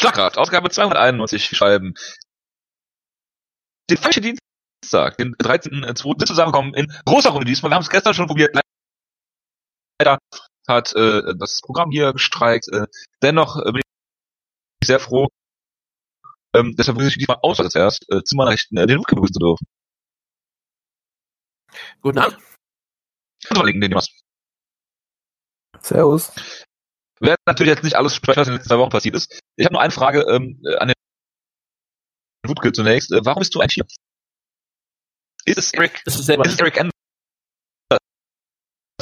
Schlagrad, 0.00 0.38
Ausgabe 0.38 0.70
291 0.70 1.56
schreiben. 1.56 1.94
Den 3.90 3.96
falschen 3.96 4.22
Dienstag, 4.22 5.16
den 5.16 5.34
13.2. 5.36 6.24
zusammenkommen 6.24 6.74
in 6.74 6.92
großer 7.04 7.30
Runde 7.30 7.46
diesmal. 7.46 7.70
Wir 7.70 7.76
haben 7.76 7.82
es 7.82 7.90
gestern 7.90 8.14
schon 8.14 8.26
probiert. 8.26 8.56
Leider 10.00 10.18
hat 10.68 10.94
äh, 10.94 11.34
das 11.36 11.60
Programm 11.62 11.90
hier 11.90 12.12
gestreikt. 12.12 12.68
Äh, 12.68 12.86
dennoch 13.22 13.56
äh, 13.56 13.72
bin 13.72 13.80
ich 14.80 14.86
sehr 14.86 15.00
froh, 15.00 15.28
ähm, 16.54 16.74
deshalb 16.76 16.96
begrüße 16.96 17.12
ich 17.12 17.18
diesmal 17.18 17.38
aus 17.42 17.60
als 17.60 17.74
erst 17.74 18.10
äh, 18.10 18.22
zu 18.24 18.36
meiner 18.36 18.50
Rechten 18.50 18.76
äh, 18.76 18.86
den 18.86 18.96
Luke 18.96 19.14
begrüßen 19.14 19.34
zu 19.34 19.40
dürfen. 19.40 19.66
Guten 22.00 22.18
Abend. 22.18 22.38
Und 23.50 23.66
den 23.66 23.90
du 23.90 23.96
hast. 23.96 24.24
Servus. 25.80 26.32
Wir 27.20 27.28
werden 27.30 27.42
natürlich 27.46 27.72
jetzt 27.72 27.84
nicht 27.84 27.96
alles 27.96 28.14
sprechen, 28.14 28.40
was 28.40 28.48
in 28.48 28.52
den 28.52 28.58
letzten 28.58 28.68
zwei 28.68 28.78
Wochen 28.78 28.90
passiert 28.90 29.14
ist. 29.16 29.40
Ich 29.56 29.64
habe 29.64 29.74
nur 29.74 29.82
eine 29.82 29.90
Frage 29.90 30.22
ähm, 30.28 30.62
äh, 30.64 30.76
an 30.76 30.88
den 30.88 30.94
Wutke 32.46 32.72
zunächst. 32.72 33.12
Äh, 33.12 33.20
warum 33.24 33.40
bist 33.40 33.54
du 33.54 33.60
ein 33.60 33.68
Tier? 33.68 33.84
Ist 35.44 35.58
es 35.58 35.72
Eric, 35.72 36.02
ist 36.04 36.18
selber. 36.24 36.44
ist 36.44 36.52
es 36.52 36.60
Eric 36.60 36.78
Anders 36.78 36.92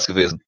gewesen? 0.06 0.42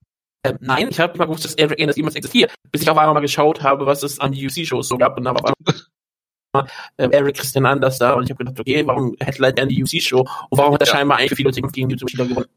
Ähm, 0.45 0.59
nein, 0.61 0.89
ich 0.89 1.01
habe 1.01 1.15
immer 1.15 1.27
gewusst, 1.27 1.45
dass 1.45 1.55
Eric 1.55 1.81
Anderson 1.81 1.99
jemals 1.99 2.15
existiert, 2.15 2.55
bis 2.71 2.83
ich 2.83 2.91
auf 2.91 2.97
einmal 2.97 3.15
mal 3.15 3.21
geschaut 3.21 3.63
habe, 3.63 3.87
was 3.87 4.03
es 4.03 4.21
an 4.21 4.33
die 4.33 4.47
UC-Shows 4.47 4.89
so 4.89 4.97
gab 4.97 5.19
und 5.19 5.27
habe 5.27 5.41
auf 5.43 5.53
einmal 5.53 6.71
ähm, 6.99 7.11
Eric 7.11 7.37
Christian 7.37 7.67
Anders 7.67 7.99
da 7.99 8.15
und 8.15 8.25
ich 8.25 8.31
habe 8.31 8.45
gedacht, 8.45 8.59
okay, 8.61 8.87
warum 8.87 9.17
headline 9.21 9.57
er 9.57 9.67
die 9.67 9.83
UC-Show 9.83 10.21
und 10.21 10.59
warum 10.59 10.75
hat 10.75 10.83
er 10.83 10.87
Ja. 10.87 10.93
scheinbar 10.93 11.19
eigentlich 11.19 11.37
viele 11.37 11.51
Dinge 11.51 11.69
gegen 11.69 11.91
YouTube 11.91 12.11
Spieler 12.11 12.27
gewonnen? 12.27 12.49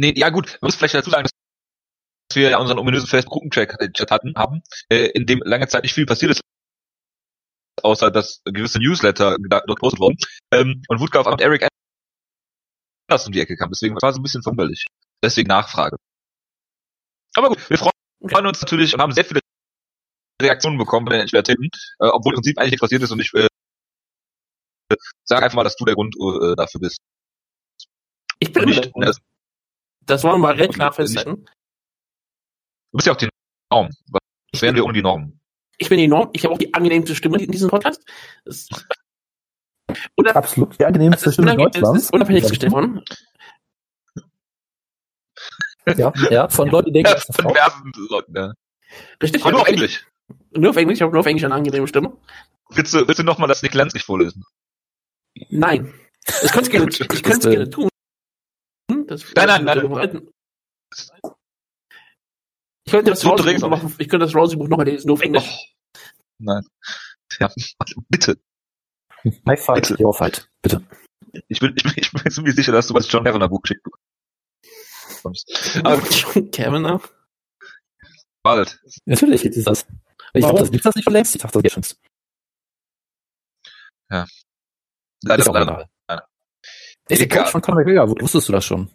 Nee, 0.00 0.14
ja 0.16 0.30
gut, 0.30 0.56
man 0.62 0.68
muss 0.68 0.76
vielleicht 0.76 0.94
dazu 0.94 1.10
sagen, 1.10 1.24
dass 1.24 2.36
wir 2.36 2.48
ja 2.48 2.58
unseren 2.58 2.78
ominösen 2.78 3.06
Facebook-Gruppenchat 3.06 4.10
hatten, 4.10 4.34
haben, 4.34 4.62
äh, 4.88 5.10
in 5.10 5.26
dem 5.26 5.42
lange 5.44 5.68
Zeit 5.68 5.82
nicht 5.82 5.92
viel 5.92 6.06
passiert 6.06 6.30
ist, 6.30 6.40
außer 7.82 8.10
dass 8.10 8.40
gewisse 8.44 8.78
Newsletter 8.78 9.36
dort 9.38 9.66
gepostet 9.66 10.00
wurden. 10.00 10.16
Ähm, 10.54 10.82
und 10.88 11.14
einmal 11.14 11.32
mit 11.32 11.42
Eric 11.42 11.68
Anders 13.10 13.26
um 13.26 13.32
die 13.32 13.40
Ecke 13.40 13.56
kam. 13.56 13.68
Deswegen 13.68 13.94
war 14.00 14.08
es 14.08 14.16
ein 14.16 14.22
bisschen 14.22 14.42
verwunderlich. 14.42 14.86
Deswegen 15.22 15.48
Nachfrage. 15.48 15.96
Aber 17.36 17.48
gut, 17.48 17.68
wir 17.68 17.76
freuen 17.76 17.92
freuen 18.26 18.46
uns 18.46 18.60
natürlich 18.62 18.94
und 18.94 19.02
haben 19.02 19.12
sehr 19.12 19.26
viele 19.26 19.40
Reaktionen 20.40 20.78
bekommen 20.78 21.04
bei 21.04 21.12
den 21.12 21.20
Entwicklerthemen, 21.22 21.68
äh, 21.98 22.06
obwohl 22.06 22.32
im 22.32 22.36
Prinzip 22.36 22.56
eigentlich 22.56 22.70
nichts 22.70 22.80
passiert 22.80 23.02
ist 23.02 23.10
und 23.10 23.20
ich 23.20 23.34
äh, 23.34 23.48
sag 25.24 25.42
einfach 25.42 25.56
mal, 25.56 25.64
dass 25.64 25.76
du 25.76 25.84
der 25.84 25.94
Grund 25.94 26.16
äh, 26.16 26.56
dafür 26.56 26.80
bist. 26.80 26.96
Ich 28.38 28.50
bin 28.50 28.62
Und 28.62 28.68
nicht, 28.70 28.84
der 28.84 28.92
Grund. 28.92 29.20
Das 30.06 30.24
wollen 30.24 30.34
wir 30.34 30.38
mal 30.48 30.54
recht 30.54 30.74
klar 30.74 30.92
festhalten. 30.92 31.44
du 31.44 32.96
bist 32.96 33.06
ja 33.06 33.12
auch 33.12 33.16
die 33.16 33.28
Norm. 33.72 33.90
Was 34.52 34.62
wären 34.62 34.74
wir 34.74 34.84
ohne 34.84 34.94
die 34.94 35.02
Norm? 35.02 35.38
Ich 35.78 35.88
bin 35.88 35.98
die 35.98 36.08
Norm, 36.08 36.30
ich 36.32 36.44
habe 36.44 36.54
auch 36.54 36.58
die 36.58 36.74
angenehmste 36.74 37.14
Stimme 37.14 37.38
in 37.42 37.50
diesem 37.50 37.70
Podcast. 37.70 38.02
Oder, 40.16 40.36
Absolut 40.36 40.78
die 40.78 40.84
angenehmste 40.84 41.28
ist 41.28 41.34
Stimme 41.34 41.56
Deutschlands. 41.56 42.04
ist 42.04 42.12
unabhängig 42.12 42.48
gestellt 42.48 42.72
von. 42.72 43.02
Ja, 45.96 46.12
ja, 46.30 46.48
von 46.48 46.68
Leuten, 46.68 46.92
die 46.92 47.02
denken, 47.02 47.10
Ja, 47.10 47.14
das 47.26 47.36
von 47.36 47.94
Leuten, 48.10 48.36
ja. 48.36 48.52
Richtig? 49.22 49.42
Aber 49.42 49.52
nur 49.52 49.62
auf 49.62 49.68
Englisch. 49.68 50.06
Nur 50.52 50.70
auf 50.70 50.76
Englisch, 50.76 50.98
ich 50.98 51.02
habe 51.02 51.12
nur 51.12 51.20
auf 51.20 51.26
Englisch 51.26 51.44
eine 51.44 51.54
angenehme 51.54 51.88
Stimme. 51.88 52.16
Willst 52.70 52.92
du, 52.94 53.06
willst 53.08 53.18
du 53.18 53.24
nochmal 53.24 53.48
das 53.48 53.62
Nick 53.62 53.74
Lenz 53.74 53.94
nicht 53.94 54.04
vorlesen? 54.04 54.44
Nein. 55.48 55.92
Das 56.26 56.52
könnte 56.52 56.70
ich 56.70 56.70
gerne, 56.70 56.88
ich 56.90 57.22
könnte 57.22 57.38
es 57.38 57.44
äh, 57.46 57.50
gerne 57.50 57.70
tun. 57.70 57.88
Das, 59.10 59.24
Nein, 59.34 59.64
nein, 59.64 59.64
nein, 59.64 60.28
Ich 62.84 62.92
könnte 62.92 63.10
das 63.10 63.20
So 63.20 63.30
Rousey-Buch 63.30 63.90
ich 63.98 64.08
könnte 64.08 64.26
das 64.26 64.34
Rousey-Buch 64.36 64.68
nochmal 64.68 64.86
lesen, 64.86 65.08
nur 65.08 65.14
auf 65.14 65.22
Englisch. 65.22 65.74
Nein. 66.38 66.64
Ja, 67.40 67.52
bitte. 68.08 68.40
High 69.48 69.60
fight, 69.60 69.98
your 70.00 70.14
fight, 70.14 70.48
bitte. 70.62 70.86
Ich 71.48 71.58
bin, 71.58 71.74
ich 71.76 71.82
bin, 71.82 71.92
ich 71.96 72.12
bin 72.12 72.22
mir 72.24 72.30
ziemlich 72.30 72.54
sicher, 72.54 72.70
dass 72.70 72.86
du 72.86 72.94
das 72.94 73.10
John 73.10 73.24
Kavanagh 73.24 73.48
Buch 73.48 73.62
geschickt 73.62 73.82
bekommst. 75.20 75.80
Aber 75.84 76.00
John 76.08 76.50
Kavanagh. 76.52 77.08
bald. 78.44 78.80
Natürlich 79.06 79.42
gibt 79.42 79.56
es 79.56 79.64
das. 79.64 79.86
Ich 80.34 80.42
dachte, 80.42 80.58
das 80.60 80.70
gibt's 80.70 80.84
das 80.84 80.94
nicht 80.94 81.04
schon 81.04 81.12
längst? 81.14 81.34
Ich 81.34 81.42
dachte, 81.42 81.60
das 81.60 81.62
geht 81.64 81.72
schon. 81.72 81.96
Leider, 85.24 85.40
Ist 85.42 85.48
auch 85.48 85.54
leider. 85.54 85.90
egal. 86.08 86.26
Ist 87.08 87.18
der 87.18 87.26
Egal. 87.26 87.38
Coach 87.42 87.50
von 87.52 87.60
Conor 87.62 87.80
McGregor, 87.80 88.08
wusstest 88.20 88.48
du 88.48 88.52
das 88.52 88.64
schon? 88.64 88.88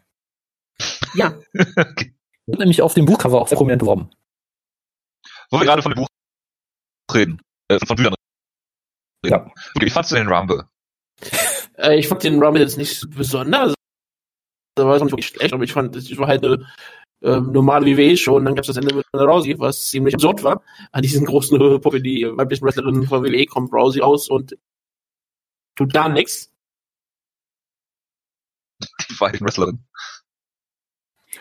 Ja, 1.13 1.38
Wird 2.47 2.59
nämlich 2.59 2.81
auf 2.81 2.93
dem 2.93 3.05
Buchcover 3.05 3.41
auch 3.41 3.47
sehr 3.47 3.57
prominent 3.57 3.79
beworben. 3.79 4.09
Wo 5.49 5.59
wir 5.59 5.66
gerade 5.66 5.81
von 5.81 5.91
dem 5.91 5.97
Buch 5.97 6.07
reden, 7.13 7.41
äh, 7.69 7.79
von 7.85 7.95
Büchern 7.95 8.13
reden. 8.13 9.31
Ja. 9.31 9.51
Okay, 9.75 9.85
wie 9.85 9.89
fandst 9.89 10.11
du 10.11 10.16
den 10.16 10.27
Rumble? 10.27 10.67
äh, 11.77 11.97
ich 11.97 12.07
fand 12.07 12.23
den 12.23 12.41
Rumble 12.41 12.61
jetzt 12.61 12.77
nicht 12.77 13.09
besonders. 13.09 13.73
Da 14.75 14.85
war 14.85 14.95
es 14.95 15.01
nicht 15.01 15.11
wirklich 15.11 15.27
schlecht, 15.27 15.53
aber 15.53 15.63
ich 15.63 15.73
fand, 15.73 15.95
es 15.95 16.16
war 16.17 16.27
halt 16.27 16.45
eine 16.45 16.67
ähm, 17.23 17.51
normale 17.51 17.85
WWE-Show 17.85 18.35
und 18.35 18.45
dann 18.45 18.55
gab 18.55 18.63
es 18.63 18.67
das 18.67 18.77
Ende 18.77 18.93
mit 18.93 19.05
Rousey, 19.13 19.57
was 19.57 19.89
ziemlich 19.89 20.13
absurd 20.13 20.43
war. 20.43 20.61
An 20.91 21.01
diesen 21.01 21.25
großen 21.25 21.59
äh, 21.59 21.79
Puppe, 21.79 22.01
die 22.01 22.27
weiblichen 22.35 22.66
Wrestlerin 22.66 23.07
von 23.07 23.23
WWE 23.23 23.45
kommt 23.45 23.73
Rousey 23.73 24.01
aus 24.01 24.29
und 24.29 24.55
tut 25.75 25.93
gar 25.93 26.09
nichts. 26.09 26.51
Die 29.09 29.19
war 29.19 29.29
eine 29.29 29.39
Wrestlerin. 29.39 29.79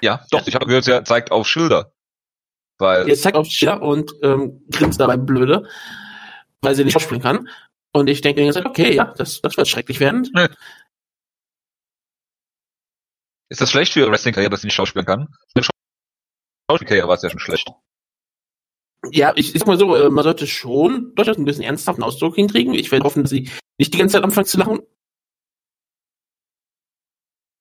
Ja, 0.04 0.26
doch, 0.30 0.46
ich 0.46 0.54
habe 0.54 0.66
gehört, 0.66 0.84
sie 0.84 1.02
zeigt 1.04 1.32
auf 1.32 1.48
Schilder. 1.48 1.94
Weil, 2.76 3.08
Jetzt 3.08 3.22
zeigt 3.22 3.38
auf 3.38 3.46
Schiller 3.46 3.80
und 3.80 4.12
ähm, 4.22 4.62
grinst 4.70 5.00
dabei 5.00 5.16
blöde, 5.16 5.66
weil 6.60 6.74
sie 6.74 6.84
nicht 6.84 6.92
schauspielen 6.92 7.22
kann. 7.22 7.48
Und 7.94 8.10
ich 8.10 8.20
denke, 8.20 8.46
okay, 8.66 8.94
ja, 8.94 9.14
das, 9.16 9.40
das 9.40 9.56
wird 9.56 9.66
schrecklich 9.66 10.00
werden. 10.00 10.30
ist 13.48 13.62
das 13.62 13.70
schlecht 13.70 13.94
für 13.94 14.00
ihre 14.00 14.10
Wrestling-Karriere, 14.10 14.50
dass 14.50 14.60
sie 14.60 14.66
nicht 14.66 14.74
schauspielen 14.74 15.06
kann? 15.06 15.28
Für 15.56 15.64
Schauspielkarriere 16.70 17.08
war 17.08 17.14
es 17.14 17.22
ja 17.22 17.30
schon 17.30 17.40
schlecht. 17.40 17.70
Ja, 19.10 19.32
ich, 19.36 19.54
ich 19.54 19.60
sag 19.60 19.68
mal 19.68 19.78
so, 19.78 19.96
äh, 19.96 20.10
man 20.10 20.24
sollte 20.24 20.46
schon 20.46 21.14
durchaus 21.14 21.38
ein 21.38 21.46
bisschen 21.46 21.64
ernsthaften 21.64 22.02
Ausdruck 22.02 22.34
hinkriegen. 22.34 22.74
Ich 22.74 22.92
werde 22.92 23.06
hoffen, 23.06 23.22
dass 23.22 23.30
sie 23.30 23.48
nicht 23.78 23.94
die 23.94 23.98
ganze 23.98 24.14
Zeit 24.14 24.24
anfangen 24.24 24.46
zu 24.46 24.58
lachen. 24.58 24.80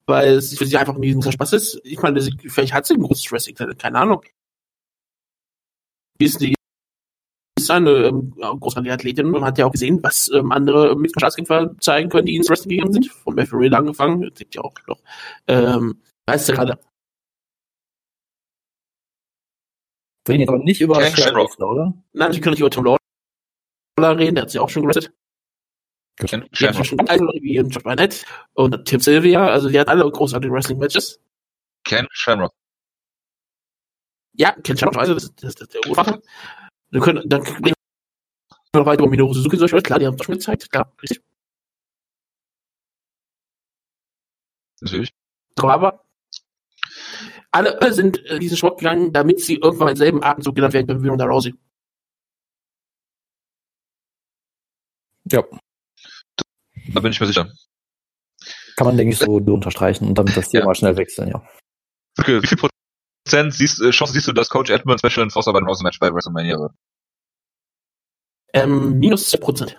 Weil 0.06 0.34
es 0.34 0.58
für 0.58 0.66
sie 0.66 0.78
einfach 0.78 0.96
ein 0.96 1.02
großer 1.02 1.32
Spaß 1.32 1.54
ist. 1.54 1.82
Ich 1.84 2.02
meine, 2.02 2.20
sie, 2.20 2.36
vielleicht 2.48 2.74
hat 2.74 2.86
sie 2.86 2.96
ein 2.96 3.02
großes 3.02 3.32
Wrestling-Talent, 3.32 3.80
keine 3.80 4.00
Ahnung. 4.00 4.24
Wie 6.20 6.26
ist 6.26 6.42
die 6.42 6.56
ist 7.64 7.72
eine 7.72 7.92
ähm, 7.92 8.34
großartige 8.36 8.94
Athletin. 8.94 9.30
Man 9.30 9.44
hat 9.44 9.58
ja 9.58 9.66
auch 9.66 9.72
gesehen, 9.72 10.02
was 10.04 10.30
ähm, 10.34 10.52
andere 10.52 10.96
mit 10.96 11.12
Staatskämpfer 11.12 11.76
zeigen 11.80 12.10
können, 12.10 12.26
die 12.26 12.36
ins 12.36 12.50
Wrestling 12.50 12.78
gegangen 12.78 12.94
sind. 12.94 13.08
Von 13.08 13.36
Matthew 13.36 13.58
Reed 13.58 13.74
angefangen. 13.74 14.22
Das 14.22 14.36
gibt 14.36 14.56
ja 14.56 14.62
auch 14.62 14.74
noch. 14.88 15.00
Ähm, 15.48 16.02
weißt 16.26 16.50
du 16.50 16.54
gerade? 16.54 16.80
Wir 20.26 20.34
reden 20.34 20.42
jetzt 20.42 20.50
aber 20.50 20.60
nicht 20.60 20.82
über. 20.82 20.96
Wrestler, 20.98 21.70
oder? 21.70 21.94
Nein, 22.14 22.32
ich 22.32 22.42
kann 22.42 22.52
nicht 22.52 22.60
über 22.60 22.70
Tom 22.70 22.86
Lawler 22.86 24.18
reden, 24.18 24.36
der 24.36 24.44
hat 24.44 24.52
sie 24.52 24.60
auch 24.60 24.70
schon 24.70 24.84
gewrestelt. 24.84 25.14
Ken 26.18 26.42
Die 26.42 26.68
hat 26.68 26.76
Shamrock. 26.76 26.86
schon 26.86 27.00
also 27.10 27.26
wie 27.42 27.56
Josh 27.56 27.84
Barnett 27.84 28.26
und 28.54 28.86
Tim 28.86 29.00
Sylvia, 29.00 29.48
also 29.48 29.70
die 29.70 29.80
hat 29.80 29.88
alle 29.88 30.10
großartige 30.10 30.54
Wrestling-Matches. 30.54 31.20
Ken 31.84 32.08
Shamrock. 32.12 32.54
Ja, 34.34 34.52
kennt 34.64 34.80
schon 34.80 34.96
also 34.96 35.14
das, 35.16 35.34
das, 35.36 35.56
das 35.56 35.68
ist 35.68 35.74
der 35.74 35.90
Urvater. 35.90 36.22
Wir 36.90 37.02
können, 37.02 37.28
dann 37.28 37.42
reden 37.42 37.66
wir 37.66 38.80
noch 38.80 38.86
weiter 38.86 39.02
über 39.02 39.10
Minoru 39.10 39.34
Suzuki 39.34 39.58
zum 39.58 39.66
Beispiel. 39.66 39.82
Klar, 39.82 40.00
die 40.00 40.08
haben 40.08 40.16
es 40.16 40.26
schon 40.26 40.36
gezeigt, 40.36 40.72
klar, 40.72 40.92
richtig. 41.02 41.22
Natürlich. 44.82 45.14
Aber 45.58 46.04
alle 47.52 47.94
sind 47.94 48.26
äh, 48.26 48.40
diesen 48.40 48.58
Schritt 48.58 48.78
gegangen, 48.80 49.14
damit 49.14 49.40
sie 49.42 49.56
irgendwann 49.56 49.90
im 49.90 49.96
selben 49.96 50.24
Atemzug 50.24 50.56
genannt 50.56 50.74
werden 50.74 50.88
können 50.88 51.04
wie 51.04 51.08
Ronda 51.08 51.26
Rousey. 51.26 51.54
Ja. 55.32 55.44
Da 56.94 57.00
bin 57.00 57.12
ich 57.12 57.20
mir 57.20 57.28
sicher. 57.28 57.52
Kann 58.76 58.88
man, 58.88 58.98
denke 58.98 59.14
ich, 59.14 59.20
so 59.20 59.36
unterstreichen 59.36 60.08
und 60.08 60.18
damit 60.18 60.36
das 60.36 60.52
Ja. 60.52 60.62
Thema 60.62 60.76
schnell 60.76 60.98
wechseln, 60.98 61.30
ja. 61.30 61.48
Okay, 62.20 62.42
wie 62.42 62.48
viel 62.48 62.58
Prozent 62.58 63.54
siehst, 63.54 63.82
äh, 63.82 63.92
Chance 63.92 64.14
siehst 64.14 64.28
du, 64.28 64.34
dass 64.34 64.50
Coach 64.50 64.70
Edmund 64.70 65.00
Special 65.00 65.24
Enforcer 65.24 65.54
bei 65.54 65.60
dem 65.60 65.68
Match 65.68 66.00
bei 66.00 66.14
WrestleMania 66.14 66.58
wird? 66.58 66.74
Ähm, 68.54 69.00
minus 69.00 69.30
10 69.30 69.40
Prozent. 69.40 69.78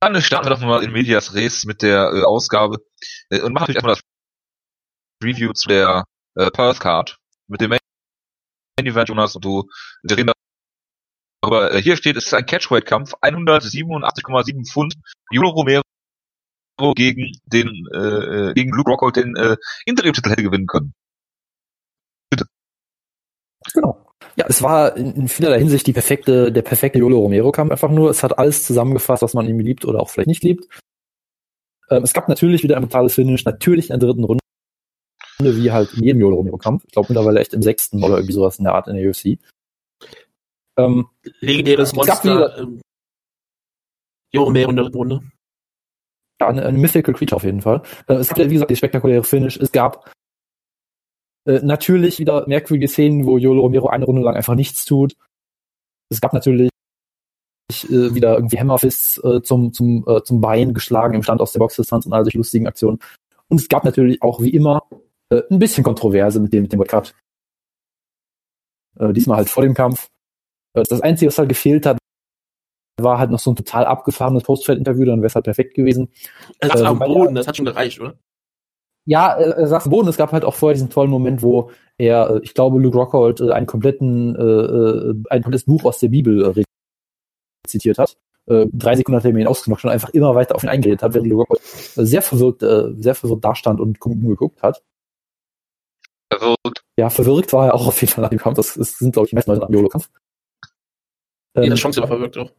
Dann 0.00 0.20
starten 0.20 0.46
wir 0.46 0.50
doch 0.50 0.60
mal 0.60 0.84
in 0.84 0.92
Medias 0.92 1.34
Res 1.34 1.64
mit 1.64 1.82
der 1.82 2.10
äh, 2.12 2.22
Ausgabe 2.22 2.78
äh, 3.30 3.40
und 3.40 3.52
machen 3.52 3.62
natürlich 3.62 3.76
erstmal 3.76 3.94
das 3.94 4.02
Review 5.24 5.52
zu 5.52 5.68
der 5.68 6.04
äh, 6.34 6.50
Perth 6.50 6.80
Card 6.80 7.18
mit 7.48 7.60
dem 7.60 7.70
Main 7.70 7.80
Event, 8.78 9.08
Jonas 9.08 9.34
und 9.34 9.44
du. 9.44 9.68
Wir 10.02 10.16
reden 10.16 10.30
darüber. 11.46 11.72
Äh, 11.72 11.82
hier 11.82 11.96
steht, 11.96 12.16
es 12.16 12.26
ist 12.26 12.34
ein 12.34 12.46
Catchweight-Kampf, 12.46 13.14
187,7 13.20 14.70
Pfund. 14.70 14.94
Julio 15.30 15.50
Romero 15.50 15.82
gegen 16.94 17.32
den 17.46 17.68
äh, 17.92 18.52
gegen 18.54 18.70
Luke 18.72 18.90
Rockhold 18.90 19.16
den 19.16 19.34
äh, 19.36 19.56
Interim-Titel 19.86 20.30
hätte 20.30 20.42
gewinnen 20.42 20.66
können. 20.66 20.92
Genau. 23.72 24.06
Ja, 24.36 24.46
es 24.48 24.62
war 24.62 24.96
in, 24.96 25.28
vielerlei 25.28 25.58
Hinsicht 25.58 25.86
die 25.86 25.92
perfekte, 25.92 26.52
der 26.52 26.62
perfekte 26.62 26.98
Yolo 26.98 27.18
Romero 27.18 27.52
Kampf 27.52 27.72
einfach 27.72 27.90
nur. 27.90 28.10
Es 28.10 28.22
hat 28.22 28.38
alles 28.38 28.64
zusammengefasst, 28.64 29.22
was 29.22 29.34
man 29.34 29.46
irgendwie 29.46 29.64
liebt 29.64 29.84
oder 29.84 30.00
auch 30.00 30.10
vielleicht 30.10 30.28
nicht 30.28 30.44
liebt. 30.44 30.68
Ähm, 31.90 32.02
es 32.02 32.12
gab 32.12 32.28
natürlich 32.28 32.62
wieder 32.62 32.76
ein 32.76 32.82
brutales 32.82 33.14
Finish, 33.14 33.44
natürlich 33.44 33.90
in 33.90 33.98
der 33.98 34.08
dritten 34.08 34.24
Runde, 34.24 34.40
wie 35.40 35.70
halt 35.70 35.94
in 35.94 36.04
jedem 36.04 36.20
Yolo 36.20 36.36
Romero 36.36 36.58
Kampf. 36.58 36.84
Ich 36.86 36.92
glaube 36.92 37.08
mittlerweile 37.08 37.40
echt 37.40 37.54
im 37.54 37.62
sechsten 37.62 38.02
oder 38.04 38.16
irgendwie 38.16 38.34
sowas 38.34 38.58
in 38.58 38.64
der 38.64 38.74
Art 38.74 38.88
in 38.88 38.96
der 38.96 39.08
UFC. 39.08 39.38
Ähm, 40.78 41.08
Legendäres 41.40 41.90
es 41.92 42.06
gab 42.06 42.24
Monster. 42.24 42.58
wieder- 42.58 42.82
Jo 44.32 44.42
Romero 44.44 44.70
in 44.70 44.76
der 44.76 44.86
Runde. 44.92 45.20
Ja, 46.40 46.48
eine, 46.48 46.66
eine 46.66 46.76
Mythical 46.78 47.14
Creature 47.14 47.36
auf 47.36 47.44
jeden 47.44 47.62
Fall. 47.62 47.82
Äh, 48.08 48.14
es 48.14 48.28
gab 48.28 48.38
ja, 48.38 48.50
wie 48.50 48.54
gesagt, 48.54 48.70
die 48.70 48.76
spektakuläre 48.76 49.24
Finish. 49.24 49.56
Es 49.56 49.72
gab 49.72 50.12
äh, 51.46 51.60
natürlich 51.62 52.18
wieder 52.18 52.46
merkwürdige 52.46 52.88
Szenen, 52.88 53.24
wo 53.26 53.38
Yolo 53.38 53.62
Romero 53.62 53.88
eine 53.88 54.04
Runde 54.04 54.22
lang 54.22 54.34
einfach 54.34 54.54
nichts 54.54 54.84
tut. 54.84 55.16
Es 56.10 56.20
gab 56.20 56.34
natürlich 56.34 56.68
äh, 57.70 58.14
wieder 58.14 58.34
irgendwie 58.34 58.58
Hammerfists 58.58 59.18
äh, 59.24 59.40
zum, 59.42 59.72
zum, 59.72 60.04
äh, 60.06 60.22
zum 60.24 60.40
Bein 60.40 60.74
geschlagen 60.74 61.14
im 61.14 61.22
Stand 61.22 61.40
aus 61.40 61.52
der 61.52 61.60
Boxdistanz 61.60 62.04
und 62.04 62.12
all 62.12 62.24
solche 62.24 62.38
lustigen 62.38 62.66
Aktionen. 62.66 62.98
Und 63.48 63.60
es 63.60 63.68
gab 63.68 63.84
natürlich 63.84 64.20
auch 64.22 64.40
wie 64.40 64.50
immer 64.50 64.82
äh, 65.30 65.42
ein 65.50 65.58
bisschen 65.58 65.84
Kontroverse 65.84 66.40
mit 66.40 66.52
dem, 66.52 66.62
mit 66.62 66.72
dem 66.72 66.78
World 66.80 66.90
Cup. 66.90 67.12
Äh, 68.98 69.12
diesmal 69.12 69.38
halt 69.38 69.48
vor 69.48 69.62
dem 69.62 69.74
Kampf. 69.74 70.08
Das 70.84 71.00
Einzige, 71.00 71.28
was 71.28 71.38
halt 71.38 71.48
gefehlt 71.48 71.86
hat, 71.86 71.98
war 73.00 73.18
halt 73.18 73.30
noch 73.30 73.38
so 73.38 73.52
ein 73.52 73.56
total 73.56 73.84
abgefahrenes 73.84 74.42
Postfight-Interview, 74.42 75.04
dann 75.04 75.20
wäre 75.20 75.26
es 75.26 75.34
halt 75.34 75.44
perfekt 75.44 75.74
gewesen. 75.74 76.08
Er 76.60 76.70
saß 76.70 76.80
Äh, 76.80 76.84
am 76.84 76.98
Boden, 76.98 77.34
das 77.34 77.46
hat 77.46 77.56
schon 77.56 77.66
gereicht, 77.66 78.00
oder? 78.00 78.14
Ja, 79.04 79.34
er 79.34 79.66
saß 79.66 79.84
am 79.84 79.90
Boden. 79.90 80.08
Es 80.08 80.16
gab 80.16 80.32
halt 80.32 80.44
auch 80.44 80.54
vorher 80.54 80.74
diesen 80.74 80.90
tollen 80.90 81.10
Moment, 81.10 81.42
wo 81.42 81.70
er, 81.98 82.30
äh, 82.30 82.40
ich 82.42 82.54
glaube, 82.54 82.80
Luke 82.80 82.96
Rockhold 82.96 83.40
äh, 83.40 83.52
einen 83.52 83.66
kompletten, 83.66 84.34
äh, 84.34 84.42
äh, 84.42 85.14
ein 85.30 85.42
komplettes 85.42 85.66
Buch 85.66 85.84
aus 85.84 86.00
der 86.00 86.08
Bibel 86.08 86.42
äh, 86.44 86.64
rezitiert 87.64 87.98
hat. 87.98 88.16
Äh, 88.46 88.66
drei 88.72 88.96
Sekunden 88.96 89.16
nachdem 89.16 89.36
er 89.36 89.42
ihn 89.42 89.48
ausgenockt 89.48 89.84
und 89.84 89.90
einfach 89.90 90.10
immer 90.10 90.34
weiter 90.34 90.54
auf 90.54 90.62
ihn 90.62 90.68
eingeredet 90.68 91.02
hat, 91.02 91.14
während 91.14 91.28
Luke 91.28 91.42
Rockhold 91.42 91.62
sehr 91.62 92.22
verwirrt, 92.22 92.62
äh, 92.62 92.94
sehr 93.00 93.14
verwirrt 93.14 93.44
dastand 93.44 93.80
und 93.80 94.00
umgeguckt 94.04 94.62
hat. 94.62 94.82
Verwirrt. 96.32 96.82
Ja, 96.98 97.10
verwirrt 97.10 97.52
war 97.52 97.66
er 97.66 97.74
auch 97.74 97.86
auf 97.86 98.00
jeden 98.00 98.12
Fall 98.12 98.22
nach 98.22 98.30
dem 98.30 98.38
Kampf. 98.38 98.56
Das, 98.56 98.74
das 98.74 98.98
sind, 98.98 99.12
glaube 99.12 99.26
ich, 99.26 99.30
die 99.30 99.36
meisten 99.36 99.50
Leute 99.50 99.60
nach 99.60 99.68
dem 99.68 99.74
YOLO-Kampf. 99.74 100.08
Jede 101.56 101.68
Ähm, 101.68 101.74
Chance 101.74 102.00
war 102.00 102.08
verwirkt 102.08 102.36
auch. 102.38 102.50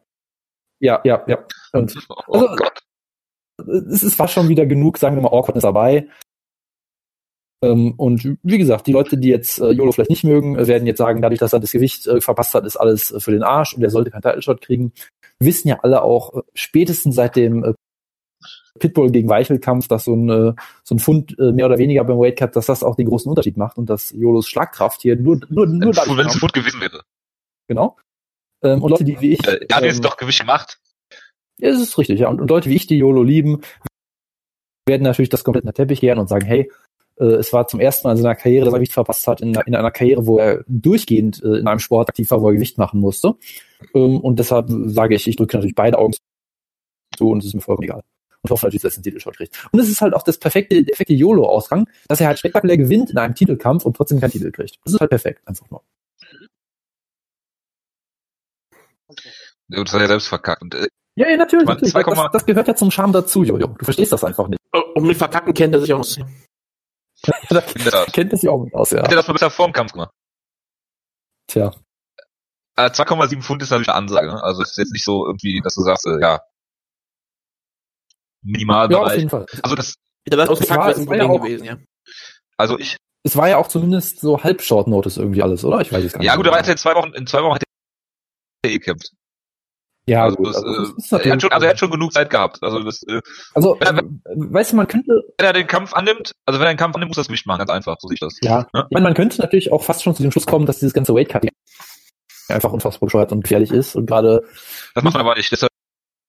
ja, 0.80 1.00
ja, 1.04 1.24
ja. 1.26 1.44
Und 1.72 1.94
Oh 2.26 2.32
Also- 2.34 2.56
Gott. 2.56 2.80
es, 3.90 4.02
es 4.02 4.18
war 4.18 4.28
schon 4.28 4.48
wieder 4.48 4.66
genug, 4.66 4.98
sagen 4.98 5.16
wir 5.16 5.22
mal, 5.22 5.28
Awkwardness 5.32 5.62
dabei. 5.62 6.08
Ähm, 7.64 7.94
und 7.96 8.38
wie 8.44 8.58
gesagt, 8.58 8.86
die 8.86 8.92
Leute, 8.92 9.16
die 9.18 9.28
jetzt 9.28 9.58
äh, 9.60 9.70
YOLO 9.70 9.90
vielleicht 9.90 10.10
nicht 10.10 10.22
mögen, 10.22 10.56
äh, 10.56 10.68
werden 10.68 10.86
jetzt 10.86 10.98
sagen, 10.98 11.20
dadurch, 11.20 11.40
dass 11.40 11.52
er 11.52 11.58
das 11.60 11.72
Gewicht 11.72 12.06
äh, 12.06 12.20
verpasst 12.20 12.54
hat, 12.54 12.64
ist 12.64 12.76
alles 12.76 13.10
äh, 13.10 13.18
für 13.18 13.32
den 13.32 13.42
Arsch 13.42 13.74
und 13.74 13.82
er 13.82 13.90
sollte 13.90 14.10
keinen 14.12 14.22
Title-Shot 14.22 14.60
kriegen. 14.60 14.92
Wissen 15.40 15.66
ja 15.68 15.80
alle 15.82 16.02
auch, 16.02 16.34
äh, 16.36 16.42
spätestens 16.54 17.16
seit 17.16 17.34
dem 17.34 17.64
äh, 17.64 17.74
Pitbull 18.78 19.10
gegen 19.10 19.28
Weichel-Kampf, 19.28 19.88
dass 19.88 20.04
so 20.04 20.14
ein, 20.14 20.28
äh, 20.30 20.52
so 20.84 20.94
ein 20.94 21.00
Pfund 21.00 21.36
äh, 21.40 21.50
mehr 21.50 21.66
oder 21.66 21.78
weniger 21.78 22.04
beim 22.04 22.18
Weight 22.20 22.38
Cut, 22.38 22.54
dass 22.54 22.66
das 22.66 22.84
auch 22.84 22.94
den 22.94 23.08
großen 23.08 23.28
Unterschied 23.28 23.56
macht 23.56 23.76
und 23.76 23.90
dass 23.90 24.12
YOLOs 24.12 24.46
Schlagkraft 24.48 25.02
hier 25.02 25.16
nur, 25.16 25.40
nur, 25.48 25.66
nur 25.66 25.80
Wenn 25.96 26.26
es 26.26 26.28
kommt. 26.28 26.40
gut 26.40 26.52
gewesen 26.52 26.80
wäre. 26.80 27.02
Genau. 27.66 27.96
Ähm, 28.62 28.82
und 28.82 28.90
Leute, 28.90 29.04
die 29.04 29.20
wie 29.20 29.32
ich. 29.32 29.46
Äh, 29.46 29.66
er 29.68 29.76
hat 29.76 29.82
ähm, 29.82 29.88
jetzt 29.88 30.04
doch 30.04 30.16
Gewicht 30.16 30.40
gemacht. 30.40 30.78
Ja, 31.58 31.70
es 31.70 31.80
ist 31.80 31.98
richtig, 31.98 32.20
ja. 32.20 32.28
Und, 32.28 32.40
und 32.40 32.50
Leute 32.50 32.70
wie 32.70 32.76
ich, 32.76 32.86
die 32.86 32.98
YOLO 32.98 33.22
lieben, 33.22 33.62
werden 34.86 35.02
natürlich 35.02 35.28
das 35.28 35.44
komplett 35.44 35.64
in 35.64 35.70
den 35.70 35.74
Teppich 35.74 36.00
kehren 36.00 36.18
und 36.18 36.28
sagen, 36.28 36.46
hey, 36.46 36.70
äh, 37.18 37.24
es 37.24 37.52
war 37.52 37.66
zum 37.68 37.80
ersten 37.80 38.06
Mal 38.06 38.12
in 38.12 38.22
seiner 38.22 38.34
Karriere, 38.34 38.64
dass 38.64 38.74
er 38.74 38.78
Gewicht 38.78 38.92
verpasst 38.92 39.26
hat, 39.26 39.40
in, 39.40 39.54
in 39.54 39.74
einer 39.74 39.90
Karriere, 39.90 40.26
wo 40.26 40.38
er 40.38 40.64
durchgehend 40.66 41.42
äh, 41.42 41.58
in 41.58 41.66
einem 41.66 41.80
Sport 41.80 42.08
aktiv 42.08 42.30
war, 42.30 42.40
wo 42.40 42.48
er 42.48 42.54
Gewicht 42.54 42.78
machen 42.78 43.00
musste. 43.00 43.34
Ähm, 43.94 44.20
und 44.20 44.38
deshalb 44.38 44.66
sage 44.68 45.14
ich, 45.14 45.26
ich 45.28 45.36
drücke 45.36 45.56
natürlich 45.56 45.74
beide 45.74 45.98
Augen 45.98 46.14
zu 47.16 47.28
und 47.28 47.40
es 47.40 47.46
ist 47.46 47.54
mir 47.54 47.60
vollkommen 47.60 47.88
egal. 47.88 48.02
Und 48.42 48.50
hoffe 48.50 48.66
natürlich, 48.66 48.82
dass 48.82 48.94
er 48.96 49.02
den 49.02 49.04
Titelshot 49.04 49.36
kriegt. 49.36 49.68
Und 49.72 49.80
es 49.80 49.88
ist 49.88 50.00
halt 50.00 50.14
auch 50.14 50.22
das 50.22 50.38
perfekte, 50.38 50.76
der 50.76 50.92
perfekte 50.92 51.14
YOLO-Ausgang, 51.14 51.88
dass 52.06 52.20
er 52.20 52.28
halt 52.28 52.38
spektakulär 52.38 52.76
gewinnt 52.76 53.10
in 53.10 53.18
einem 53.18 53.34
Titelkampf 53.34 53.84
und 53.84 53.96
trotzdem 53.96 54.20
keinen 54.20 54.30
Titel 54.30 54.52
kriegt. 54.52 54.78
Das 54.84 54.94
ist 54.94 55.00
halt 55.00 55.10
perfekt, 55.10 55.42
einfach 55.46 55.68
nur. 55.70 55.82
Das 59.68 59.92
hat 59.92 60.00
er 60.00 60.06
selbst 60.08 60.28
verkackt. 60.28 60.62
Und, 60.62 60.74
äh, 60.74 60.88
Ja, 61.16 61.28
ja, 61.28 61.36
natürlich. 61.36 61.66
Man, 61.66 61.74
natürlich. 61.76 61.92
2, 61.92 62.02
Das, 62.02 62.32
das 62.32 62.46
gehört 62.46 62.68
ja 62.68 62.74
zum 62.74 62.90
Charme 62.90 63.12
dazu, 63.12 63.42
Jojo. 63.44 63.66
Du 63.68 63.84
verstehst 63.84 64.12
das 64.12 64.24
einfach 64.24 64.48
nicht. 64.48 64.60
Oh, 64.72 64.82
Und 64.94 65.04
mit 65.06 65.16
Verkacken 65.16 65.52
kennt 65.54 65.74
er 65.74 65.80
sich 65.80 65.92
aus. 65.92 66.18
da 67.48 67.60
kennt 68.12 68.32
das 68.32 68.42
ja 68.42 68.50
auch 68.50 68.62
nicht 68.64 68.74
aus, 68.74 68.90
ja. 68.90 68.98
Hätte 68.98 69.10
er 69.14 69.16
das 69.16 69.26
mal 69.26 69.32
besser 69.34 69.50
vor 69.50 69.66
dem 69.66 69.72
Kampf 69.72 69.92
gemacht. 69.92 70.10
Tja. 71.48 71.72
Äh, 72.76 72.90
2,7 72.90 73.42
Pfund 73.42 73.62
ist 73.62 73.70
natürlich 73.70 73.88
eine 73.88 73.96
Ansage. 73.96 74.28
ne? 74.28 74.42
Also 74.42 74.62
es 74.62 74.70
ist 74.70 74.76
jetzt 74.78 74.92
nicht 74.92 75.04
so 75.04 75.26
irgendwie, 75.26 75.60
dass 75.62 75.74
du 75.74 75.82
sagst, 75.82 76.06
äh, 76.06 76.20
ja, 76.20 76.40
Ja, 78.44 78.98
auf 79.02 79.16
jeden 79.16 79.30
Fall. 79.30 79.46
also 79.62 79.74
das, 79.74 79.94
Hätte 80.24 80.36
das 80.36 80.48
war- 80.48 80.52
ausgepackt, 80.52 80.96
ein 80.96 81.00
ja 81.00 81.04
Problem 81.06 81.30
auch- 81.30 81.42
gewesen, 81.42 81.64
ja. 81.64 81.76
also 82.56 82.78
ich, 82.78 82.96
Es 83.24 83.36
war 83.36 83.48
ja 83.48 83.56
auch 83.56 83.66
zumindest 83.68 84.20
so 84.20 84.42
halb 84.44 84.62
Short 84.62 84.86
Notice 84.86 85.16
irgendwie 85.16 85.42
alles, 85.42 85.64
oder? 85.64 85.80
Ich 85.80 85.92
weiß 85.92 86.04
es 86.04 86.12
gar 86.12 86.20
nicht. 86.20 86.26
ja 86.28 86.36
gut, 86.36 86.46
aber 86.46 86.56
er 86.56 86.62
hat 86.62 86.68
in 86.68 86.76
zwei 86.76 86.94
Wochen, 86.94 87.12
in 87.14 87.26
zwei 87.26 87.42
Wochen 87.42 87.54
hat 87.56 87.62
er 87.62 87.67
gekämpft. 88.62 89.10
ja, 90.06 90.24
also, 90.24 90.36
gut. 90.36 90.48
das, 90.48 90.56
Also, 90.56 90.92
das 90.94 91.12
äh, 91.12 91.28
er 91.28 91.32
hat 91.32 91.42
schon, 91.42 91.52
also 91.52 91.64
er 91.66 91.70
hat 91.70 91.78
schon 91.78 91.90
genug 91.90 92.12
Zeit 92.12 92.30
gehabt. 92.30 92.58
Also 92.62 92.80
das, 92.82 93.02
äh, 93.04 93.20
also, 93.54 93.76
Ja, 93.80 93.90
äh, 93.98 94.02
weißt 94.34 94.72
du, 94.72 94.76
man 94.76 94.88
könnte, 94.88 95.22
wenn 95.38 95.46
er 95.46 95.52
den 95.52 95.66
Kampf 95.66 95.92
annimmt, 95.94 96.32
also 96.46 96.58
wenn 96.60 96.66
er 96.66 96.72
den 96.74 96.78
Kampf 96.78 96.94
annimmt, 96.96 97.10
muss 97.10 97.18
er 97.18 97.20
das 97.22 97.28
Gewicht 97.28 97.46
machen, 97.46 97.58
ganz 97.58 97.70
einfach, 97.70 97.96
so 98.00 98.08
sehe 98.08 98.14
ich 98.14 98.20
das. 98.20 98.36
ja, 98.42 98.66
Ja. 98.74 98.82
ich 98.82 98.90
meine, 98.94 99.04
man 99.04 99.14
könnte 99.14 99.40
natürlich 99.40 99.70
auch 99.72 99.82
fast 99.82 100.02
schon 100.02 100.14
zu 100.14 100.22
dem 100.22 100.32
Schluss 100.32 100.46
kommen, 100.46 100.66
dass 100.66 100.78
dieses 100.78 100.92
ganze 100.94 101.14
Weight 101.14 101.28
Cutting 101.28 101.50
einfach 102.48 102.72
unfassbar 102.72 103.06
bescheuert 103.06 103.30
und 103.32 103.42
gefährlich 103.42 103.70
ist 103.70 103.94
und 103.94 104.06
gerade 104.06 104.42
Das 104.94 105.04
macht 105.04 105.14
man 105.14 105.20
aber 105.26 105.34
nicht, 105.36 105.52
deshalb 105.52 105.70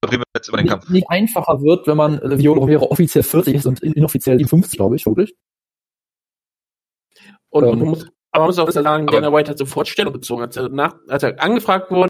reden 0.06 0.20
wir 0.22 0.26
jetzt 0.36 0.50
über 0.50 0.58
den 0.58 0.68
Kampf. 0.68 0.84
nicht, 0.86 0.92
nicht 0.94 1.10
einfacher 1.10 1.62
wird, 1.62 1.88
wenn 1.88 1.98
man 1.98 2.20
äh, 2.22 2.38
Violo 2.38 2.62
Romero 2.62 2.92
offiziell 2.92 3.24
40 3.24 3.56
ist 3.56 3.66
und 3.66 3.82
in- 3.82 3.94
inoffiziell 3.94 4.38
57, 4.38 4.78
glaube 4.78 4.96
ich, 4.98 5.06
wirklich. 5.06 5.36
Und, 7.50 7.64
Ähm, 7.64 7.70
und 7.72 7.80
man 7.80 7.88
muss, 7.90 8.04
aber 8.32 8.44
man 8.44 8.48
muss 8.50 8.60
auch 8.60 8.70
sagen, 8.70 9.08
Dana 9.08 9.34
White 9.34 9.52
hat 9.52 9.58
sofort 9.58 9.88
Stellung 9.88 10.14
bezogen. 10.14 10.44
Als 10.44 10.56
er, 10.58 10.70
nach, 10.70 10.96
als 11.08 11.24
er 11.24 11.42
angefragt 11.42 11.90
wurde, 11.90 12.10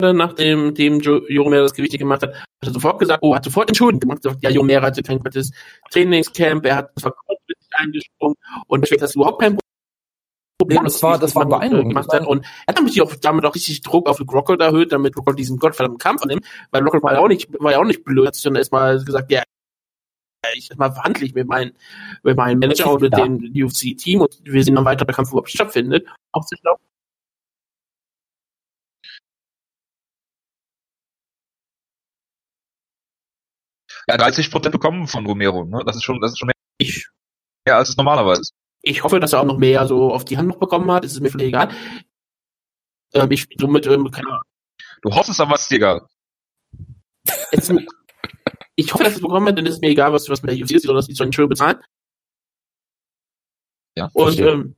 nachdem 0.00 0.74
dem 0.74 1.00
Jo- 1.00 1.22
Joromero 1.28 1.62
das 1.62 1.74
Gewicht 1.74 1.98
gemacht 1.98 2.22
hat, 2.22 2.34
hat 2.34 2.44
er 2.62 2.72
sofort 2.72 2.98
gesagt, 2.98 3.20
oh, 3.22 3.34
hat 3.34 3.44
sofort 3.44 3.68
Entschuldigung 3.68 4.00
gemacht, 4.00 4.22
gesagt, 4.22 4.42
ja, 4.42 4.50
Joromero 4.50 4.82
hatte 4.82 5.02
kein 5.02 5.18
gutes 5.18 5.50
Trainingscamp, 5.90 6.64
er 6.66 6.76
hat 6.76 6.90
das 6.94 7.04
war 7.04 7.12
kurzfristig 7.12 7.68
eingesprungen 7.74 8.36
und 8.66 8.80
deswegen 8.82 8.96
ist 9.02 9.10
das 9.10 9.14
überhaupt 9.16 9.40
kein 9.40 9.58
Problem. 10.58 10.84
Das 10.84 11.02
war- 11.02 11.18
das 11.18 11.34
war 11.34 11.44
äh, 11.44 11.48
beeindruckend. 11.48 11.88
Gemacht 11.90 12.12
hat. 12.12 12.26
Und 12.26 12.44
er 12.44 12.66
hat 12.68 12.78
damit 12.78 13.00
auch, 13.00 13.14
damit 13.16 13.44
auch 13.46 13.54
richtig 13.54 13.80
Druck 13.80 14.08
auf 14.08 14.20
Rockhold 14.20 14.60
erhöht, 14.60 14.92
damit 14.92 15.16
Rockhold 15.16 15.38
diesen 15.38 15.58
gottverdammten 15.58 15.98
Kampf 15.98 16.22
annimmt, 16.22 16.44
weil 16.70 16.82
Rockhold 16.82 17.02
war 17.02 17.14
ja 17.14 17.20
auch 17.20 17.28
nicht, 17.28 17.48
war 17.60 17.72
ja 17.72 17.78
auch 17.80 17.84
nicht 17.84 18.04
blöd, 18.04 18.26
hat 18.26 18.34
sich 18.34 18.44
dann 18.44 18.56
erstmal 18.56 19.02
gesagt, 19.02 19.30
ja, 19.32 19.42
ich 20.54 20.70
mal 20.76 20.90
verhandle 20.92 21.26
ich 21.26 21.34
mit 21.34 21.46
meinem, 21.46 21.72
mit 22.22 22.36
meinem 22.36 22.58
Manager 22.58 22.92
und 22.92 23.02
mit 23.02 23.16
Ja. 23.16 23.24
dem 23.26 23.52
UFC-Team 23.54 24.20
und 24.22 24.38
wir 24.42 24.64
sehen 24.64 24.74
dann 24.74 24.84
weiter, 24.84 25.02
ob 25.02 25.08
der 25.08 25.14
Kampf 25.14 25.30
überhaupt 25.30 25.50
stattfindet. 25.50 26.06
Auch 26.32 26.42
sich 26.44 26.60
glaubt, 26.62 26.80
Ja, 34.10 34.16
30 34.16 34.50
Prozent 34.50 34.72
bekommen 34.72 35.06
von 35.06 35.24
Romero, 35.24 35.64
ne? 35.64 35.82
Das 35.86 35.94
ist 35.96 36.02
schon, 36.02 36.20
das 36.20 36.32
ist 36.32 36.38
schon 36.38 36.48
mehr, 36.48 36.54
ich, 36.78 37.06
mehr 37.64 37.76
als 37.76 37.90
es 37.90 37.96
normalerweise 37.96 38.40
ist. 38.40 38.52
ich 38.82 39.04
hoffe, 39.04 39.20
dass 39.20 39.32
er 39.32 39.40
auch 39.40 39.44
noch 39.44 39.58
mehr 39.58 39.86
so 39.86 40.12
auf 40.12 40.24
die 40.24 40.36
Hand 40.36 40.48
noch 40.48 40.58
bekommen 40.58 40.90
hat, 40.90 41.04
es 41.04 41.12
ist 41.12 41.20
mir 41.20 41.30
völlig 41.30 41.48
egal. 41.48 41.70
Ähm, 43.14 43.30
ich, 43.30 43.46
somit, 43.58 43.86
ähm, 43.86 44.10
keine 44.10 44.28
Ahnung. 44.28 44.42
Du 45.02 45.14
hoffst 45.14 45.30
es 45.30 45.38
aber, 45.38 45.54
es 45.54 45.62
ist 45.62 45.70
dir 45.70 45.76
egal. 45.76 46.06
Es 47.52 47.60
ist 47.68 47.72
mir- 47.72 47.86
ich 48.74 48.92
hoffe, 48.92 49.04
dass 49.04 49.12
er 49.12 49.16
es 49.16 49.22
bekommen 49.22 49.46
hat, 49.46 49.58
denn 49.58 49.66
es 49.66 49.74
ist 49.74 49.80
mir 49.80 49.90
egal, 49.90 50.12
was, 50.12 50.28
was 50.28 50.42
mit 50.42 50.50
der 50.52 50.58
UFC 50.58 50.72
ist, 50.72 50.82
sondern 50.82 50.96
dass 50.98 51.06
die 51.06 51.14
sollen 51.14 51.32
schön 51.32 51.48
bezahlen. 51.48 51.78
Ja. 53.96 54.10
Und, 54.12 54.24
Verstehe. 54.34 54.48
ähm, 54.50 54.76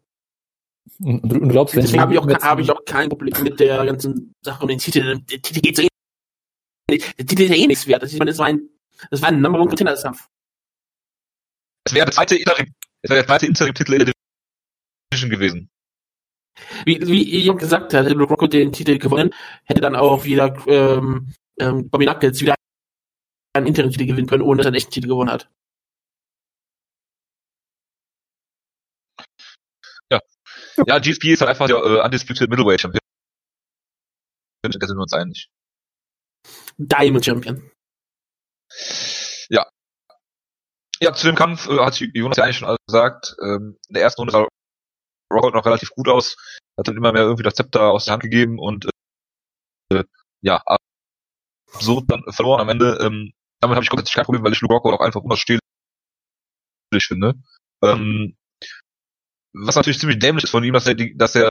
Und, 1.01 1.23
und 1.23 1.29
du 1.31 1.49
glaubst, 1.49 1.75
deswegen 1.77 2.01
habe 2.03 2.13
ich, 2.15 2.19
auch, 2.19 2.27
habe 2.29 2.63
ich 2.63 2.71
auch 2.71 2.85
kein 2.85 3.09
Problem 3.09 3.43
mit 3.45 3.61
der 3.61 3.85
ganzen 3.87 4.35
Sache 4.43 4.63
um 4.63 4.69
den 4.69 4.79
Titel. 4.79 5.19
Der 5.21 5.41
Titel 5.43 5.61
geht 5.61 5.77
so 5.77 5.83
eh 5.83 5.89
nicht. 6.91 7.19
Der 7.19 7.27
Titel 7.27 7.43
ist 7.43 7.51
ja 7.51 7.57
eh 7.57 7.67
nichts 7.67 7.87
wert. 7.87 8.03
Das, 8.03 8.13
ich 8.13 8.19
meine, 8.19 8.31
das 8.33 8.39
war 8.39 8.47
ein, 8.47 8.69
das 9.11 9.23
war 9.23 9.29
ein 9.29 9.41
Number 9.41 9.59
One 9.59 9.69
Contender 9.69 9.97
Kampf. 9.97 10.29
Es 11.85 11.95
wäre 11.95 12.07
der 12.07 12.15
zweite 12.15 12.37
Interim, 12.37 12.73
es 13.03 13.11
wäre 13.11 13.21
der 13.21 13.27
zweite 13.27 13.47
Interim-Titel 13.47 13.93
in 13.93 14.05
der 14.07 14.13
Division 15.13 15.31
gewesen. 15.31 15.71
Wie, 16.85 17.01
wie 17.07 17.39
ich 17.39 17.51
auch 17.51 17.57
gesagt 17.57 17.95
hat, 17.95 18.07
hätte 18.07 18.19
Rocco 18.19 18.47
den 18.47 18.73
Titel 18.73 18.99
gewonnen, 18.99 19.31
hätte 19.65 19.81
dann 19.81 19.97
auch 19.97 20.25
wieder 20.25 20.55
ähm, 20.67 21.33
ähm, 21.59 21.89
Bobby 21.89 22.05
Knuckles 22.05 22.41
wieder 22.41 22.55
einen 23.55 23.67
Interim-Titel 23.67 24.07
gewinnen 24.07 24.29
können, 24.29 24.43
ohne 24.43 24.59
dass 24.59 24.67
er 24.67 24.69
einen 24.69 24.77
echten 24.77 24.93
Titel 24.93 25.09
gewonnen 25.09 25.31
hat. 25.31 25.49
Ja, 30.87 30.99
GSP 30.99 31.33
ist 31.33 31.41
halt 31.41 31.51
einfach 31.51 31.67
der 31.67 31.77
äh, 31.77 32.05
undisputed 32.05 32.49
Middleweight 32.49 32.81
Champion. 32.81 33.01
Da 34.63 34.71
sind 34.71 34.97
wir 34.97 35.03
uns 35.03 35.13
einig. 35.13 35.49
Diamond 36.79 37.25
Champion. 37.25 37.72
Ja, 41.03 41.13
zu 41.13 41.27
dem 41.27 41.35
Kampf 41.35 41.69
äh, 41.69 41.79
hat 41.81 41.99
Jonas 41.99 42.37
ja 42.37 42.45
eigentlich 42.45 42.59
schon 42.59 42.77
gesagt. 42.87 43.35
Ähm, 43.43 43.77
in 43.89 43.95
der 43.95 44.05
ersten 44.05 44.21
Runde 44.21 44.31
sah 44.33 44.47
Rockhold 45.33 45.55
noch 45.55 45.67
relativ 45.67 45.91
gut 45.91 46.09
aus, 46.09 46.37
hat 46.79 46.87
dann 46.87 46.97
immer 46.97 47.13
mehr 47.13 47.23
irgendwie 47.23 47.43
das 47.43 47.55
Zepter 47.55 47.91
aus 47.91 48.05
der 48.05 48.13
Hand 48.13 48.23
gegeben 48.23 48.61
und 48.61 48.89
äh, 49.93 50.05
ja, 50.43 50.63
absurd 51.67 52.05
dann 52.09 52.23
verloren 52.33 52.61
am 52.61 52.69
Ende. 52.69 52.99
Ähm, 53.01 53.33
damit 53.61 53.75
habe 53.75 53.83
ich 53.83 53.91
grundsätzlich 53.91 54.15
kein 54.15 54.27
Problem, 54.27 54.45
weil 54.45 54.53
ich 54.53 54.61
Luke 54.61 54.75
Rockhold 54.75 54.95
auch 54.95 55.05
einfach 55.05 55.23
unausstehlich 55.23 55.61
finde. 57.01 57.35
Ähm, 57.83 58.37
was 59.55 59.75
natürlich 59.75 59.99
ziemlich 59.99 60.21
dämlich 60.21 60.45
ist 60.45 60.51
von 60.51 60.63
ihm, 60.63 60.75
dass 60.75 60.87
er, 60.87 60.95
dass 60.95 61.35
er 61.35 61.49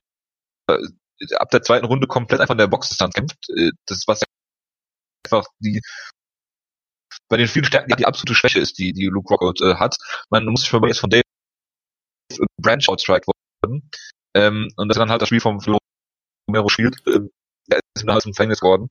äh, 0.69 0.77
ab 1.35 1.49
der 1.51 1.61
zweiten 1.61 1.85
Runde 1.87 2.07
komplett 2.07 2.39
einfach 2.39 2.53
in 2.53 2.59
der 2.59 2.67
Boxdistanz 2.67 3.13
kämpft. 3.13 3.49
Äh, 3.49 3.71
das 3.85 4.03
was 4.07 4.21
einfach 5.25 5.45
die 5.59 5.81
bei 7.29 7.37
den 7.37 7.47
vielen 7.47 7.65
Stärken 7.65 7.89
die, 7.89 7.95
die 7.95 8.05
absolute 8.05 8.35
Schwäche 8.35 8.59
ist, 8.59 8.77
die 8.77 8.93
die 8.93 9.07
Luke 9.07 9.29
Rockhold 9.29 9.61
äh, 9.61 9.75
hat. 9.75 9.97
Man 10.29 10.45
muss 10.45 10.61
sich 10.61 10.73
mal 10.73 10.87
jetzt 10.87 10.99
von 10.99 11.09
Dave 11.09 11.23
Branch 12.61 12.87
outstrike 12.87 13.27
worden. 13.27 13.89
Ähm, 14.33 14.69
und 14.77 14.87
das 14.87 14.95
ist 14.95 14.99
dann 14.99 15.11
halt 15.11 15.21
das 15.21 15.29
Spiel 15.29 15.41
vom 15.41 15.59
Romero 16.47 16.69
spielt. 16.69 16.95
Äh, 17.07 17.19
er 17.69 17.79
ist 17.95 18.03
dann 18.03 18.13
halt 18.13 18.23
zum 18.23 18.31
Gefängnis 18.31 18.59
geworden. 18.59 18.89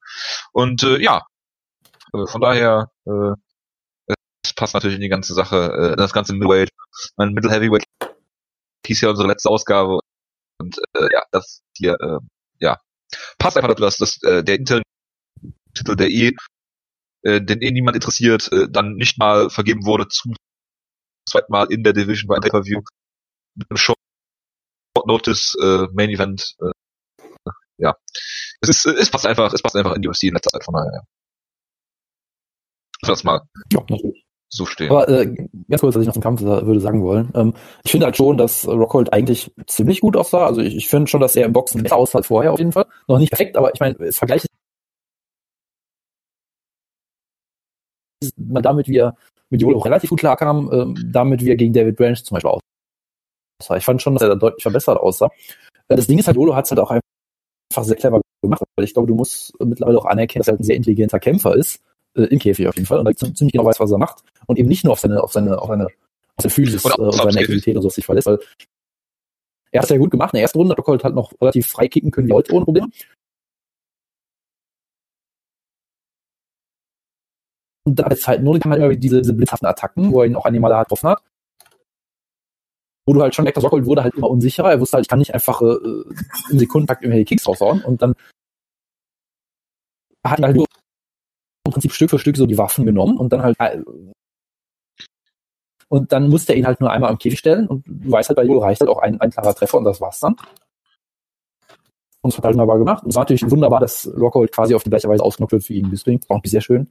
Und 0.53 0.83
äh, 0.83 1.03
ja, 1.03 1.23
äh, 2.15 2.27
von 2.27 2.41
daher 2.41 2.91
äh, 3.07 3.35
es 4.45 4.55
passt 4.55 4.75
natürlich 4.75 4.97
in 4.97 5.03
die 5.03 5.09
ganze 5.09 5.35
Sache, 5.35 5.93
äh, 5.93 5.97
das 5.97 6.13
ganze 6.13 6.33
Middleweight. 6.33 6.71
Mein 7.17 7.33
Middle 7.33 7.51
Heavyweight 7.51 7.85
hieß 8.87 9.03
ja 9.03 9.11
unsere 9.11 9.29
letzte 9.29 9.51
Ausgabe 9.51 10.01
und 10.61 10.79
äh, 10.95 11.09
ja, 11.13 11.23
das 11.31 11.63
hier, 11.77 11.97
äh, 12.01 12.19
ja, 12.61 12.79
passt 13.39 13.57
einfach 13.57 13.71
dazu, 13.71 13.83
dass 13.83 13.99
das, 13.99 14.23
äh, 14.23 14.43
der 14.43 14.57
Interim-Titel, 14.57 15.97
der 15.97 16.11
eh, 16.11 16.33
äh, 17.23 17.41
den 17.41 17.61
eh 17.61 17.71
niemand 17.71 17.97
interessiert, 17.97 18.51
äh, 18.53 18.69
dann 18.71 18.95
nicht 18.95 19.19
mal 19.19 19.51
vergeben 19.51 19.85
wurde 19.85 20.09
zum 20.09 20.35
zweiten 21.29 21.53
Mal 21.53 21.71
in 21.71 21.83
der 21.83 21.93
Division 21.93 22.29
bei 22.29 22.39
Pay-Per-View 22.41 22.81
mit 23.57 23.71
einem 23.71 23.77
Short 23.77 23.99
Notice 25.07 25.57
äh, 25.61 25.87
Main 25.93 26.11
Event. 26.11 26.57
Äh, 26.61 27.51
ja, 27.79 27.97
es 28.61 28.69
ist, 28.69 28.87
es 28.87 29.11
passt 29.11 29.27
einfach, 29.27 29.53
es 29.53 29.63
passt 29.63 29.77
einfach 29.77 29.95
in 29.95 30.03
die 30.03 30.09
UFC 30.09 30.25
in 30.25 30.35
letzter 30.35 30.51
Zeit 30.51 30.65
von 30.65 30.75
daher. 30.75 30.93
Ja. 30.93 31.03
Das 33.03 33.25
mal. 33.25 33.41
Ja, 33.73 33.81
natürlich 33.89 34.25
so 34.51 34.67
stehen. 34.67 34.91
Aber 34.91 35.09
äh, 35.09 35.27
ganz 35.69 35.81
kurz, 35.81 35.95
was 35.95 36.03
ich 36.03 36.07
noch 36.07 36.15
zum 36.15 36.23
Kampf 36.23 36.43
würde 36.43 36.81
sagen 36.81 37.03
wollen. 37.03 37.31
Ähm, 37.35 37.55
ich 37.85 37.93
finde 37.93 38.07
halt 38.07 38.17
schon, 38.17 38.37
dass 38.37 38.67
Rockhold 38.67 39.13
eigentlich 39.13 39.53
ziemlich 39.67 40.01
gut 40.01 40.17
aussah. 40.17 40.45
Also 40.45 40.61
ich, 40.61 40.77
ich 40.77 40.89
finde 40.89 41.09
schon, 41.09 41.21
dass 41.21 41.37
er 41.37 41.47
im 41.47 41.53
Boxen 41.53 41.83
besser 41.83 41.97
aussah 41.97 42.19
als 42.19 42.27
vorher 42.27 42.53
auf 42.53 42.59
jeden 42.59 42.73
Fall. 42.73 42.87
Noch 43.07 43.19
nicht 43.19 43.31
perfekt, 43.31 43.57
aber 43.57 43.73
ich 43.73 43.81
meine, 43.81 43.95
es 44.01 44.19
vergleicht 44.19 44.47
man 48.37 48.63
damit, 48.63 48.89
wie 48.89 48.99
er 48.99 49.17
mit 49.51 49.63
Jolo 49.63 49.79
relativ 49.79 50.11
gut 50.11 50.21
klarkam, 50.21 50.71
ähm, 50.73 51.11
damit, 51.13 51.45
wie 51.45 51.51
er 51.51 51.57
gegen 51.57 51.73
David 51.73 51.97
Branch 51.97 52.17
zum 52.17 52.35
Beispiel 52.37 52.51
aussah. 52.51 53.77
Ich 53.77 53.85
fand 53.85 54.01
schon, 54.01 54.15
dass 54.15 54.23
er 54.23 54.29
da 54.31 54.35
deutlich 54.37 54.63
verbessert 54.63 54.99
aussah. 54.99 55.31
Äh, 55.89 55.97
das 55.97 56.07
Ding 56.07 56.19
ist 56.19 56.27
halt, 56.27 56.37
Jolo 56.37 56.55
hat 56.55 56.67
es 56.67 56.71
halt 56.71 56.81
auch 56.81 56.91
einfach 56.91 57.85
sehr 57.85 57.97
clever 57.97 58.21
gemacht, 58.43 58.63
weil 58.77 58.85
ich 58.85 58.95
glaube, 58.95 59.09
du 59.09 59.15
musst 59.15 59.53
mittlerweile 59.61 59.99
auch 59.99 60.07
anerkennen, 60.07 60.41
dass 60.41 60.49
er 60.49 60.53
halt 60.53 60.61
ein 60.61 60.65
sehr 60.65 60.77
intelligenter 60.77 61.19
Kämpfer 61.19 61.55
ist 61.55 61.81
äh, 62.15 62.23
im 62.23 62.39
Käfig 62.39 62.69
auf 62.69 62.77
jeden 62.77 62.87
Fall 62.87 62.99
und 62.99 63.07
er 63.07 63.15
ziemlich 63.17 63.53
genau 63.53 63.65
weiß, 63.65 63.81
was 63.81 63.91
er 63.91 63.99
macht 63.99 64.23
und 64.47 64.59
eben 64.59 64.69
nicht 64.69 64.85
nur 64.85 64.93
auf 64.93 65.01
seine, 65.01 65.23
auf 65.23 65.33
seine, 65.33 65.61
auf 65.61 65.69
seine, 65.69 65.87
auf 65.87 66.43
seine 66.43 66.51
Physis 66.51 66.85
äh, 66.85 67.01
und 67.01 67.15
seine 67.15 67.41
Aktivität 67.41 67.77
und 67.77 67.83
so 67.83 67.89
sich 67.89 68.05
verlässt, 68.05 68.27
weil 68.27 68.39
er 69.73 69.79
hat 69.79 69.85
es 69.85 69.91
ja 69.91 69.99
gut 69.99 70.11
gemacht. 70.11 70.33
In 70.33 70.39
der 70.39 70.43
ersten 70.43 70.59
Runde 70.59 70.73
hat 70.73 70.79
Rockhold 70.79 71.05
halt 71.05 71.15
noch 71.15 71.33
relativ 71.41 71.69
frei 71.69 71.87
kicken 71.89 72.11
können 72.11 72.29
wie 72.29 72.33
heute 72.33 72.53
ohne 72.53 72.65
Probleme. 72.65 72.89
Und 77.91 77.97
da 77.97 78.07
ist 78.07 78.29
halt 78.29 78.41
nur 78.45 78.57
kann 78.61 78.71
man 78.71 79.01
diese, 79.01 79.21
diese 79.21 79.35
blitzhaften 79.35 79.67
Attacken, 79.67 80.13
wo 80.13 80.21
er 80.21 80.29
ihn 80.29 80.37
auch 80.37 80.45
einmal 80.45 80.73
hart 80.73 80.87
getroffen 80.87 81.11
hat. 81.11 81.25
Wo 83.05 83.15
du 83.15 83.21
halt 83.21 83.35
schon 83.35 83.43
merkst, 83.43 83.57
dass 83.57 83.65
Rockhold 83.65 83.85
wurde 83.85 84.05
halt 84.05 84.15
immer 84.15 84.31
unsicherer. 84.31 84.71
Er 84.71 84.79
wusste 84.79 84.95
halt, 84.95 85.07
ich 85.07 85.09
kann 85.09 85.19
nicht 85.19 85.35
einfach 85.35 85.61
äh, 85.61 85.75
im 86.51 86.59
Sekundentakt 86.61 87.03
irgendwelche 87.03 87.25
Kicks 87.25 87.49
raushauen 87.49 87.83
und 87.83 88.01
dann 88.01 88.15
hat 90.25 90.39
er 90.39 90.47
halt 90.47 90.57
im 90.59 91.73
Prinzip 91.73 91.91
Stück 91.91 92.11
für 92.11 92.21
Stück 92.21 92.37
so 92.37 92.47
die 92.47 92.59
Waffen 92.59 92.87
genommen 92.87 93.19
und 93.19 93.33
dann 93.33 93.43
halt 93.43 93.59
äh, 93.59 93.83
und 95.89 96.13
dann 96.13 96.29
musste 96.29 96.53
er 96.53 96.59
ihn 96.61 96.67
halt 96.69 96.81
nur 96.81 96.93
einmal 96.93 97.11
am 97.11 97.19
Käfig 97.19 97.41
stellen 97.41 97.67
und 97.67 97.85
du 97.89 98.13
weißt 98.13 98.29
halt, 98.29 98.37
bei 98.37 98.45
Jolo 98.45 98.61
reicht 98.61 98.81
halt 98.81 98.91
auch 98.91 98.99
ein, 98.99 99.21
ein 99.21 99.31
klarer 99.33 99.53
Treffer 99.53 99.79
und 99.79 99.85
das 99.85 100.01
war's 100.01 100.21
dann. 100.21 100.37
Und 102.23 102.31
es 102.31 102.39
hat 102.39 102.45
halt 102.45 102.55
wunderbar 102.55 102.79
gemacht. 102.79 103.03
Und 103.03 103.11
es 103.11 103.17
war 103.17 103.23
natürlich 103.23 103.51
wunderbar, 103.51 103.81
dass 103.81 104.07
Rockhold 104.17 104.53
quasi 104.53 104.77
auf 104.77 104.85
die 104.85 104.91
gleiche 104.91 105.09
Weise 105.09 105.25
ausgenockt 105.25 105.51
wird 105.51 105.65
für 105.65 105.73
ihn 105.73 105.91
Bisping. 105.91 106.21
War 106.29 106.37
auch 106.37 106.43
sehr 106.45 106.61
schön. 106.61 106.89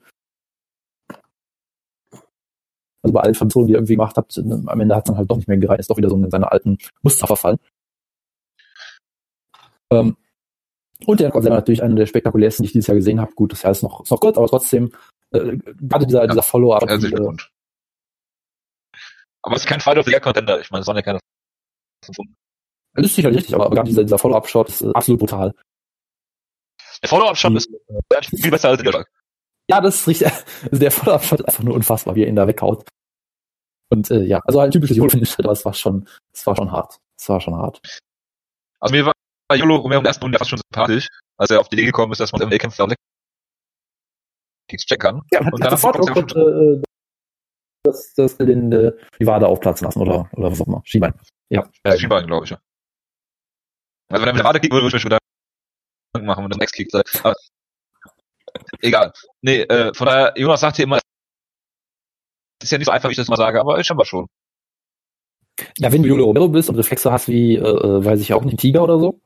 Also 3.01 3.13
bei 3.13 3.21
allen 3.21 3.35
Versuchen, 3.35 3.67
die 3.67 3.73
er 3.73 3.77
irgendwie 3.77 3.95
gemacht 3.95 4.17
hat, 4.17 4.37
am 4.37 4.79
Ende 4.79 4.95
hat 4.95 5.03
es 5.03 5.07
dann 5.07 5.17
halt 5.17 5.29
doch 5.29 5.37
nicht 5.37 5.47
mehr 5.47 5.57
gereicht, 5.57 5.79
ist 5.79 5.89
doch 5.89 5.97
wieder 5.97 6.09
so 6.09 6.15
in 6.15 6.29
seine 6.29 6.51
alten 6.51 6.77
Muster 7.01 7.27
verfallen. 7.27 7.57
Ähm, 9.91 10.17
und 11.05 11.19
der 11.19 11.31
Konzert 11.31 11.53
natürlich 11.53 11.81
einer 11.81 11.95
der 11.95 12.05
spektakulärsten, 12.05 12.63
die 12.63 12.67
ich 12.67 12.73
dieses 12.73 12.87
Jahr 12.87 12.95
gesehen 12.95 13.21
habe. 13.21 13.31
Gut, 13.33 13.53
das 13.53 13.61
Jahr 13.61 13.71
ist 13.71 13.83
noch, 13.83 14.03
ist 14.03 14.11
noch 14.11 14.19
kurz, 14.19 14.37
aber 14.37 14.47
trotzdem, 14.47 14.91
äh, 15.31 15.57
gerade 15.57 16.05
dieser, 16.05 16.21
ja, 16.21 16.27
dieser 16.27 16.43
Follow-up. 16.43 16.81
Herzlichen 16.87 17.15
Glückwunsch. 17.15 17.51
aber 19.41 19.55
es 19.55 19.61
ist 19.61 19.67
kein 19.67 19.79
Fight 19.79 19.97
of 19.97 20.05
the 20.05 20.11
Year 20.11 20.19
Contender. 20.19 20.59
Ich 20.59 20.69
meine, 20.71 20.81
es 20.81 20.87
waren 20.87 20.97
ja 20.97 21.01
keine 21.01 21.19
Das 22.01 23.05
ist 23.05 23.15
sicherlich 23.15 23.39
richtig, 23.39 23.55
aber 23.55 23.69
gerade 23.69 23.87
dieser, 23.87 24.03
dieser 24.03 24.17
Follow-up-Shot 24.17 24.67
ist 24.67 24.81
äh, 24.81 24.91
absolut 24.93 25.19
brutal. 25.19 25.55
Der 27.01 27.09
Follow-up-Shot 27.09 27.55
ist 27.55 27.69
äh, 27.69 28.21
viel 28.21 28.51
besser 28.51 28.69
als 28.69 28.81
der 28.81 28.91
Schlag. 28.91 29.09
Ja, 29.69 29.79
das 29.81 29.95
ist 29.97 30.07
richtig. 30.07 30.27
Also 30.27 30.67
der 30.79 30.87
ist 30.87 31.07
einfach 31.07 31.63
nur 31.63 31.75
unfassbar, 31.75 32.15
wie 32.15 32.23
er 32.23 32.27
ihn 32.27 32.35
da 32.35 32.47
weghaut. 32.47 32.87
Und 33.91 34.09
äh, 34.11 34.23
ja, 34.23 34.39
also 34.45 34.59
ein 34.59 34.71
typisches 34.71 34.97
Jolo-Finish, 34.97 35.39
aber 35.39 35.51
es 35.51 35.63
war 35.65 35.73
schon, 35.73 36.07
es 36.33 36.45
war 36.45 36.55
schon 36.55 36.71
hart. 36.71 36.99
Es 37.19 37.29
war 37.29 37.39
schon 37.39 37.55
hart. 37.55 37.79
Also 38.79 38.95
mir 38.95 39.05
war 39.05 39.13
Jolo 39.55 39.77
Romero 39.77 39.99
im 39.99 40.05
ersten 40.05 40.23
Runde 40.23 40.37
fast 40.37 40.49
schon 40.49 40.59
sympathisch, 40.59 41.07
als 41.37 41.51
er 41.51 41.59
auf 41.59 41.69
die 41.69 41.75
Idee 41.75 41.85
gekommen 41.85 42.11
ist, 42.11 42.19
dass 42.19 42.31
man 42.31 42.41
MMA-Kämpfer 42.41 42.83
auch 42.83 42.93
Kicks 44.69 44.85
checken 44.85 44.99
kann. 44.99 45.21
Ja, 45.31 45.41
und 45.41 45.63
dann 45.63 45.71
sofort 45.71 45.99
auch 45.99 46.13
gut, 46.13 46.35
äh, 46.35 46.81
dass, 47.83 48.13
dass 48.13 48.37
den 48.37 48.71
äh, 48.71 48.91
die 49.19 49.25
Wade 49.25 49.47
aufplatzen 49.47 49.85
lassen 49.85 49.99
oder, 49.99 50.29
oder 50.33 50.51
was 50.51 50.61
auch 50.61 50.67
immer. 50.67 50.81
Schienbein. 50.85 51.13
Ja, 51.49 51.67
ja 51.85 51.97
Schienbein, 51.97 52.27
glaube 52.27 52.45
ich. 52.45 52.51
Ja. 52.51 52.59
Also 54.11 54.21
wenn 54.21 54.29
er 54.29 54.33
mit 54.33 54.39
der 54.39 54.45
Wade 54.45 54.59
kickt, 54.59 54.73
würde 54.73 54.87
ich 54.87 54.93
mich 54.93 55.05
wieder 55.05 55.17
machen, 56.21 56.43
wenn 56.43 56.51
er 56.51 56.61
Ex 56.61 56.71
kickt. 56.71 56.93
Egal. 58.81 59.11
Nee, 59.41 59.61
äh, 59.61 59.93
von 59.93 60.07
daher, 60.07 60.33
Jonas 60.35 60.61
sagt 60.61 60.77
hier 60.77 60.83
immer, 60.83 60.99
ist 62.61 62.71
ja 62.71 62.77
nicht 62.77 62.87
so 62.87 62.91
einfach, 62.91 63.09
wie 63.09 63.13
ich 63.13 63.17
das 63.17 63.27
mal 63.27 63.37
sage, 63.37 63.59
aber 63.59 63.79
ist 63.79 63.87
schon 63.87 63.97
mal 63.97 64.05
schon. 64.05 64.27
Ja, 65.77 65.91
wenn 65.91 66.03
du 66.03 66.09
Jolo 66.09 66.25
Romero 66.25 66.47
bist 66.47 66.69
und 66.69 66.75
Reflexe 66.75 67.11
hast 67.11 67.27
wie, 67.27 67.55
äh, 67.55 67.59
äh 67.59 68.05
weiß 68.05 68.21
ich 68.21 68.33
auch 68.33 68.43
nicht, 68.43 68.59
Tiger 68.59 68.83
oder 68.83 68.99
so, 68.99 69.19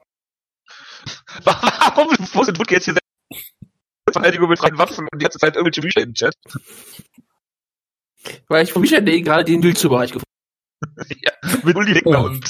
Warum 1.43 2.07
wo 2.33 2.43
sind 2.43 2.59
Woodke 2.59 2.75
jetzt 2.75 2.85
hier 2.85 2.97
Verteidigung 4.09 4.49
mit 4.49 4.59
freien 4.59 4.77
Waffen 4.77 5.07
und 5.11 5.19
die 5.19 5.23
ganze 5.23 5.39
Zeit 5.39 5.55
irgendwelche 5.55 5.81
Bücher 5.81 6.01
im 6.01 6.13
Chat? 6.13 6.35
Weil 8.47 8.63
ich 8.63 8.71
von 8.71 8.81
Michael 8.81 9.03
D. 9.03 9.21
gerade 9.21 9.43
den 9.43 9.61
Dülzu-Bereich 9.61 10.11
gefunden 10.11 10.29
ja, 11.21 11.31
mit 11.63 11.75
Uli 11.75 11.95
Wegner 11.95 12.21
oh. 12.21 12.25
und 12.25 12.49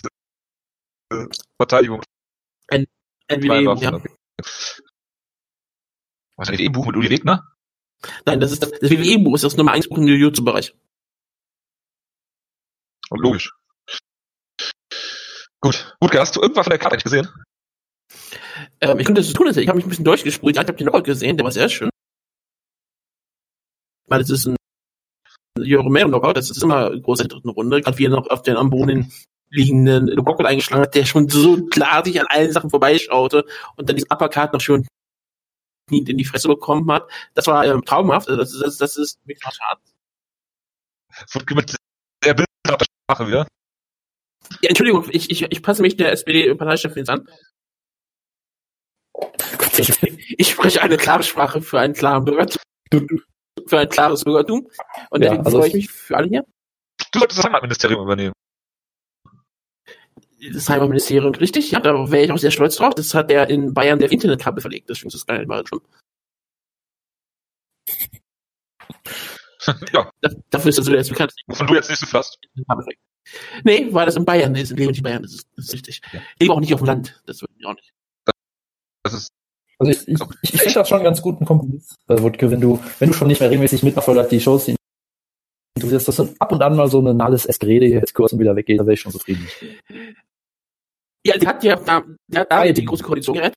äh, 1.11 1.25
Verteidigung. 1.57 2.01
Ein, 2.67 2.85
ein 3.27 3.41
ja. 3.41 4.01
Was 6.35 6.49
ist 6.49 6.59
ein 6.59 6.59
WWE-Buch 6.59 6.87
mit 6.87 6.95
Uli 6.95 7.09
Wegner? 7.09 7.47
Nein, 8.25 8.39
das 8.39 8.51
ist 8.51 8.63
das, 8.63 8.71
das 8.71 8.89
WWE-Buch, 8.89 9.35
ist 9.35 9.43
das 9.43 9.57
Nummer 9.57 9.71
1 9.71 9.87
Buch 9.87 9.97
im 9.97 10.07
Jujutsu-Bereich. 10.07 10.73
Logisch. 13.11 13.53
Gut. 15.61 15.95
Gut, 15.99 16.13
hast 16.15 16.35
du 16.35 16.41
irgendwas 16.41 16.65
von 16.65 16.71
der 16.71 16.79
Karte 16.79 16.95
nicht 16.95 17.03
gesehen? 17.03 17.29
Ähm, 18.81 18.99
ich 18.99 19.05
könnte 19.05 19.21
das 19.21 19.31
tun, 19.31 19.47
ich 19.47 19.67
habe 19.67 19.77
mich 19.77 19.85
ein 19.85 19.89
bisschen 19.89 20.05
durchgespult. 20.05 20.55
Ich 20.55 20.59
habe 20.59 20.73
den 20.73 20.87
Knockout 20.87 21.05
gesehen, 21.05 21.37
der 21.37 21.43
war 21.43 21.51
sehr 21.51 21.69
schön. 21.69 21.89
Weil 24.07 24.21
es 24.21 24.29
ist 24.29 24.47
ein 24.47 24.55
Romero 25.57 26.09
Knockout, 26.09 26.35
das 26.35 26.49
ist 26.49 26.61
immer 26.63 26.89
groß 26.89 27.21
in 27.21 27.27
der 27.27 27.35
dritten 27.35 27.49
Runde, 27.49 27.81
gerade 27.81 27.97
wie 27.97 28.05
er 28.05 28.09
noch 28.09 28.29
auf 28.29 28.41
den 28.41 28.57
am 28.57 28.71
Boden 28.71 29.11
liegenden 29.49 30.07
Knockout 30.07 30.45
eingeschlagen 30.45 30.83
hat, 30.83 30.95
der 30.95 31.05
schon 31.05 31.29
so 31.29 31.65
klar 31.67 32.03
sich 32.03 32.19
an 32.19 32.27
allen 32.27 32.51
Sachen 32.51 32.71
vorbeischaute 32.71 33.45
und 33.77 33.87
dann 33.87 33.95
diesen 33.95 34.11
Uppercut 34.11 34.51
noch 34.51 34.61
schön 34.61 34.85
in 35.89 36.17
die 36.17 36.25
Fresse 36.25 36.47
bekommen 36.47 36.89
hat. 36.91 37.09
Das 37.33 37.47
war 37.47 37.65
ähm, 37.65 37.83
traumhaft, 37.83 38.29
also 38.29 38.41
das, 38.41 38.57
das, 38.57 38.77
das 38.77 38.97
ist 38.97 39.19
wirklich 39.25 39.43
schade. 39.43 39.81
Mit 41.53 41.75
sehr 42.23 42.33
bildhafter 42.33 42.85
Sprache 42.85 43.27
wieder. 43.27 43.47
Ja, 44.61 44.69
Entschuldigung, 44.69 45.05
ich, 45.11 45.29
ich, 45.29 45.43
ich 45.43 45.63
passe 45.63 45.81
mich 45.81 45.97
der 45.97 46.11
SPD-Parteichefin 46.11 46.99
jetzt 46.99 47.09
an. 47.09 47.27
Ich, 49.77 49.91
ich 50.37 50.49
spreche 50.49 50.81
eine 50.81 50.97
klare 50.97 51.23
Sprache 51.23 51.61
für 51.61 51.79
einen 51.79 51.93
klaren 51.93 52.25
Bürgertum. 52.25 52.61
Für 53.67 53.79
ein 53.79 53.89
klares 53.89 54.23
Bürgertum. 54.23 54.69
Und 55.09 55.21
ja, 55.21 55.29
deswegen 55.29 55.45
also 55.45 55.57
freue 55.59 55.67
ich 55.67 55.73
mich 55.73 55.89
für 55.89 56.17
alle 56.17 56.27
hier. 56.27 56.45
Du 57.11 57.19
solltest 57.19 57.39
das 57.39 57.45
Heimatministerium 57.45 58.03
übernehmen. 58.03 58.33
Das 60.51 60.69
Heimatministerium, 60.69 61.33
richtig? 61.35 61.71
Ja, 61.71 61.79
da 61.79 62.11
wäre 62.11 62.25
ich 62.25 62.31
auch 62.31 62.37
sehr 62.37 62.51
stolz 62.51 62.75
drauf. 62.75 62.93
Das 62.95 63.13
hat 63.13 63.31
er 63.31 63.49
in 63.49 63.73
Bayern 63.73 63.99
der 63.99 64.11
Internetkabel 64.11 64.61
verlegt. 64.61 64.89
Das 64.89 65.01
ist 65.03 65.25
geil, 65.27 65.47
war 65.47 65.63
schon. 65.65 65.79
ja, 69.93 70.11
Da- 70.21 70.29
Dafür 70.49 70.69
ist 70.69 70.77
er 70.77 70.83
so 70.83 70.93
jetzt 70.93 71.09
bekannt. 71.09 71.33
wovon 71.47 71.67
du 71.67 71.75
jetzt 71.75 71.89
nicht 71.89 71.99
so 71.99 72.05
fast. 72.05 72.37
Nee, 73.63 73.87
weil 73.91 74.05
das 74.05 74.15
in 74.17 74.25
Bayern 74.25 74.53
ist, 74.55 74.71
in 74.71 74.77
Leben 74.77 74.93
die 74.93 75.01
Bayern, 75.01 75.23
das 75.23 75.33
ist, 75.33 75.47
das 75.55 75.65
ist 75.67 75.73
richtig. 75.73 76.01
Ich 76.13 76.39
lebe 76.41 76.53
auch 76.53 76.59
nicht 76.59 76.73
auf 76.73 76.81
dem 76.81 76.87
Land, 76.87 77.21
das 77.25 77.41
wird 77.41 77.51
mir 77.57 77.69
auch 77.69 77.75
nicht. 77.75 77.93
Das 79.03 79.13
ist, 79.13 79.29
Also 79.79 79.91
ich, 79.91 80.07
ich, 80.07 80.19
ich, 80.41 80.53
ich 80.55 80.59
finde 80.61 80.73
das 80.75 80.89
schon 80.89 80.97
einen 80.97 81.05
ganz 81.05 81.21
guten 81.21 81.45
Kompromiss, 81.45 81.95
äh, 82.09 82.21
Wutke, 82.21 82.51
wenn 82.51 82.59
du, 82.59 82.83
wenn 82.99 83.09
du 83.09 83.13
schon 83.15 83.27
nicht 83.29 83.39
mehr 83.39 83.49
regelmäßig 83.49 83.81
mitverfolgst, 83.83 84.31
die 84.31 84.41
Shows, 84.41 84.65
die 84.65 84.75
du 85.79 85.89
wirst, 85.89 86.07
dass 86.09 86.17
dann 86.17 86.35
ab 86.39 86.51
und 86.51 86.61
an 86.61 86.75
mal 86.75 86.89
so 86.89 87.01
ein 87.01 87.15
nahles 87.15 87.45
Esgerede 87.45 87.85
jetzt 87.87 88.13
kurz 88.13 88.33
und 88.33 88.39
wieder 88.39 88.55
weggeht, 88.57 88.79
da 88.79 88.83
wäre 88.85 88.93
ich 88.93 88.99
schon 89.01 89.11
zufrieden. 89.13 89.47
Ja, 91.25 91.37
die 91.37 91.47
hat 91.47 91.63
ja 91.63 91.75
da, 91.77 92.03
die 92.27 92.37
hat 92.37 92.51
da 92.51 92.65
die 92.65 92.85
große 92.85 93.03
Koalition 93.03 93.35
gerettet. 93.35 93.55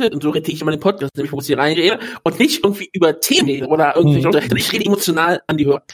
Und 0.00 0.22
so 0.22 0.30
rette 0.30 0.50
ich 0.50 0.60
immer 0.60 0.72
den 0.72 0.80
Podcast, 0.80 1.14
nämlich 1.16 1.32
wo 1.32 1.38
ich 1.40 1.46
hier 1.46 1.58
reinrede 1.58 2.00
und 2.24 2.38
nicht 2.40 2.64
irgendwie 2.64 2.90
über 2.92 3.20
Themen 3.20 3.48
rede 3.48 3.66
oder 3.68 3.94
irgendwie. 3.94 4.26
Mhm. 4.26 4.56
Ich 4.56 4.72
rede 4.72 4.86
emotional 4.86 5.40
an 5.46 5.56
die 5.56 5.66
Hörer. 5.66 5.84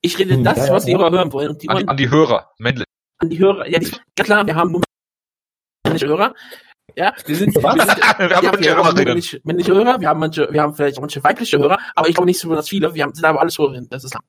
Ich 0.00 0.18
rede 0.18 0.34
Hm, 0.34 0.44
das, 0.44 0.56
ja, 0.58 0.66
ja, 0.66 0.72
was 0.72 0.84
die 0.84 0.92
ja. 0.92 0.98
Hörer 0.98 1.10
hören 1.10 1.32
wollen. 1.32 1.50
Und 1.50 1.62
die 1.62 1.68
an, 1.68 1.76
wollen 1.76 1.86
die, 1.86 1.90
an 1.90 1.96
die 1.96 2.10
Hörer, 2.10 2.52
männlich. 2.58 2.86
an 3.18 3.30
die 3.30 3.38
Hörer. 3.38 3.68
Ja, 3.68 3.78
die, 3.78 3.90
ja 4.18 4.24
klar, 4.24 4.46
wir 4.46 4.54
haben 4.54 4.72
nur 4.72 4.82
männliche 5.84 6.08
Hörer. 6.08 6.34
Ja, 6.96 7.14
wir 7.26 7.36
sind, 7.36 7.54
wir 7.54 7.62
Was? 7.62 7.74
sind, 7.86 7.98
Wir 8.18 8.36
haben 8.36 8.62
ja, 8.62 8.76
wir 8.76 8.84
haben 8.84 8.96
männliche, 8.96 9.40
männliche 9.44 9.74
Hörer, 9.74 10.00
wir 10.00 10.08
haben 10.08 10.18
manche, 10.20 10.48
wir 10.50 10.62
haben 10.62 10.74
vielleicht 10.74 10.96
auch 10.96 11.02
manche 11.02 11.22
weibliche 11.22 11.58
Hörer, 11.58 11.78
aber 11.94 12.08
ich 12.08 12.14
glaube 12.14 12.26
nicht 12.26 12.40
so 12.40 12.48
besonders 12.48 12.68
viele. 12.68 12.92
Wir 12.94 13.04
haben, 13.04 13.14
sind 13.14 13.24
aber 13.24 13.40
alles 13.40 13.58
Hörerinnen, 13.58 13.88
das 13.88 14.04
ist 14.04 14.10
klar. 14.10 14.24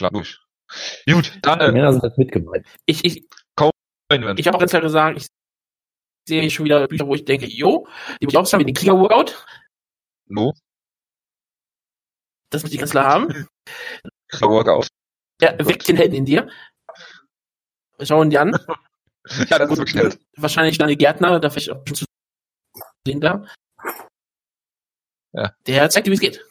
Klar, 0.00 0.12
durch. 0.12 0.40
Gut, 1.06 1.38
dann 1.42 1.58
Die 1.58 1.64
äh, 1.66 1.72
Männer 1.72 1.92
sind 1.92 2.02
halt 2.02 2.16
mitgemeint. 2.16 2.66
Ich, 2.86 3.04
ich, 3.04 3.18
ich 3.18 4.46
habe 4.46 4.54
auch 4.54 4.58
ganz 4.58 4.70
klar 4.70 4.80
gesagt, 4.80 5.18
ich 5.18 5.26
sehe 6.26 6.50
schon 6.50 6.64
wieder 6.64 6.88
Bücher, 6.88 7.06
wo 7.06 7.14
ich 7.14 7.26
denke, 7.26 7.44
jo, 7.46 7.86
die 8.18 8.24
muss 8.24 8.32
ich 8.32 8.38
auch 8.38 8.46
sagen, 8.46 8.62
wie 8.62 8.72
den 8.72 8.74
Krieger-Workout. 8.74 9.44
No, 10.28 10.54
Das 12.48 12.62
muss 12.62 12.72
ich 12.72 12.78
ganz 12.78 12.92
klar 12.92 13.04
haben. 13.04 13.46
Workout. 14.40 14.88
Ja, 15.42 15.52
weckt 15.58 15.86
den 15.86 15.96
Helden 15.96 16.14
in 16.14 16.24
dir. 16.24 16.48
Schau 18.00 18.22
ihn 18.22 18.30
dir 18.30 18.40
an. 18.40 18.56
Ja, 19.50 19.58
das 19.58 19.70
ist 19.70 19.76
wirklich 19.76 20.02
nett. 20.02 20.18
Wahrscheinlich 20.38 20.78
deine 20.78 20.96
Gärtner, 20.96 21.38
da 21.38 21.50
vielleicht 21.50 21.70
auch 21.70 21.82
schon 21.86 21.94
zu 21.94 22.04
sehen 23.06 23.20
da. 23.20 23.46
Ja. 25.32 25.54
Der 25.66 25.90
zeigt 25.90 26.06
dir, 26.06 26.10
wie 26.10 26.14
es 26.14 26.20
geht. 26.20 26.42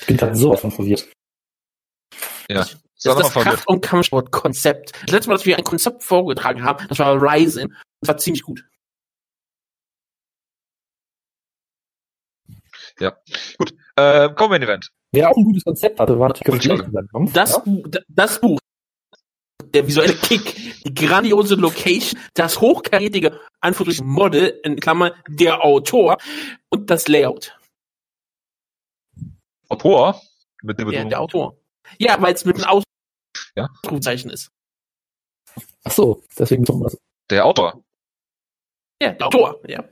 Ich 0.00 0.06
bin 0.08 0.16
gerade 0.16 0.34
sowas 0.34 0.60
von 0.60 0.72
verwirrt. 0.72 1.08
Ja. 2.48 2.66
Das 3.04 3.16
das 3.16 3.34
mir. 3.34 3.42
Kraft- 3.42 3.66
und 3.68 3.80
Kampfsport-Konzept. 3.82 4.92
Das 5.02 5.10
letzte 5.10 5.28
Mal, 5.30 5.36
dass 5.36 5.46
wir 5.46 5.56
ein 5.56 5.64
Konzept 5.64 6.04
vorgetragen 6.04 6.62
haben, 6.62 6.86
das 6.88 6.98
war 7.00 7.20
Ryzen. 7.20 7.76
Das 8.00 8.08
war 8.08 8.16
ziemlich 8.18 8.42
gut. 8.42 8.64
Gut, 13.58 13.74
äh, 13.96 14.28
kommen 14.34 14.50
Main 14.50 14.62
Event. 14.62 14.88
Wer 15.12 15.30
auch 15.30 15.36
ein 15.36 15.44
gutes 15.44 15.64
Konzept 15.64 15.98
hatte, 15.98 16.18
war 16.18 16.28
natürlich 16.28 16.62
Blake. 16.62 16.90
Das, 17.32 17.52
ja? 17.52 17.58
Bu- 17.58 17.82
d- 17.88 18.00
das 18.08 18.40
Buch, 18.40 18.58
der 19.64 19.86
visuelle 19.86 20.14
Kick, 20.14 20.82
die 20.84 20.94
grandiose 20.94 21.54
Location, 21.56 22.20
das 22.34 22.60
hochkarätige 22.60 23.40
Anführungsstrichen 23.60 24.10
Model, 24.10 24.60
in 24.64 24.76
Klammern 24.78 25.12
der 25.28 25.64
Autor 25.64 26.18
und 26.68 26.90
das 26.90 27.08
Layout. 27.08 27.58
Autor. 29.68 30.20
Mit 30.62 30.78
dem 30.78 30.84
Der, 30.86 30.92
Betonung. 30.92 31.10
der 31.10 31.20
Autor. 31.20 31.56
Ja, 31.98 32.20
weil 32.20 32.34
es 32.34 32.44
mit 32.44 32.56
einem 32.64 32.82
Ja. 33.56 33.68
Ausrufezeichen 33.82 34.30
ist. 34.30 34.50
Ach 35.84 35.90
so, 35.92 36.22
deswegen 36.38 36.64
so 36.64 36.80
was. 36.80 36.96
Der 37.30 37.44
Autor. 37.44 37.82
Ja, 39.02 39.12
der 39.12 39.26
Autor. 39.26 39.60
Ja. 39.68 39.84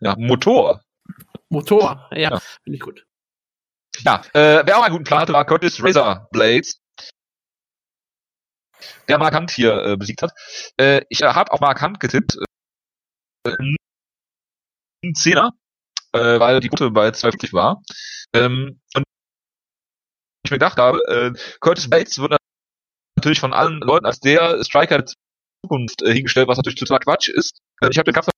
Ja, 0.00 0.14
Motor. 0.16 0.82
Motor. 1.48 2.08
Ja, 2.12 2.30
Ja. 2.30 2.38
finde 2.62 2.76
ich 2.76 2.80
gut. 2.80 3.04
Ja, 4.00 4.22
äh, 4.34 4.62
wer 4.64 4.78
auch 4.78 4.82
einen 4.82 4.92
guten 4.92 5.04
Plan 5.04 5.20
hatte, 5.20 5.32
war 5.32 5.44
Curtis 5.44 5.82
Razor 5.82 6.28
Blades. 6.30 6.78
Der 9.08 9.18
Mark 9.18 9.34
Hunt 9.34 9.50
hier 9.50 9.74
äh, 9.84 9.96
besiegt 9.96 10.22
hat. 10.22 10.32
Äh, 10.78 11.02
ich 11.08 11.22
äh, 11.22 11.26
habe 11.26 11.50
auf 11.50 11.60
Mark 11.60 11.82
Hunt 11.82 11.98
getippt. 11.98 12.36
Äh, 13.44 13.56
ein 15.04 15.14
Zehner, 15.14 15.52
äh, 16.12 16.38
weil 16.38 16.60
die 16.60 16.68
Quote 16.68 16.90
bei 16.90 17.08
2,50 17.08 17.52
war. 17.54 17.82
Ähm, 18.34 18.80
und 18.94 19.04
ich 20.48 20.50
mir 20.50 20.58
gedacht 20.58 20.78
habe, 20.78 20.98
äh, 21.08 21.32
Curtis 21.60 21.88
Blades 21.88 22.18
wird 22.18 22.36
natürlich 23.16 23.40
von 23.40 23.52
allen 23.52 23.80
Leuten 23.80 24.06
als 24.06 24.20
der 24.20 24.62
Striker 24.64 24.98
der 24.98 25.12
Zukunft 25.64 26.02
äh, 26.02 26.12
hingestellt, 26.12 26.48
was 26.48 26.56
natürlich 26.56 26.78
total 26.78 27.00
Quatsch 27.00 27.28
ist. 27.28 27.58
Äh, 27.80 27.88
ich 27.90 27.98
habe 27.98 28.04
den 28.04 28.14
Kampf 28.14 28.28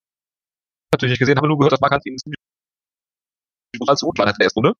natürlich 0.92 1.12
nicht 1.12 1.20
gesehen, 1.20 1.36
habe 1.36 1.48
nur 1.48 1.58
gehört, 1.58 1.72
dass 1.72 1.80
Mark 1.80 1.92
Hunt 1.92 2.06
ihn 2.06 2.18
ziemlich 2.18 2.38
brutal 3.78 3.96
zurückgeschlagen 3.96 4.28
hat 4.30 4.36
in 4.36 4.40
der 4.40 4.46
ersten 4.46 4.58
Runde. 4.60 4.74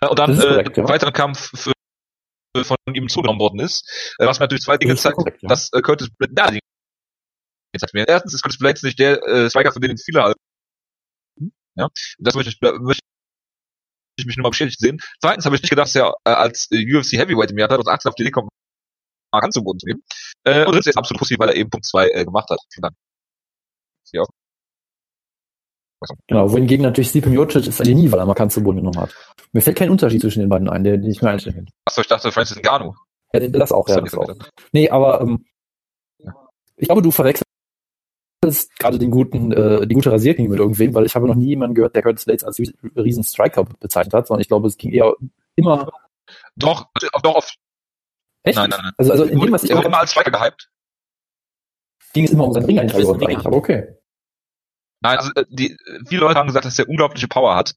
Äh, 0.00 0.08
Und 0.08 0.18
dann 0.18 0.38
äh, 0.38 0.42
korrekt, 0.42 0.76
ja. 0.76 0.82
im 0.82 0.88
weiteren 0.88 1.12
Kampf 1.12 1.50
für, 1.58 1.72
für 2.56 2.64
von 2.64 2.76
ihm 2.92 3.08
zugenommen 3.08 3.40
worden 3.40 3.60
ist, 3.60 4.14
äh, 4.18 4.26
was 4.26 4.38
mir 4.38 4.44
natürlich 4.44 4.64
zwei 4.64 4.76
Dinge 4.76 4.96
zeigt, 4.96 5.16
korrekt, 5.16 5.42
ja. 5.42 5.48
dass 5.48 5.72
äh, 5.72 5.80
Curtis 5.82 6.10
Blades, 6.16 6.34
ja, 6.36 6.50
die- 6.50 6.60
mir, 7.92 8.08
erstens 8.08 8.34
ist 8.34 8.42
Curtis 8.42 8.58
Blades 8.58 8.82
nicht 8.82 8.98
der 8.98 9.22
äh, 9.26 9.48
Striker, 9.48 9.72
für 9.72 9.80
den 9.80 9.96
viele 9.96 10.22
halten. 10.22 10.40
Ja, 11.76 11.88
das 12.18 12.34
möchte 12.34 12.50
ich, 12.50 12.60
möchte 12.60 13.00
ich 14.20 14.26
mich 14.26 14.36
nur 14.36 14.44
mal 14.44 14.50
bestätigt 14.50 14.80
sehen. 14.80 14.98
Zweitens 15.20 15.44
habe 15.44 15.56
ich 15.56 15.62
nicht 15.62 15.70
gedacht, 15.70 15.86
dass 15.86 15.96
er 15.96 16.14
äh, 16.24 16.30
als 16.30 16.68
äh, 16.70 16.84
UFC 16.94 17.12
Heavyweight 17.12 17.50
im 17.50 17.58
Jahr 17.58 17.68
2018 17.68 18.08
auf 18.08 18.14
die 18.14 18.22
Idee 18.22 18.30
kommt, 18.30 18.48
mal 19.32 19.40
ganz 19.40 19.54
zum 19.54 19.64
Boden 19.64 19.78
zu 19.78 19.86
gehen. 19.86 20.02
Äh, 20.44 20.60
und 20.60 20.72
drittens 20.72 20.88
ist 20.88 20.96
absolut 20.96 21.18
positiv, 21.18 21.38
weil 21.40 21.50
er 21.50 21.56
eben 21.56 21.70
Punkt 21.70 21.86
2 21.86 22.08
äh, 22.08 22.24
gemacht 22.24 22.48
hat. 22.50 22.60
Vielen 22.72 22.82
Dank. 22.82 22.94
Ja. 24.12 24.24
Genau, 26.28 26.50
wohingegen 26.50 26.82
natürlich 26.82 27.10
Stipe 27.10 27.28
Miocic 27.28 27.66
ist 27.66 27.80
ein 27.80 27.86
Genie, 27.86 28.10
weil 28.10 28.20
er 28.20 28.26
markant 28.26 28.52
zu 28.52 28.62
Boden 28.62 28.78
genommen 28.78 28.98
hat. 28.98 29.14
Mir 29.52 29.60
fällt 29.60 29.76
kein 29.76 29.90
Unterschied 29.90 30.22
zwischen 30.22 30.40
den 30.40 30.48
beiden 30.48 30.68
ein, 30.68 30.82
der, 30.82 30.96
den 30.96 31.10
ich 31.10 31.20
mir 31.20 31.30
einstellen 31.30 31.56
kann. 31.56 31.68
Achso, 31.84 32.00
ich 32.00 32.06
dachte 32.06 32.32
Francis 32.32 32.56
Ngannou. 32.56 32.94
Ja, 33.34 33.46
das 33.48 33.70
auch, 33.70 33.86
ja, 33.88 34.00
Das 34.00 34.14
auch. 34.14 34.26
nicht 34.26 34.50
Nee, 34.72 34.88
aber 34.88 35.20
ähm, 35.20 35.44
ich 36.76 36.88
glaube, 36.88 37.02
du 37.02 37.10
verwechselst 37.10 37.44
gerade 38.78 38.98
den 38.98 39.10
guten, 39.10 39.52
äh, 39.52 39.86
die 39.86 39.94
gute 39.94 40.10
Rasierklinge 40.10 40.48
mit 40.50 40.58
irgendwem, 40.58 40.94
weil 40.94 41.04
ich 41.04 41.14
habe 41.14 41.26
noch 41.26 41.34
nie 41.34 41.48
jemanden 41.48 41.74
gehört, 41.74 41.94
der 41.94 42.02
Curtis 42.02 42.24
Blades 42.24 42.44
als 42.44 42.58
riesen 42.58 43.22
Striker 43.22 43.64
bezeichnet 43.64 44.14
hat, 44.14 44.26
sondern 44.26 44.40
ich 44.40 44.48
glaube, 44.48 44.66
es 44.68 44.76
ging 44.78 44.92
eher 44.92 45.14
immer. 45.56 45.90
Doch, 46.56 46.88
doch 47.22 47.36
auf. 47.36 47.54
Echt? 48.42 48.56
Nein, 48.56 48.70
nein, 48.70 48.80
nein. 48.82 48.92
Also, 48.96 49.12
also 49.12 49.24
in 49.24 49.38
dem, 49.40 49.52
was 49.52 49.64
ich 49.64 49.70
er 49.70 49.84
immer 49.84 49.98
als 50.00 50.12
Striker 50.12 50.30
gehypt. 50.30 50.70
ging 52.14 52.24
es 52.24 52.30
immer 52.30 52.44
um 52.44 52.54
seinen 52.54 52.64
Ring 52.64 52.78
ein 52.78 52.90
eigentlich, 52.90 53.46
aber 53.46 53.56
okay. 53.56 53.96
Nein, 55.02 55.18
also 55.18 55.32
äh, 55.34 55.44
die, 55.50 55.72
äh, 55.72 56.00
viele 56.08 56.22
Leute 56.22 56.38
haben 56.38 56.46
gesagt, 56.46 56.64
dass 56.64 56.78
er 56.78 56.88
unglaubliche 56.88 57.28
Power 57.28 57.56
hat. 57.56 57.74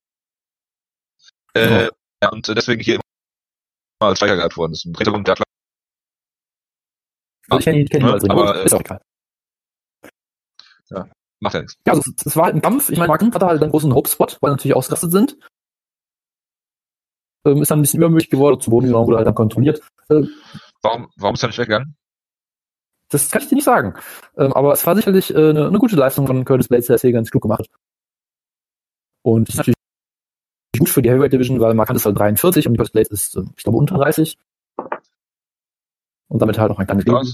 Äh, 1.56 1.90
Ja. 2.22 2.30
und 2.30 2.48
äh, 2.48 2.56
deswegen 2.56 2.82
hier 2.82 2.96
immer 2.96 4.10
als 4.10 4.18
Striker 4.18 4.38
gehypt 4.38 4.56
worden 4.56 4.72
ist. 4.72 4.86
Im 4.86 4.94
Hintergrund, 4.96 5.28
ja 5.28 5.36
klar. 5.36 5.46
Also 7.50 7.60
ich 7.60 7.66
kenne 7.66 7.80
ihn, 7.80 7.90
kenn 7.90 8.02
ihn 8.02 8.08
Ja, 8.08 8.14
als 8.14 8.24
Ring, 8.24 8.32
aber, 8.32 8.56
äh, 8.62 8.66
ist 8.66 8.74
auch 8.74 8.80
egal. 8.80 9.02
Macht 11.40 11.56
ja 11.56 11.62
nichts. 11.62 11.78
Ja, 11.86 11.94
also 11.94 12.10
es, 12.26 12.36
war 12.38 12.46
halt 12.46 12.56
ein 12.56 12.62
Kampf. 12.62 12.90
Ich 12.90 12.98
meine, 12.98 13.10
Mark 13.10 13.22
Hunt 13.22 13.36
hatte 13.36 13.46
halt 13.46 13.62
einen 13.62 13.72
großen 13.72 13.94
Hope-Spot, 13.94 14.28
weil 14.40 14.52
natürlich 14.52 14.76
ausgerastet 14.76 15.12
sind. 15.12 15.38
Ähm, 17.46 17.62
ist 17.62 17.70
dann 17.70 17.80
ein 17.80 17.82
bisschen 17.82 18.00
übermütig 18.00 18.30
geworden, 18.30 18.62
zu 18.62 18.70
Boden 18.70 18.88
genommen, 18.88 19.08
wurde 19.08 19.18
halt 19.18 19.28
dann 19.28 19.36
kontrolliert. 19.36 19.82
Warum, 20.08 21.10
warum 21.18 21.36
ist 21.36 21.44
er 21.44 21.48
nicht 21.48 21.60
weggegangen? 21.60 21.98
Das 23.10 23.30
kann 23.30 23.42
ich 23.42 23.50
dir 23.50 23.56
nicht 23.56 23.66
sagen. 23.66 23.94
Ähm, 24.38 24.54
aber 24.54 24.72
es 24.72 24.88
war 24.88 24.96
sicherlich 24.96 25.34
äh, 25.34 25.50
eine, 25.50 25.68
eine 25.68 25.80
gute 25.80 25.98
Leistung 25.98 26.26
von 26.28 26.46
Curtis 26.46 26.70
Blades, 26.70 26.88
der 26.88 26.96
es 26.96 27.02
hier 27.02 27.12
ganz 27.12 27.30
klug 27.30 27.44
gemacht 27.44 27.60
hat. 27.60 27.70
Und 29.22 29.50
das 29.50 29.56
ist 29.56 29.58
natürlich 29.60 29.76
gut 30.80 30.90
für 30.90 31.02
die 31.02 31.10
Heavyweight 31.10 31.34
Division, 31.34 31.60
weil 31.60 31.74
Mark 31.74 31.90
Hunt 31.90 31.98
ist 31.98 32.06
halt 32.06 32.18
43 32.18 32.68
und 32.68 32.78
Curtis 32.78 32.94
Blades 32.94 33.12
ist, 33.12 33.36
äh, 33.36 33.44
ich 33.58 33.64
glaube, 33.64 33.78
unter 33.78 33.98
30. 33.98 34.38
Und 36.30 36.42
damit 36.42 36.58
halt 36.58 36.70
noch 36.70 36.80
ein 36.80 36.88
kleines 36.88 37.06
Leben. 37.06 37.34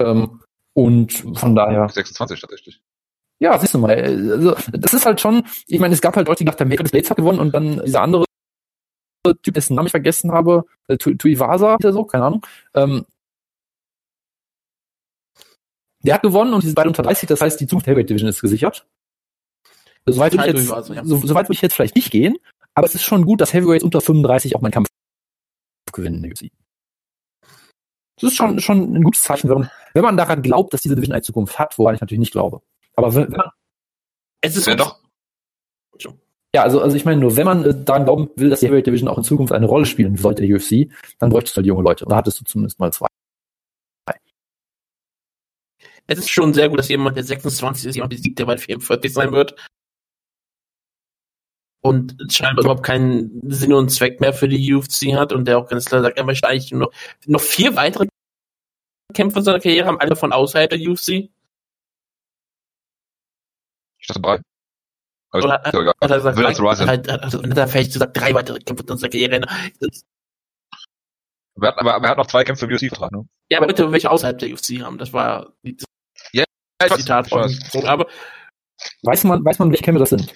Ähm, 0.00 0.40
und 0.74 1.12
von 1.38 1.54
daher, 1.54 1.88
26 1.88 2.40
tatsächlich. 2.40 2.82
Ja, 3.38 3.58
siehst 3.58 3.74
du 3.74 3.78
mal, 3.78 3.90
äh, 3.90 4.32
also, 4.32 4.54
das 4.72 4.94
ist 4.94 5.06
halt 5.06 5.20
schon, 5.20 5.44
ich 5.66 5.78
meine, 5.80 5.94
es 5.94 6.00
gab 6.00 6.16
halt 6.16 6.26
Leute, 6.28 6.38
die 6.38 6.44
gedacht 6.44 6.60
haben, 6.60 6.68
hey, 6.68 6.76
Curtis 6.76 6.92
Blades 6.92 7.10
hat 7.10 7.16
gewonnen 7.18 7.38
und 7.40 7.52
dann 7.54 7.82
dieser 7.84 8.02
andere 8.02 8.24
Typ, 9.42 9.54
dessen 9.54 9.74
Namen 9.74 9.86
ich 9.86 9.90
vergessen 9.90 10.30
habe, 10.32 10.64
äh, 10.88 10.96
Tu- 10.96 11.14
Tuivasa 11.16 11.74
oder 11.74 11.92
so, 11.92 12.04
keine 12.04 12.24
Ahnung, 12.24 12.46
ähm, 12.74 13.04
der 16.00 16.14
hat 16.14 16.22
gewonnen 16.22 16.54
und 16.54 16.62
die 16.62 16.68
sind 16.68 16.76
beide 16.76 16.88
unter 16.88 17.02
30, 17.02 17.28
das 17.28 17.40
heißt, 17.40 17.60
die 17.60 17.66
Zukunft 17.66 17.86
der 17.86 17.92
Heavyweight 17.92 18.10
Division 18.10 18.28
ist 18.28 18.40
gesichert. 18.40 18.86
Soweit 20.06 20.32
würde 20.32 20.48
ich, 20.48 20.54
jetzt, 20.54 20.68
Tuivasa, 20.68 20.94
ja. 20.94 21.04
so, 21.04 21.16
soweit 21.18 21.46
würde 21.48 21.54
ich 21.54 21.62
jetzt 21.62 21.74
vielleicht 21.74 21.96
nicht 21.96 22.12
gehen, 22.12 22.36
aber 22.74 22.86
es 22.86 22.94
ist 22.94 23.02
schon 23.02 23.24
gut, 23.24 23.40
dass 23.40 23.52
Heavyweights 23.52 23.82
unter 23.82 24.00
35 24.00 24.54
auch 24.54 24.60
meinen 24.60 24.72
Kampf 24.72 24.88
gewinnen 25.92 26.22
in 26.22 26.30
UFC. 26.30 26.50
Das 28.20 28.30
ist 28.30 28.36
schon, 28.36 28.60
schon 28.60 28.94
ein 28.94 29.02
gutes 29.02 29.22
Zeichen, 29.24 29.48
wenn 29.48 29.58
man, 29.58 29.70
wenn 29.92 30.02
man 30.04 30.16
daran 30.16 30.42
glaubt, 30.42 30.72
dass 30.72 30.82
diese 30.82 30.94
Division 30.94 31.14
eine 31.14 31.22
Zukunft 31.22 31.58
hat, 31.58 31.76
woran 31.78 31.96
ich 31.96 32.00
natürlich 32.00 32.20
nicht 32.20 32.32
glaube. 32.32 32.62
Aber 32.96 33.14
wenn, 33.14 33.30
wenn 33.30 33.38
man, 33.38 33.50
Es 34.40 34.56
ist 34.56 34.66
Wer 34.66 34.76
doch? 34.76 35.00
ja, 36.54 36.62
also, 36.62 36.80
also 36.80 36.96
ich 36.96 37.04
meine 37.04 37.20
nur, 37.20 37.36
wenn 37.36 37.44
man 37.44 37.64
äh, 37.64 37.84
daran 37.84 38.04
glauben 38.04 38.30
will, 38.36 38.48
dass 38.48 38.60
die 38.60 38.66
Heavyweight 38.66 38.86
Division 38.86 39.08
auch 39.08 39.18
in 39.18 39.24
Zukunft 39.24 39.52
eine 39.52 39.66
Rolle 39.66 39.84
spielen 39.84 40.16
sollte 40.16 40.46
der 40.46 40.56
UFC, 40.56 40.90
dann 41.18 41.28
bräuchtest 41.28 41.54
du 41.54 41.58
halt 41.58 41.66
junge 41.66 41.82
Leute. 41.82 42.06
Und 42.06 42.12
da 42.12 42.16
hattest 42.16 42.40
du 42.40 42.44
zumindest 42.44 42.78
mal 42.78 42.90
zwei. 42.92 43.06
es 46.06 46.18
ist 46.18 46.30
schon 46.30 46.54
sehr 46.54 46.68
gut, 46.68 46.78
dass 46.78 46.88
jemand, 46.88 47.16
der 47.16 47.24
26 47.24 47.86
ist, 47.86 47.94
jemand 47.96 48.10
besiegt, 48.10 48.38
der 48.38 48.46
bei 48.46 48.56
44 48.56 49.12
sein 49.12 49.32
wird. 49.32 49.54
Und 51.82 52.16
es 52.26 52.34
scheinbar 52.34 52.64
überhaupt 52.64 52.84
keinen 52.84 53.40
Sinn 53.50 53.72
und 53.72 53.90
Zweck 53.90 54.20
mehr 54.20 54.32
für 54.32 54.48
die 54.48 54.74
UFC 54.74 55.14
hat 55.14 55.32
und 55.32 55.46
der 55.46 55.58
auch 55.58 55.68
ganz 55.68 55.84
klar 55.84 56.02
sagt, 56.02 56.16
er 56.16 56.24
möchte 56.24 56.48
eigentlich 56.48 56.72
nur 56.72 56.80
noch, 56.80 56.92
noch 57.26 57.40
vier 57.40 57.76
weitere 57.76 58.06
Kämpfe 59.14 59.38
in 59.38 59.44
seiner 59.44 59.60
Karriere 59.60 59.86
haben, 59.86 60.00
alle 60.00 60.16
von 60.16 60.32
außerhalb 60.32 60.70
der 60.70 60.80
UFC. 60.80 61.28
Ich 64.08 64.14
dachte 64.14 64.20
drei. 64.22 64.40
Aber 65.32 65.44
Oder 65.44 65.60
ja 65.64 65.80
egal. 65.80 65.94
hat 66.00 66.10
er 66.10 66.16
gesagt, 66.18 66.36
Will 66.38 66.44
das 66.44 66.60
Rising. 66.60 66.86
halt, 66.86 67.08
also, 67.08 67.42
hat 67.42 67.58
er 67.58 67.68
vielleicht 67.68 67.92
gesagt, 67.92 68.16
drei 68.16 68.32
weitere 68.34 68.60
Kämpfe 68.60 68.84
in 68.88 68.96
seiner 68.96 69.10
Karriere. 69.10 69.40
Das, 69.80 70.02
Aber 71.56 71.66
er 71.66 71.72
hat- 71.74 71.78
aber 71.78 71.90
er 72.06 72.10
hat 72.10 72.18
noch 72.18 72.26
zwei 72.26 72.44
Kämpfe 72.44 72.66
im 72.66 72.72
UFC-Vertrag, 72.72 73.10
ne? 73.12 73.26
ja, 73.50 73.58
aber 73.58 73.66
bitte 73.66 73.90
welche 73.90 74.10
außerhalb 74.10 74.38
der 74.38 74.50
UFC 74.50 74.80
haben. 74.82 74.98
Das 74.98 75.12
war 75.12 75.52
die 75.62 75.76
Ja, 76.32 76.44
weiß, 76.80 76.96
Zitat 76.96 77.28
von. 77.28 77.40
weiß. 77.42 77.84
Aber 77.84 78.06
Weiß 79.02 79.24
man, 79.24 79.44
weiß 79.44 79.58
man, 79.58 79.70
welche 79.70 79.82
Kämpfe 79.82 80.00
das 80.00 80.10
sind? 80.10 80.32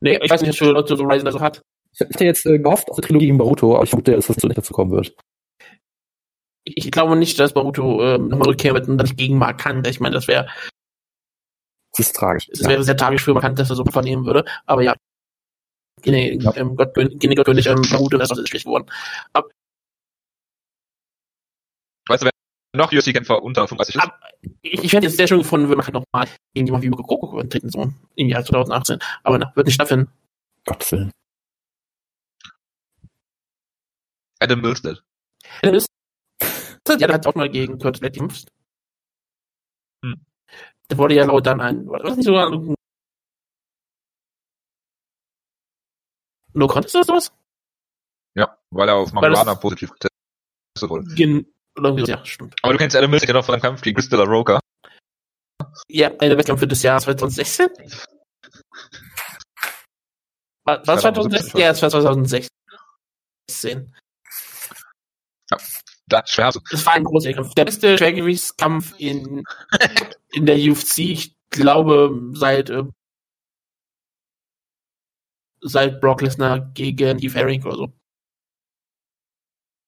nee, 0.00 0.18
ich 0.22 0.30
weiß 0.30 0.40
nicht, 0.40 0.50
was 0.50 0.56
für 0.56 0.70
Leute 0.72 0.96
so 0.96 1.04
Ryzen 1.04 1.24
das 1.26 1.38
hat. 1.40 1.60
Ich 1.92 2.00
hätte 2.00 2.24
jetzt 2.24 2.46
äh, 2.46 2.58
gehofft 2.58 2.88
auf 2.90 2.96
eine 2.98 3.06
Trilogie 3.06 3.26
gegen 3.26 3.38
Baruto, 3.38 3.74
aber 3.74 3.84
ich 3.84 3.90
vermute, 3.90 4.12
dass 4.12 4.26
das 4.28 4.36
so 4.36 4.48
nicht 4.48 4.56
dazu 4.58 4.72
kommen 4.72 4.90
wird. 4.92 5.14
Ich, 6.64 6.76
ich 6.86 6.90
glaube 6.90 7.14
nicht, 7.16 7.38
dass 7.38 7.52
Baruto 7.52 8.02
ähm, 8.02 8.28
nochmal 8.28 8.48
rückkehren 8.48 8.74
wird 8.76 8.88
und 8.88 8.98
dann 8.98 9.14
gegen 9.16 9.38
Markant. 9.38 9.86
Ich 9.86 10.00
meine, 10.00 10.14
das 10.14 10.26
wäre 10.28 10.48
Das 11.96 12.06
ist 12.08 12.16
tragisch. 12.16 12.48
es 12.50 12.60
wäre 12.66 12.82
sehr 12.82 12.96
tragisch 12.96 13.22
für 13.24 13.34
Markant, 13.34 13.58
dass 13.58 13.70
er 13.70 13.76
so 13.76 13.84
vernehmen 13.84 14.26
würde. 14.26 14.44
Aber 14.66 14.82
ja. 14.82 14.94
Gene, 16.02 16.34
Ja. 16.34 16.54
ähm, 16.56 16.76
Gott, 16.76 16.92
Gene 16.94 17.34
Gottkönig, 17.36 17.66
ähm, 17.66 17.82
Baruto, 17.90 18.18
das 18.18 18.30
ist 18.30 18.38
auch 18.38 18.46
schlecht 18.46 18.64
geworden. 18.64 18.90
Weißt 22.08 22.22
du, 22.22 22.26
wer 22.26 22.32
noch 22.76 22.92
UFC-Kämpfer 22.92 23.42
unter 23.42 23.66
35 23.66 23.94
ist? 23.94 24.00
Ab- 24.02 24.20
Ich, 24.62 24.84
ich 24.84 24.92
hätte 24.92 25.06
es 25.06 25.16
sehr 25.16 25.26
schön 25.28 25.38
gefunden, 25.38 25.70
wenn 25.70 25.76
man 25.78 25.86
halt 25.86 25.94
nochmal 25.94 26.28
gegen 26.52 26.66
jemand 26.66 26.84
wie 26.84 26.90
Mokoko 26.90 27.38
antreten 27.38 27.70
so 27.70 27.92
im 28.16 28.28
Jahr 28.28 28.44
2018. 28.44 28.98
Aber 29.22 29.38
na, 29.38 29.52
wird 29.54 29.66
nicht 29.66 29.74
stattfinden. 29.76 30.10
Gottes 30.66 30.92
Willen. 30.92 31.10
Adam 34.40 34.60
Milstead. 34.60 35.02
Ja, 35.62 35.70
das- 35.70 35.86
Ja, 36.88 36.96
der 37.06 37.14
hat 37.14 37.26
auch 37.26 37.34
mal 37.34 37.48
gegen 37.48 37.78
Kurt 37.78 38.00
Black 38.00 38.12
gekämpft. 38.14 38.48
Hm. 40.04 40.20
Der 40.90 40.98
wurde 40.98 41.14
ja 41.14 41.24
laut 41.24 41.46
dann 41.46 41.60
ein, 41.60 41.86
war 41.88 42.00
das 42.00 42.16
nicht 42.16 42.26
sogar 42.26 42.50
ein 42.52 42.74
No 46.52 46.66
Contest 46.68 46.94
oder 46.94 47.04
sowas? 47.04 47.32
Ja, 48.36 48.58
weil 48.70 48.88
er 48.88 48.96
auf 48.96 49.06
das- 49.06 49.14
Marihuana 49.14 49.54
positiv 49.54 49.90
getestet 49.92 50.10
wurde. 50.90 51.04
Gen 51.14 51.46
ja, 52.06 52.24
stimmt. 52.24 52.54
Aber 52.62 52.72
du 52.72 52.78
kennst 52.78 52.94
Adam 52.94 53.10
Milstead 53.10 53.30
ja 53.30 53.34
noch 53.34 53.44
von 53.44 53.56
dem 53.56 53.60
Kampf 53.62 53.82
gegen 53.82 53.96
Chris 53.96 54.08
De 54.08 54.16
La 54.18 54.24
Roca. 54.24 54.60
Ja, 55.88 56.08
einer 56.08 56.28
der 56.28 56.38
Wettkämpfe 56.38 56.68
des 56.68 56.82
Jahres 56.84 57.02
2016? 57.04 57.68
War 60.64 60.86
war 60.86 60.94
es 60.94 61.00
2016? 61.02 61.60
Ja, 61.60 61.70
es 61.70 61.82
war 61.82 61.90
2016. 61.90 62.48
Da, 66.06 66.26
schwer 66.26 66.52
so. 66.52 66.60
Das 66.70 66.84
war 66.84 66.94
ein 66.94 67.04
großer 67.04 67.32
Kampf. 67.32 67.54
Der 67.54 67.64
beste 67.64 67.96
Schwergewichtskampf 67.96 68.94
in, 68.98 69.44
in 70.32 70.46
der 70.46 70.56
UFC, 70.56 70.98
ich 70.98 71.36
glaube, 71.50 72.20
seit, 72.34 72.68
äh, 72.70 72.84
seit 75.60 76.00
Brock 76.00 76.20
Lesnar 76.20 76.60
gegen 76.74 77.18
Eve 77.18 77.34
Herring 77.34 77.64
oder 77.64 77.76
so. 77.76 77.92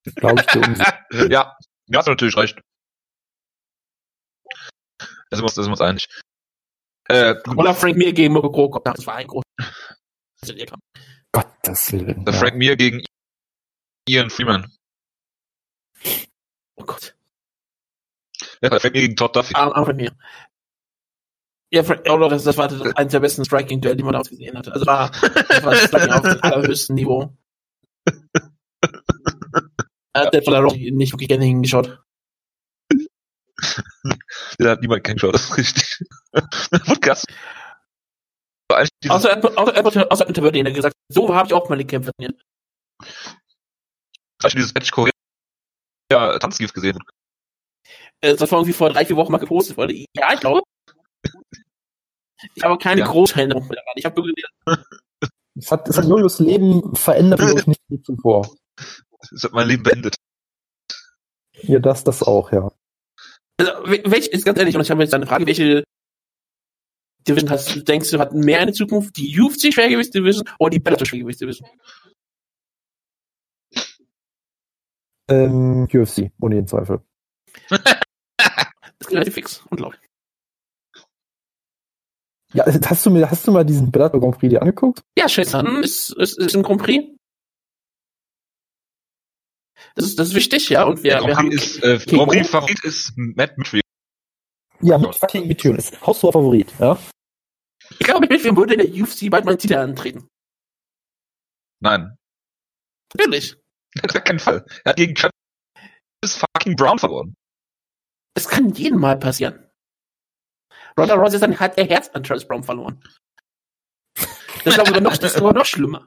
Dir 0.06 0.24
um. 0.24 0.74
ja, 1.30 1.56
da 1.88 1.98
hast 1.98 2.06
du 2.06 2.12
natürlich 2.12 2.36
recht. 2.36 2.60
Da 4.98 5.36
sind 5.36 5.40
wir 5.40 5.44
uns, 5.44 5.54
da 5.54 5.62
sind 5.62 5.70
wir 5.70 5.72
uns 5.72 5.80
einig. 5.80 6.08
Äh, 7.08 7.34
Oder 7.56 7.74
Frank 7.74 7.96
Mir 7.96 8.12
gegen 8.12 8.32
Mokoko. 8.32 8.80
Das 8.80 9.06
war 9.06 9.16
ein 9.16 9.26
großer 9.26 9.44
Kampf. 10.66 10.82
Gottes 11.32 11.92
Willen. 11.92 12.24
Frank 12.26 12.56
Mir 12.56 12.76
gegen 12.76 13.02
Ian 14.08 14.30
Freeman. 14.30 14.72
Oh 16.76 16.84
Gott. 16.84 17.14
Ja, 17.14 17.16
der 17.16 17.16
Frank 17.16 17.16
Mir 18.36 18.45
gegen 18.60 19.16
Todd 19.16 19.36
Duffy. 19.36 19.54
Ah, 19.54 19.70
ah, 19.72 19.84
Frank 19.84 19.96
Mir. 19.96 20.12
Ja, 21.72 21.82
Frank, 21.82 22.02
oh, 22.08 22.28
das, 22.28 22.44
das 22.44 22.56
war 22.56 22.70
eines 22.96 23.12
der 23.12 23.20
besten 23.20 23.44
Striking-Duell, 23.44 23.96
die 23.96 24.02
man 24.02 24.12
damals 24.12 24.30
gesehen 24.30 24.56
hatte. 24.56 24.72
Also 24.72 24.86
war, 24.86 25.10
das 25.10 25.64
war 25.64 25.74
Striking 25.74 26.12
auf 26.12 26.22
dem 26.22 26.38
allerhöchsten 26.42 26.94
Niveau. 26.94 27.36
Der 30.14 30.26
hat 30.26 30.44
von 30.44 30.52
der 30.52 30.62
Rocky 30.62 30.90
nicht 30.92 31.12
wirklich 31.12 31.28
gerne 31.28 31.44
hingeschaut. 31.44 32.00
Der 34.58 34.70
hat 34.70 34.80
niemand 34.80 35.04
kennengeschaut, 35.04 35.34
das 35.34 35.44
ist 35.44 35.56
richtig. 35.56 36.04
Podcast. 36.86 37.26
Außer, 39.08 39.58
außer, 39.58 39.86
außer, 39.86 40.12
außer 40.12 40.28
Interview, 40.28 40.50
der 40.50 40.72
gesagt 40.72 40.94
hat, 40.94 41.14
so 41.14 41.34
habe 41.34 41.46
ich 41.46 41.54
auch 41.54 41.68
meine 41.68 41.84
Kämpfe 41.84 42.10
trainiert. 42.12 42.42
Hast 44.42 44.54
du 44.54 44.58
dieses 44.58 44.74
Match 44.74 44.90
Korea 44.90 45.12
ja, 46.10 46.38
Tanzgift 46.38 46.74
gesehen? 46.74 46.98
Äh, 48.20 48.36
Das 48.36 48.50
war 48.50 48.58
irgendwie 48.58 48.72
vor 48.72 48.90
drei, 48.90 49.04
vier 49.06 49.16
Wochen 49.16 49.32
mal 49.32 49.38
gepostet 49.38 49.76
wurde. 49.76 49.94
Ja, 49.94 50.32
ich 50.34 50.40
glaube. 50.40 50.62
Ich 52.54 52.62
habe 52.62 52.78
keine 52.78 53.00
Ja. 53.00 53.06
große 53.08 53.36
mehr 53.36 53.48
daran. 53.48 53.68
Ich 53.96 54.04
habe 54.04 54.20
nur 54.20 54.32
gesehen, 54.32 54.84
Es 55.58 55.70
hat, 55.70 55.88
es 55.88 55.96
hat 55.96 56.04
Jojos 56.04 56.38
Leben 56.38 56.94
verändert, 56.94 57.40
wie 57.40 57.58
ich 57.58 57.66
nicht 57.66 57.80
wie 57.88 58.02
zuvor. 58.02 58.54
Das 59.30 59.42
hat 59.44 59.52
mein 59.52 59.68
Leben 59.68 59.82
beendet. 59.82 60.16
Ja, 61.62 61.78
das, 61.78 62.04
das 62.04 62.22
auch, 62.22 62.52
ja. 62.52 62.70
also, 63.58 63.72
wel- 63.86 64.10
welche, 64.10 64.30
ist 64.30 64.44
ganz 64.44 64.58
ehrlich, 64.58 64.76
und 64.76 64.82
ich 64.82 64.90
habe 64.90 65.02
jetzt 65.02 65.14
eine 65.14 65.26
Frage, 65.26 65.46
welche 65.46 65.82
Division 67.26 67.50
hast 67.50 67.74
du, 67.74 67.80
denkst 67.82 68.10
du, 68.10 68.18
hat 68.18 68.34
mehr 68.34 68.60
eine 68.60 68.72
Zukunft? 68.74 69.16
Die 69.16 69.40
UFC 69.40 69.72
Schwergewicht 69.72 70.14
Division 70.14 70.44
oder 70.58 70.70
die 70.70 70.78
Bellator 70.78 71.06
Schwergewicht 71.06 71.40
Division? 71.40 71.68
Ähm, 75.28 75.88
UFC, 75.92 76.30
ohne 76.40 76.54
jeden 76.56 76.68
Zweifel. 76.68 77.00
Das 78.98 79.08
ist 79.08 79.14
relativ 79.14 79.34
fix. 79.34 79.62
Unglaublich. 79.70 80.00
Ja, 82.52 82.64
hast 82.66 83.04
du 83.04 83.10
mir, 83.10 83.30
hast 83.30 83.46
du 83.46 83.52
mal 83.52 83.64
diesen 83.64 83.90
Bellator 83.90 84.20
Grand 84.20 84.38
Prix 84.38 84.50
dir 84.50 84.62
angeguckt? 84.62 85.02
Ja, 85.18 85.28
Shazam 85.28 85.82
ist, 85.82 86.10
ist, 86.12 86.38
ist 86.38 86.54
im 86.54 86.62
Grand 86.62 86.82
Prix. 86.82 87.12
Das 89.94 90.06
ist, 90.06 90.18
das 90.18 90.28
ist 90.28 90.34
wichtig, 90.34 90.68
ja. 90.68 90.84
Und 90.84 91.02
wir, 91.02 91.12
Der 91.12 91.20
wir 91.22 91.34
Grand 91.34 91.38
haben, 91.38 91.48
Prix 91.50 91.76
ist, 91.76 91.82
äh, 91.82 91.98
Grand 92.06 92.30
Prix? 92.30 92.48
Favorit 92.48 92.84
ist 92.84 93.12
Matt 93.16 93.58
Mitchell. 93.58 93.80
Ja, 94.80 94.98
mit 94.98 95.14
fucking 95.14 95.46
Mitune. 95.46 95.78
Ist 95.78 96.00
haushoher 96.06 96.32
Favorit, 96.32 96.72
ja. 96.78 96.98
ich 97.90 98.06
glaube, 98.06 98.26
mit 98.28 98.44
wem 98.44 98.56
würde 98.56 98.74
in 98.74 98.80
der 98.80 99.02
UFC 99.02 99.30
bald 99.30 99.44
mal 99.44 99.52
einen 99.52 99.58
Titel 99.58 99.74
antreten. 99.74 100.28
Nein, 101.80 102.16
Natürlich. 103.14 103.56
auf 104.04 104.12
gar 104.12 104.22
keinen 104.22 104.38
Fall. 104.38 104.64
Er 104.84 104.90
hat 104.90 104.96
gegen 104.96 105.14
Travis 105.14 105.32
fucking 106.22 106.76
Brown 106.76 106.98
verloren. 106.98 107.34
Das 108.36 108.48
kann 108.48 108.68
jedem 108.74 109.00
mal 109.00 109.18
passieren. 109.18 109.66
Ronda 110.98 111.14
Rousey 111.14 111.40
dann 111.40 111.58
hat 111.58 111.78
ihr 111.78 111.86
Herz 111.86 112.10
an 112.10 112.22
Travis 112.22 112.46
Brown 112.46 112.62
verloren. 112.62 113.02
Das 114.14 114.66
ist 114.66 114.74
glaube 114.74 114.90
ich 114.90 115.00
noch, 115.00 115.16
das 115.16 115.34
ist 115.34 115.38
aber 115.38 115.54
noch 115.54 115.64
schlimmer. 115.64 116.06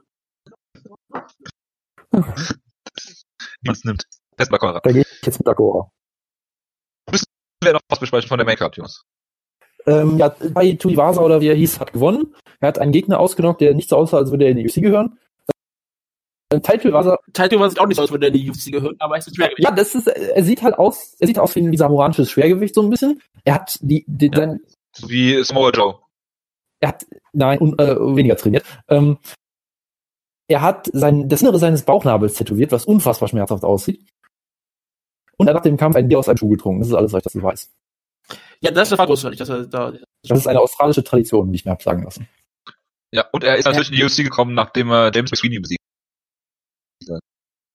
Niemand 2.12 3.84
nimmt. 3.84 4.04
Test 4.36 4.52
mal 4.52 4.58
Konrad. 4.58 4.86
Da 4.86 4.92
gehe 4.92 5.02
ich 5.02 5.26
jetzt 5.26 5.40
mit 5.40 5.48
Agora. 5.48 5.90
Wir 7.62 7.72
noch 7.72 7.80
was 7.88 7.98
besprechen 7.98 8.28
von 8.28 8.38
der 8.38 8.46
Make-up, 8.46 8.76
Jungs. 8.76 9.02
Ähm, 9.86 10.16
ja, 10.16 10.28
bei 10.28 10.72
Tuivasa 10.74 11.20
oder 11.20 11.40
wie 11.40 11.48
er 11.48 11.56
hieß, 11.56 11.80
hat 11.80 11.92
gewonnen. 11.92 12.36
Er 12.60 12.68
hat 12.68 12.78
einen 12.78 12.92
Gegner 12.92 13.18
ausgenockt, 13.18 13.60
der 13.60 13.74
nicht 13.74 13.88
so 13.88 13.96
aussah, 13.96 14.18
als 14.18 14.30
würde 14.30 14.44
er 14.44 14.52
in 14.52 14.56
die 14.56 14.66
UFC 14.66 14.76
gehören. 14.76 15.18
Äh, 16.50 16.60
Tai 16.60 16.76
Tuivasa, 16.78 17.16
Taito 17.32 17.68
sieht 17.68 17.78
auch 17.80 17.86
nicht 17.86 17.96
so 17.96 18.02
aus, 18.02 18.08
als 18.08 18.12
würde 18.12 18.26
er 18.26 18.34
in 18.34 18.40
die 18.40 18.50
UFC 18.50 18.72
gehören, 18.72 18.96
aber 18.98 19.16
es 19.16 19.26
ist 19.26 19.36
schwer 19.36 19.50
ja, 19.58 19.70
das 19.70 19.94
ist, 19.94 20.08
er 20.08 20.42
sieht 20.44 20.62
halt 20.62 20.74
aus, 20.78 21.14
er 21.20 21.26
sieht 21.28 21.38
aus 21.38 21.54
wie 21.54 21.60
ein 21.60 21.76
samoranisches 21.76 22.30
Schwergewicht 22.30 22.74
so 22.74 22.82
ein 22.82 22.90
bisschen. 22.90 23.20
Er 23.44 23.54
hat 23.54 23.78
die, 23.80 24.04
die 24.08 24.26
Ja. 24.26 24.36
sein, 24.36 24.60
wie 25.06 25.42
Samoa 25.44 25.70
Joe. 25.70 25.98
er 26.80 26.88
hat, 26.88 27.06
nein, 27.32 27.60
un, 27.60 27.78
äh, 27.78 27.94
weniger 28.16 28.36
trainiert. 28.36 28.64
Ähm, 28.88 29.18
er 30.48 30.62
hat 30.62 30.90
sein, 30.92 31.28
das 31.28 31.42
Innere 31.42 31.58
seines 31.60 31.84
Bauchnabels 31.84 32.34
tätowiert, 32.34 32.72
was 32.72 32.84
unfassbar 32.84 33.28
schmerzhaft 33.28 33.62
aussieht. 33.62 34.04
Und 35.36 35.46
er 35.46 35.50
hat 35.50 35.56
nach 35.56 35.62
dem 35.62 35.76
Kampf 35.76 35.94
ein 35.96 36.08
Bier 36.08 36.18
aus 36.18 36.28
einem 36.28 36.38
Schuh 36.38 36.48
getrunken. 36.48 36.80
Das 36.80 36.88
ist 36.88 36.94
alles, 36.94 37.12
was 37.12 37.18
ich 37.20 37.24
dazu 37.32 37.42
weiß. 37.42 37.70
Ja, 38.60 38.70
das 38.72 38.90
war 38.98 39.06
großartig, 39.06 39.38
dass 39.38 39.48
er 39.48 39.66
da. 39.66 39.92
Das 40.26 40.38
ist 40.38 40.46
eine 40.48 40.60
australische 40.60 41.04
Tradition, 41.04 41.50
die 41.52 41.56
ich 41.56 41.64
mir 41.64 41.70
hab 41.70 41.82
sagen 41.82 42.02
lassen. 42.02 42.28
Ja, 43.12 43.26
und 43.32 43.44
er 43.44 43.56
ist 43.56 43.64
natürlich 43.64 43.90
in 43.90 43.96
die 43.96 44.04
UFC 44.04 44.18
gekommen, 44.24 44.54
nachdem 44.54 44.90
er 44.90 45.10
James 45.14 45.30
McSweeney 45.30 45.60
besiegt. 45.60 45.79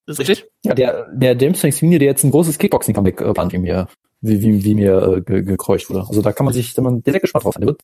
Das 0.06 0.18
ist 0.18 0.28
richtig. 0.28 0.48
Ja, 0.64 0.74
der, 0.74 1.08
der 1.12 1.36
James 1.36 1.62
McSweeney, 1.62 1.98
der 1.98 2.08
jetzt 2.08 2.22
ein 2.24 2.30
großes 2.30 2.58
Kickboxing-Comeback 2.58 3.20
äh, 3.20 3.32
plant, 3.32 3.52
wie 3.52 3.58
mir, 3.58 3.88
wie, 4.20 4.40
wie, 4.40 4.64
wie 4.64 4.74
mir 4.74 5.02
äh, 5.02 5.20
ge, 5.22 5.42
gekreucht 5.42 5.90
wurde. 5.90 6.00
Also 6.08 6.22
da 6.22 6.32
kann 6.32 6.44
man 6.44 6.54
sich, 6.54 6.74
da 6.74 6.82
man 6.82 7.02
sehr 7.04 7.18
gespannt 7.20 7.44
drauf 7.44 7.54
sein 7.54 7.66
wird. 7.66 7.80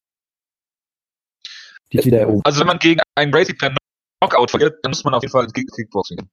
Die 1.93 1.99
hat 1.99 2.05
wieder 2.07 2.21
erobert. 2.21 2.47
Also 2.47 2.61
wenn 2.61 2.67
man 2.69 2.79
gegen 2.79 3.01
einen 3.17 3.33
Gracie 3.33 3.55
per 3.55 3.75
Knockout 4.21 4.51
verliert, 4.51 4.79
dann 4.83 4.91
muss 4.91 5.05
man 5.05 5.15
auf 5.15 5.23
jeden 5.23 5.33
Fall 5.33 5.45
ins 5.45 5.53
Kick- 5.53 5.71
Kickboxing 5.75 6.17
gehen. 6.19 6.31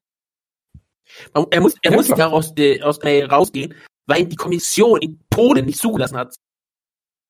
Man- 1.33 1.47
Er 1.49 1.61
muss, 1.61 1.73
er 1.81 1.91
Ja, 1.91 1.97
muss 1.97 2.05
klar. 2.05 2.17
daraus 2.19 2.53
äh, 2.57 2.81
aus, 2.81 2.99
äh, 2.99 3.23
rausgehen, 3.25 3.73
weil 4.05 4.25
die 4.25 4.35
Kommission 4.35 5.01
ihn 5.01 5.19
Polen 5.29 5.65
nicht 5.65 5.79
zugelassen 5.79 6.17
hat. 6.17 6.35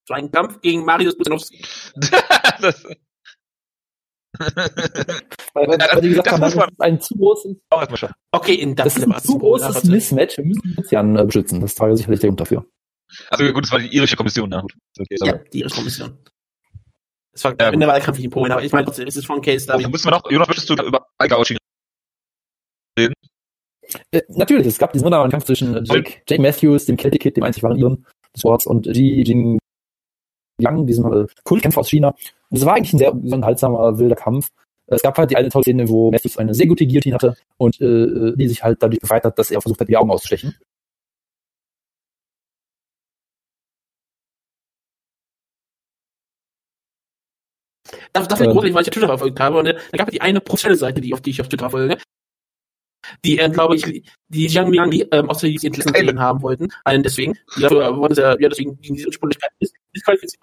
So 0.08 0.14
ein 0.16 0.30
Kampf 0.32 0.60
gegen 0.62 0.84
Marius 0.86 1.18
Busanowski. 1.18 1.64
das, 2.62 2.84
Weil, 5.54 5.68
weil, 5.68 5.80
Ja, 5.80 5.88
weil 5.96 6.02
die 6.02 6.10
gesagt 6.10 6.28
das 6.28 6.34
haben, 6.34 6.42
das 6.42 6.54
ist 6.54 6.82
ein 6.82 7.02
zu 7.02 7.16
großes. 7.16 7.56
Okay, 8.32 8.74
das 8.76 8.98
ist 8.98 9.04
ein 9.04 9.20
zu 9.22 9.38
großes 9.38 9.84
Mismatch. 9.86 10.38
Wir 10.38 10.46
müssen 10.46 10.74
Lucian 10.78 11.18
äh, 11.18 11.26
beschützen. 11.26 11.60
Das 11.60 11.78
war 11.80 11.90
ja 11.90 11.96
sicherlich 11.96 12.20
der 12.20 12.30
Grund 12.30 12.40
dafür. 12.40 12.66
Also 13.30 13.52
gut, 13.52 13.64
das 13.64 13.72
war 13.72 13.80
die 13.80 13.88
irische 13.88 14.16
Kommission. 14.16 14.50
Na 14.50 14.62
gut. 14.62 14.74
Okay, 14.98 15.16
Ja, 15.24 15.34
die 15.52 15.62
Kommission. 15.64 16.20
Es 17.34 17.44
war 17.44 17.56
Ja, 17.60 17.70
in 17.70 17.80
der 17.80 17.90
Wahlkampf 17.90 18.20
in 18.20 18.30
Polen, 18.30 18.52
aber 18.52 18.64
ich 18.64 18.72
meine 18.72 18.86
trotzdem, 18.86 19.08
es 19.08 19.16
ist 19.16 19.26
schon 19.26 19.38
ein 19.38 19.42
Case 19.42 19.66
da. 19.66 19.78
Dann 19.78 19.92
müssen 19.92 20.06
wir 20.08 20.12
noch, 20.12 20.30
Jonas, 20.30 20.48
möchtest 20.48 20.70
du 20.70 20.76
über 20.76 21.08
Algauchi 21.18 21.58
Äh, 22.98 24.22
natürlich, 24.30 24.68
es 24.68 24.78
gab 24.78 24.94
diesen 24.94 25.06
wunderbaren 25.06 25.32
Kampf 25.32 25.46
zwischen 25.46 25.76
äh, 25.76 25.82
Jake, 25.84 26.22
Jake 26.28 26.42
Matthews, 26.42 26.86
dem 26.86 26.98
Celtic 26.98 27.22
Kid, 27.22 27.38
dem 27.38 27.44
einzig 27.44 27.64
wahren 27.64 27.78
Iren 27.78 28.06
des 28.34 28.42
Sports, 28.42 28.66
und 28.68 28.86
Ji 28.86 29.24
Jing 29.24 29.60
Yang, 30.60 30.88
diesem 30.88 31.12
äh, 31.12 31.28
Kultkämpfer 31.44 31.80
aus 31.82 31.90
China. 31.90 32.10
Und 32.50 32.58
es 32.58 32.66
war 32.66 32.76
eigentlich 32.76 32.94
ein 32.94 33.00
sehr 33.00 33.14
unterhaltsamer, 33.14 33.98
wilder 33.98 34.16
Kampf. 34.16 34.50
Es 34.88 35.02
gab 35.04 35.18
halt 35.18 35.30
die 35.32 35.38
eine 35.38 35.50
tolle 35.50 35.64
Szene, 35.64 35.88
wo 35.88 36.12
Matthews 36.12 36.38
eine 36.38 36.54
sehr 36.54 36.68
gute 36.68 36.86
Guillotine 36.86 37.16
hatte 37.16 37.36
und 37.58 37.80
äh, 37.80 38.34
die 38.36 38.48
sich 38.48 38.64
halt 38.64 38.82
dadurch 38.82 39.00
befreit 39.00 39.24
hat, 39.24 39.38
dass 39.38 39.52
er 39.52 39.62
versucht 39.62 39.80
hat, 39.82 39.88
die 39.88 39.98
Augen 39.98 40.10
auszustechen. 40.12 40.56
Das, 48.14 48.28
das 48.28 48.40
ist 48.40 48.48
Ähm. 48.48 48.54
gruselig, 48.54 48.74
weil 48.74 48.84
ich 48.84 48.90
Twitter 48.90 49.08
verfolgt 49.08 49.40
habe. 49.40 49.60
Und 49.60 49.68
äh, 49.68 49.78
da 49.92 49.98
gab 49.98 50.08
es 50.08 50.14
die 50.14 50.22
eine 50.22 50.42
professionelle 50.42 50.78
Seite, 50.78 51.02
die, 51.02 51.14
auf 51.14 51.22
die 51.22 51.32
ich 51.32 51.42
auf 51.42 51.48
Twitter 51.50 51.70
folge, 51.70 51.98
die, 53.26 53.38
ähm, 53.38 53.52
glaube 53.52 53.76
ich, 53.76 53.84
die 54.28 54.48
Jiang 54.48 54.72
Liang 54.72 54.92
die, 54.92 55.02
ähm, 55.12 55.30
aus 55.30 55.40
der 55.40 55.50
Interessen 55.50 55.92
gesehen 55.94 56.20
haben 56.20 56.42
wollten. 56.42 56.68
Allen 56.84 57.04
deswegen. 57.04 57.38
Die 57.58 57.62
dafür 57.62 57.96
wurden 57.98 58.16
sie, 58.16 58.22
ja, 58.22 58.36
deswegen 58.36 58.80
gegen 58.82 58.96
diese 58.96 59.08
Unsportlichkeit 59.08 59.52
dis- 59.62 59.74
disqualifiziert. 59.96 60.42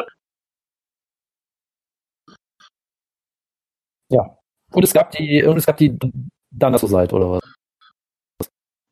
Und 4.73 4.83
es 4.83 4.93
gab 4.93 5.11
die, 5.13 5.43
und 5.45 5.57
es 5.57 5.67
gab 5.67 5.77
die 5.77 5.97
Danaso-Seite, 6.51 7.15
oder 7.15 7.31
was? 7.33 7.43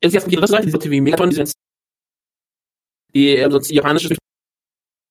Es 0.01 0.07
ist 0.09 0.13
jetzt 0.13 0.31
die 0.31 0.35
andere 0.35 0.47
Seite, 0.47 0.65
die 0.65 0.71
Seite 0.71 0.89
wie 0.91 1.01
Megaton, 1.01 1.29
die, 1.29 1.35
sonst- 1.35 1.55
die 3.13 3.29
ähm, 3.35 3.51
sonst 3.51 3.69
die 3.69 3.75
japanische 3.75 4.15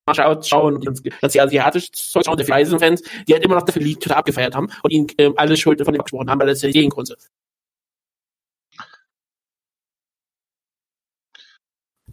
Martial 0.06 0.42
schauen 0.42 0.74
und 0.74 1.04
die 1.04 1.10
ganze 1.10 1.42
asiatische 1.42 1.90
Zeug 1.92 2.24
schauen, 2.26 2.36
der 2.36 2.46
fans 2.46 3.02
die 3.26 3.32
halt 3.32 3.44
immer 3.44 3.54
noch 3.54 3.62
dafür 3.62 3.82
die 3.82 3.94
Twitter 3.94 4.16
abgefeiert 4.16 4.54
haben 4.54 4.70
und 4.82 4.90
ihnen 4.90 5.06
ähm, 5.18 5.34
alle 5.36 5.56
Schuld 5.56 5.82
von 5.82 5.94
dem 5.94 6.00
abgesprochen 6.00 6.28
haben, 6.28 6.40
weil 6.40 6.48
das 6.48 6.62
ja 6.62 6.68
die 6.68 6.74
Gegengrund 6.74 7.10
ist. 7.10 7.30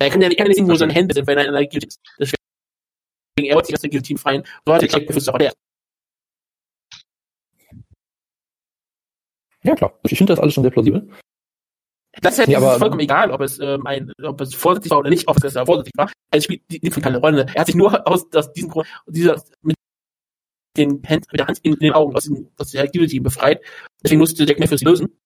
Er 0.06 0.10
kann 0.10 0.22
ja 0.22 0.30
er 0.30 0.36
kann 0.36 0.48
nicht 0.48 0.58
sehen, 0.58 0.68
wo 0.68 0.76
seine 0.76 0.94
Hände 0.94 1.14
sind, 1.14 1.28
wenn 1.28 1.38
er 1.38 1.46
in 1.46 1.50
einer 1.56 1.66
Guillotine 1.68 1.88
ist. 1.88 2.00
Deswegen, 2.20 3.50
er 3.50 3.56
wollte 3.56 3.68
sich 3.68 3.76
aus 3.76 3.82
der 3.82 3.90
Guillotine 3.90 4.20
freien. 4.20 4.44
So 4.66 4.74
hat 4.74 4.84
er 4.84 4.90
Jack 4.90 5.08
Mephisto 5.08 5.32
auch 5.32 5.38
der. 5.38 5.54
Ja, 9.64 9.76
klar. 9.76 10.00
Ich 10.04 10.18
finde 10.18 10.34
das 10.34 10.40
alles 10.40 10.54
schon 10.54 10.64
sehr 10.64 10.72
plausibel. 10.72 11.08
Das 12.22 12.34
ist 12.34 12.40
ja 12.40 12.46
das 12.46 12.56
aber- 12.56 12.74
ist 12.74 12.80
vollkommen 12.80 13.00
egal, 13.02 13.32
ob 13.32 13.42
es, 13.42 13.60
ähm, 13.60 13.86
ein, 13.86 14.12
ob 14.24 14.42
es 14.42 14.54
vorsichtig 14.54 14.92
war 14.92 15.00
oder 15.00 15.10
nicht, 15.10 15.28
ob 15.28 15.42
es 15.44 15.54
vorsichtig 15.54 15.94
war. 15.96 16.12
Es 16.32 16.44
spielt 16.44 16.64
die, 16.70 16.80
die 16.80 16.90
keine 16.90 17.20
Rolle. 17.20 17.46
Er 17.54 17.62
hat 17.62 17.68
sich 17.68 17.76
nur 17.76 18.06
aus, 18.08 18.26
aus 18.34 18.52
diesem 18.52 18.70
Grund, 18.70 18.88
dieser, 19.08 19.42
mit 19.62 19.76
den 20.78 21.02
Händen, 21.04 21.28
mit 21.32 21.40
der 21.40 21.48
Hand 21.48 21.60
in, 21.64 21.76
den 21.76 21.94
Augen 21.94 22.16
aus, 22.16 22.26
dem, 22.26 22.50
aus 22.58 22.72
der 22.72 22.84
Activity 22.84 23.20
befreit. 23.20 23.62
Deswegen 24.04 24.20
musste 24.20 24.44
Jack 24.44 24.60
Matthews 24.60 24.82
lösen. 24.82 25.18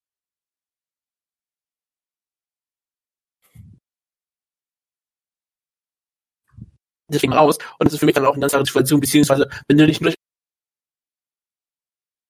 Deswegen 7.11 7.33
raus. 7.33 7.57
Und 7.79 7.85
das 7.85 7.93
ist 7.93 7.99
für 7.99 8.05
mich 8.05 8.15
dann 8.15 8.25
auch 8.25 8.33
eine 8.33 8.41
ganz 8.41 8.53
andere 8.53 8.65
Situation, 8.67 8.99
beziehungsweise, 8.99 9.49
wenn 9.67 9.77
du 9.77 9.85
nicht 9.85 10.01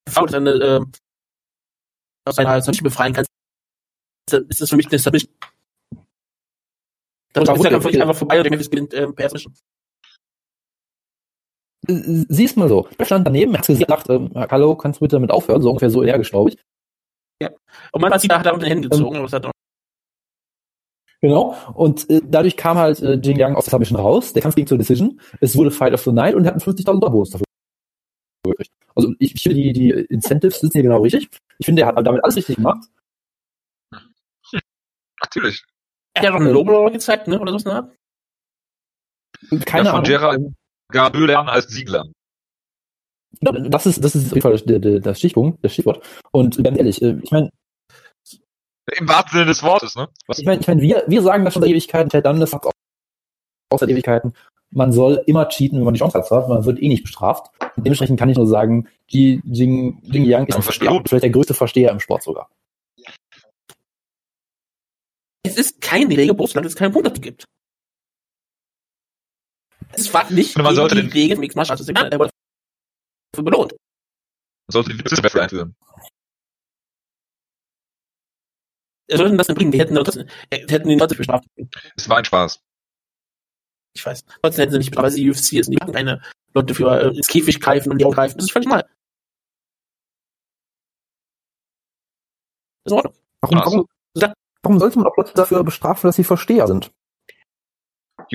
Foul 0.10 0.28
dann, 0.28 0.48
äh, 0.48 0.82
aus 2.28 2.38
einer 2.40 2.62
Submission 2.62 2.84
befreien 2.84 3.14
kannst, 3.14 3.30
ist 4.32 4.62
das 4.62 4.70
für 4.70 4.76
mich 4.76 4.88
eine 4.88 5.00
Submission. 5.00 5.32
Dann 7.34 7.46
Ja, 7.46 7.54
ist 7.54 7.64
der 7.64 7.72
Kampf 7.72 7.86
einfach 7.86 8.16
vorbei 8.16 8.40
und 8.40 8.50
Memphis 8.50 8.70
gewinnt 8.70 8.94
ähm, 8.94 9.14
per 9.14 9.30
Submission. 9.30 9.54
Äh, 11.88 12.26
Siehst 12.30 12.58
mal 12.58 12.70
so. 12.70 12.88
Er 12.98 13.06
stand 13.06 13.28
daneben, 13.28 13.54
er 13.54 13.60
hat 13.60 13.68
gesagt, 13.68 14.10
ähm, 14.10 14.32
hallo, 14.36 14.76
kannst 14.76 15.00
du 15.00 15.06
bitte 15.06 15.18
damit 15.18 15.32
aufhören? 15.32 15.62
So 15.62 15.70
ungefähr 15.70 15.90
so 15.90 16.02
energisch, 16.02 16.32
glaube 16.32 16.52
ich. 16.52 16.58
Und 17.92 18.02
man 18.02 18.12
hat 18.14 18.24
er 18.24 18.60
Händen 18.62 18.90
gezogen. 18.90 19.16
aber 19.18 19.26
es 19.26 19.34
hat 19.34 19.46
auch- 19.46 19.52
Genau. 21.26 21.56
Und 21.74 22.08
äh, 22.12 22.22
dadurch 22.24 22.56
kam 22.56 22.78
halt 22.78 23.02
äh, 23.02 23.16
Jing 23.16 23.40
Yang 23.40 23.56
aus 23.56 23.66
der 23.66 23.72
Submission 23.72 24.00
raus. 24.00 24.34
Der 24.34 24.44
Kampf 24.44 24.54
ging 24.54 24.68
zur 24.68 24.78
Decision. 24.78 25.20
Es 25.42 25.58
wurde 25.58 25.72
Fight 25.72 25.92
of 25.92 26.04
the 26.04 26.12
Night 26.12 26.36
und 26.36 26.46
er 26.46 26.54
hat 26.54 26.64
einen 26.64 26.76
50.000 26.76 26.86
Dollar 26.86 27.12
Bonus 27.12 27.32
dafür 27.32 27.46
gekriegt. 28.46 28.72
Also 28.94 29.12
ich, 29.18 29.34
ich 29.34 29.42
finde, 29.42 29.56
die, 29.56 29.74
die 29.74 29.90
Incentives 29.90 30.60
sitzen 30.60 30.74
hier 30.74 30.84
genau 30.84 31.02
richtig. 31.02 31.28
Ich 31.58 31.66
finde, 31.66 31.82
er 31.82 31.88
hat 31.88 32.06
damit 32.06 32.24
alles 32.24 32.36
richtig 32.36 32.58
gemacht. 32.58 32.86
Natürlich. 35.24 35.64
Er 36.14 36.22
hat 36.22 36.26
ja 36.26 36.30
doch 36.30 36.40
einen 36.40 36.54
Lobo 36.54 36.92
gezeigt, 36.92 37.28
ne? 37.28 37.40
Oder 37.40 37.58
so 37.58 37.68
eine 37.68 37.80
Art. 37.80 37.96
Keine 39.66 39.86
ja, 39.86 39.92
von 39.92 40.02
Ahnung. 40.02 40.04
Gerard 40.04 40.42
Gabö 40.92 41.26
lernen 41.26 41.50
als 41.50 41.68
Siegler. 41.70 42.06
Das 43.42 43.88
ist, 43.88 44.04
das 44.04 44.16
ist 44.16 44.28
auf 44.28 44.36
jeden 44.36 44.42
Fall 44.42 44.58
der, 44.60 44.78
der, 44.78 45.00
das 45.00 45.18
Stichpunkt, 45.18 45.64
das 45.64 45.74
Stichwort. 45.74 46.06
Und 46.32 46.64
ganz 46.64 46.78
ehrlich, 46.78 47.02
äh, 47.02 47.18
ich 47.24 47.32
meine, 47.32 47.50
Im 48.98 49.08
wahrsten 49.10 49.32
Sinne 49.32 49.46
des 49.46 49.64
Wortes, 49.64 49.96
ne? 49.96 50.10
Was? 50.28 50.38
ich 50.40 50.46
meine, 50.46 50.62
ich 50.62 50.68
meine, 50.68 50.82
wir, 50.82 51.04
wir 51.08 51.22
sagen 51.22 51.44
das 51.44 51.54
schon 51.54 51.64
seit 51.64 51.72
Ewigkeiten, 51.72 52.10
Ted 52.10 52.26
Dunn 52.26 52.46
sagt 52.46 52.66
auch 52.66 52.72
auch 53.72 53.80
seit 53.80 53.90
Ewigkeiten, 53.90 54.34
man 54.70 54.92
soll 54.92 55.24
immer 55.26 55.48
cheaten, 55.50 55.80
wenn 55.80 55.86
man 55.86 55.94
die 55.96 56.00
Chance 56.00 56.20
hat, 56.20 56.30
man 56.50 56.66
wird 56.66 56.80
eh 56.82 56.88
nicht 56.88 57.04
bestraft. 57.04 57.50
Und 57.76 57.86
dementsprechend 57.86 58.20
kann 58.20 58.30
ich 58.30 58.38
nur 58.38 58.48
sagen, 58.48 58.88
Ji 59.08 59.42
Jing, 59.46 60.00
Jing 60.04 60.26
Yang 60.26 60.48
ist 60.48 60.64
Versteher, 60.64 61.02
vielleicht 61.08 61.24
der 61.24 61.30
größte 61.32 61.54
Versteher 61.54 61.92
im 61.92 62.00
Sport 62.00 62.24
sogar. 62.24 62.50
Es 65.44 65.58
ist 65.58 65.82
keine 65.82 66.16
Regel, 66.16 66.36
solange 66.48 66.68
es 66.68 66.76
keinen 66.76 66.92
Punkt 66.92 67.08
dafür 67.08 67.22
gibt. 67.22 67.46
Es 69.94 70.14
war 70.14 70.30
nicht 70.32 70.56
man 70.58 70.66
gegen 70.66 70.76
sollte 70.76 70.96
die 70.96 71.02
den- 71.02 71.12
Regel 71.12 71.38
Mixed 71.38 71.56
Martial 71.56 71.78
Arts. 71.78 72.32
Belohnt. 73.36 73.72
Man 73.72 74.72
sollte 74.72 74.92
die 74.96 75.02
Business 75.02 75.24
Referee 75.24 75.66
einführen. 79.08 79.10
Er 79.10 79.18
sollten 79.18 79.38
das 79.38 79.48
nicht 79.48 79.58
bringen. 79.58 79.72
Die 79.72 79.80
hätten, 79.80 79.96
trotzdem- 79.96 80.28
äh, 80.50 80.68
hätten 80.70 80.90
ihn 80.90 81.00
trotzdem 81.00 81.18
bestraft. 81.20 81.46
Es 81.96 82.10
war 82.10 82.18
ein 82.18 82.26
Spaß. 82.26 82.60
Ich 83.94 84.06
weiß. 84.06 84.26
Trotzdem 84.42 84.62
hätten 84.64 84.72
sie 84.74 84.78
nicht 84.80 84.90
bestraft, 84.92 85.04
weil 85.06 85.12
sie 85.12 85.30
UFC 85.30 85.54
ist. 85.60 85.70
Die 85.72 85.78
machen 85.78 85.94
keine 85.94 86.22
Leute 86.54 86.76
für 86.76 87.00
äh, 87.02 87.16
ins 87.16 87.28
Käfig 87.28 87.60
greifen 87.60 87.92
und 87.92 87.98
die 88.00 88.06
Augen 88.06 88.16
greifen. 88.16 88.38
Das 88.38 88.46
ist 88.46 88.52
völlig 88.52 88.68
mal. 88.68 88.84
Das 92.84 92.92
ist 92.92 92.92
in 92.92 92.98
Ordnung. 92.98 93.14
Warum, 93.42 93.58
warum, 93.60 93.88
warum 94.64 94.80
sollte 94.80 94.98
man 95.00 95.08
auch 95.08 95.18
Leute 95.18 95.34
dafür 95.34 95.64
bestrafen, 95.64 96.08
dass 96.08 96.16
sie 96.16 96.24
Versteher 96.24 96.68
sind? 96.68 96.92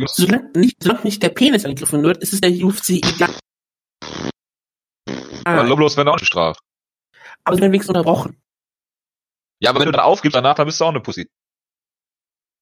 Solange 0.07 0.51
nicht, 0.55 0.83
solange 0.83 1.03
nicht 1.03 1.23
der 1.23 1.31
Penis 1.31 1.65
angegriffen 1.65 2.03
wird, 2.03 2.19
ist 2.19 2.33
es 2.33 2.41
der 2.41 2.51
UFC 2.51 2.91
egal. 3.03 3.35
Ah, 5.45 5.63
Loblos 5.63 5.97
werden 5.97 6.09
auch 6.09 6.15
nicht 6.15 6.21
bestraft. 6.23 6.61
aber 7.45 7.57
sie 7.57 7.63
werden 7.63 7.73
wenigstens 7.73 7.89
unterbrochen. 7.97 8.41
Ja, 9.63 9.71
aber 9.71 9.81
wenn 9.81 9.87
du 9.87 9.93
dann 9.93 10.01
aufgibst 10.01 10.37
danach, 10.37 10.55
dann 10.55 10.67
bist 10.67 10.81
du 10.81 10.85
auch 10.85 10.89
eine 10.89 11.01
Pussy. 11.01 11.29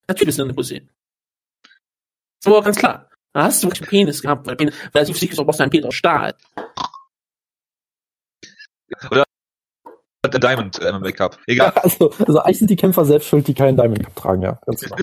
Natürlich 0.08 0.30
ist 0.30 0.38
das 0.38 0.44
eine 0.44 0.54
Pussy. 0.54 0.88
So, 2.42 2.60
ganz 2.60 2.76
klar. 2.76 3.10
Da 3.32 3.44
hast 3.44 3.62
du 3.62 3.68
wirklich 3.68 3.82
einen 3.82 3.90
Penis 3.90 4.22
gehabt, 4.22 4.46
weil, 4.46 4.56
Penis, 4.56 4.74
weil 4.92 5.00
als 5.00 5.10
UFC 5.10 5.24
ist, 5.24 5.36
brauchst 5.36 5.60
du 5.60 5.62
einen 5.62 5.70
Penis 5.70 5.86
aus 5.86 5.94
Stahl. 5.94 6.34
Der 10.24 10.40
Diamond 10.40 10.78
äh, 10.80 10.92
MMA 10.92 11.12
Cup. 11.12 11.38
Egal. 11.46 11.72
Also, 11.82 12.10
also 12.10 12.40
eigentlich 12.40 12.58
sind 12.58 12.70
die 12.70 12.76
Kämpfer 12.76 13.04
selbst 13.04 13.28
schuld, 13.28 13.46
die 13.46 13.54
keinen 13.54 13.76
Diamond 13.76 14.04
Cup 14.04 14.16
tragen, 14.16 14.42
ja. 14.42 14.58
Ganz 14.66 14.80
klar. 14.80 14.98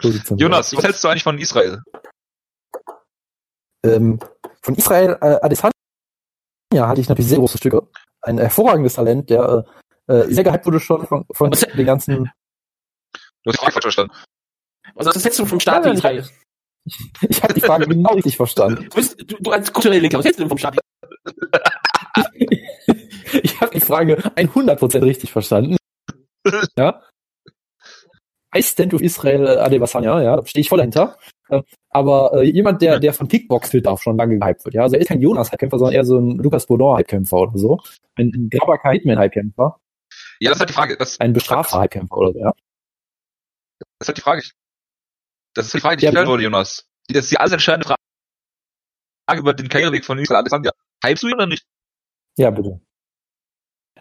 Jonas, 0.38 0.76
was 0.76 0.84
hältst 0.84 1.02
du 1.02 1.08
eigentlich 1.08 1.24
von 1.24 1.38
Israel? 1.38 1.82
Ähm, 3.84 4.20
von 4.62 4.74
Israel 4.76 5.18
äh, 5.20 5.38
Adesanya 5.42 5.72
hatte 6.74 7.00
ich 7.00 7.08
natürlich 7.08 7.28
sehr 7.28 7.38
große 7.38 7.58
Stücke. 7.58 7.88
Ein 8.20 8.38
hervorragendes 8.38 8.94
Talent, 8.94 9.30
der 9.30 9.42
äh, 9.66 9.87
äh, 10.08 10.24
sehr 10.28 10.44
gehypt 10.44 10.66
wurde 10.66 10.80
schon 10.80 11.06
von, 11.06 11.24
von 11.32 11.52
Was- 11.52 11.60
den 11.60 11.86
ganzen. 11.86 12.30
Du 13.44 13.50
hast 13.50 13.54
die 13.54 13.58
Frage 13.58 13.72
falsch 13.72 13.84
verstanden. 13.84 14.12
Also, 14.94 15.12
das 15.12 15.24
hältst 15.24 15.38
du 15.38 15.46
vom 15.46 15.60
Staat 15.60 15.84
Nein. 15.84 16.24
Ich 17.28 17.42
habe 17.42 17.54
die 17.54 17.60
Frage 17.60 17.86
genau 17.86 18.14
richtig 18.14 18.36
verstanden. 18.36 18.84
Du, 18.88 18.96
bist, 18.96 19.20
du, 19.20 19.36
du 19.38 19.50
als 19.50 19.72
kulturelle 19.72 20.00
Linker, 20.00 20.18
was 20.18 20.24
hältst 20.24 20.40
du 20.40 20.44
denn 20.44 20.48
vom 20.48 20.58
Staat? 20.58 20.78
Ich 23.42 23.60
habe 23.60 23.72
die 23.72 23.80
Frage 23.80 24.16
100% 24.16 25.02
richtig 25.02 25.32
verstanden. 25.32 25.76
Ja. 26.78 27.02
I 28.56 28.62
stand 28.62 28.94
with 28.94 29.02
Israel 29.02 29.46
äh, 29.46 29.58
Adesanya, 29.58 30.22
ja, 30.22 30.36
da 30.36 30.46
stehe 30.46 30.62
ich 30.62 30.70
voll 30.70 30.78
dahinter. 30.78 31.18
Äh, 31.50 31.60
Aber 31.90 32.32
äh, 32.32 32.44
jemand, 32.44 32.80
der, 32.80 32.98
der 32.98 33.12
von 33.12 33.28
Kickbox 33.28 33.68
Twitter 33.68 33.90
auch 33.92 34.00
schon 34.00 34.16
lange 34.16 34.38
gehypt 34.38 34.64
wird, 34.64 34.74
ja, 34.74 34.82
also 34.82 34.94
er 34.96 35.02
ist 35.02 35.08
kein 35.08 35.20
Jonas-Hypekämpfer, 35.20 35.78
sondern 35.78 35.94
eher 35.94 36.04
so 36.06 36.16
ein 36.16 36.38
Lukas 36.38 36.66
Baudon-Hypekämpfer 36.66 37.36
oder 37.36 37.58
so. 37.58 37.78
Ein, 38.14 38.32
ein 38.34 38.48
Grabaka 38.48 38.92
Hitman-Hypekämpfer, 38.92 39.78
Ja, 40.40 40.50
das 40.50 40.56
ist 40.56 40.60
halt 40.60 40.70
die 40.70 40.74
Frage. 40.74 40.96
Das, 40.96 41.20
ein 41.20 41.32
bestrafter 41.32 41.78
Hypekämpfer 41.82 42.16
oder 42.16 42.32
so, 42.32 42.38
ja. 42.38 42.52
das 43.80 43.88
ist 44.02 44.08
halt 44.08 44.16
die 44.18 44.22
Frage. 44.22 44.42
Das 45.54 45.66
ist 45.66 45.74
die 45.74 45.80
Frage, 45.80 45.96
die 45.96 46.04
Ja, 46.04 46.10
ich 46.10 46.12
stellen 46.12 46.24
bitte. 46.24 46.30
wollte, 46.32 46.44
Jonas. 46.44 46.88
Das 47.08 47.24
ist 47.24 47.30
die 47.32 47.38
alles 47.38 47.52
entscheidende 47.52 47.86
Frage 47.86 49.40
über 49.40 49.54
den 49.54 49.68
Karriereweg 49.68 50.04
von 50.04 50.18
Israel 50.18 50.40
Adesanya. 50.40 50.70
Hypst 51.04 51.22
du 51.22 51.28
ihn 51.28 51.34
oder 51.34 51.46
nicht? 51.46 51.64
Ja, 52.36 52.50
bitte. 52.50 52.80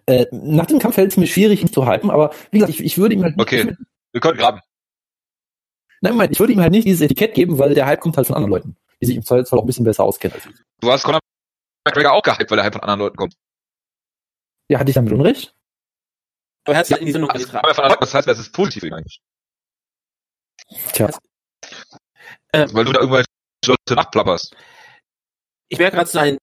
Äh, 0.06 0.26
nach 0.32 0.66
dem 0.68 0.80
Kampf 0.80 0.96
fällt 0.96 1.12
es 1.12 1.18
mir 1.18 1.28
schwierig, 1.28 1.62
ihn 1.62 1.72
zu 1.72 1.86
hypen, 1.88 2.10
aber 2.12 2.34
wie 2.52 2.60
gesagt, 2.60 2.74
ich, 2.80 2.84
ich 2.86 2.98
würde 2.98 3.16
ihm 3.16 3.24
halt 3.24 3.36
Okay. 3.40 3.64
nicht, 3.66 3.78
Wir 4.14 4.22
können 4.22 4.38
graben. 4.38 4.62
nein, 6.02 6.14
Moment, 6.14 6.32
ich 6.32 6.40
würde 6.40 6.54
ihm 6.54 6.62
halt 6.62 6.72
nicht 6.72 6.86
dieses 6.88 7.02
Etikett 7.02 7.34
geben, 7.34 7.58
weil 7.60 7.74
der 7.74 7.86
Hype 7.88 8.00
kommt 8.00 8.16
halt 8.16 8.28
von 8.28 8.36
anderen 8.36 8.52
Leuten, 8.52 8.78
die 9.02 9.06
sich 9.08 9.16
im 9.18 9.24
Zweifelsfall 9.24 9.60
auch 9.60 9.64
ein 9.64 9.68
bisschen 9.68 9.84
besser 9.86 10.04
auskennen 10.04 10.36
als 10.36 10.46
ich. 10.46 10.56
Du 10.80 10.92
hast 10.92 11.04
Conor 11.04 11.20
McGregor 11.86 12.14
auch 12.14 12.22
gehypt, 12.22 12.50
weil 12.52 12.56
der 12.58 12.66
Hype 12.66 12.74
von 12.74 12.84
anderen 12.84 13.00
Leuten 13.00 13.18
kommt. 13.18 13.34
Ja, 14.70 14.80
hatte 14.80 14.90
ich 14.92 14.96
damit 14.96 15.12
Unrecht? 15.12 15.56
Aber 16.68 16.74
er 16.74 16.80
hat 16.80 16.84
es 16.86 16.90
ja 16.90 16.98
in 16.98 17.06
die 17.06 17.12
Sendung 17.14 17.30
Also, 17.32 17.46
getragen. 17.46 17.96
das 18.00 18.14
heißt, 18.14 18.28
das 18.28 18.40
ist 18.40 18.52
positiv 18.54 18.82
für 18.82 18.88
ihn 18.88 18.94
eigentlich. 18.94 19.22
Tja. 20.92 21.10
Weil 22.52 22.86
du 22.86 22.92
da 22.92 23.00
irgendwelche 23.00 23.26
Leute 23.66 23.96
nachplapperst. 23.96 24.56
Ich 25.70 25.80
wäre 25.80 25.92
gerade 25.92 26.10
sein, 26.10 26.38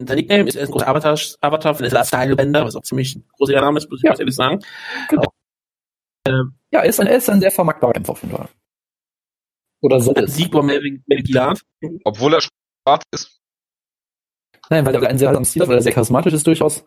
sein 0.00 0.16
Nickname 0.16 0.48
ist 0.48 0.56
er 0.56 0.64
ein 0.66 0.70
großer 0.70 0.88
Avatar, 0.88 1.18
Avatar 1.40 1.74
von 1.74 1.88
der 1.88 2.04
Stylebender, 2.04 2.64
was 2.64 2.74
auch 2.76 2.82
ziemlich 2.82 3.16
ein 3.16 3.28
großer 3.36 3.60
Name 3.60 3.78
ist, 3.78 3.88
muss 3.88 4.00
ich 4.00 4.04
Ja. 4.04 4.10
ganz 4.10 4.20
ehrlich 4.20 4.34
sagen. 4.34 4.64
Ja, 6.26 6.80
er 6.82 6.84
ist 6.84 7.00
ein, 7.00 7.06
er 7.06 7.16
ist 7.16 7.30
ein 7.30 7.40
sehr 7.40 7.50
vermarktbarer 7.50 7.92
Kämpfer 7.94 8.12
auf 8.12 8.22
jeden 8.22 8.36
Fall. 8.36 8.48
Oder 9.80 10.00
so. 10.00 10.12
Ein 10.12 10.26
Sieg 10.26 10.48
über 10.48 10.62
Melvin. 10.62 11.04
Obwohl 12.04 12.34
er 12.34 12.40
schwarz 12.40 13.04
ist. 13.12 13.40
Nein, 14.70 14.84
weil 14.84 14.94
er 14.94 15.08
einen 15.08 15.18
sehr 15.18 15.28
haltsamen 15.28 15.46
Stil 15.46 15.62
hat, 15.62 15.68
weil 15.68 15.76
er 15.76 15.82
sehr 15.82 15.92
charismatisch 15.92 16.34
ist 16.34 16.46
durchaus. 16.46 16.84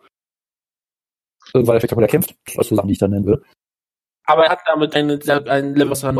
Äh, 1.54 1.66
Weil 1.66 1.76
er 1.76 1.80
spektakulär 1.80 2.08
kämpft. 2.08 2.34
Das 2.46 2.54
sind 2.54 2.64
so 2.68 2.76
Sachen, 2.76 2.88
die 2.88 2.92
ich 2.94 2.98
dann 2.98 3.10
nennen 3.10 3.26
will. 3.26 3.42
Aber 4.24 4.44
er 4.44 4.50
hat 4.52 4.60
damit 4.66 4.94
eine, 4.94 5.14
ein 5.46 5.74
Level, 5.74 5.90
was 5.90 6.02
er 6.04 6.12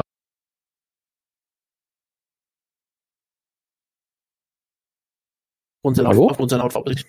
und 5.82 5.96
seine 5.96 6.08
Hallo? 6.08 6.28
aufgrund 6.30 6.50
seiner 6.50 6.62
Hautfarbe. 6.62 6.90
nicht. 6.90 7.06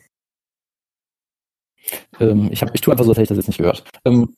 Ähm, 2.19 2.49
ich, 2.51 2.61
hab, 2.61 2.73
ich 2.73 2.81
tue 2.81 2.91
einfach 2.93 3.05
so, 3.05 3.11
als 3.11 3.17
hätte 3.17 3.23
ich 3.23 3.29
das 3.29 3.37
jetzt 3.37 3.47
nicht 3.47 3.57
gehört. 3.57 3.83
Ähm, 4.05 4.35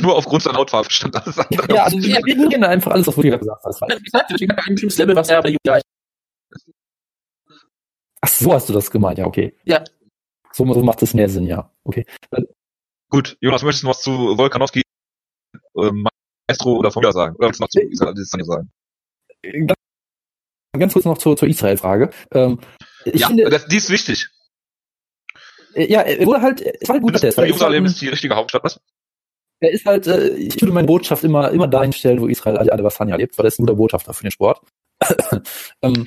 Nur 0.00 0.16
aufgrund 0.16 0.42
seiner 0.42 0.58
Hautfarbe 0.58 0.90
stand 0.90 1.16
alles 1.16 1.38
andere. 1.38 1.74
ja, 1.74 1.84
also 1.84 1.98
wir 1.98 2.18
ignorieren 2.18 2.64
einfach 2.64 2.92
alles, 2.92 3.06
was 3.06 3.16
Rüdiger 3.16 3.38
gesagt 3.38 3.64
hat. 3.64 3.98
Wie 3.98 4.02
gesagt, 4.02 4.30
deswegen 4.30 4.52
hat 4.52 4.58
er 4.58 4.66
ein 4.66 4.74
bestimmtes 4.74 4.98
Level, 4.98 5.16
was 5.16 5.28
er 5.28 5.42
nicht 5.42 5.58
erreicht. 5.64 5.84
Ach, 8.20 8.28
so 8.28 8.52
hast 8.52 8.68
du 8.68 8.72
das 8.72 8.90
gemeint, 8.90 9.18
ja, 9.18 9.26
okay. 9.26 9.56
Ja. 9.64 9.84
So, 10.52 10.72
so 10.72 10.82
macht 10.82 11.02
es 11.02 11.14
mehr 11.14 11.28
Sinn, 11.28 11.46
ja. 11.46 11.70
Okay. 11.84 12.06
Gut, 13.14 13.36
Jonas, 13.40 13.62
möchtest 13.62 13.84
du 13.84 13.86
noch 13.86 13.94
was 13.94 14.02
zu 14.02 14.10
Volkanowski, 14.36 14.82
ähm, 15.78 16.04
Maestro 16.48 16.72
oder 16.72 16.90
Formula 16.90 17.12
sagen? 17.12 17.36
Oder 17.36 17.46
willst 17.46 17.60
du 17.60 17.62
noch 17.62 17.68
zu 17.68 17.80
Israel 17.80 18.44
sagen? 18.44 18.72
Ganz, 19.40 19.74
ganz 20.76 20.92
kurz 20.94 21.04
noch 21.04 21.18
zur, 21.18 21.36
zur 21.36 21.46
Israel-Frage. 21.46 22.10
Ähm, 22.32 22.58
ja, 23.04 23.28
finde, 23.28 23.48
das, 23.50 23.68
die 23.68 23.76
ist 23.76 23.88
wichtig. 23.88 24.30
äh, 25.74 25.88
ja, 25.88 26.00
er 26.00 26.26
wurde 26.26 26.42
halt, 26.42 26.60
es 26.60 26.88
war 26.88 26.94
halt 26.94 27.04
gut, 27.04 27.14
dass 27.14 27.22
er 27.22 27.28
ist. 27.28 27.38
Jerusalem 27.38 27.84
ist 27.84 28.00
die 28.00 28.08
richtige 28.08 28.34
Hauptstadt. 28.34 28.64
Was? 28.64 28.80
er 29.60 29.70
ist 29.70 29.86
halt, 29.86 30.08
äh, 30.08 30.30
ich 30.30 30.60
würde 30.60 30.74
meine 30.74 30.88
Botschaft 30.88 31.22
immer, 31.22 31.52
immer 31.52 31.68
dahin 31.68 31.92
stellen, 31.92 32.20
wo 32.20 32.26
Israel 32.26 32.68
Adesanya 32.68 33.14
lebt, 33.14 33.38
weil 33.38 33.46
er 33.46 33.48
ist 33.48 33.60
ein 33.60 33.62
guter 33.62 33.76
Botschafter 33.76 34.12
für 34.12 34.24
den 34.24 34.32
Sport. 34.32 34.60
ähm, 35.82 36.04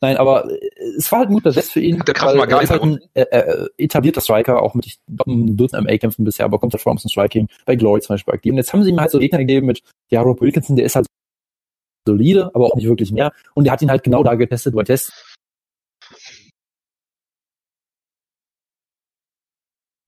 nein, 0.00 0.16
aber 0.16 0.50
äh, 0.50 0.58
es 0.96 1.10
war 1.12 1.20
halt 1.20 1.28
guter 1.28 1.52
Test 1.52 1.72
für 1.72 1.80
ihn. 1.80 2.02
Der 2.06 2.14
Kraft 2.14 2.36
mal 2.36 2.46
gar 2.46 2.60
er 2.60 2.64
ist 2.64 2.70
halt 2.70 2.84
nicht 2.84 3.02
ein 3.02 3.22
äh, 3.22 3.22
äh, 3.22 3.68
etablierter 3.78 4.20
Striker, 4.20 4.62
auch 4.62 4.74
mit 4.74 4.86
ich 4.86 4.98
glaub, 5.06 5.28
einem 5.28 5.56
Dutzend 5.56 5.84
MA-Kämpfen 5.84 6.24
bisher, 6.24 6.44
aber 6.44 6.58
kommt 6.58 6.72
halt 6.72 6.82
vor 6.82 6.90
allem 6.90 6.98
zum 6.98 7.10
Striking, 7.10 7.48
bei 7.64 7.76
Glory 7.76 8.00
zum 8.00 8.14
Beispiel 8.14 8.34
aktiv. 8.34 8.52
Und 8.52 8.58
jetzt 8.58 8.72
haben 8.72 8.82
sie 8.82 8.90
ihm 8.90 9.00
halt 9.00 9.10
so 9.10 9.18
Gegner 9.18 9.38
gegeben 9.38 9.66
mit, 9.66 9.82
ja, 10.10 10.22
Rob 10.22 10.40
Wilkinson, 10.40 10.76
der 10.76 10.86
ist 10.86 10.96
halt 10.96 11.06
solide, 12.06 12.50
aber 12.54 12.66
auch 12.66 12.74
nicht 12.74 12.88
wirklich 12.88 13.12
mehr. 13.12 13.32
Und 13.54 13.64
der 13.64 13.72
hat 13.72 13.82
ihn 13.82 13.90
halt 13.90 14.02
genau 14.02 14.22
da 14.22 14.34
getestet, 14.34 14.74
wo 14.74 14.80
er 14.80 14.84
testet 14.84 15.14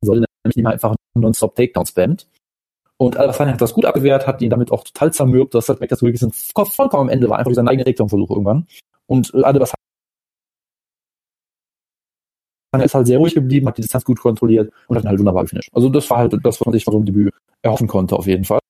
soll, 0.04 0.24
nämlich 0.44 0.56
ihm 0.56 0.66
einfach 0.66 0.94
nonstop 1.14 1.54
Takedown 1.54 1.86
spammt. 1.86 2.26
Und 2.96 3.16
Adesanya 3.16 3.52
hat 3.52 3.60
das 3.60 3.74
gut 3.74 3.84
abgewehrt, 3.84 4.26
hat 4.26 4.42
ihn 4.42 4.50
damit 4.50 4.70
auch 4.70 4.84
total 4.84 5.12
zermürbt, 5.12 5.54
dass 5.54 5.68
halt 5.68 5.90
dass 5.90 6.02
Wilkinson 6.02 6.32
vollkommen 6.32 7.02
am 7.02 7.08
Ende 7.08 7.28
war, 7.28 7.38
einfach 7.38 7.48
durch 7.48 7.56
seinen 7.56 7.68
eigenen 7.68 7.86
Takedown-Versuch 7.86 8.30
irgendwann. 8.30 8.66
Und 9.06 9.32
äh, 9.34 9.42
Adesanya 9.42 9.74
ist 12.84 12.94
halt 12.94 13.06
sehr 13.06 13.18
ruhig 13.18 13.34
geblieben, 13.34 13.68
hat 13.68 13.76
die 13.76 13.82
Distanz 13.82 14.04
gut 14.04 14.18
kontrolliert 14.18 14.72
und 14.88 14.96
hat 14.96 15.04
halt 15.04 15.18
wunderbar 15.18 15.42
gefinisht. 15.42 15.68
Also 15.72 15.88
das 15.90 16.08
war 16.08 16.18
halt 16.18 16.32
das, 16.32 16.60
was 16.60 16.66
man 16.66 16.72
sich 16.72 16.84
von 16.84 16.92
so 16.92 16.98
einem 16.98 17.06
Debüt 17.06 17.34
erhoffen 17.62 17.86
konnte, 17.86 18.16
auf 18.16 18.26
jeden 18.26 18.44
Fall. 18.44 18.60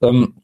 Ähm, 0.00 0.34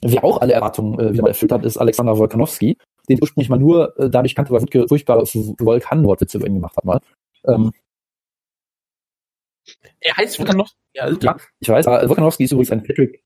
wer 0.00 0.24
auch 0.24 0.40
alle 0.40 0.52
Erwartungen 0.54 0.98
äh, 0.98 1.12
wieder 1.12 1.22
mal 1.22 1.28
erfüllt 1.28 1.52
hat, 1.52 1.64
ist 1.64 1.76
Alexander 1.76 2.16
Wolkanowski, 2.16 2.76
den 3.08 3.16
ich 3.16 3.22
ursprünglich 3.22 3.48
mal 3.48 3.58
nur 3.58 3.98
äh, 3.98 4.08
dadurch 4.08 4.34
kannte, 4.34 4.52
weil 4.52 4.62
Wutke 4.62 4.88
furchtbare 4.88 5.26
Volkan-Wortwitze 5.26 6.38
über 6.38 6.46
ihn 6.46 6.54
gemacht 6.54 6.76
hat 6.76 6.84
mal. 6.84 7.00
Ähm, 7.46 7.72
Er 10.00 10.16
heißt 10.16 10.38
noch, 10.40 10.72
ja, 10.94 11.10
ja, 11.10 11.36
ich 11.60 11.68
weiß, 11.68 11.86
aber 11.86 12.08
Volkanowski 12.08 12.44
ist 12.44 12.52
übrigens 12.52 12.72
ein 12.72 12.82
Patrick, 12.82 13.22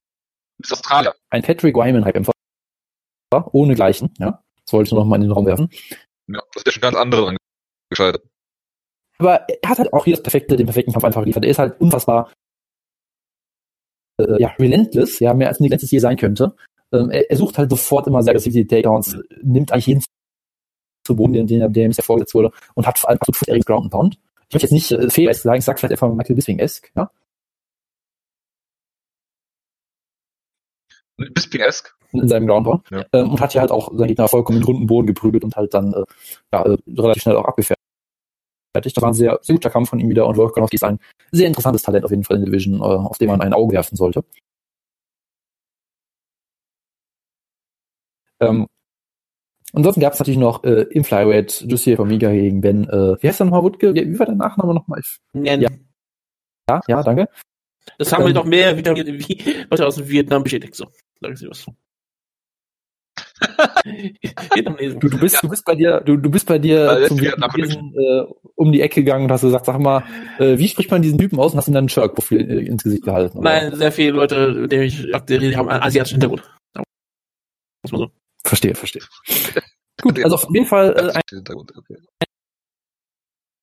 ist 0.59 0.71
Australier. 0.71 1.15
ein 1.29 1.41
Patrick 1.41 1.75
Wyman-Hype-Kämpfer. 1.75 2.33
Ohne 3.51 3.75
Gleichen, 3.75 4.13
ja. 4.17 4.43
Das 4.65 4.73
wollte 4.73 4.87
ich 4.87 4.91
nur 4.91 5.01
noch 5.01 5.07
mal 5.07 5.15
in 5.15 5.23
den 5.23 5.31
Raum 5.31 5.45
werfen. 5.45 5.69
Ja, 6.27 6.41
das 6.53 6.61
ist 6.61 6.65
ja 6.67 6.71
schon 6.73 6.81
ganz 6.81 6.95
andere 6.95 7.21
dran 7.21 7.37
gescheitert. 7.89 8.23
Aber 9.17 9.47
er 9.49 9.69
hat 9.69 9.79
halt 9.79 9.93
auch 9.93 10.05
hier 10.05 10.15
das 10.15 10.23
perfekte, 10.23 10.55
den 10.55 10.65
perfekten 10.65 10.91
Kampf 10.91 11.03
einfach 11.03 11.21
geliefert. 11.21 11.43
Er 11.43 11.51
ist 11.51 11.59
halt 11.59 11.79
unfassbar, 11.81 12.31
äh, 14.19 14.41
ja, 14.41 14.49
relentless, 14.59 15.19
ja, 15.19 15.33
mehr 15.33 15.49
als 15.49 15.59
ein 15.59 15.67
letztes 15.67 15.91
je 15.91 15.99
sein 15.99 16.17
könnte. 16.17 16.55
Ähm, 16.91 17.09
er, 17.09 17.29
er 17.29 17.37
sucht 17.37 17.57
halt 17.57 17.69
sofort 17.69 18.07
immer 18.07 18.23
sehr 18.23 18.31
aggressiv 18.31 18.53
die 18.53 18.65
Takedowns, 18.65 19.17
nimmt 19.41 19.71
eigentlich 19.71 19.87
jeden 19.87 20.03
zu 21.05 21.15
Boden, 21.15 21.33
den, 21.33 21.47
den, 21.47 21.73
der 21.73 21.83
ihm 21.83 21.89
bisher 21.89 22.03
vorgesetzt 22.03 22.33
wurde, 22.35 22.51
und 22.75 22.87
hat 22.87 22.99
vor 22.99 23.09
allem 23.09 23.19
absolut 23.19 23.65
Ground 23.65 23.85
and 23.85 23.91
Pound. 23.91 24.19
Ich 24.47 24.53
möchte 24.53 24.65
jetzt 24.65 24.71
nicht 24.71 24.91
äh, 24.91 25.09
fehler 25.09 25.33
sagen, 25.33 25.59
ich 25.59 25.65
sag 25.65 25.79
vielleicht 25.79 25.91
einfach 25.91 26.13
Michael 26.13 26.35
Bisping-esque, 26.35 26.91
ja. 26.95 27.11
Bisping-esque. 31.33 31.93
in 32.11 32.27
seinem 32.27 32.47
Ground 32.47 32.65
Pound. 32.65 32.89
Ja. 32.91 33.05
Ähm, 33.13 33.31
und 33.31 33.39
hat 33.41 33.53
ja 33.53 33.61
halt 33.61 33.71
auch 33.71 33.91
seinen 33.95 34.07
Gegner 34.07 34.27
vollkommen 34.27 34.57
in 34.57 34.63
den 34.63 34.67
runden 34.67 34.87
Boden 34.87 35.07
geprügelt 35.07 35.43
und 35.43 35.55
halt 35.55 35.73
dann 35.73 35.93
äh, 35.93 36.03
ja, 36.53 36.63
äh, 36.63 36.77
relativ 36.97 37.23
schnell 37.23 37.35
auch 37.35 37.45
abgefertigt. 37.45 37.79
Das 38.73 39.01
war 39.01 39.09
ein 39.09 39.13
sehr, 39.13 39.39
sehr 39.41 39.55
guter 39.55 39.69
Kampf 39.69 39.89
von 39.89 39.99
ihm 39.99 40.09
wieder 40.09 40.25
und 40.27 40.37
Volkanovski 40.37 40.75
ist 40.75 40.83
ein 40.83 40.99
sehr 41.31 41.47
interessantes 41.47 41.81
Talent 41.81 42.05
auf 42.05 42.11
jeden 42.11 42.23
Fall 42.23 42.37
in 42.37 42.43
der 42.43 42.51
Division, 42.51 42.79
äh, 42.79 42.83
auf 42.83 43.17
dem 43.17 43.29
man 43.29 43.41
ein 43.41 43.53
Auge 43.53 43.73
werfen 43.73 43.95
sollte. 43.95 44.23
Ähm, 48.39 48.67
ansonsten 49.73 50.01
gab 50.01 50.13
es 50.13 50.19
natürlich 50.19 50.39
noch 50.39 50.63
äh, 50.63 50.83
im 50.91 51.03
Flyweight 51.03 51.61
Jussier 51.67 51.97
Formiga 51.97 52.31
gegen 52.31 52.61
Ben, 52.61 52.87
äh, 52.89 53.21
wie 53.21 53.27
heißt 53.27 53.39
der 53.39 53.45
nochmal, 53.47 53.63
Wutke? 53.63 53.93
Wie, 53.93 54.07
wie 54.13 54.19
war 54.19 54.25
der 54.25 54.35
Nachname 54.35 54.73
nochmal? 54.73 55.01
Ja, 55.33 55.55
Ja. 55.55 55.69
Ja, 56.87 57.03
danke. 57.03 57.27
Das 57.97 58.13
haben 58.13 58.21
wir 58.23 58.29
Ähm, 58.29 58.35
doch 58.35 58.45
mehr 58.45 58.77
wieder 58.77 58.95
wie 58.95 59.65
Leute 59.69 59.87
aus 59.87 59.95
dem 59.95 60.07
Vietnam 60.07 60.43
bestätigt. 60.43 60.75
So, 60.75 60.85
sagen 61.21 61.35
Sie 61.35 61.47
was. 61.47 61.65
Vietnamesen. 64.53 64.99
Du, 64.99 65.09
du 65.09 65.19
bist, 65.19 65.41
du 65.41 65.49
bist 65.49 65.65
bei 65.65 65.75
dir, 65.75 66.01
du, 66.01 66.17
du 66.17 66.29
bist 66.29 66.45
bei 66.45 66.59
dir 66.59 67.05
zum 67.07 67.19
Vietnamesen, 67.19 67.93
äh, 67.97 68.25
um 68.55 68.71
die 68.71 68.81
Ecke 68.81 69.01
gegangen 69.01 69.25
und 69.25 69.31
hast 69.31 69.41
gesagt, 69.41 69.65
sag 69.65 69.79
mal, 69.79 70.03
äh, 70.39 70.57
wie 70.57 70.67
spricht 70.67 70.91
man 70.91 71.01
diesen 71.01 71.17
Typen 71.17 71.39
aus 71.39 71.53
und 71.53 71.57
hast 71.57 71.67
ihm 71.67 71.73
dann 71.73 71.85
ein 71.85 71.89
Shark-Profil 71.89 72.49
äh, 72.49 72.65
ins 72.65 72.83
Gesicht 72.83 73.03
gehalten? 73.03 73.37
oder? 73.37 73.49
Nein, 73.49 73.75
sehr 73.75 73.91
viele 73.91 74.11
Leute, 74.11 74.51
mit 74.53 74.71
denen 74.71 74.83
ich 74.83 75.13
aktuell 75.15 75.55
haben 75.55 75.69
einen 75.69 75.83
asiatischen 75.83 76.15
Hintergrund. 76.15 76.43
Muss 77.83 77.91
man 77.91 78.01
so. 78.01 78.11
Verstehe, 78.45 78.75
verstehe. 78.75 79.03
Gut, 80.01 80.23
also 80.23 80.35
auf 80.35 80.47
jeden 80.51 80.65
Fall 80.65 80.93
äh, 80.95 81.11
ein, 81.11 81.21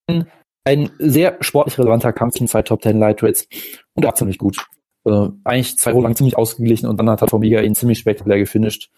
okay. 0.09 0.25
ein 0.65 0.91
sehr 0.99 1.39
sportlich 1.41 1.79
relevanter 1.79 2.13
Kampf 2.13 2.35
zwischen 2.35 2.49
zwei 2.49 2.63
Top 2.63 2.83
Ten 2.83 2.99
Lightweights 2.99 3.49
und 3.95 4.05
war 4.05 4.15
ziemlich 4.15 4.37
gut. 4.37 4.67
Äh, 5.07 5.29
eigentlich 5.45 5.79
zwei 5.79 5.93
Runden 5.93 6.05
lang 6.05 6.17
ziemlich 6.17 6.37
ausgeglichen 6.37 6.89
und 6.89 6.97
dann 6.97 7.09
hat 7.09 7.21
halt 7.21 7.31
Formiga 7.31 7.61
ihn 7.61 7.77
ziemlich 7.77 8.01
spektakulär 8.01 8.39
gefinisht. 8.39 8.91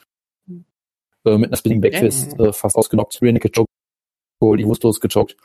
Äh, 0.49 1.37
mit 1.37 1.51
einer 1.51 1.57
Spinning 1.57 1.83
Backfist 1.83 2.39
äh, 2.41 2.53
fast 2.53 2.77
ausgenockt, 2.77 3.21
Rear 3.21 3.35
Naked 3.35 3.55
Choke, 3.55 4.57
die 4.57 4.67
Wustos 4.67 5.01
gechoked. 5.01 5.37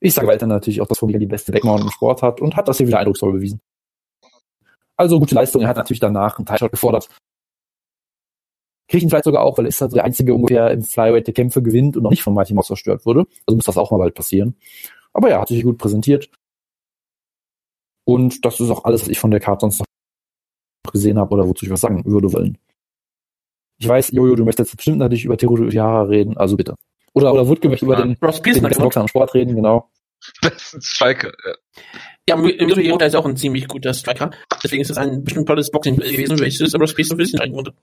Ich 0.00 0.14
sage 0.14 0.26
weiter 0.26 0.46
natürlich 0.46 0.80
auch, 0.80 0.86
dass 0.86 0.98
Formiga 0.98 1.18
die 1.18 1.26
beste 1.26 1.52
Backmount 1.52 1.82
im 1.82 1.90
Sport 1.90 2.22
hat 2.22 2.40
und 2.40 2.56
hat 2.56 2.66
das 2.66 2.78
hier 2.78 2.86
wieder 2.86 2.98
eindrucksvoll 2.98 3.32
bewiesen. 3.32 3.60
Also 4.96 5.18
gute 5.18 5.34
Leistung. 5.34 5.60
Er 5.60 5.68
hat 5.68 5.76
natürlich 5.76 6.00
danach 6.00 6.38
einen 6.38 6.46
Title 6.46 6.70
gefordert. 6.70 7.10
Kriegt 8.88 9.02
ihn 9.02 9.10
vielleicht 9.10 9.24
sogar 9.24 9.42
auch, 9.42 9.58
weil 9.58 9.66
er 9.66 9.68
ist 9.68 9.80
halt 9.82 9.94
der 9.94 10.04
einzige 10.04 10.32
ungefähr 10.32 10.70
im 10.70 10.82
Flyweight, 10.82 11.26
der 11.26 11.34
Kämpfe 11.34 11.60
gewinnt 11.62 11.96
und 11.96 12.04
noch 12.04 12.10
nicht 12.10 12.22
von 12.22 12.32
Mighty 12.32 12.54
Mouse 12.54 12.68
zerstört 12.68 13.04
wurde. 13.04 13.26
Also 13.46 13.56
muss 13.56 13.66
das 13.66 13.76
auch 13.76 13.90
mal 13.90 13.98
bald 13.98 14.14
passieren. 14.14 14.56
Aber 15.12 15.28
ja, 15.28 15.40
hat 15.40 15.48
sich 15.48 15.62
gut 15.62 15.76
präsentiert. 15.76 16.30
Und 18.04 18.44
das 18.44 18.60
ist 18.60 18.70
auch 18.70 18.84
alles, 18.84 19.02
was 19.02 19.08
ich 19.08 19.18
von 19.18 19.30
der 19.30 19.40
Karte 19.40 19.62
sonst 19.62 19.80
noch 19.80 19.86
gesehen 20.92 21.18
habe 21.18 21.34
oder 21.34 21.46
wozu 21.46 21.64
ich 21.64 21.70
was 21.70 21.80
sagen 21.80 22.04
würde 22.04 22.32
wollen. 22.32 22.58
Ich 23.78 23.88
weiß, 23.88 24.12
Jojo, 24.12 24.36
du 24.36 24.44
möchtest 24.44 24.70
jetzt 24.70 24.76
bestimmt 24.76 24.98
natürlich 24.98 25.24
über 25.24 25.36
Terutiara 25.36 26.02
reden, 26.02 26.36
also 26.36 26.56
bitte. 26.56 26.74
Oder, 27.12 27.32
oder 27.32 27.46
Wutke 27.48 27.68
möchte 27.68 27.84
über 27.84 27.98
ja. 27.98 28.04
den, 28.04 28.16
Ross 28.22 28.40
Boxer 28.42 29.00
am 29.00 29.08
Sport 29.08 29.34
reden, 29.34 29.54
genau. 29.54 29.90
Das 30.42 30.74
ist 30.74 30.86
Striker, 30.86 31.32
ja. 31.44 31.54
Ja, 32.28 32.36
Miro 32.36 32.98
ist 32.98 33.14
auch 33.14 33.24
ein 33.24 33.36
ziemlich 33.36 33.68
guter 33.68 33.94
Striker. 33.94 34.32
Deswegen 34.62 34.82
ist 34.82 34.90
es 34.90 34.96
ein 34.96 35.22
bestimmt 35.22 35.46
tolles 35.46 35.70
Boxing 35.70 36.00
äh, 36.00 36.10
gewesen, 36.10 36.38
welches 36.40 36.74
aber 36.74 36.88
Space 36.88 37.10
ein 37.12 37.16
bisschen 37.16 37.40
eingebunden. 37.40 37.76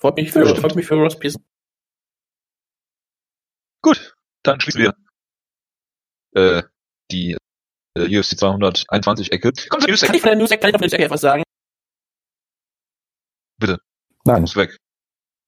Freut 0.00 0.16
mich 0.16 0.30
für, 0.30 0.46
freut 0.56 0.76
mich 0.76 0.86
für 0.86 0.94
Ross 0.94 1.18
Pearson. 1.18 1.44
Gut, 3.82 4.16
dann 4.42 4.60
schließen 4.60 4.82
wir 4.82 4.94
äh, 6.34 6.62
die 7.10 7.36
äh, 7.94 8.18
UFC 8.18 8.38
221 8.38 9.32
Ecke. 9.32 9.52
Kommt 9.68 9.82
zur 9.82 9.90
News 9.90 10.00
Kann 10.00 10.10
Ecke. 10.10 10.16
ich 10.16 10.22
von 10.22 10.30
der 10.30 10.36
News, 10.38 10.50
kann 10.50 10.58
ich 10.58 10.62
von 10.62 10.72
der 10.72 10.80
News 10.80 10.92
etwas 10.92 11.20
sagen? 11.20 11.42
Nein. 14.24 14.42
Muss 14.42 14.56
weg. 14.56 14.76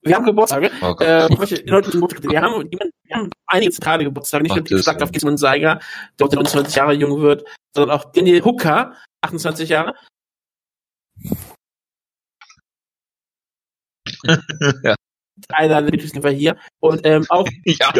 Wir 0.02 0.16
haben 0.16 0.24
Geburtstage. 0.24 0.70
Oh 0.80 0.94
Gott. 0.94 1.02
Äh, 1.02 1.28
wir 1.28 2.40
haben, 2.40 2.70
wir 2.70 3.16
haben 3.16 3.30
einige 3.46 3.70
zentrale 3.70 4.04
Geburtstage, 4.04 4.44
nicht 4.44 4.54
nur 4.54 4.64
die 4.64 4.74
gesagt 4.74 5.02
auf 5.02 5.12
Gismund 5.12 5.38
Seiger, 5.38 5.80
der 6.18 6.26
heute 6.26 6.36
29 6.36 6.74
Jahre 6.74 6.94
jung 6.94 7.20
wird, 7.20 7.46
sondern 7.74 7.98
auch 7.98 8.10
Daniel 8.12 8.42
Hooker, 8.42 8.96
28 9.20 9.68
Jahre. 9.68 9.94
ja. 14.82 14.94
Einer 15.48 15.82
der 15.82 16.22
war 16.22 16.30
hier. 16.30 16.56
Und 16.80 17.04
ähm, 17.04 17.26
auch 17.28 17.46
ja. 17.64 17.92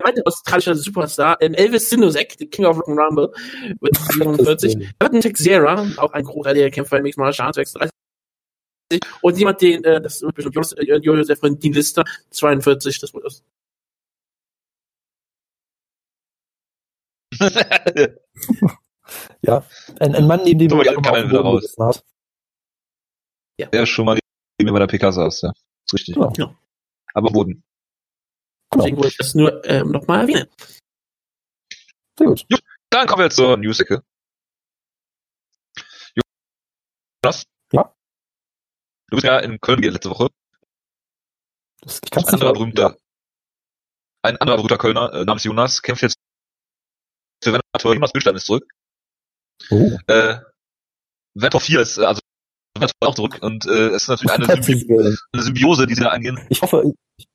Der 0.00 0.08
weitere 0.08 0.22
australische 0.24 0.74
Superstar, 0.74 1.36
ähm, 1.40 1.54
Elvis 1.54 1.90
Sinosek, 1.90 2.36
der 2.38 2.48
King 2.48 2.66
of 2.66 2.78
Rock'n'Rumble, 2.78 3.34
mit 3.80 3.96
47. 3.96 4.88
Burton 4.98 5.20
Texera, 5.20 5.86
auch 5.96 6.12
ein 6.12 6.24
großartiger 6.24 6.70
Kämpfer 6.70 6.98
im 6.98 7.04
Mixed 7.04 7.18
Martial 7.18 7.46
Arts, 7.46 7.56
36. 7.56 7.90
Und 9.22 9.38
jemand, 9.38 9.60
den, 9.60 9.84
äh, 9.84 10.00
das 10.00 10.22
ist 10.22 10.34
bestimmt 10.34 10.54
Jonas, 10.54 10.72
äh, 10.72 10.84
Jojo, 10.84 11.22
der 11.22 11.36
Freund, 11.36 11.62
die 11.62 11.72
Liste, 11.72 12.04
42, 12.30 12.98
das 12.98 13.14
wurde 13.14 13.24
das. 13.24 13.44
Ja. 19.42 19.64
Ein, 19.98 20.14
ein 20.14 20.26
Mann, 20.26 20.42
neben 20.44 20.58
dem 20.60 20.70
mal 20.76 20.86
er 20.86 20.96
wieder 20.96 21.10
Boden 21.10 21.36
raus. 21.36 21.62
gesessen 21.62 21.84
hat. 21.84 22.04
Der 23.72 23.86
schon 23.86 24.04
mal 24.04 24.18
neben 24.58 24.70
mir 24.70 24.72
bei 24.72 24.78
der 24.78 24.86
PK 24.86 25.10
saß, 25.12 25.42
ja. 25.42 25.52
Ist 25.86 25.94
richtig. 25.94 26.14
Genau. 26.14 26.32
Ja. 26.36 26.54
Aber 27.14 27.30
Boden. 27.30 27.64
Genau. 28.70 28.84
Deswegen 28.84 28.96
wollte 28.96 29.08
ich 29.08 29.16
das 29.16 29.34
nur 29.34 29.64
ähm, 29.64 29.90
nochmal 29.90 30.20
erwähnen. 30.22 30.48
Sehr 32.18 32.26
gut. 32.26 32.46
Dann 32.90 33.06
kommen 33.06 33.20
wir 33.20 33.24
jetzt 33.24 33.36
zur 33.36 33.56
News-Ecke. 33.56 34.02
Jonas? 37.24 37.44
Ja? 37.72 37.94
Du 39.08 39.16
bist 39.16 39.24
ja 39.24 39.38
in 39.38 39.60
Köln 39.60 39.82
letzte 39.82 40.10
Woche. 40.10 40.28
Das, 41.80 42.00
ich 42.04 42.10
kann's 42.10 42.26
Ein 42.26 42.34
nicht 42.34 42.42
anderer 42.42 42.52
berühmter, 42.52 42.96
ein 44.22 44.36
anderer 44.36 44.56
berühmter 44.56 44.78
Kölner 44.78 45.12
äh, 45.14 45.24
namens 45.24 45.44
Jonas 45.44 45.82
kämpft 45.82 46.02
jetzt 46.02 46.16
für 47.42 47.52
Venator. 47.52 47.94
Jonas 47.94 48.12
Bildstein 48.12 48.36
ist 48.36 48.46
zurück. 48.46 48.70
Oh. 49.70 49.96
Äh, 50.06 50.40
Venator 51.34 51.60
4 51.60 51.80
ist, 51.80 51.98
äh, 51.98 52.04
also 52.04 52.20
Venator 52.74 52.94
ist 53.00 53.08
auch 53.08 53.14
zurück 53.14 53.38
und 53.40 53.66
äh, 53.66 53.88
es 53.88 54.02
ist 54.02 54.08
natürlich 54.08 54.32
eine, 54.32 54.46
Symbi 54.62 55.16
eine 55.32 55.42
Symbiose, 55.42 55.86
die 55.86 55.94
sie 55.94 56.02
da 56.02 56.10
eingehen. 56.10 56.38
Ich 56.50 56.60
hoffe, 56.60 56.92
ich, 57.16 57.26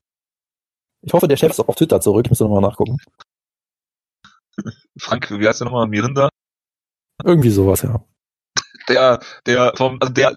ich 1.06 1.14
hoffe, 1.14 1.28
der 1.28 1.38
Chef 1.38 1.51
ist 1.51 1.60
auch 1.60 1.68
auf 1.68 1.76
Twitter 1.76 2.01
zurück. 2.01 2.26
Ich 2.26 2.32
muss 2.32 2.39
nochmal 2.39 2.62
nachgucken. 2.62 2.97
Frank, 4.97 5.30
wie 5.30 5.47
heißt 5.47 5.62
der 5.62 5.66
nochmal? 5.66 5.88
Mirinda? 5.88 6.30
Irgendwie 7.24 7.49
sowas, 7.49 7.84
ja. 7.84 8.03
Der, 8.89 9.20
der 9.45 9.74
vom, 9.76 9.97
also 10.01 10.14
der, 10.14 10.36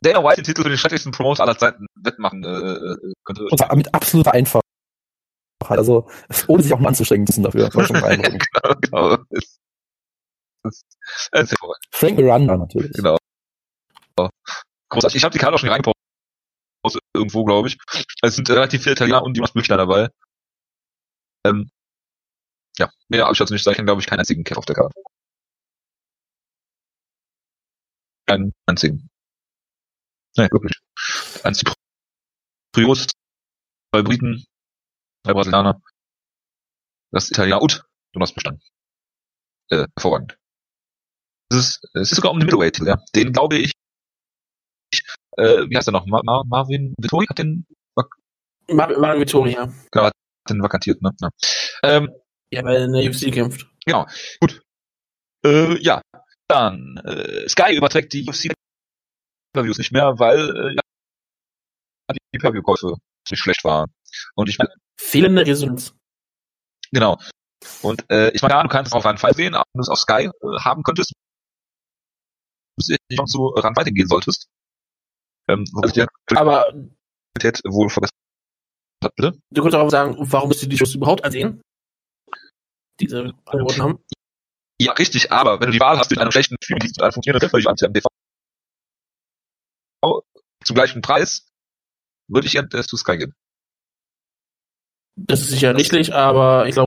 der 0.00 0.24
White 0.24 0.36
den 0.36 0.44
Titel 0.44 0.62
für 0.62 0.68
den 0.68 0.78
schrecklichsten 0.78 1.12
Promoter 1.12 1.42
aller 1.42 1.56
Zeiten 1.56 1.86
wettmachen 1.96 2.44
äh, 2.44 2.48
äh, 2.48 3.12
könnte. 3.24 3.44
Und 3.44 3.58
zwar 3.58 3.74
mit 3.74 3.94
absoluter 3.94 4.32
Einfachheit. 4.32 4.62
Also, 5.68 6.08
ohne 6.46 6.62
sich 6.62 6.72
auch 6.72 6.78
mal 6.78 6.88
anzustrengen 6.88 7.24
müssen 7.26 7.42
dafür. 7.42 7.68
Genau, 7.70 8.74
genau. 8.80 9.16
Das, 9.30 9.58
das, 10.62 10.84
das. 11.30 11.54
Frank 11.92 12.16
Miranda 12.16 12.56
natürlich. 12.56 12.92
Genau. 12.92 13.16
Großartig. 14.88 15.16
Ich 15.16 15.24
habe 15.24 15.32
die 15.32 15.38
Karte 15.38 15.54
auch 15.54 15.58
schon 15.58 15.68
reingepostet 15.68 15.97
irgendwo, 17.18 17.44
glaube 17.44 17.68
ich. 17.68 17.78
Es 18.22 18.36
sind 18.36 18.48
relativ 18.50 18.82
viele 18.82 18.94
Italiener 18.94 19.22
und 19.22 19.36
Jonas 19.36 19.52
Büchner 19.52 19.76
dabei. 19.76 20.08
Ähm, 21.44 21.70
ja, 22.78 22.90
mehr 23.08 23.24
habe 23.24 23.32
ich 23.32 23.38
dazu 23.38 23.52
nicht 23.52 23.64
sagen. 23.64 23.84
Glaube 23.84 24.00
ich, 24.00 24.06
keinen 24.06 24.20
einzigen 24.20 24.44
Kev 24.44 24.58
auf 24.58 24.66
der 24.66 24.76
Karte. 24.76 24.94
Keinen 28.26 28.54
einzigen. 28.66 29.08
Nee, 30.36 30.48
wirklich. 30.50 30.78
Ein 31.44 31.54
Zypriot, 31.54 33.10
zwei 33.90 34.02
Briten, 34.02 34.44
drei 35.24 35.32
Brasilianer, 35.32 35.80
das 37.10 37.30
Italiener 37.30 37.62
und 37.62 37.84
Jonas 38.14 38.32
Büchner. 38.32 38.58
Äh, 39.70 39.86
hervorragend. 39.96 40.38
Es 41.50 41.56
ist, 41.58 41.88
es 41.94 42.12
ist 42.12 42.16
sogar 42.16 42.32
um 42.32 42.38
den 42.38 42.46
Middleweight, 42.46 42.78
ja. 42.80 43.02
Den 43.14 43.32
glaube 43.32 43.56
ich, 43.56 43.72
äh, 45.38 45.68
wie 45.68 45.76
heißt 45.76 45.88
er 45.88 45.92
noch? 45.92 46.06
Mar 46.06 46.22
Mar 46.24 46.44
Marvin 46.46 46.94
Vittori 46.98 47.26
hat 47.26 47.38
den, 47.38 47.66
Mar 48.70 48.98
Mario 48.98 49.20
Vittoria. 49.20 49.72
den 50.48 50.62
vakantiert, 50.62 51.00
ne? 51.02 51.10
Ja. 51.20 51.30
Ähm, 51.82 52.10
Ja, 52.52 52.64
weil 52.64 52.76
er 52.76 52.84
in 52.86 52.92
der 52.92 53.04
UFC 53.04 53.32
kämpft. 53.32 53.66
äh, 55.44 55.78
ja. 55.82 56.02
Dann, 56.50 56.96
äh, 57.04 57.46
Sky 57.48 57.76
überträgt 57.76 58.12
die 58.14 58.26
UFC 58.26 58.50
Interviews 59.54 59.78
nicht 59.78 59.92
mehr, 59.92 60.18
weil 60.18 60.38
äh, 60.38 60.74
ja, 60.74 60.80
die 62.14 62.18
Pay-Per-View-Käufe 62.38 62.94
ziemlich 63.26 63.40
schlecht 63.40 63.64
waren. 63.64 63.92
Und 64.34 64.48
ich 64.48 64.58
meine, 64.58 64.70
Fehlende 64.98 65.46
Resonanz. 65.46 65.94
genau. 66.90 67.18
Und 67.82 68.04
äh, 68.10 68.30
ich 68.30 68.40
meine, 68.40 68.54
ja, 68.54 68.62
du 68.62 68.68
kannst 68.68 68.92
es 68.92 68.96
auf 68.96 69.04
einen 69.04 69.18
Fall 69.18 69.34
sehen, 69.34 69.54
aber 69.54 69.64
wenn 69.74 69.80
du 69.80 69.82
es 69.82 69.88
auf 69.90 69.98
Sky 69.98 70.24
äh, 70.26 70.60
haben 70.60 70.82
könntest, 70.82 71.12
du 72.78 72.86
nicht 73.10 73.18
noch 73.18 73.26
so 73.26 73.48
ran 73.48 73.76
weitergehen 73.76 74.08
solltest. 74.08 74.48
Ähm, 75.48 75.64
wo 75.72 75.86
ich 75.86 75.92
die 75.92 76.04
Aber 76.36 76.72
Qualität 77.34 77.62
wohl 77.64 77.88
verbessert 77.88 78.14
hat, 79.02 79.14
bitte? 79.16 79.38
du 79.50 79.62
könntest 79.62 79.80
auch 79.80 79.90
sagen, 79.90 80.16
warum 80.18 80.48
müsst 80.48 80.62
ihr 80.62 80.68
die 80.68 80.76
Shows 80.76 80.94
überhaupt 80.94 81.24
ansehen? 81.24 81.62
Diese 83.00 83.32
angeboten 83.46 83.82
haben. 83.82 84.04
Ja, 84.80 84.92
richtig, 84.92 85.32
aber 85.32 85.60
wenn 85.60 85.68
du 85.68 85.72
die 85.72 85.80
Wahl 85.80 85.98
hast 85.98 86.10
mit 86.10 86.20
einem 86.20 86.30
schlechten 86.30 86.56
Streaming-Dienst 86.62 86.98
und 86.98 87.04
einem 87.04 87.12
funktionierenden 87.12 87.50
Pay-Per-View 87.50 87.70
am 87.70 87.94
TV 87.94 88.08
zum 90.64 90.74
gleichen 90.74 91.02
Preis, 91.02 91.50
würde 92.28 92.46
ich 92.46 92.52
ja 92.54 92.62
äh, 92.62 92.82
zu 92.82 92.96
Sky 92.96 93.16
gehen. 93.16 93.34
Das 95.16 95.40
ist 95.40 95.48
sicher 95.48 95.74
richtig, 95.74 96.14
aber 96.14 96.66
ich 96.68 96.74
glaube, 96.74 96.86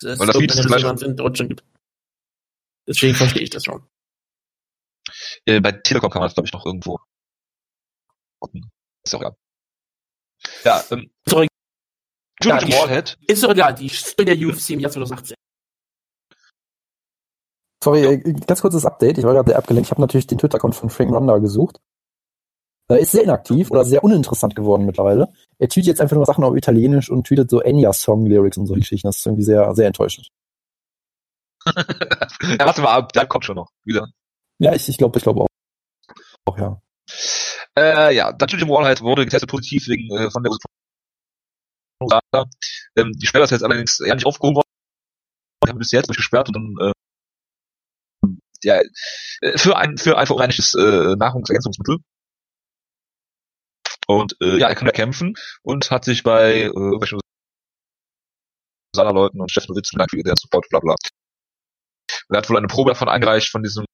dass 0.00 0.18
Weil 0.18 0.28
es 0.28 0.32
das 0.32 0.34
irgendeine 0.36 0.62
zum 0.62 0.72
Resonanz 0.72 1.02
in 1.02 1.16
Deutschland 1.16 1.50
gibt. 1.50 1.64
Deswegen 2.86 3.14
verstehe 3.14 3.42
ich 3.42 3.50
das 3.50 3.64
schon. 3.64 3.86
Äh, 5.44 5.60
bei 5.60 5.72
Telekom 5.72 6.10
kann 6.10 6.20
man 6.20 6.28
das, 6.28 6.34
glaube 6.34 6.46
ich, 6.46 6.52
noch 6.52 6.64
irgendwo 6.64 7.00
gucken. 8.40 8.70
Ist 9.04 9.12
ja 9.12 9.18
auch 9.18 9.22
egal. 9.22 9.36
Ja, 10.64 10.84
ähm, 10.90 11.10
Sorry, 11.28 11.48
Julian 12.42 12.60
Ja, 12.60 12.66
die- 12.66 12.72
Wallhead, 12.72 13.18
ist 13.26 13.42
doch 13.42 13.50
egal, 13.50 13.74
die 13.74 13.88
Story 13.88 14.24
der 14.24 14.36
UFC 14.36 14.70
im 14.70 14.80
Jahr 14.80 14.90
2018. 14.92 15.34
Sorry, 17.82 18.04
äh, 18.04 18.32
ganz 18.46 18.60
kurzes 18.60 18.84
Update. 18.84 19.18
Ich 19.18 19.24
war 19.24 19.34
gerade 19.34 19.50
sehr 19.50 19.58
abgelenkt. 19.58 19.86
Ich 19.86 19.90
habe 19.92 20.00
natürlich 20.00 20.26
den 20.26 20.38
Twitter-Account 20.38 20.74
von 20.74 20.90
Frank 20.90 21.10
Miranda 21.10 21.38
gesucht. 21.38 21.78
Er 22.90 22.98
ist 22.98 23.12
sehr 23.12 23.22
inaktiv 23.22 23.70
oder 23.70 23.84
sehr 23.84 24.02
uninteressant 24.02 24.56
geworden 24.56 24.86
mittlerweile. 24.86 25.32
Er 25.58 25.68
tweetet 25.68 25.88
jetzt 25.88 26.00
einfach 26.00 26.16
nur 26.16 26.24
Sachen 26.24 26.42
auf 26.42 26.56
Italienisch 26.56 27.10
und 27.10 27.26
tweetet 27.26 27.50
so 27.50 27.60
Enya-Song-Lyrics 27.60 28.56
und 28.56 28.66
solche 28.66 28.80
Geschichten. 28.80 29.08
Das 29.08 29.18
ist 29.18 29.26
irgendwie 29.26 29.44
sehr, 29.44 29.74
sehr 29.74 29.86
enttäuschend. 29.86 30.28
ja, 31.76 32.64
warte 32.66 32.80
mal 32.80 32.94
ab, 32.96 33.12
da 33.12 33.26
kommt 33.26 33.44
schon 33.44 33.56
noch 33.56 33.70
wieder. 33.84 34.08
Ja, 34.58 34.72
ich, 34.74 34.88
ich 34.88 34.96
glaube, 34.96 35.18
ich 35.18 35.22
glaube 35.22 35.42
auch. 35.42 35.48
auch. 36.46 36.58
ja. 36.58 36.80
Äh, 37.78 38.14
ja, 38.14 38.32
dann 38.32 38.48
Julian 38.48 38.68
Wallhead 38.68 39.02
wurde 39.02 39.24
getestet 39.24 39.50
positiv 39.50 39.86
wegen 39.88 40.10
äh, 40.16 40.30
von 40.30 40.42
der 40.42 40.52
ähm, 42.96 43.12
Die 43.12 43.26
Sperre 43.26 43.44
ist 43.44 43.50
jetzt 43.50 43.62
allerdings 43.62 44.00
eher 44.00 44.14
nicht 44.14 44.26
aufgehoben 44.26 44.56
worden. 44.56 44.68
Die 45.64 45.70
haben 45.70 45.78
bis 45.78 45.92
jetzt 45.92 46.08
durchgesperrt 46.08 46.48
und 46.48 46.54
dann 46.54 46.88
äh, 46.88 46.92
ja, 48.64 48.80
äh, 49.42 49.58
für 49.58 49.76
ein 49.76 49.96
für 49.96 50.18
ein 50.18 50.26
verunreinigtes 50.26 50.74
äh, 50.74 51.16
Nahrungsergänzungsmittel. 51.16 51.98
Und 54.08 54.36
äh, 54.40 54.58
ja, 54.58 54.68
er 54.68 54.74
kann 54.74 54.86
ja 54.86 54.92
kämpfen 54.92 55.34
und 55.62 55.90
hat 55.90 56.04
sich 56.04 56.22
bei 56.22 56.52
äh, 56.52 56.64
irgendwelchen 56.64 57.20
Leuten 58.96 59.40
und 59.40 59.54
Witz 59.54 59.90
bedankt 59.90 60.10
für 60.10 60.18
ihren 60.18 60.36
Support, 60.36 60.66
bla 60.70 60.80
bla. 60.80 60.96
Er 62.30 62.38
hat 62.38 62.50
wohl 62.50 62.56
eine 62.56 62.66
Probe 62.66 62.90
davon 62.90 63.08
eingereicht 63.08 63.50
von 63.50 63.62
diesem 63.62 63.84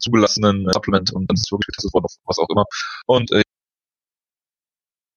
zugelassenen 0.00 0.68
äh, 0.68 0.72
Supplement 0.72 1.12
und 1.12 1.26
dann 1.28 1.34
ist 1.34 1.46
es 1.46 1.52
wirklich 1.52 1.66
getestet 1.68 1.92
worden, 1.94 2.04
auf 2.06 2.16
was 2.24 2.38
auch 2.38 2.48
immer. 2.48 2.64
Und 3.06 3.30
äh, 3.32 3.42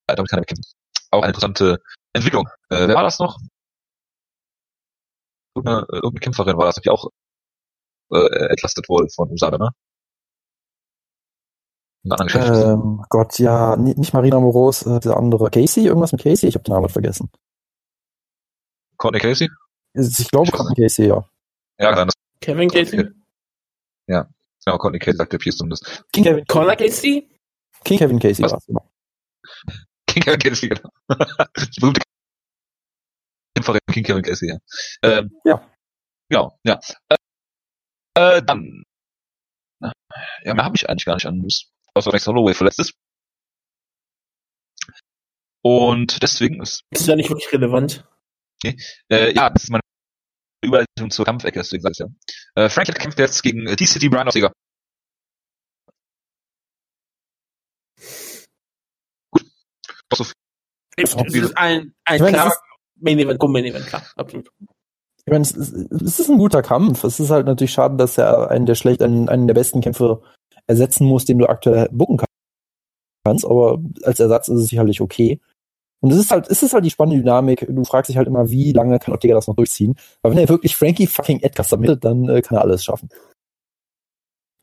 ja, 0.10 0.16
damit 0.16 0.30
kann 0.30 0.39
er 0.39 0.45
kämpfen. 0.45 0.72
Auch 1.12 1.22
eine 1.22 1.28
interessante 1.30 1.82
Entwicklung. 2.14 2.47
Äh, 2.70 2.88
wer 2.88 2.95
war 2.95 3.04
das 3.04 3.20
noch? 3.20 3.38
Irgendeine, 5.56 5.82
äh, 5.89 5.95
irgendeine 5.95 6.20
Kämpferin 6.20 6.58
war 6.58 6.66
das, 6.66 6.76
die 6.76 6.89
auch 6.89 7.10
äh, 8.12 8.49
entlastet 8.49 8.89
wurde 8.89 9.10
von 9.10 9.30
USADA, 9.32 9.58
ne? 9.58 9.70
Ähm, 12.76 13.06
Gott, 13.10 13.39
ja, 13.39 13.78
ni- 13.78 13.93
nicht 13.95 14.14
Marina 14.14 14.39
Moros, 14.39 14.86
äh, 14.86 14.99
der 14.99 15.16
andere. 15.16 15.49
Casey? 15.49 15.86
Irgendwas 15.86 16.12
mit 16.12 16.22
Casey? 16.22 16.49
Ich 16.49 16.56
habe 16.56 16.64
den 16.64 16.74
Namen 16.74 16.89
vergessen. 16.89 17.32
Courtney 18.97 19.20
Casey? 19.20 19.49
Ich 19.93 20.30
glaube, 20.30 20.51
Casey, 20.76 21.08
ja. 21.08 21.24
Ja, 21.80 22.06
das 22.06 22.14
Kevin 22.41 22.70
Casey? 22.70 22.99
Okay. 22.99 23.12
Ja, 24.66 24.78
Courtney 24.78 24.99
Casey 24.99 25.18
sagt 25.18 25.34
der 25.34 25.38
Pierce 25.39 25.57
zumindest. 25.57 26.03
King 26.11 26.24
Kevin, 26.24 26.45
Conor 26.45 26.76
Casey? 26.76 27.30
King 27.84 27.97
Kevin 27.97 28.20
Casey 28.20 28.43
Was? 28.43 28.53
war's, 28.53 28.66
genau. 28.66 28.89
King 30.07 30.24
Kevin 30.24 30.39
Casey, 30.39 30.70
genau. 30.70 30.89
Die 31.57 31.80
berühmte 31.82 32.01
Kämpferin 33.55 33.80
King 33.91 34.03
Kevin 34.03 34.24
Casey, 34.24 34.49
ja. 34.49 34.57
Ähm, 35.01 35.32
Ja. 35.43 35.70
Genau, 36.30 36.57
ja. 36.64 36.80
Äh, 37.09 37.16
äh, 38.38 38.41
dann. 38.43 38.84
Ja, 40.43 40.53
mehr 40.53 40.64
habe 40.66 40.76
ich 40.76 40.88
eigentlich 40.88 41.05
gar 41.05 41.16
nicht 41.16 41.26
an 41.26 41.39
News. 41.39 41.72
Außer 41.93 42.11
dass 42.11 42.26
Holloway 42.28 42.53
verletzt 42.53 42.80
ist. 42.80 42.93
Und 45.61 46.22
deswegen 46.22 46.61
ist, 46.61 46.84
Ist 46.89 47.07
ja 47.07 47.16
nicht 47.16 47.30
wirklich 47.30 47.51
relevant. 47.51 48.05
äh, 48.64 49.34
ja, 49.34 49.49
das 49.49 49.64
ist 49.64 49.70
meine 49.70 49.82
Überleitung 50.64 51.09
zur 51.09 51.26
Kampfecke, 51.26 51.59
deswegen 51.59 51.82
sag 51.82 51.91
ich 51.91 51.99
ja. 51.99 52.07
Äh, 52.56 52.70
Franklin 52.70 52.95
kämpft 52.97 53.20
jetzt 53.20 53.41
gegen 53.41 53.68
äh, 53.68 53.76
T-City 53.76 54.10
Brian 54.10 54.30
Sieger. 54.30 54.51
Gut. 59.32 59.45
So 60.14 60.24
viel. 60.24 60.34
Es 60.97 61.14
ist 61.16 61.58
ein, 61.58 61.93
ein 62.06 62.16
Ich 62.16 62.22
meine, 62.22 62.38
klarer 62.38 62.49
es 62.49 62.60
Main 62.95 63.20
Event, 63.20 63.39
komm, 63.39 63.51
Main 63.51 63.66
Event, 63.66 63.88
klar, 63.88 64.04
absolut. 64.16 64.49
Ich 65.26 65.32
meine, 65.32 65.41
es 65.41 65.51
ist, 65.51 65.74
es 65.74 66.20
ist 66.20 66.30
ein 66.30 66.38
guter 66.38 66.62
Kampf. 66.62 67.04
Es 67.04 67.20
ist 67.20 67.30
halt 67.30 67.45
natürlich 67.45 67.72
schade, 67.72 67.95
dass 67.95 68.18
er 68.18 68.51
einen 68.51 68.66
der 68.66 68.76
schlecht, 68.76 69.01
einen, 69.01 69.30
einen 69.30 69.47
der 69.47 69.54
besten 69.54 69.82
Kämpfe 69.82 70.22
ersetzen 70.68 71.08
muss, 71.08 71.26
den 71.26 71.39
du 71.39 71.47
aktuell 71.47 71.89
booken 71.91 72.24
kannst. 73.26 73.45
Aber 73.45 73.80
als 74.04 74.20
Ersatz 74.20 74.49
ist 74.49 74.60
es 74.60 74.68
sicherlich 74.68 75.01
okay. 75.01 75.39
Und 76.04 76.12
es 76.12 76.18
ist 76.20 76.32
halt, 76.32 76.49
es 76.49 76.62
ist 76.62 76.74
halt 76.74 76.84
die 76.84 76.89
spannende 76.89 77.22
Dynamik. 77.24 77.66
Du 77.70 77.84
fragst 77.86 78.10
dich 78.10 78.18
halt 78.18 78.28
immer, 78.28 78.49
wie 78.49 78.74
lange 78.74 78.99
kann 78.99 79.14
Ortega 79.14 79.36
das 79.36 79.47
noch 79.47 79.56
durchziehen? 79.56 79.95
Aber 80.22 80.34
wenn 80.36 80.38
er 80.43 80.49
wirklich 80.49 80.76
Frankie 80.76 81.08
fucking 81.08 81.39
Edgar 81.39 81.64
submittet, 81.64 82.04
dann 82.04 82.28
äh, 82.28 82.41
kann 82.41 82.58
er 82.58 82.62
alles 82.64 82.84
schaffen. 82.84 83.08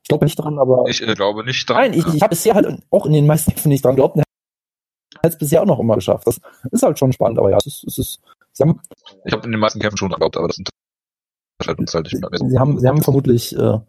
Ich 0.03 0.07
glaube 0.07 0.25
nicht 0.25 0.35
dran, 0.35 0.59
aber 0.59 0.85
Ich 0.87 1.01
äh, 1.01 1.13
glaube 1.15 1.43
nicht 1.43 1.67
dran. 1.67 1.77
nein, 1.77 1.93
ich, 1.93 2.05
ich 2.13 2.21
habe 2.21 2.29
bisher 2.29 2.53
halt 2.53 2.67
auch 2.91 3.05
in 3.07 3.13
den 3.13 3.25
meisten 3.25 3.49
Kämpfen 3.51 3.69
nicht 3.69 3.83
dran 3.83 3.95
geglaubt. 3.95 4.17
und 4.17 4.21
Er 4.21 5.23
hat 5.23 5.31
es 5.31 5.37
bisher 5.39 5.63
auch 5.63 5.65
noch 5.65 5.79
immer 5.79 5.95
geschafft. 5.95 6.27
Das 6.27 6.39
ist 6.71 6.83
halt 6.83 6.99
schon 6.99 7.11
spannend, 7.11 7.39
aber 7.39 7.49
ja, 7.49 7.57
es 7.57 7.65
ist, 7.65 7.83
es 7.87 7.97
ist 7.97 8.21
sie 8.51 8.61
haben, 8.61 8.79
Ich 9.25 9.33
habe 9.33 9.43
in 9.45 9.51
den 9.51 9.59
meisten 9.59 9.79
Kämpfen 9.79 9.97
schon 9.97 10.09
geglaubt, 10.09 10.37
aber 10.37 10.47
das 10.47 10.57
unterscheidet 10.59 11.79
uns 11.79 11.93
halt 11.95 12.05
nicht 12.05 12.21
mehr. 12.21 12.49
sie 12.51 12.59
haben, 12.59 12.79
sie 12.79 12.87
haben 12.87 13.01
vermutlich, 13.01 13.55
äh, 13.57 13.79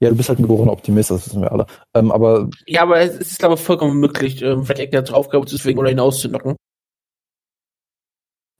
ja, 0.00 0.10
du 0.10 0.16
bist 0.16 0.28
halt 0.28 0.38
ein 0.38 0.42
geborener 0.42 0.72
Optimist, 0.72 1.10
das 1.10 1.26
wissen 1.26 1.42
wir 1.42 1.52
alle. 1.52 1.66
Ähm, 1.94 2.12
aber 2.12 2.50
Ja, 2.66 2.82
aber 2.82 3.00
es 3.00 3.16
ist, 3.16 3.38
glaube 3.38 3.54
ich, 3.54 3.60
vollkommen 3.60 3.98
möglich, 3.98 4.42
ähm, 4.42 4.64
Frank 4.64 4.80
Edgar 4.80 5.04
zur 5.04 5.16
Aufgabe 5.16 5.46
zu 5.46 5.56
zwingen 5.56 5.78
oder 5.78 5.88
hinaus 5.88 6.20
zu 6.20 6.28
knocken. 6.28 6.56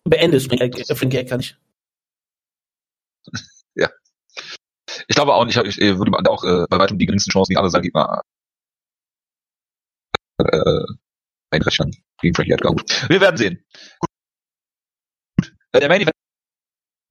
Beende 0.09 0.37
es 0.37 0.47
Frank 0.47 0.63
Edgar, 0.63 1.35
äh, 1.35 1.37
nicht. 1.39 1.59
Ich 5.09 5.15
glaube 5.15 5.35
auch 5.35 5.45
nicht, 5.45 5.57
ich 5.57 5.81
äh, 5.81 5.99
würde 5.99 6.31
auch 6.31 6.45
äh, 6.45 6.67
bei 6.69 6.79
weitem 6.79 6.99
die 6.99 7.07
geringsten 7.07 7.31
Chancen 7.31 7.51
gegen 7.51 7.61
alle 7.61 7.71
seine 7.71 7.83
Gegner 7.83 8.23
äh, 10.39 10.85
einrechnen 11.51 11.97
gegen 12.21 12.35
Frankie 12.35 12.53
Edgar. 12.53 12.73
Gut. 12.73 13.09
Wir 13.09 13.21
werden 13.21 13.37
sehen. 13.37 13.65
Gut. 14.01 14.11
Gut. 15.39 15.55
Äh, 15.73 15.81
der 15.81 15.89
Main 15.89 16.01
Event 16.03 16.17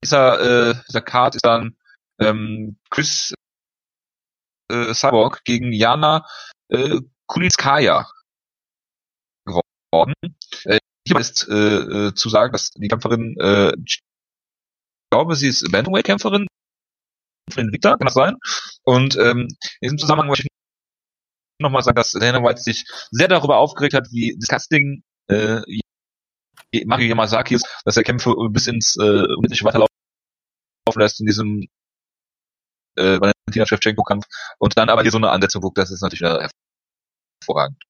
dieser, 0.04 0.70
äh, 0.70 0.74
dieser 0.88 1.00
Card 1.00 1.36
ist 1.36 1.44
dann 1.44 1.76
ähm, 2.20 2.78
Chris 2.90 3.34
äh, 4.70 4.94
Cyborg 4.94 5.44
gegen 5.44 5.72
Jana 5.72 6.26
äh, 6.68 7.00
Kulitskaya 7.26 8.08
geworden. 9.44 10.14
Äh, 10.64 10.78
hier 11.06 11.18
ist 11.18 11.48
äh, 11.48 11.54
äh, 11.54 12.14
zu 12.14 12.28
sagen, 12.28 12.52
dass 12.52 12.70
die 12.72 12.88
Kämpferin, 12.88 13.36
äh, 13.40 13.72
ich 13.84 14.00
glaube, 15.10 15.36
sie 15.36 15.48
ist 15.48 15.70
Bantamweight-Kämpferin 15.70 16.46
von 17.52 17.72
Victor, 17.72 17.96
kann 17.96 18.06
das 18.06 18.14
sein? 18.14 18.36
Und 18.82 19.16
ähm, 19.16 19.48
in 19.80 19.82
diesem 19.82 19.98
Zusammenhang 19.98 20.28
möchte 20.28 20.44
ich 20.44 21.62
nochmal 21.62 21.82
sagen, 21.82 21.96
dass 21.96 22.12
Dana 22.12 22.42
White 22.42 22.60
sich 22.60 22.84
sehr 23.10 23.28
darüber 23.28 23.58
aufgeregt 23.58 23.94
hat, 23.94 24.08
wie 24.10 24.36
disgusting 24.36 25.02
äh, 25.28 25.60
Mario 26.84 27.08
Yamasaki 27.08 27.54
ist, 27.54 27.66
dass 27.84 27.96
er 27.96 28.02
Kämpfe 28.02 28.34
bis 28.50 28.66
ins 28.66 28.96
äh, 28.96 29.02
unendliche 29.02 29.64
weiterlaufen 29.64 29.90
lässt 30.96 31.20
in 31.20 31.26
diesem 31.26 31.68
äh, 32.96 33.20
Valentina 33.20 33.66
Shevchenko-Kampf 33.66 34.26
und 34.58 34.76
dann 34.76 34.88
aber 34.88 35.02
hier 35.02 35.10
so 35.10 35.18
eine 35.18 35.30
Ansetzung 35.30 35.62
guckt, 35.62 35.78
das 35.78 35.90
ist 35.90 36.02
natürlich 36.02 36.22
hervorragend. 37.42 37.82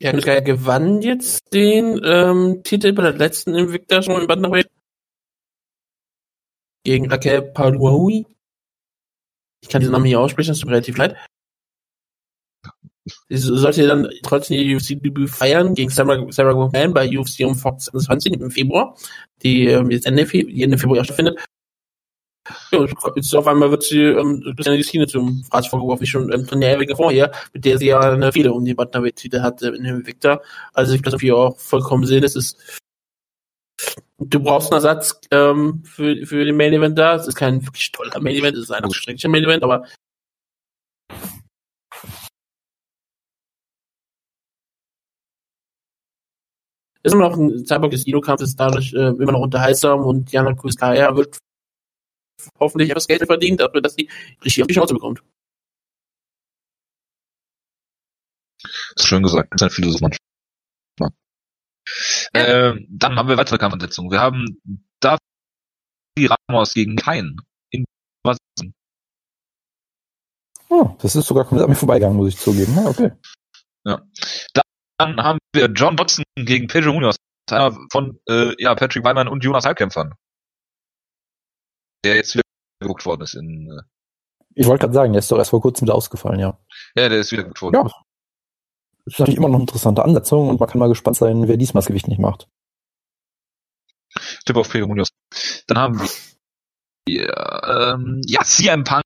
Ja, 0.00 0.10
Edgar 0.10 0.40
gewann 0.42 1.02
jetzt 1.02 1.54
den 1.54 2.00
ähm, 2.04 2.62
Titel 2.64 2.92
bei 2.92 3.02
der 3.02 3.14
letzten 3.14 3.54
Invicta 3.54 4.02
schon 4.02 4.20
im 4.20 4.26
Bantamweight 4.26 4.68
gegen 6.84 7.10
Raquel 7.10 7.42
Paluahui. 7.42 8.26
Ich 9.62 9.68
kann 9.68 9.80
diesen 9.80 9.92
Namen 9.92 10.04
nicht 10.04 10.16
aussprechen, 10.16 10.48
das 10.50 10.58
tut 10.58 10.66
mir 10.66 10.74
relativ 10.74 10.98
leid. 10.98 11.16
Sie 13.28 13.36
sollte 13.36 13.86
dann 13.86 14.08
trotzdem 14.22 14.58
ihr 14.58 14.76
UFC-Debüt 14.76 15.28
feiern 15.28 15.74
gegen 15.74 15.90
Sarah, 15.90 16.30
Sarah 16.30 16.68
bei 16.88 17.18
UFC 17.18 17.40
um 17.40 17.54
Fox 17.54 17.86
20 17.86 18.40
im 18.40 18.50
Februar, 18.50 18.96
die 19.42 19.66
ähm, 19.66 19.90
jetzt 19.90 20.06
Ende, 20.06 20.26
Fe 20.26 20.40
Ende 20.40 20.78
Februar 20.78 21.04
stattfindet. 21.04 21.38
Ja, 22.72 22.86
jetzt 23.16 23.34
auf 23.34 23.46
einmal 23.46 23.70
wird 23.70 23.84
sie 23.84 24.02
ähm, 24.02 24.42
Christiane 24.56 24.76
Destine 24.76 25.06
zum 25.06 25.44
Fraß 25.44 25.68
vorgeworfen, 25.68 26.02
wie 26.02 26.06
schon 26.06 26.32
ähm, 26.32 26.62
Ewige 26.62 26.94
vorher, 26.94 27.32
mit 27.52 27.64
der 27.64 27.78
sie 27.78 27.86
ja 27.86 28.00
eine 28.00 28.32
Fehde 28.32 28.52
um 28.52 28.64
die 28.64 28.74
Bantamweight-Titel 28.74 29.40
hatte 29.40 29.68
in 29.68 29.84
dem 29.84 30.06
Victor. 30.06 30.42
Also 30.74 30.94
ich 30.94 31.02
glaube, 31.02 31.18
hier 31.18 31.36
auch 31.36 31.58
vollkommen 31.58 32.04
Sinn. 32.04 32.22
Es 32.22 32.36
ist 32.36 32.80
du 34.18 34.40
brauchst 34.40 34.72
einen 34.72 34.82
Ersatz 34.82 35.20
ähm, 35.30 35.82
für, 35.84 36.26
für 36.26 36.44
den 36.44 36.56
Main 36.56 36.72
Event 36.72 36.98
da. 36.98 37.16
Es 37.16 37.26
ist 37.26 37.36
kein 37.36 37.64
wirklich 37.64 37.92
toller 37.92 38.20
Main 38.20 38.36
Event, 38.36 38.56
es 38.56 38.64
ist 38.64 38.70
ein 38.70 38.84
anstrenglicher 38.84 39.28
Main 39.28 39.44
Event, 39.44 39.62
aber 39.62 39.84
ist 47.02 47.12
immer 47.12 47.28
noch 47.28 47.36
ein 47.36 47.66
Cyborg 47.66 47.90
des 47.90 48.06
Judo-Kampf, 48.06 48.40
ist 48.40 48.58
dadurch 48.58 48.92
äh, 48.94 49.08
immer 49.08 49.32
noch 49.32 49.40
unterhaltsam 49.40 50.00
und 50.04 50.32
Jana 50.32 50.54
Kuskaya 50.54 51.14
wird 51.14 51.38
hoffentlich 52.58 52.90
etwas 52.90 53.06
Geld 53.06 53.24
verdient, 53.26 53.60
dafür, 53.60 53.80
dass 53.80 53.94
sie 53.94 54.08
richtig 54.44 54.62
auf 54.62 54.66
die 54.68 54.74
Chance 54.74 54.94
bekommt. 54.94 55.22
Das 58.62 59.04
ist 59.04 59.06
schön 59.06 59.22
gesagt, 59.22 59.52
das 59.52 59.60
ist 59.60 59.62
ein 59.62 59.70
Philosoph 59.70 60.00
manchmal. 60.00 60.20
Ähm, 62.32 62.86
dann 62.90 63.16
haben 63.16 63.28
wir 63.28 63.36
weitere 63.36 63.58
Kampfansetzungen. 63.58 64.10
Wir 64.10 64.20
haben 64.20 64.60
Davi 65.00 65.18
Ramos 66.48 66.74
gegen 66.74 66.96
Kain 66.96 67.36
in 67.70 67.84
Brasilien. 68.22 68.74
oh, 70.68 70.96
das 71.00 71.14
ist 71.14 71.26
sogar 71.26 71.44
komplett 71.44 71.64
an 71.64 71.70
mir 71.70 71.76
vorbeigegangen, 71.76 72.16
muss 72.16 72.34
ich 72.34 72.38
zugeben. 72.38 72.74
Ja, 72.74 72.86
okay. 72.86 73.12
Dann 74.98 75.22
haben 75.22 75.38
wir 75.52 75.66
John 75.66 75.96
Dodson 75.96 76.24
gegen 76.36 76.68
Pedro 76.68 76.92
Munoz, 76.92 77.16
einer 77.50 77.76
von 77.92 78.18
äh, 78.28 78.54
ja, 78.58 78.74
Patrick 78.74 79.04
Weimann 79.04 79.28
und 79.28 79.44
Jonas 79.44 79.64
Halbkämpfern. 79.64 80.14
Der 82.04 82.16
jetzt 82.16 82.34
wieder 82.34 82.42
geguckt 82.80 83.04
worden 83.06 83.22
ist 83.22 83.34
in 83.34 83.68
äh, 83.70 83.82
Ich 84.54 84.66
wollte 84.66 84.82
gerade 84.82 84.94
sagen, 84.94 85.12
der 85.12 85.20
ist 85.20 85.30
doch 85.32 85.38
erst 85.38 85.50
vor 85.50 85.60
kurzem 85.62 85.86
wieder 85.86 85.94
ausgefallen, 85.94 86.38
ja. 86.40 86.58
ja, 86.96 87.08
der 87.08 87.18
ist 87.20 87.32
wieder 87.32 87.42
geguckt 87.44 87.62
worden. 87.62 87.74
Ja. 87.76 87.82
Das 89.04 89.14
ist 89.14 89.18
natürlich 89.20 89.38
immer 89.38 89.48
noch 89.48 89.56
eine 89.56 89.64
interessante 89.64 90.02
Ansetzung 90.04 90.48
und 90.48 90.60
man 90.60 90.68
kann 90.68 90.78
mal 90.78 90.88
gespannt 90.88 91.16
sein, 91.16 91.46
wer 91.48 91.56
diesmal 91.56 91.80
das 91.80 91.88
Gewicht 91.88 92.08
nicht 92.08 92.20
macht. 92.20 92.48
Tipp 94.46 94.56
auf 94.56 94.70
Pedro 94.70 94.86
Munoz. 94.88 95.08
Dann 95.66 95.78
haben 95.78 95.98
wir 96.00 96.08
ja, 97.06 97.94
ähm, 97.94 98.22
ja, 98.26 98.40
CM 98.42 98.84
Punk 98.84 99.02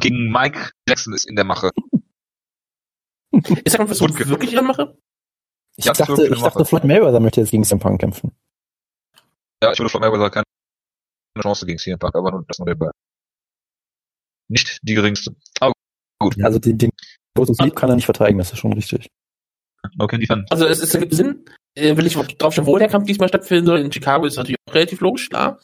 gegen 0.00 0.30
Mike 0.30 0.70
Jackson 0.88 1.12
ist 1.12 1.24
in 1.28 1.36
der 1.36 1.44
Mache. 1.44 1.70
Ist 3.64 3.76
Kampf, 3.76 3.90
was 3.90 3.98
Gut 3.98 4.10
ich 4.10 4.16
ge- 4.16 4.28
wirklich 4.28 4.56
anmache? 4.56 4.96
Ich 5.76 5.84
Ja, 5.84 5.92
dachte, 5.92 6.16
wirklich 6.16 6.38
ich 6.38 6.42
dachte, 6.42 6.58
Mache. 6.60 6.64
Floyd 6.64 6.84
Mayweather 6.84 7.20
möchte 7.20 7.40
jetzt 7.40 7.50
gegen 7.50 7.64
CM 7.64 7.80
Punk 7.80 8.00
kämpfen. 8.00 8.32
Ja, 9.62 9.72
ich 9.72 9.78
würde 9.78 9.90
von 9.90 10.00
Mayweather 10.00 10.30
keine 10.30 10.44
Chance 11.42 11.66
gegen 11.66 11.78
CM 11.78 11.98
Punk, 11.98 12.14
aber 12.14 12.30
nur 12.30 12.44
das 12.46 12.58
noch 12.58 12.66
dabei. 12.66 12.90
Nicht 14.48 14.78
die 14.82 14.94
geringste. 14.94 15.34
Aber 15.60 15.72
gut. 16.20 16.42
Also 16.42 16.58
den, 16.58 16.78
den 16.78 16.90
Lotus 17.36 17.58
Lieb 17.58 17.74
kann 17.74 17.88
er 17.90 17.96
nicht 17.96 18.04
verteidigen, 18.04 18.38
das 18.38 18.52
ist 18.52 18.58
schon 18.58 18.72
richtig. 18.72 19.08
Okay, 19.98 20.18
die 20.18 20.26
Fan. 20.26 20.46
Also 20.50 20.66
es, 20.66 20.80
es 20.80 20.94
ergibt 20.94 21.14
Sinn. 21.14 21.44
Äh, 21.76 21.96
will 21.96 22.06
ich 22.06 22.14
drauf 22.14 22.54
schauen, 22.54 22.66
wo 22.66 22.78
der 22.78 22.88
Kampf 22.88 23.06
diesmal 23.06 23.28
stattfinden 23.28 23.66
soll. 23.66 23.80
In 23.80 23.92
Chicago 23.92 24.24
ist 24.26 24.36
natürlich 24.36 24.58
auch 24.68 24.74
relativ 24.74 25.00
logisch, 25.00 25.28
klar. 25.28 25.60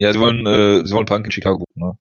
Ja, 0.00 0.12
sie 0.12 0.20
wollen, 0.20 0.46
äh, 0.46 0.86
sie 0.86 0.94
wollen 0.94 1.06
Punk 1.06 1.26
in 1.26 1.32
Chicago 1.32 1.58
gucken, 1.58 1.82
ne? 1.82 1.98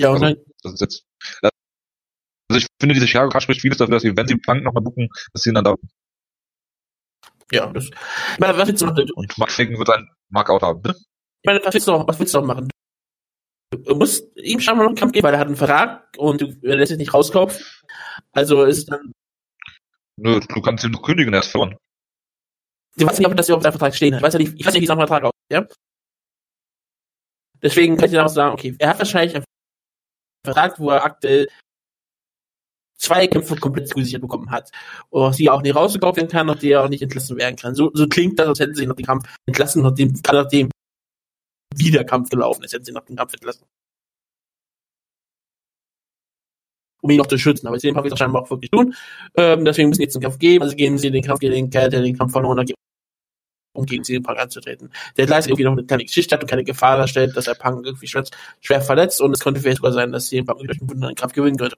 Ja, 0.00 0.10
und 0.10 0.22
Also- 0.22 0.34
dann, 0.34 0.44
Das 0.62 0.72
ist 0.74 0.80
jetzt. 0.80 1.04
Also 1.42 2.58
ich 2.58 2.66
finde, 2.80 2.94
diese 2.94 3.06
Chicago 3.06 3.30
Card 3.30 3.42
spricht 3.44 3.60
vieles 3.60 3.78
dafür, 3.78 3.92
dass 3.94 4.02
sie, 4.02 4.16
wenn 4.16 4.26
sie 4.26 4.36
Punk 4.36 4.64
nochmal 4.64 4.82
buchen, 4.82 5.08
dass 5.32 5.42
sie 5.42 5.50
ihn 5.50 5.54
dann 5.54 5.64
da 5.64 5.76
ja, 7.52 7.66
das, 7.72 7.84
ich 7.86 8.38
meine, 8.38 8.56
was 8.56 8.68
willst 8.68 8.82
du 8.82 8.86
machen? 8.86 9.10
und 9.14 9.38
Mark 9.38 9.50
Fagan 9.50 9.78
wird 9.78 9.90
ein 9.90 10.08
Markout 10.28 10.62
haben, 10.62 10.82
bitte? 10.82 10.98
Ich 11.42 11.46
meine, 11.46 11.60
was 11.64 11.74
willst 11.74 11.88
du 11.88 11.92
noch, 11.92 12.06
was 12.06 12.18
willst 12.18 12.34
du 12.34 12.38
noch 12.40 12.46
machen? 12.46 12.68
Du 13.70 13.94
musst 13.94 14.26
ihm 14.36 14.60
scheinbar 14.60 14.84
noch 14.84 14.90
einen 14.90 14.98
Kampf 14.98 15.12
geben, 15.12 15.24
weil 15.24 15.34
er 15.34 15.40
hat 15.40 15.46
einen 15.46 15.56
Vertrag 15.56 16.04
und 16.18 16.40
du 16.40 16.46
er 16.62 16.76
lässt 16.76 16.88
sich 16.90 16.98
nicht 16.98 17.14
rauskaufen. 17.14 17.64
Also 18.32 18.64
ist 18.64 18.90
dann, 18.90 19.12
Nö, 20.16 20.40
du 20.40 20.60
kannst 20.60 20.84
ihn 20.84 20.90
noch 20.90 21.02
kündigen, 21.02 21.32
er 21.32 21.40
ist 21.40 21.48
verloren. 21.48 21.76
ich 22.96 23.06
weiß 23.06 23.18
nicht, 23.18 23.26
ob 23.26 23.36
das 23.36 23.48
überhaupt 23.48 23.62
seinen 23.62 23.72
Vertrag 23.72 23.94
stehen 23.94 24.14
hat. 24.14 24.20
Ich 24.20 24.24
weiß 24.26 24.32
ja 24.34 24.38
nicht, 24.40 24.54
ich 24.58 24.66
weiß 24.66 24.74
nicht, 24.74 24.82
wie 24.82 24.86
sein 24.86 24.98
Vertrag 24.98 25.22
aussieht, 25.24 25.50
ja? 25.50 25.66
Deswegen 27.62 27.96
kann 27.96 28.06
ich 28.06 28.12
dann 28.12 28.24
auch 28.26 28.30
sagen, 28.30 28.52
okay, 28.54 28.74
er 28.78 28.90
hat 28.90 28.98
wahrscheinlich 28.98 29.36
einen 29.36 29.44
Vertrag, 30.44 30.78
wo 30.78 30.90
er 30.90 31.04
aktuell 31.04 31.48
zwei 33.00 33.26
Kämpfe 33.26 33.56
komplett 33.56 33.88
zugesichert 33.88 34.20
bekommen 34.20 34.50
hat. 34.50 34.70
Und 35.08 35.22
aus 35.22 35.36
die 35.36 35.50
auch 35.50 35.62
nicht 35.62 35.74
rausgekauft 35.74 36.18
werden 36.18 36.28
kann, 36.28 36.46
nachdem 36.46 36.72
er 36.72 36.84
auch 36.84 36.88
nicht 36.88 37.02
entlassen 37.02 37.36
werden 37.36 37.56
kann. 37.56 37.74
So, 37.74 37.90
so 37.94 38.06
klingt 38.06 38.38
das, 38.38 38.48
als 38.48 38.60
hätten 38.60 38.74
sie 38.74 38.86
noch 38.86 38.96
den 38.96 39.06
Kampf 39.06 39.26
entlassen, 39.46 39.82
nachdem, 39.82 40.14
nachdem 40.32 40.70
wie 41.74 41.90
der 41.90 42.04
Kampf 42.04 42.30
gelaufen 42.30 42.62
ist, 42.62 42.72
hätten 42.72 42.84
sie 42.84 42.92
noch 42.92 43.04
den 43.04 43.16
Kampf 43.16 43.32
entlassen. 43.32 43.64
Um 47.02 47.10
ihn 47.10 47.16
noch 47.16 47.26
zu 47.26 47.38
schützen. 47.38 47.66
Aber 47.66 47.78
den 47.78 47.94
Kampf 47.94 48.04
wird 48.04 48.14
er 48.14 48.18
scheinbar 48.18 48.42
auch 48.42 48.50
wirklich 48.50 48.70
tun. 48.70 48.94
Ähm, 49.34 49.64
deswegen 49.64 49.88
müssen 49.88 50.00
sie 50.00 50.04
jetzt 50.04 50.14
den 50.14 50.22
Kampf 50.22 50.38
geben. 50.38 50.62
Also 50.62 50.76
geben 50.76 50.98
sie 50.98 51.10
den 51.10 51.22
Kampf 51.22 51.40
gegen 51.40 51.54
den 51.54 51.70
Kerl, 51.70 51.88
der 51.88 52.02
den 52.02 52.18
Kampf 52.18 52.32
verloren 52.32 52.58
hat, 52.58 52.70
um 53.72 53.86
gegen 53.86 54.04
CM 54.04 54.22
Punk 54.22 54.38
anzutreten. 54.38 54.92
Der 55.16 55.26
leider 55.26 55.46
irgendwie 55.46 55.64
noch 55.64 55.72
eine 55.72 55.84
kleine 55.84 56.04
Geschichte 56.04 56.34
hat 56.34 56.42
und 56.42 56.50
keine 56.50 56.64
Gefahr 56.64 56.98
darstellt, 56.98 57.34
dass 57.36 57.46
er 57.46 57.54
Punk 57.54 57.86
irgendwie 57.86 58.06
schwer, 58.06 58.24
schwer 58.60 58.82
verletzt 58.82 59.22
und 59.22 59.32
es 59.32 59.40
könnte 59.40 59.60
vielleicht 59.60 59.78
sogar 59.78 59.92
sein, 59.92 60.12
dass 60.12 60.28
CM 60.28 60.44
Punk 60.44 60.66
durch 60.66 60.78
einen 60.78 60.90
Wunder 60.90 61.08
den 61.08 61.14
Kampf 61.14 61.32
gewinnen 61.32 61.56
könnte. 61.56 61.76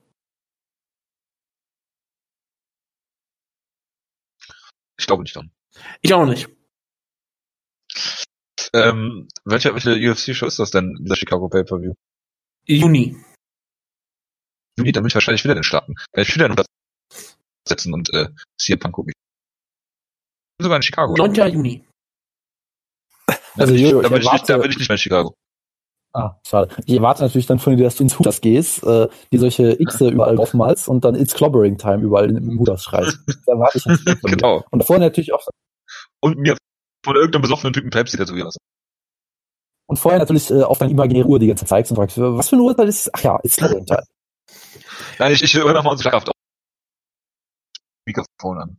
Ich 5.02 5.08
glaube 5.08 5.24
nicht 5.24 5.34
dran. 5.34 5.50
Ich 6.00 6.14
auch 6.14 6.24
nicht. 6.24 6.48
Ähm, 8.72 9.26
welche, 9.44 9.74
welche 9.74 9.90
UFC-Show 9.90 10.46
ist 10.46 10.60
das 10.60 10.70
denn, 10.70 10.96
dieser 11.00 11.16
Chicago 11.16 11.48
Pay-Per-View? 11.48 11.94
Juni. 12.66 13.16
Juni, 14.78 14.92
dann 14.92 15.02
bin 15.02 15.08
ich 15.08 15.14
wahrscheinlich 15.14 15.42
wieder 15.42 15.54
in 15.54 15.58
den 15.58 15.64
Staaten. 15.64 15.96
Werde 16.12 16.28
ich 16.28 16.34
wieder 16.36 16.46
in 16.46 16.54
setzen 17.68 17.92
und 17.92 18.14
äh, 18.14 18.28
CM 18.56 18.78
Punk 18.78 18.94
gucken. 18.94 19.10
Ich 19.10 20.58
bin 20.58 20.64
sogar 20.64 20.76
in 20.76 20.82
Chicago. 20.82 21.14
9. 21.16 21.34
Juni. 21.52 21.84
Also, 23.26 23.42
da 23.56 23.66
bin 23.66 23.74
ich, 23.74 23.82
Jojo, 23.82 24.02
da 24.02 24.06
ich 24.06 24.12
bin 24.12 24.22
ich, 24.22 24.32
nicht, 24.32 24.48
da 24.48 24.56
bin 24.58 24.70
ich 24.70 24.78
nicht 24.78 24.88
mehr 24.88 24.94
in 24.94 24.98
Chicago. 24.98 25.34
Ah, 26.14 26.36
schade. 26.46 26.74
Ich 26.84 26.94
erwarte 26.94 27.22
natürlich 27.22 27.46
dann 27.46 27.58
von 27.58 27.74
dir, 27.76 27.84
dass 27.84 27.96
du 27.96 28.02
ins 28.02 28.18
Hooters 28.18 28.40
gehst, 28.42 28.82
äh, 28.84 29.08
die 29.32 29.38
solche 29.38 29.76
Xe 29.78 30.08
überall 30.10 30.36
draufmalst 30.36 30.88
und 30.88 31.04
dann 31.04 31.14
It's 31.14 31.32
Clobbering 31.34 31.78
Time 31.78 32.02
überall 32.02 32.28
im 32.36 32.58
Hooters 32.58 32.84
schreist. 32.84 33.18
Das 33.26 33.46
erwarte 33.46 33.78
ich 33.78 33.86
natürlich 33.86 34.20
von 34.20 34.30
dir. 34.30 34.36
Genau. 34.36 34.64
Und 34.70 34.78
davor 34.80 34.98
natürlich 34.98 35.32
auch, 35.32 35.46
Und 36.20 36.38
mir 36.38 36.56
von 37.04 37.16
irgendeinem 37.16 37.42
besoffenen 37.42 37.72
Typen 37.72 37.90
Pepsi 37.90 38.16
tätowieren 38.18 38.46
lassen. 38.48 38.58
und 39.86 39.98
vorher 39.98 40.20
natürlich 40.20 40.50
äh, 40.50 40.62
auf 40.62 40.78
deine 40.78 40.92
imaginäre 40.92 41.26
Uhr 41.26 41.38
die 41.38 41.46
ganze 41.46 41.64
Zeit 41.64 41.86
zeigst 41.86 41.92
und 41.92 41.96
fragst, 41.96 42.18
was 42.18 42.48
für 42.50 42.56
eine 42.56 42.62
Uhrzeit 42.64 42.88
ist? 42.88 43.10
Ach 43.14 43.22
ja, 43.22 43.40
It's 43.42 43.56
Clobbering 43.56 43.86
Time. 43.86 44.04
Nein, 45.18 45.32
ich, 45.32 45.42
ich 45.42 45.54
höre 45.54 45.72
mal 45.82 45.90
unsere 45.90 46.02
Schlagkraft 46.10 46.28
auf. 46.28 46.34
Mikrofon 48.06 48.58
an. 48.58 48.78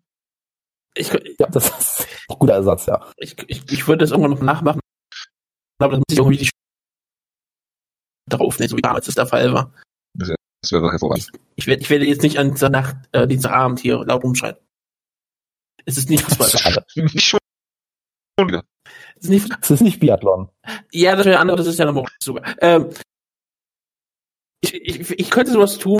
Ich, 0.95 1.11
Ja, 1.39 1.47
das 1.47 1.67
ist 1.69 2.07
ein 2.29 2.37
guter 2.37 2.53
Ersatz, 2.53 2.85
ja. 2.85 3.03
ich, 3.17 3.35
ich, 3.47 3.63
ich 3.71 3.87
würde 3.87 4.03
das 4.03 4.11
irgendwann 4.11 4.31
noch 4.31 4.41
nachmachen. 4.41 4.79
Aber 5.79 5.93
das 5.93 5.99
muss 5.99 6.05
ich 6.11 6.17
irgendwie 6.19 6.37
die 6.37 6.49
draufnehmen, 8.29 8.69
so 8.69 8.77
wie 8.77 8.81
damals 8.81 9.05
das 9.05 9.15
der 9.15 9.27
Fall 9.27 9.53
war. 9.53 9.73
Das 10.15 10.71
wäre 10.71 10.89
hervorragend. 10.91 11.29
Ich 11.55 11.67
werde, 11.67 11.81
ich 11.81 11.89
werde 11.89 12.05
jetzt 12.05 12.23
nicht 12.23 12.37
an 12.39 12.51
dieser 12.51 12.69
Nacht, 12.69 12.95
äh, 13.11 13.27
dieser 13.27 13.53
Abend 13.53 13.79
hier 13.79 14.03
laut 14.05 14.23
rumschreien. 14.23 14.55
Es 15.85 15.97
ist 15.97 16.09
nicht 16.09 16.23
Fußball. 16.25 16.47
Es 16.47 16.55
ist 19.17 19.29
nicht, 19.29 19.51
Es 19.61 19.71
ist 19.71 19.81
nicht 19.81 19.99
Biathlon. 19.99 20.49
ja, 20.91 21.15
das 21.15 21.25
wäre 21.25 21.39
andere, 21.39 21.57
das 21.57 21.67
ist 21.67 21.79
ja 21.79 21.91
noch 21.91 22.07
sogar. 22.21 22.43
Ähm, 22.61 22.89
ich, 24.61 24.73
ich, 24.73 25.19
ich 25.19 25.29
könnte 25.29 25.51
sowas 25.51 25.77
tun, 25.77 25.99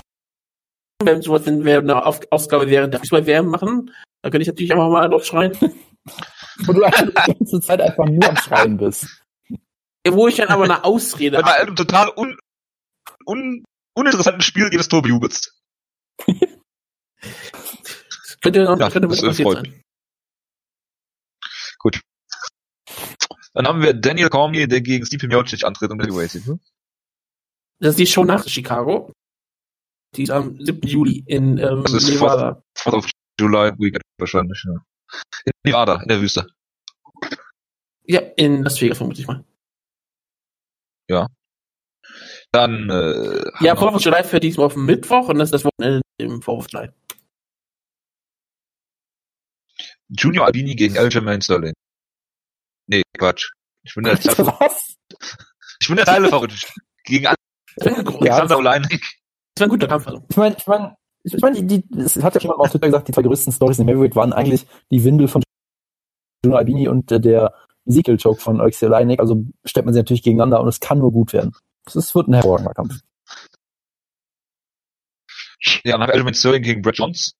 wenn 1.02 1.20
sowas, 1.20 1.44
wenn 1.44 1.64
wir 1.64 1.78
eine 1.78 2.06
Auf 2.06 2.20
Ausgabe 2.30 2.68
während 2.68 2.94
der 2.94 3.00
Fußball-WM 3.00 3.46
machen, 3.46 3.90
dann 4.22 4.32
könnte 4.32 4.42
ich 4.42 4.48
natürlich 4.48 4.72
einfach 4.72 4.88
mal 4.88 5.06
laut 5.10 5.26
schreien. 5.26 5.52
Wo 6.64 6.72
du 6.72 6.82
einfach 6.84 7.26
die 7.26 7.34
ganze 7.34 7.60
Zeit 7.60 7.80
einfach 7.80 8.06
nur 8.06 8.28
am 8.28 8.36
Schreien 8.36 8.76
bist. 8.78 9.23
Wo 10.06 10.28
ich 10.28 10.36
dann 10.36 10.48
aber 10.48 10.64
eine 10.64 10.84
Ausrede 10.84 11.40
Bei 11.40 11.60
einem 11.60 11.76
total 11.76 12.10
un, 12.16 12.38
un, 13.26 13.64
uninteressanten 13.96 14.42
Spiel 14.42 14.68
jedes 14.70 14.88
Tor 14.88 15.02
bejubelst. 15.02 15.58
Könnte, 18.42 18.60
Ja, 18.60 18.90
könnte 18.90 19.08
das, 19.08 19.22
äh, 19.22 19.26
passiert 19.26 19.48
freut. 19.48 19.66
sein. 19.66 19.80
Dann 23.54 23.68
haben 23.68 23.80
wir 23.82 23.94
Daniel 23.94 24.28
Cormier, 24.28 24.66
der 24.66 24.80
gegen 24.80 25.06
Stipe 25.06 25.28
Miocic 25.28 25.64
antritt 25.64 25.90
um 25.90 26.00
Heavyweight. 26.00 26.32
Hm? 26.32 26.60
Das 27.78 27.90
ist 27.90 27.98
die 28.00 28.06
Show 28.06 28.24
nach 28.24 28.46
Chicago. 28.46 29.12
Die 30.16 30.24
ist 30.24 30.30
am 30.30 30.58
7. 30.60 30.80
Juli 30.82 31.22
in 31.26 31.58
ähm, 31.58 31.82
Das 31.84 31.92
ist 31.92 32.08
Nevada. 32.08 32.62
Fourth 32.76 32.96
of 32.96 33.10
July 33.40 33.72
Weekend 33.78 34.02
wahrscheinlich. 34.18 34.62
Ja. 34.66 34.84
In 35.44 35.52
Nevada, 35.64 36.02
in 36.02 36.08
der 36.08 36.20
Wüste. 36.20 36.48
Ja, 38.06 38.20
in 38.36 38.62
Las 38.64 38.80
Vegas 38.80 38.98
vermute 38.98 39.20
ich 39.20 39.26
mal. 39.26 39.44
Dann 42.52 42.90
äh, 42.90 43.42
Ja, 43.64 43.74
4th 43.74 43.94
of 43.96 44.02
July 44.02 44.22
fährt 44.24 44.42
diesmal 44.44 44.66
auf 44.66 44.74
den 44.74 44.84
Mittwoch 44.84 45.28
und 45.28 45.38
das 45.38 45.48
ist 45.48 45.54
das 45.54 45.64
Wochenende 45.64 46.02
im 46.18 46.40
4th 46.40 46.48
of 46.58 46.66
July. 46.70 46.90
Junior 50.08 50.46
Albini 50.46 50.74
gegen 50.74 50.98
Aljamain 50.98 51.40
Sterling. 51.40 51.72
Nee, 52.86 53.02
Quatsch. 53.18 53.50
Ich 53.82 53.94
bin 53.94 54.04
der, 54.04 54.14
Was? 54.18 54.94
ich 55.80 55.86
bin 55.88 55.96
der 55.96 56.04
Teilefavorit. 56.06 56.72
Gegen 57.04 57.24
Ja. 57.24 57.34
Alexander 57.80 58.58
Oleinik. 58.58 59.00
das 59.54 59.60
wär 59.60 59.66
ein 59.66 59.70
guter 59.70 59.88
Kampf. 59.88 60.06
Also. 60.06 60.24
Ich 60.28 60.36
meine, 60.36 60.56
ich 60.56 60.66
meine, 60.66 60.96
ich 61.24 61.40
meine, 61.40 61.62
die, 61.64 61.82
die, 61.82 61.98
es 62.00 62.22
hat 62.22 62.34
ja 62.34 62.40
jemand 62.42 62.60
auf 62.60 62.70
Twitter 62.70 62.86
gesagt, 62.86 63.08
die 63.08 63.12
zwei 63.12 63.22
größten 63.22 63.52
Stories 63.52 63.78
im 63.78 63.88
Heavyweight 63.88 64.14
waren 64.14 64.32
eigentlich 64.32 64.66
die 64.90 65.02
Windel 65.02 65.26
von 65.26 65.42
Juno 66.44 66.56
Albini 66.56 66.86
und 66.88 67.10
äh, 67.10 67.18
der 67.20 67.52
Ezekiel 67.86 68.16
Choke 68.18 68.40
von 68.40 68.60
Alexei. 68.60 68.88
Also 69.18 69.44
stellt 69.64 69.86
man 69.86 69.92
sie 69.94 70.00
natürlich 70.00 70.22
gegeneinander 70.22 70.60
und 70.60 70.68
es 70.68 70.80
kann 70.80 70.98
nur 70.98 71.12
gut 71.12 71.32
werden. 71.32 71.52
Es 71.86 71.96
ist- 71.96 72.14
wird 72.14 72.28
ein 72.28 72.34
hervorragender 72.34 72.72
Kampf. 72.74 73.00
Ja, 75.84 75.92
dann 75.92 76.02
haben 76.02 76.08
wir 76.08 76.14
Aljamain 76.14 76.34
Sterling 76.34 76.62
gegen 76.62 76.82
Brett 76.82 76.98
Jones. 76.98 77.34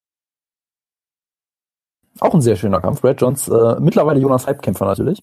Auch 2.20 2.32
ein 2.34 2.40
sehr 2.40 2.56
schöner 2.56 2.80
Kampf. 2.80 3.00
Brad 3.00 3.20
Jones, 3.20 3.48
äh, 3.48 3.76
mittlerweile 3.80 4.20
Jonas 4.20 4.46
Hypekämpfer 4.46 4.86
natürlich. 4.86 5.22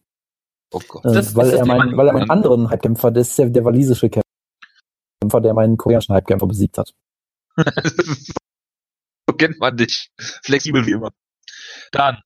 Oh 0.72 0.80
Gott. 0.88 1.06
Äh, 1.06 1.14
Das- 1.14 1.36
weil, 1.36 1.46
das 1.46 1.54
ist 1.54 1.60
er 1.60 1.66
mein, 1.66 1.96
weil 1.98 2.08
er 2.08 2.14
meinen 2.14 2.30
anderen 2.30 2.70
Hypekämpfer, 2.70 3.12
das 3.12 3.30
ist 3.30 3.38
der, 3.40 3.50
der 3.50 3.64
walisische 3.66 4.10
Kämpfer, 4.10 5.42
der 5.42 5.54
meinen 5.54 5.78
koreanischen 5.78 6.16
Hypekämpfer 6.16 6.48
besiegt 6.48 6.78
hat. 6.78 6.94
so 9.28 9.36
kennt 9.38 9.60
man 9.60 9.78
dich. 9.78 10.12
Flexibel 10.44 10.86
wie 10.86 10.92
immer. 10.92 11.12
Dann, 11.92 12.22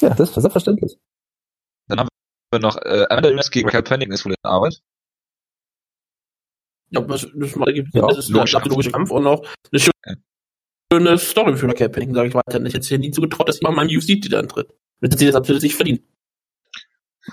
Ja, 0.00 0.10
das 0.10 0.30
ist 0.30 0.34
selbstverständlich. 0.34 0.98
Wir 2.52 2.58
noch 2.58 2.76
äh, 2.76 3.06
Nunes 3.20 3.50
gegen 3.50 3.66
Michael 3.66 3.82
Penning 3.82 4.12
ist 4.12 4.24
wohl 4.24 4.32
in 4.32 4.38
Arbeit. 4.42 4.80
Ja, 6.90 7.00
das, 7.02 7.26
das, 7.34 7.56
mal 7.56 7.72
gibt, 7.72 7.94
Ja, 7.94 8.06
das 8.06 8.18
ist 8.18 8.28
ein 8.30 8.34
logisch. 8.34 8.54
absolut 8.54 8.76
logischer 8.76 8.90
Kampf 8.90 9.10
und 9.10 9.26
auch 9.26 9.46
eine 9.70 9.80
schöne, 9.80 10.22
schöne 10.92 11.18
Story 11.18 11.56
für 11.56 11.68
Cap 11.68 11.92
Penning, 11.92 12.14
sage 12.14 12.28
ich 12.28 12.34
weiter. 12.34 12.60
Ich 12.60 12.74
hätte 12.74 12.78
es 12.78 12.90
ja 12.90 12.98
nie 12.98 13.12
zugetraut, 13.12 13.48
dass 13.48 13.60
jemand 13.60 13.76
mal 13.76 13.88
im 13.88 13.96
UFC-Titel 13.96 14.34
antritt. 14.36 14.72
Dass 15.00 15.18
sie 15.18 15.26
das 15.26 15.36
absolut 15.36 15.62
nicht 15.62 15.76
verdient. 15.76 16.02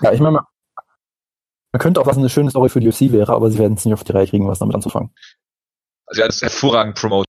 Ja, 0.00 0.12
ich 0.12 0.20
meine, 0.20 0.32
man, 0.32 0.44
man 1.72 1.80
könnte 1.80 2.00
auch, 2.00 2.06
was 2.06 2.16
eine 2.16 2.28
schöne 2.28 2.50
Story 2.50 2.68
für 2.68 2.80
die 2.80 2.88
UFC 2.88 3.12
wäre, 3.12 3.32
aber 3.32 3.50
sie 3.50 3.58
werden 3.58 3.74
es 3.74 3.84
nicht 3.84 3.94
auf 3.94 4.04
die 4.04 4.12
Reihe 4.12 4.26
kriegen, 4.26 4.48
was 4.48 4.60
damit 4.60 4.74
anzufangen. 4.74 5.10
Also 6.06 6.22
er 6.22 6.28
ist 6.28 6.40
hervorragend 6.40 6.96
promoten. 6.96 7.28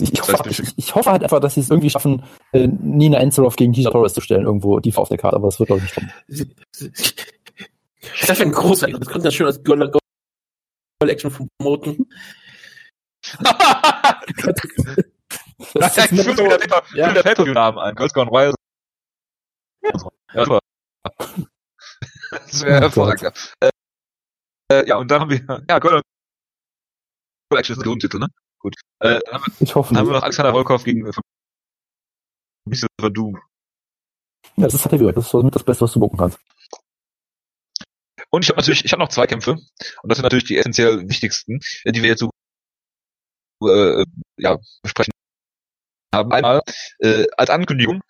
Ich, 0.00 0.12
ich, 0.12 0.20
Das 0.20 0.28
hoffe, 0.32 0.50
ich, 0.50 0.62
ich 0.76 0.94
hoffe 0.94 1.10
halt 1.10 1.22
einfach, 1.22 1.40
dass 1.40 1.54
sie 1.54 1.60
es 1.60 1.70
irgendwie 1.70 1.88
schaffen, 1.90 2.22
äh, 2.52 2.66
Nina 2.66 3.18
Enzeroff 3.18 3.56
gegen 3.56 3.72
Tisha 3.72 3.90
Torres 3.90 4.12
zu 4.12 4.20
stellen, 4.20 4.44
irgendwo 4.44 4.78
tief 4.80 4.98
auf 4.98 5.08
der 5.08 5.16
Karte, 5.18 5.36
aber 5.36 5.48
es 5.48 5.58
wird, 5.58 5.68
glaube 5.68 5.82
ich, 5.84 5.94
nicht 5.94 5.94
kommen. 5.94 6.12
Das 8.20 8.28
wäre 8.38 8.42
ein 8.42 8.52
großer, 8.52 8.86
das 8.86 9.08
könnte 9.08 9.26
ja 9.26 9.30
schön 9.32 9.46
als 9.46 9.62
Girl 9.64 9.90
Girl 9.90 11.10
Action 11.10 11.32
promoten. 11.58 12.08
Das 15.74 15.94
Das 15.94 16.12
ist 16.12 16.26
mit- 16.26 16.38
der 16.38 16.58
Paper, 16.58 16.82
Ja. 16.94 17.12
der 17.12 17.22
Pay-Per-View-Namen 17.22 17.78
ein. 17.78 17.94
Girls 17.94 18.12
Gone 18.12 18.30
Wild. 18.30 18.54
Ja, 19.82 20.44
super. 20.44 20.58
Das 22.30 22.62
wäre 22.62 22.76
Oh 22.78 22.80
hervorragend. 22.82 23.22
ja. 23.22 23.32
Äh, 23.60 23.70
äh, 24.82 24.88
ja, 24.88 24.96
und 24.98 25.10
dann 25.10 25.20
haben 25.22 25.30
wir, 25.30 25.64
ja, 25.68 25.78
Girl 25.78 26.00
Action 27.54 27.72
ist 27.74 27.80
ein 27.82 27.84
Grundtitel, 27.88 28.18
ne? 28.18 28.28
Gut. 28.58 28.74
Äh, 29.00 29.20
dann 29.24 29.34
haben 29.34 29.44
wir, 29.46 29.66
ich 29.66 29.74
hoffe 29.74 29.94
dann 29.94 30.00
haben 30.00 30.08
wir 30.08 30.14
noch 30.14 30.22
Alexander 30.22 30.52
Volkov 30.52 30.84
gegen 30.84 31.06
äh, 31.06 31.12
Mr. 32.66 32.86
Verdum. 33.00 33.38
Ja, 34.56 34.64
das 34.64 34.74
ist 34.74 34.90
Heavyweight, 34.90 35.16
das 35.16 35.26
ist 35.26 35.34
mit 35.34 35.54
das 35.54 35.64
Beste, 35.64 35.84
was 35.84 35.92
du 35.92 36.00
bucken 36.00 36.18
kannst. 36.18 36.38
Und 38.30 38.44
ich 38.44 38.48
habe 38.48 38.58
natürlich, 38.58 38.84
ich 38.84 38.92
habe 38.92 39.02
noch 39.02 39.08
zwei 39.08 39.26
Kämpfe. 39.26 39.52
Und 39.52 40.08
das 40.08 40.16
sind 40.16 40.24
natürlich 40.24 40.44
die 40.44 40.56
essentiell 40.56 41.08
wichtigsten, 41.08 41.60
äh, 41.84 41.92
die 41.92 42.02
wir 42.02 42.10
jetzt 42.10 42.20
so 42.20 42.30
äh, 43.68 44.04
ja, 44.38 44.58
besprechen 44.82 45.12
haben. 46.14 46.32
Einmal 46.32 46.62
äh, 46.98 47.26
als 47.36 47.50
Ankündigung. 47.50 48.02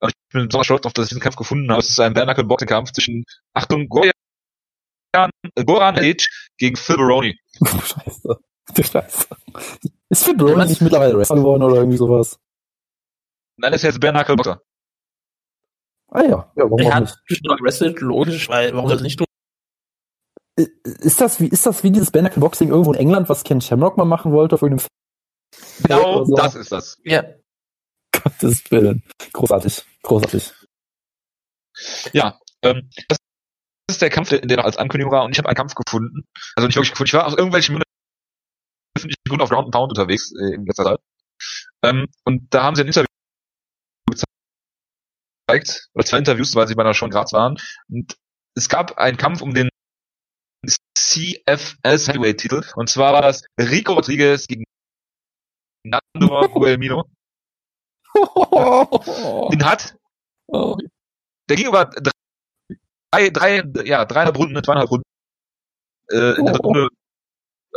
Und 0.00 0.10
ich 0.10 0.32
bin 0.32 0.48
besonders 0.48 0.66
stolz 0.66 0.86
auf, 0.86 0.92
dass 0.92 1.06
ich 1.06 1.08
diesen 1.10 1.22
Kampf 1.22 1.36
gefunden 1.36 1.70
habe. 1.70 1.80
Es 1.80 1.88
ist 1.88 2.00
ein 2.00 2.14
Bare 2.14 2.44
Boxing 2.44 2.68
Kampf 2.68 2.92
zwischen, 2.92 3.24
Achtung, 3.54 3.88
Goran, 3.88 4.10
äh, 5.54 5.64
Goran 5.64 5.98
Age 5.98 6.28
gegen 6.58 6.76
Phil 6.76 6.96
Baroni. 6.96 7.38
Scheiße. 7.64 8.38
Du 8.74 8.82
Scheiße. 8.82 9.26
Ist 10.08 10.24
Phil 10.24 10.36
Brody 10.36 10.66
nicht 10.66 10.80
mittlerweile 10.80 11.18
Wrestler 11.18 11.36
geworden 11.36 11.62
oder 11.62 11.76
irgendwie 11.76 11.96
sowas? 11.96 12.38
Nein, 13.56 13.72
das 13.72 13.82
ist 13.82 13.94
jetzt 13.94 14.00
Bare 14.00 14.36
Boxer. 14.36 14.62
Ah 16.08 16.22
ja, 16.22 16.52
ja 16.56 16.64
warum 16.64 16.78
Er 16.78 16.94
hat 16.94 17.18
gewrestelt, 17.26 18.00
logisch, 18.00 18.48
weil 18.48 18.72
warum 18.74 18.86
soll 18.86 18.94
er 18.94 18.98
das 18.98 19.02
nicht 19.02 19.18
tun? 19.18 19.26
Ist 20.84 21.20
das 21.20 21.40
wie, 21.40 21.48
ist 21.48 21.64
das 21.64 21.82
wie 21.82 21.90
dieses 21.90 22.10
Bare 22.10 22.24
Knuckle 22.24 22.40
Boxing 22.40 22.68
irgendwo 22.68 22.92
in 22.92 23.00
England, 23.00 23.28
was 23.28 23.44
Ken 23.44 23.60
Shamrock 23.60 23.96
mal 23.96 24.04
machen 24.04 24.32
wollte 24.32 24.54
auf 24.54 24.62
irgendeinem 24.62 24.86
Genau, 25.82 26.24
so? 26.24 26.36
das 26.36 26.54
ist 26.54 26.70
das. 26.72 26.98
Ja. 27.04 27.24
Gottes 28.12 28.70
Willen. 28.70 29.02
Großartig. 29.32 29.82
Großartig. 30.02 30.52
Ja, 32.12 32.38
ähm, 32.62 32.90
das 33.08 33.18
ist 33.88 34.02
der 34.02 34.10
Kampf, 34.10 34.28
der, 34.28 34.40
der 34.40 34.58
noch 34.58 34.64
als 34.64 34.76
Ankündigung 34.76 35.12
war 35.12 35.24
und 35.24 35.32
ich 35.32 35.38
habe 35.38 35.48
einen 35.48 35.56
Kampf 35.56 35.74
gefunden. 35.74 36.24
Also 36.54 36.66
nicht 36.66 36.76
wirklich 36.76 36.92
gefunden, 36.92 37.08
ich 37.08 37.14
war 37.14 37.26
aus 37.26 37.34
irgendwelchen 37.34 37.82
öffentlichen 39.02 39.22
Gründen 39.28 39.42
auf 39.42 39.50
Ground 39.50 39.66
and 39.66 39.74
Pound 39.74 39.90
unterwegs 39.90 40.32
äh, 40.32 40.54
in 40.54 40.66
letzter 40.66 40.84
Zeit. 40.84 41.00
Ähm, 41.82 42.06
und 42.24 42.52
da 42.54 42.62
haben 42.62 42.76
sie 42.76 42.82
ein 42.82 42.86
Interview 42.86 43.06
gezeigt, 45.46 45.88
oder 45.94 46.04
zwei 46.04 46.18
Interviews, 46.18 46.54
weil 46.54 46.68
sie 46.68 46.74
bei 46.74 46.82
einer 46.82 46.94
Show 46.94 47.06
in 47.06 47.10
Graz 47.10 47.32
waren. 47.32 47.58
Und 47.88 48.16
es 48.54 48.68
gab 48.68 48.98
einen 48.98 49.16
Kampf 49.16 49.42
um 49.42 49.54
den 49.54 49.68
CFS 50.96 52.08
Heavyweight 52.08 52.38
Titel. 52.38 52.62
Und 52.76 52.88
zwar 52.88 53.12
war 53.12 53.22
das 53.22 53.42
Rico 53.58 53.94
Rodriguez 53.94 54.46
gegen 54.46 54.64
Nando 55.84 56.48
Guelmino. 56.48 57.04
Den 59.52 59.64
hat 59.64 59.96
Oh. 60.48 60.76
der 61.48 61.56
ging 61.56 61.68
über 61.68 61.86
drei, 61.86 63.30
drei, 63.30 63.62
ja, 63.84 64.04
dreieinhalb 64.04 64.36
Runden, 64.36 64.62
zweieinhalb 64.62 64.90
Runden. 64.90 65.04
Äh, 66.10 66.38
in 66.38 66.44
der 66.44 66.54
dritten 66.54 66.66
Runde 66.66 66.88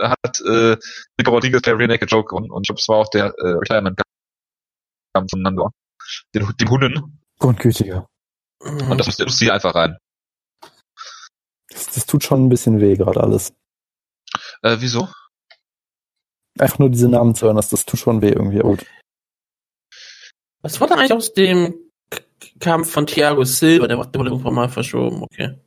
hat 0.02 0.42
äh, 0.42 0.78
Rico 1.20 1.32
Rodriguez 1.32 1.62
per 1.62 1.78
Rear 1.78 1.88
Naked 1.88 2.12
Joke 2.12 2.30
gewonnen 2.30 2.52
und 2.52 2.64
ich 2.64 2.68
glaube, 2.68 2.80
es 2.80 2.88
war 2.88 2.98
auch 2.98 3.10
der 3.10 3.34
äh, 3.38 3.48
Retirement-Kampf 3.48 5.30
von 5.30 5.42
Nando. 5.42 5.72
Den, 6.34 6.48
dem 6.60 6.70
Hunden. 6.70 7.20
Grundgütiger. 7.40 8.08
Und 8.60 8.98
das 8.98 9.08
musste, 9.08 9.26
musste 9.26 9.46
hier 9.46 9.54
einfach 9.54 9.76
rein. 9.76 9.98
Das, 11.70 11.88
das 11.88 12.06
tut 12.06 12.24
schon 12.24 12.46
ein 12.46 12.50
bisschen 12.50 12.80
weh 12.80 12.96
gerade 12.96 13.22
alles. 13.22 13.54
Äh, 14.62 14.78
wieso? 14.80 15.10
Einfach 16.58 16.80
nur 16.80 16.90
diese 16.90 17.10
Namen 17.10 17.36
zu 17.36 17.46
hören, 17.46 17.58
das, 17.58 17.70
das 17.70 17.86
tut 17.86 18.00
schon 18.00 18.22
weh 18.22 18.30
irgendwie. 18.30 18.62
Oh, 18.62 18.78
Was 20.62 20.80
wurde 20.80 20.96
eigentlich 20.96 21.14
aus 21.14 21.34
dem 21.34 21.76
K 22.10 22.22
Kampf 22.60 22.92
von 22.92 23.08
Thiago 23.08 23.44
Silva? 23.44 23.88
Der 23.88 23.98
wurde 23.98 24.12
der 24.12 24.20
wurde 24.20 24.30
irgendwann 24.30 24.54
mal 24.54 24.70
verschoben, 24.70 25.22
okay. 25.24 25.60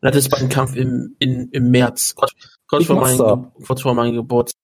Das 0.00 0.14
ist 0.16 0.28
beim 0.30 0.48
Kampf 0.48 0.76
im, 0.76 1.16
in, 1.18 1.48
im 1.50 1.70
März. 1.70 2.14
Kurz, 2.14 2.32
kurz, 2.68 2.86
vor 2.86 3.02
Ge- 3.04 3.64
kurz 3.66 3.82
vor 3.82 3.94
meinem 3.94 4.14
Geburtstag. 4.14 4.56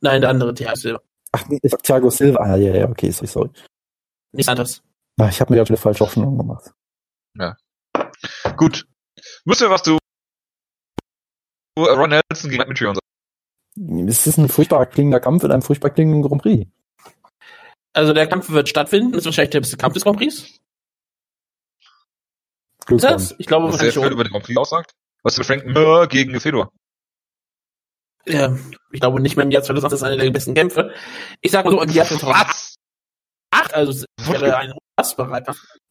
Nein, 0.00 0.20
der 0.20 0.30
andere 0.30 0.52
Thiago 0.54 0.74
Silva. 0.76 1.00
Ach, 1.32 1.48
nee, 1.48 1.58
Thiago 1.60 2.10
Silva. 2.10 2.40
Ah, 2.40 2.56
ja, 2.56 2.74
ja, 2.74 2.88
okay, 2.88 3.10
sorry, 3.10 3.26
sorry. 3.28 3.50
Nichts 4.32 4.48
anderes. 4.48 4.82
Ah, 5.20 5.28
Ich 5.28 5.40
habe 5.40 5.52
mir 5.52 5.58
gerade 5.58 5.68
wieder 5.70 5.80
falsche 5.80 6.00
Hoffnung 6.04 6.36
gemacht. 6.36 6.72
Gut. 8.56 8.86
Wisst 9.44 9.60
ihr, 9.60 9.70
was 9.70 9.82
du 9.82 9.98
Ron 11.78 12.10
Nelson 12.10 12.50
gegen 12.50 12.56
Matt 12.58 12.68
Mitrion 12.68 12.94
sagst? 12.94 14.08
Es 14.08 14.26
ist 14.26 14.36
ein 14.38 14.48
furchtbar 14.48 14.84
klingender 14.86 15.20
Kampf 15.20 15.44
in 15.44 15.52
einem 15.52 15.62
furchtbar 15.62 15.90
klingenden 15.90 16.22
Grand 16.22 16.42
Prix. 16.42 16.68
Also 17.94 18.12
der 18.12 18.26
Kampf 18.26 18.50
wird 18.50 18.68
stattfinden. 18.68 19.12
Das 19.12 19.20
ist 19.20 19.26
wahrscheinlich 19.26 19.50
der 19.50 19.60
beste 19.60 19.76
Kampf 19.76 19.94
des 19.94 20.02
Grand 20.04 20.18
Prix. 20.18 20.60
Das? 22.86 23.34
Ich 23.38 23.46
glaube 23.46 23.68
Was 23.72 23.78
der 23.78 23.92
schon. 23.92 24.10
über 24.12 24.24
den 24.24 24.30
Grand 24.30 24.44
Prix 24.44 24.58
aussagt? 24.58 24.92
Was 25.22 25.36
für 25.36 25.44
Frank 25.44 25.66
Mir 25.66 26.06
gegen 26.08 26.38
Fedor? 26.40 26.70
Ja, 28.26 28.56
ich 28.92 29.00
glaube 29.00 29.20
nicht 29.20 29.36
mehr 29.36 29.44
im 29.44 29.50
Jahr 29.50 29.62
2008 29.62 29.92
ist 29.94 30.02
einer 30.02 30.16
der 30.16 30.30
besten 30.30 30.54
Kämpfe. 30.54 30.92
Ich 31.40 31.50
sag 31.50 31.64
mal 31.64 31.72
so, 31.72 31.82
im 31.82 31.90
Jahr 31.90 32.06
2008, 32.06 32.76
Was? 33.50 33.72
also 33.72 33.90
es 33.92 34.04
wäre 34.28 34.56
ein 34.56 34.72
unfassbarer. 34.96 35.42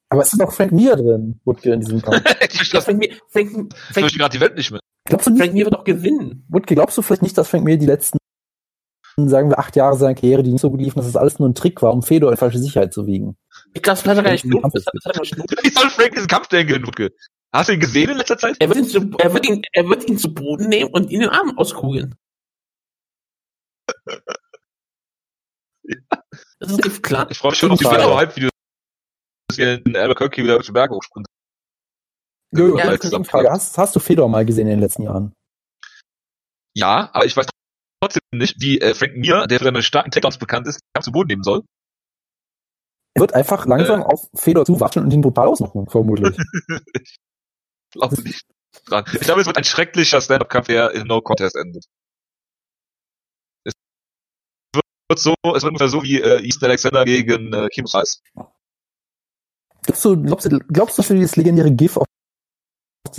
Aber 0.09 0.21
es 0.21 0.33
ist 0.33 0.41
doch 0.41 0.51
Frank 0.51 0.71
Mir 0.71 0.95
drin, 0.95 1.39
Wutke, 1.45 1.73
in 1.73 1.79
diesem 1.81 2.01
Kampf. 2.03 2.23
ich 2.41 2.55
verstehe 2.55 2.81
Frank 2.81 2.99
Mir, 2.99 3.17
Frank, 3.29 3.73
Frank, 3.73 4.11
gerade 4.13 4.31
die 4.37 4.41
Welt 4.41 4.55
nicht 4.55 4.71
mehr. 4.71 4.79
Glaubst 5.05 5.27
du 5.27 5.31
nicht, 5.31 5.41
Frank 5.41 5.53
Mir 5.53 5.65
wird 5.65 5.75
auch 5.75 5.83
gewinnen. 5.83 6.45
Wutke, 6.49 6.75
glaubst 6.75 6.97
du 6.97 7.01
vielleicht 7.01 7.21
nicht, 7.21 7.37
dass 7.37 7.49
Frank 7.49 7.63
Mir 7.65 7.77
die 7.77 7.85
letzten, 7.85 8.17
sagen 9.17 9.49
wir, 9.49 9.59
acht 9.59 9.75
Jahre 9.75 9.97
seiner 9.97 10.15
Karriere, 10.15 10.43
die 10.43 10.51
nicht 10.51 10.61
so 10.61 10.71
gut 10.71 10.79
liefen, 10.79 10.97
dass 10.99 11.05
das 11.07 11.15
alles 11.17 11.39
nur 11.39 11.49
ein 11.49 11.55
Trick 11.55 11.81
war, 11.81 11.91
um 11.93 12.01
Fedor 12.01 12.31
in 12.31 12.37
falsche 12.37 12.59
Sicherheit 12.59 12.93
zu 12.93 13.07
wiegen? 13.07 13.35
Ich 13.73 13.81
glaube, 13.81 13.99
das 14.01 14.05
hat 14.05 14.17
er 14.17 14.23
gar 14.23 14.31
nicht 14.31 14.43
genug. 14.43 14.65
Ist 14.73 14.85
genug. 15.31 15.47
Wie 15.63 15.69
soll 15.69 15.89
Frank 15.89 16.13
diesen 16.13 16.27
Kampf 16.27 16.47
denn 16.47 16.85
Wutke? 16.85 17.11
Hast 17.53 17.69
du 17.69 17.73
ihn 17.73 17.79
gesehen 17.79 18.09
in 18.09 18.17
letzter 18.17 18.37
Zeit? 18.37 18.55
Er 18.59 18.69
wird 18.69 18.77
ihn 18.77 18.85
zu, 18.85 19.11
er 19.17 19.33
wird 19.33 19.45
ihn, 19.47 19.61
er 19.73 19.87
wird 19.87 20.07
ihn 20.07 20.17
zu 20.17 20.33
Boden 20.33 20.69
nehmen 20.69 20.89
und 20.91 21.09
ihn 21.09 21.21
den 21.21 21.29
Arm 21.29 21.57
auskugeln. 21.57 22.15
Das 26.59 26.77
ist 26.77 27.03
klar. 27.03 27.29
Ich 27.31 27.39
freue 27.39 27.51
mich 27.51 27.59
schon 27.59 27.71
auf 27.71 27.79
die 27.79 27.85
Fall. 27.85 27.99
Fedor-Hype-Videos, 27.99 28.51
dass 29.49 29.57
wir 29.57 29.85
in 29.85 29.95
Albuquerque 29.95 30.43
wieder 30.43 30.61
zu 30.61 30.71
Berge 30.71 30.93
hochsprinten. 30.93 31.25
Jojo, 32.53 32.77
Ja, 32.77 32.85
ja, 32.85 32.97
das 32.97 33.11
ist 33.11 33.27
Frage. 33.27 33.49
Hast, 33.49 33.77
hast 33.77 33.95
du 33.95 33.99
Fedor 33.99 34.29
mal 34.29 34.45
gesehen 34.45 34.67
in 34.67 34.73
den 34.73 34.79
letzten 34.79 35.03
Jahren? 35.03 35.33
Ja, 36.75 37.09
aber 37.13 37.25
ich 37.25 37.35
weiß 37.35 37.47
trotzdem 38.01 38.21
nicht, 38.31 38.61
wie 38.61 38.79
äh, 38.79 38.93
Frank 38.93 39.17
Mir, 39.17 39.47
der 39.47 39.59
für 39.59 39.65
seine 39.65 39.83
starken 39.83 40.11
Takedowns 40.11 40.37
bekannt 40.37 40.67
ist, 40.67 40.75
den 40.75 40.93
Kampf 40.93 41.05
zu 41.05 41.11
Boden 41.11 41.27
nehmen 41.27 41.43
soll. 41.43 41.63
Er 43.13 43.21
wird 43.21 43.33
einfach 43.33 43.65
langsam 43.65 44.03
auf 44.03 44.29
Fedor 44.33 44.65
zuwatschen 44.65 45.03
und 45.03 45.11
ihn 45.11 45.21
brutal 45.21 45.47
ausmachen, 45.47 45.87
vermutlich. 45.87 46.37
Ich 47.93 47.99
glaube 47.99 48.21
nicht 48.21 48.45
dran. 48.85 49.03
Ich 49.11 49.19
glaube, 49.19 49.41
es 49.41 49.47
wird 49.47 49.57
ein 49.57 49.65
schrecklicher 49.65 50.21
Stand-Up-Kampf, 50.21 50.67
der 50.67 50.91
in 50.91 51.07
No 51.07 51.21
Contest 51.21 51.57
endet. 51.57 51.85
Es 53.65 53.73
wird 55.09 55.19
so, 55.19 55.35
es 55.43 55.63
wird 55.63 55.65
ungefähr 55.65 55.89
so 55.89 56.01
wie 56.03 56.21
äh, 56.21 56.41
Easton 56.41 56.69
Alexander 56.69 57.03
gegen 57.03 57.53
äh, 57.53 57.67
Kim 57.67 57.85
Size. 57.85 58.19
glaubst, 59.83 60.05
du, 60.05 60.21
glaubst, 60.23 60.45
du, 60.45 60.59
glaubst 60.59 60.97
du, 60.97 61.01
dass 61.01 61.09
wir 61.09 61.17
dieses 61.17 61.35
legendäre 61.35 61.71
GIF 61.71 61.97
aus, 61.97 62.07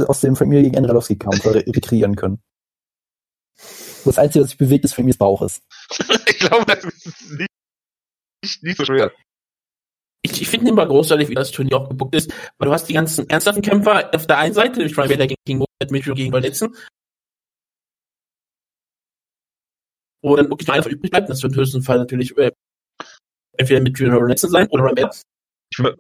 aus 0.01 0.21
dem 0.21 0.35
Mir 0.49 0.63
gegen 0.63 0.79
Andrelowski 0.79 1.19
Kampf 1.19 1.45
re 1.45 1.65
rekreieren 1.67 2.17
können? 2.17 2.43
Das 4.05 4.19
Einzige, 4.19 4.43
was 4.43 4.51
sich 4.51 4.59
bewegt, 4.59 4.87
ist 4.87 4.95
Frank 4.95 5.05
Mirs 5.07 5.19
Bauch 5.19 5.43
ist. 5.43 5.63
ich 6.27 6.39
glaube, 6.39 6.65
das 6.65 6.83
ist 6.83 7.31
nicht, 7.31 7.51
nicht, 8.43 8.63
nicht 8.63 8.77
so 8.79 8.85
schwer. 8.87 9.13
Ich, 10.25 10.41
ich 10.41 10.49
finde 10.49 10.71
immer 10.71 10.87
großartig, 10.87 11.29
wie 11.29 11.35
das 11.35 11.51
Turnier 11.51 11.77
auch 11.77 11.89
gebuckt 11.89 12.15
ist, 12.15 12.33
weil 12.59 12.67
du 12.67 12.73
hast 12.73 12.89
die 12.89 12.93
ganzen 12.93 13.29
ernsthaften 13.29 13.63
Kämpfer 13.63 14.15
auf 14.15 14.27
der 14.27 14.39
einen 14.39 14.55
Seite, 14.55 14.79
nämlich 14.79 14.97
Ryan 14.97 15.09
Bader 15.09 15.27
gegen 15.27 15.43
King 15.45 15.59
Mohammed, 15.59 15.91
Mitchell 15.91 16.15
gegen 16.15 16.31
Verletzen. 16.31 16.77
Wo 20.23 20.37
dann 20.37 20.49
wirklich 20.49 20.69
nur 20.69 20.77
einer 20.77 20.87
übrig 20.87 21.11
bleibt, 21.11 21.29
das 21.29 21.43
wird 21.43 21.55
im 21.55 21.59
höchsten 21.59 21.83
Fall 21.83 21.99
natürlich 21.99 22.37
äh, 22.39 22.53
entweder 23.59 23.81
Mitchell 23.81 24.09
oder 24.09 24.19
Verletzen 24.19 24.51
sein 24.51 24.69
oder. 24.69 24.93
Ich 25.71 25.83
bin, 25.83 25.97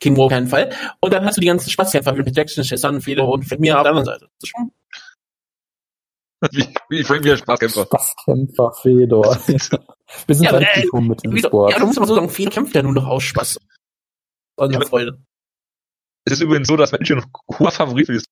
King 0.00 0.18
auf 0.18 0.30
keinen 0.30 0.46
Fall. 0.46 0.70
Und 1.00 1.12
dann 1.12 1.24
hast 1.24 1.36
du 1.36 1.40
die 1.40 1.46
ganzen 1.46 1.70
Spaßkämpfer 1.70 2.12
mit 2.14 2.36
Jackson, 2.36 2.64
Chesson, 2.64 3.00
Fedor 3.00 3.28
und 3.28 3.58
Mir 3.58 3.76
auf 3.76 3.82
der 3.82 3.92
anderen 3.92 4.04
Seite. 4.04 4.28
Das 4.40 4.44
ist 4.44 4.48
schon 4.50 4.70
wie, 6.50 6.74
wie 6.90 7.04
Frank 7.04 7.24
Mir 7.24 7.36
Spaßkämpfer. 7.36 7.86
Spaßkämpfer 7.86 8.72
Fedor. 8.72 9.24
wir 9.46 10.34
sind 10.34 10.44
Ja, 10.44 10.50
aber, 10.50 10.60
äh, 10.60 11.00
mit 11.00 11.24
dem 11.24 11.34
Wieso? 11.34 11.48
Sport. 11.48 11.72
Ja, 11.72 11.78
du 11.78 11.86
musst 11.86 11.98
aber 11.98 12.06
so 12.06 12.14
sagen, 12.14 12.28
Fedor 12.28 12.52
kämpft 12.52 12.74
ja 12.74 12.82
nur 12.82 12.92
noch 12.92 13.06
aus 13.06 13.22
Spaß. 13.22 13.58
Und 14.56 14.72
Ja, 14.72 14.80
Freude. 14.80 15.18
Es 16.24 16.34
ist 16.34 16.40
übrigens 16.40 16.68
so, 16.68 16.76
dass 16.76 16.92
Matt 16.92 17.00
Mitchell 17.00 17.18
ein 17.18 17.24
hoher 17.58 17.70
Favorit 17.70 18.06
für 18.06 18.12
dieses 18.12 18.26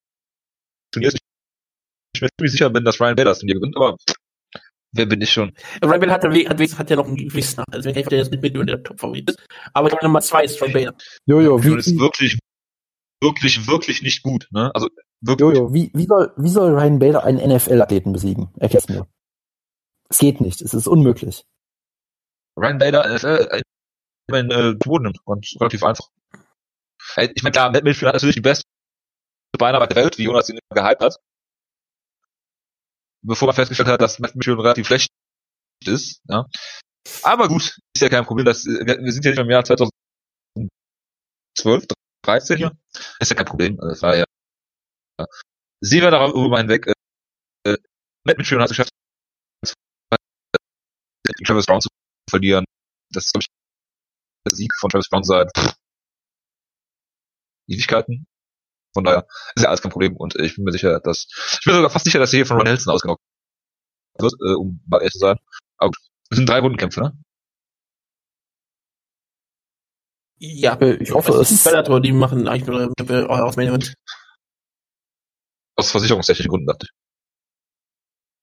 Turnier 0.92 1.08
ist. 1.08 1.18
Ich 2.14 2.20
bin 2.20 2.26
mir 2.26 2.30
ziemlich 2.38 2.52
sicher 2.52 2.70
bin, 2.70 2.84
dass 2.84 3.00
Ryan 3.00 3.16
Bader 3.16 3.30
das 3.30 3.38
Turnier 3.38 3.54
gewinnt, 3.54 3.76
aber 3.76 3.96
wer 4.92 5.06
bin 5.06 5.20
ich 5.20 5.32
schon? 5.32 5.52
Ryan 5.82 6.00
Bader 6.00 6.12
hat, 6.12 6.24
hat, 6.24 6.60
hat, 6.60 6.78
hat 6.78 6.90
ja 6.90 6.96
noch 6.96 7.06
einen 7.06 7.16
gewissen 7.16 7.58
Nachteil. 7.58 7.76
Also, 7.76 7.90
ich 7.90 8.06
der 8.06 8.18
jetzt 8.18 8.30
mit 8.30 8.42
Million 8.42 8.66
der 8.66 8.82
Top-Favorit 8.82 9.30
ist. 9.30 9.46
Aber 9.72 9.88
ich 9.88 9.92
glaube, 9.92 10.06
Nummer 10.06 10.20
zwei 10.20 10.44
ist 10.44 10.60
Ryan 10.60 10.72
Bader. 10.72 10.94
Jojo, 11.26 11.54
Und 11.54 11.78
ist 11.78 11.92
wie, 11.92 11.98
wirklich, 11.98 12.38
wirklich, 13.22 13.66
wirklich 13.66 14.02
nicht 14.02 14.22
gut. 14.22 14.48
Ne? 14.50 14.70
Also 14.74 14.88
wirklich. 15.26 15.56
Jojo, 15.56 15.72
wie, 15.72 15.90
wie, 15.94 16.06
soll, 16.06 16.32
wie 16.36 16.48
soll 16.48 16.72
Ryan 16.72 16.98
Bader 16.98 17.24
einen 17.24 17.38
NFL-Athleten 17.38 18.12
besiegen? 18.12 18.48
Erklär's 18.58 18.88
mir. 18.88 19.06
Es 20.08 20.18
geht 20.18 20.40
nicht, 20.40 20.60
es 20.60 20.74
ist 20.74 20.86
unmöglich. 20.86 21.44
Ryan 22.56 22.78
Bader 22.78 23.14
ist 23.14 23.24
äh, 23.24 23.62
in 24.28 24.50
äh, 24.50 24.74
Boden 24.74 25.04
nimmt 25.04 25.18
und 25.24 25.56
relativ 25.60 25.82
einfach. 25.82 26.08
Äh, 27.16 27.28
Ich 27.34 27.42
meine, 27.42 27.52
klar, 27.52 27.70
Matt 27.70 27.84
Mitchell 27.84 28.08
hat 28.08 28.14
natürlich 28.14 28.36
die 28.36 28.40
beste 28.40 28.64
Beinarbeit 29.58 29.90
der 29.90 30.04
Welt, 30.04 30.18
wie 30.18 30.24
Jonas 30.24 30.48
ihn 30.48 30.58
immer 30.58 30.82
gehypt 30.82 31.02
hat. 31.02 31.16
Bevor 33.22 33.46
man 33.46 33.54
festgestellt 33.54 33.88
hat, 33.88 34.00
dass 34.00 34.18
Matt 34.18 34.34
Mitchell 34.34 34.54
relativ 34.54 34.86
schlecht 34.86 35.10
ist. 35.84 36.20
Ja. 36.28 36.46
Aber 37.22 37.48
gut, 37.48 37.78
ist 37.94 38.00
ja 38.00 38.08
kein 38.08 38.24
Problem. 38.24 38.46
Das, 38.46 38.64
wir, 38.64 39.12
sind 39.12 39.24
ja 39.24 39.30
nicht 39.30 39.40
im 39.40 39.50
Jahr 39.50 39.64
2012, 39.64 39.90
13 42.22 42.56
hier. 42.56 42.72
Ist 43.20 43.30
ja 43.30 43.36
kein 43.36 43.46
Problem. 43.46 43.78
Also, 43.80 43.88
Das 43.90 44.02
war 44.02 44.16
ja. 44.16 44.24
Sehen 45.80 46.02
wir 46.02 46.10
darüber 46.10 46.58
hinweg. 46.58 46.86
Äh, 46.86 47.72
äh, 47.72 47.78
Matt 48.24 48.38
Mitchell 48.38 48.58
hat 48.58 48.70
es 48.70 48.76
geschafft, 48.76 48.90
Travis 51.44 51.66
Brown 51.66 51.80
zu 51.80 51.88
verlieren. 52.30 52.64
Das 53.10 53.26
ist, 53.26 53.32
glaube 53.32 53.42
ich, 53.42 53.48
der 54.46 54.56
Sieg 54.56 54.72
von 54.78 54.90
Travis 54.90 55.08
Brown 55.08 55.24
seit 55.24 55.50
pff, 55.56 55.74
Ewigkeiten. 57.68 58.26
Von 58.94 59.04
daher 59.04 59.26
ist 59.56 59.62
ja 59.62 59.68
alles 59.68 59.82
kein 59.82 59.90
Problem 59.90 60.16
und 60.16 60.36
ich 60.36 60.54
bin 60.54 60.64
mir 60.64 60.72
sicher, 60.72 61.00
dass 61.00 61.26
ich 61.58 61.64
bin 61.64 61.74
sogar 61.74 61.90
fast 61.90 62.04
sicher, 62.04 62.20
dass 62.20 62.32
er 62.32 62.38
hier 62.38 62.46
von 62.46 62.56
Ron 62.58 62.66
Nelson 62.66 62.92
ausgenockt 62.92 63.22
wird, 64.18 64.34
äh, 64.34 64.54
um 64.54 64.80
mal 64.86 64.98
ehrlich 64.98 65.14
zu 65.14 65.18
sein. 65.18 65.38
Aber 65.78 65.88
gut, 65.88 65.98
es 66.30 66.36
sind 66.36 66.48
drei 66.48 66.60
Rundenkämpfe, 66.60 67.00
ne? 67.00 67.24
Ja. 70.38 70.80
Ich 70.80 71.10
hoffe 71.12 71.32
es. 71.32 71.50
ist 71.50 71.64
Bellator, 71.64 72.00
die 72.00 72.12
machen 72.12 72.46
eigentlich 72.48 72.66
nur 72.66 73.30
aus 73.30 73.56
Main 73.56 73.68
Event. 73.68 73.94
Aus 75.76 75.90
versicherungstechnischen 75.90 76.50
Gründen 76.50 76.66
dachte 76.66 76.86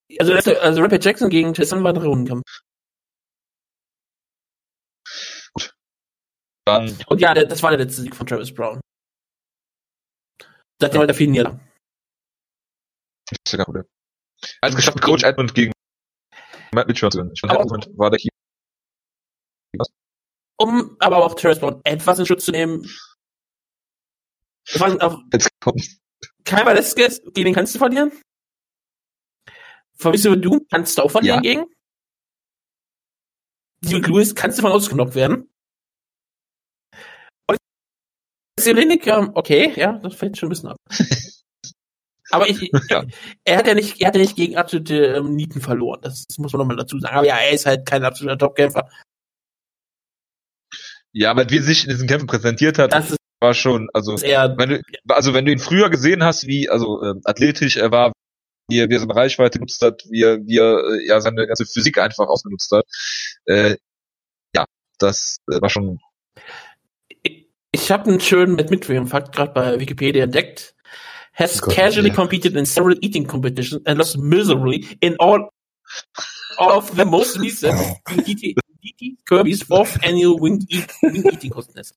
ich. 0.10 0.20
Also, 0.20 0.34
das- 0.34 0.48
also 0.48 0.82
Rapid 0.82 1.04
Jackson 1.06 1.30
gegen 1.30 1.54
Tyson 1.54 1.84
war 1.84 1.94
ein 1.94 1.98
Rundenkampf. 1.98 2.44
Dann, 6.66 6.96
Und 7.08 7.20
ja, 7.20 7.34
der, 7.34 7.46
das 7.46 7.64
war 7.64 7.72
der 7.72 7.80
letzte 7.80 8.02
Sieg 8.04 8.16
von 8.16 8.28
Travis 8.28 8.54
Brown. 8.54 8.80
Seit 10.80 10.94
ja. 10.94 11.14
vielen 11.14 11.34
Jahren. 11.34 11.60
ist 13.30 13.52
ja 13.52 13.58
kein 13.58 13.66
Problem. 13.66 13.86
Also 14.62 14.76
geschafft 14.76 14.96
mit 14.96 15.04
Coach 15.04 15.24
Edmund 15.24 15.54
gegen 15.54 15.72
Matt 16.74 16.88
Mitchell 16.88 17.12
zu 17.12 17.20
gewinnen. 17.20 17.34
Ich 17.36 17.44
Edmund 17.44 17.90
war 17.98 18.10
der 18.10 18.20
Key. 18.20 18.30
Um 20.60 20.96
aber 21.00 21.18
auch 21.26 21.36
Travis 21.36 21.60
Brown 21.60 21.82
etwas 21.84 22.20
in 22.20 22.26
Schutz 22.26 22.46
zu 22.46 22.52
nehmen. 22.52 22.84
Wir 24.68 24.80
fangen 24.80 25.02
auf 25.02 25.20
Jetzt 25.34 25.50
kommt 25.60 26.01
Kai 26.52 26.66
Velasquez, 26.66 27.22
gegen 27.34 27.46
den 27.46 27.54
kannst 27.56 27.74
du 27.74 27.80
verlieren. 27.80 28.12
Fabrizio 29.98 30.36
du 30.36 30.60
kannst 30.70 30.98
du 30.98 31.04
auch 31.04 31.12
verlieren 31.12 31.42
Ja. 31.44 31.50
gegen. 31.54 31.66
Derek 33.86 34.08
Lewis 34.08 34.36
kannst 34.36 34.58
du 34.58 34.62
von 34.64 34.72
ausgenockt 34.74 35.16
werden. 35.16 35.48
Selenik, 38.60 39.08
okay, 39.08 39.72
ja, 39.78 39.94
das 40.00 40.14
fällt 40.14 40.38
schon 40.38 40.48
ein 40.48 40.50
bisschen 40.50 40.70
ab. 40.70 40.78
Aber 42.32 42.48
ich, 42.50 42.70
Ja. 42.90 43.06
er 43.46 43.58
hat 43.58 43.68
ja 43.68 43.74
nicht, 43.74 44.02
er 44.02 44.08
hat 44.08 44.16
ja 44.16 44.22
nicht 44.22 44.36
gegen 44.36 44.58
absolute 44.58 45.06
ähm, 45.16 45.36
Nieten 45.36 45.62
verloren. 45.62 46.02
Das, 46.02 46.26
das 46.28 46.38
muss 46.38 46.52
man 46.52 46.60
nochmal 46.60 46.76
dazu 46.78 47.00
sagen. 47.00 47.16
Aber 47.16 47.26
ja, 47.26 47.38
er 47.38 47.52
ist 47.52 47.66
halt 47.66 47.86
kein 47.86 48.04
absoluter 48.04 48.38
Topkämpfer. 48.38 48.90
Ja, 51.14 51.36
weil 51.36 51.50
wie 51.50 51.58
er 51.58 51.64
sich 51.64 51.86
in 51.86 51.90
diesen 51.92 52.08
Kämpfen 52.08 52.28
präsentiert 52.28 52.78
hat, 52.78 52.92
Das 52.94 53.10
ist 53.12 53.18
war 53.42 53.54
schon, 53.54 53.90
also 53.94 54.16
eher, 54.18 54.56
wenn 54.58 54.70
du, 54.70 54.82
also 55.10 55.34
wenn 55.34 55.46
du 55.46 55.52
ihn 55.52 55.60
früher 55.60 55.90
gesehen 55.90 56.24
hast, 56.24 56.48
wie 56.48 56.70
also 56.70 57.02
ähm, 57.04 57.22
athletisch 57.26 57.78
er 57.78 57.92
war, 57.92 58.14
wie 58.70 58.80
er, 58.80 58.90
wie 58.90 58.96
er 58.96 59.00
seine 59.00 59.16
Reichweite 59.16 59.60
genutzt 59.60 59.82
hat, 59.82 60.04
wie 60.10 60.24
er, 60.24 60.38
wie 60.46 60.58
er 60.58 60.78
äh, 60.78 61.08
ja 61.08 61.20
seine 61.20 61.48
ganze 61.48 61.66
Physik 61.66 61.98
einfach 61.98 62.28
ausgenutzt 62.28 62.72
hat, 62.72 62.86
äh, 63.46 63.76
ja, 64.56 64.66
das 65.00 65.38
äh, 65.52 65.62
war 65.62 65.70
schon 65.70 66.00
ich 67.74 67.90
habe 67.90 68.10
einen 68.10 68.20
schönen 68.20 68.56
Matt 68.56 68.70
Midway 68.70 69.06
Fakt 69.06 69.34
gerade 69.34 69.54
bei 69.54 69.80
Wikipedia 69.80 70.26
entdeckt. 70.26 70.76
Has 71.34 71.62
Oh 71.62 71.68
Gott, 71.68 71.76
casually 71.76 72.10
ja. 72.10 72.16
competed 72.16 72.58
in 72.58 72.66
several 72.66 72.98
eating 73.02 73.26
competitions 73.26 73.82
and 73.86 73.98
lost 73.98 74.18
miserably 74.18 74.86
in 75.00 75.16
all, 75.20 75.50
all 76.58 76.72
of 76.72 76.92
the 76.98 77.06
most 77.06 77.40
recent 77.40 77.80
in 78.12 78.18
DT, 78.18 78.56
DT 78.84 79.18
Kirby's 79.26 79.64
fourth 79.64 79.98
annual 80.04 80.38
winged, 80.38 80.66
eat, 80.70 80.92
winged 81.02 81.34
eating 81.34 81.52
contest. 81.52 81.96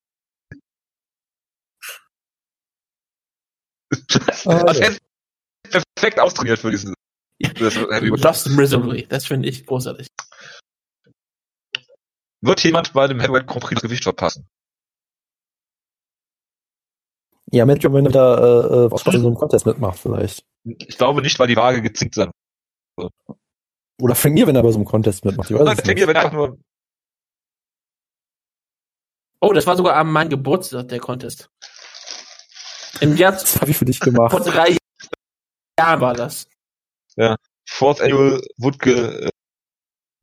Ah, 4.47 4.63
also 4.67 4.81
ja. 4.81 4.89
er 4.89 4.93
ist 4.93 5.01
perfekt 5.95 6.21
austrainiert 6.21 6.59
für 6.59 6.71
diesen 6.71 6.95
das. 7.39 7.75
Lost 7.75 8.49
miserably. 8.51 9.07
Das 9.07 9.27
finde 9.27 9.49
ich 9.49 9.67
großartig. 9.67 10.07
Wird 12.41 12.63
jemand 12.63 12.93
bei 12.93 13.07
dem 13.09 13.21
Heavyweight 13.21 13.47
Grand 13.47 13.63
Prix 13.63 13.81
das 13.81 13.83
Gewicht 13.83 14.03
verpassen? 14.03 14.47
Ja, 17.51 17.65
Mitchell, 17.67 17.93
wenn 17.93 18.07
er 18.07 18.11
wieder 18.11 18.39
äh, 18.39 18.87
äh, 18.87 18.93
aus 18.93 19.01
Spaß 19.01 19.15
in 19.15 19.21
so 19.23 19.27
einem 19.29 19.37
Contest 19.37 19.67
mitmacht, 19.67 19.99
vielleicht. 19.99 20.45
Ich 20.65 20.99
glaube 20.99 21.23
nicht, 21.23 21.39
weil 21.39 21.47
die 21.47 21.57
Waage 21.57 21.83
gezinkt 21.83 22.15
sein. 22.15 22.31
Oder 24.01 24.15
fängt 24.15 24.39
ihr, 24.39 24.47
wenn 24.47 24.57
er 24.57 24.63
bei 24.63 24.73
so 24.73 24.79
einem 24.79 24.87
Contest 24.87 25.25
mitmacht. 25.25 25.51
Ich 25.51 25.57
weiß 25.57 25.65
Nein, 25.65 25.77
denke, 25.77 25.95
nicht. 25.95 26.07
wenn 26.09 26.17
er 26.17 26.23
einfach 26.23 26.37
nur 26.37 26.59
Oh, 29.41 29.53
das 29.53 29.67
war 29.67 29.77
sogar 29.77 29.97
an 29.97 30.11
meinem 30.11 30.31
Geburtstag, 30.31 30.89
der 30.89 31.01
Contest. 31.01 31.51
Im 33.01 33.17
Jahr 33.17 33.33
Das 33.33 33.61
habe 33.61 33.71
ich 33.71 33.77
für 33.77 33.85
dich 33.85 33.99
vor 33.99 34.13
gemacht. 34.13 34.33
drei 34.47 34.77
Jahren 35.79 36.01
war 36.01 36.15
das. 36.15 36.49
Fourth 37.69 38.01
Annual 38.01 38.41
Woodke 38.59 39.27
äh, 39.27 39.31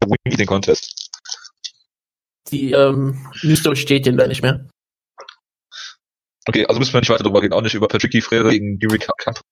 Wing 0.05 0.17
Eating 0.26 0.47
Contest. 0.47 1.09
Die 2.49 2.72
ähm, 2.72 3.32
News 3.43 3.59
steht 3.78 4.05
denn 4.05 4.17
da 4.17 4.28
nicht 4.28 4.41
mehr. 4.41 4.67
Okay, 6.47 6.65
also 6.65 6.80
müssen 6.80 6.93
wir 6.93 7.01
nicht 7.01 7.09
weiter 7.09 7.24
drüber 7.24 7.41
reden. 7.41 7.53
Auch 7.53 7.61
nicht 7.61 7.76
über 7.76 7.88
Patrick 7.88 8.24
Frere 8.24 8.49
gegen 8.49 8.80
Yuri 8.80 8.99
Campos 8.99 9.43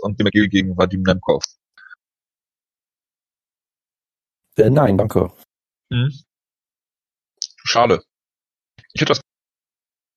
und 0.00 0.16
Tim 0.16 0.24
McGill 0.24 0.48
gegen 0.48 0.76
Vadim 0.76 1.02
Nemkov. 1.02 1.42
Äh, 4.56 4.70
nein, 4.70 4.96
danke. 4.98 5.32
Schade. 7.64 8.04
Ich 8.92 9.00
hätte 9.00 9.14
das 9.14 9.20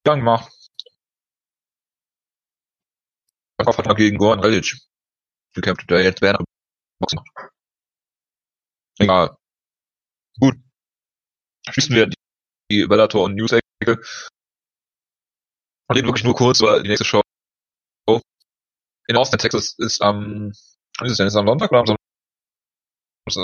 gern 0.04 0.20
gemacht. 0.20 0.52
Nemkov 3.60 3.78
hat 3.78 3.86
mal 3.86 3.94
gegen 3.96 4.18
Goran 4.18 4.40
Relic 4.40 4.78
gekämpft, 5.54 5.90
der 5.90 6.04
jetzt 6.04 6.22
Banner 6.22 6.44
Boxen 7.00 7.18
macht. 7.18 7.52
Egal. 9.00 9.36
Gut. 10.40 10.56
Schließen 11.70 11.96
wir 11.96 12.10
die, 12.72 12.86
Bellator 12.88 13.24
und 13.24 13.36
News-Ecke. 13.36 14.02
Und 15.90 15.96
wirklich 15.96 16.24
nur 16.24 16.36
kurz 16.36 16.60
über 16.60 16.82
die 16.82 16.90
nächste 16.90 17.06
Show. 17.06 17.22
In 19.10 19.16
Austin, 19.16 19.40
Texas 19.40 19.74
ist 19.78 20.02
am, 20.02 20.50
ist 20.50 21.12
es 21.12 21.18
denn, 21.18 21.28
ist 21.28 21.36
am 21.36 21.48
Sonntag 21.48 21.70
oder 21.72 21.80
am 21.80 21.86
Son- 21.86 21.98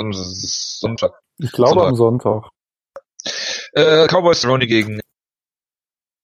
am 0.06 0.14
Sonntag? 0.14 1.14
Ich 1.38 1.52
glaube 1.52 1.80
Sonntag. 1.80 1.88
am 1.90 1.96
Sonntag. 1.96 2.50
Äh, 3.74 4.08
Cowboys 4.08 4.42
Cerrone 4.42 4.68
gegen 4.68 5.00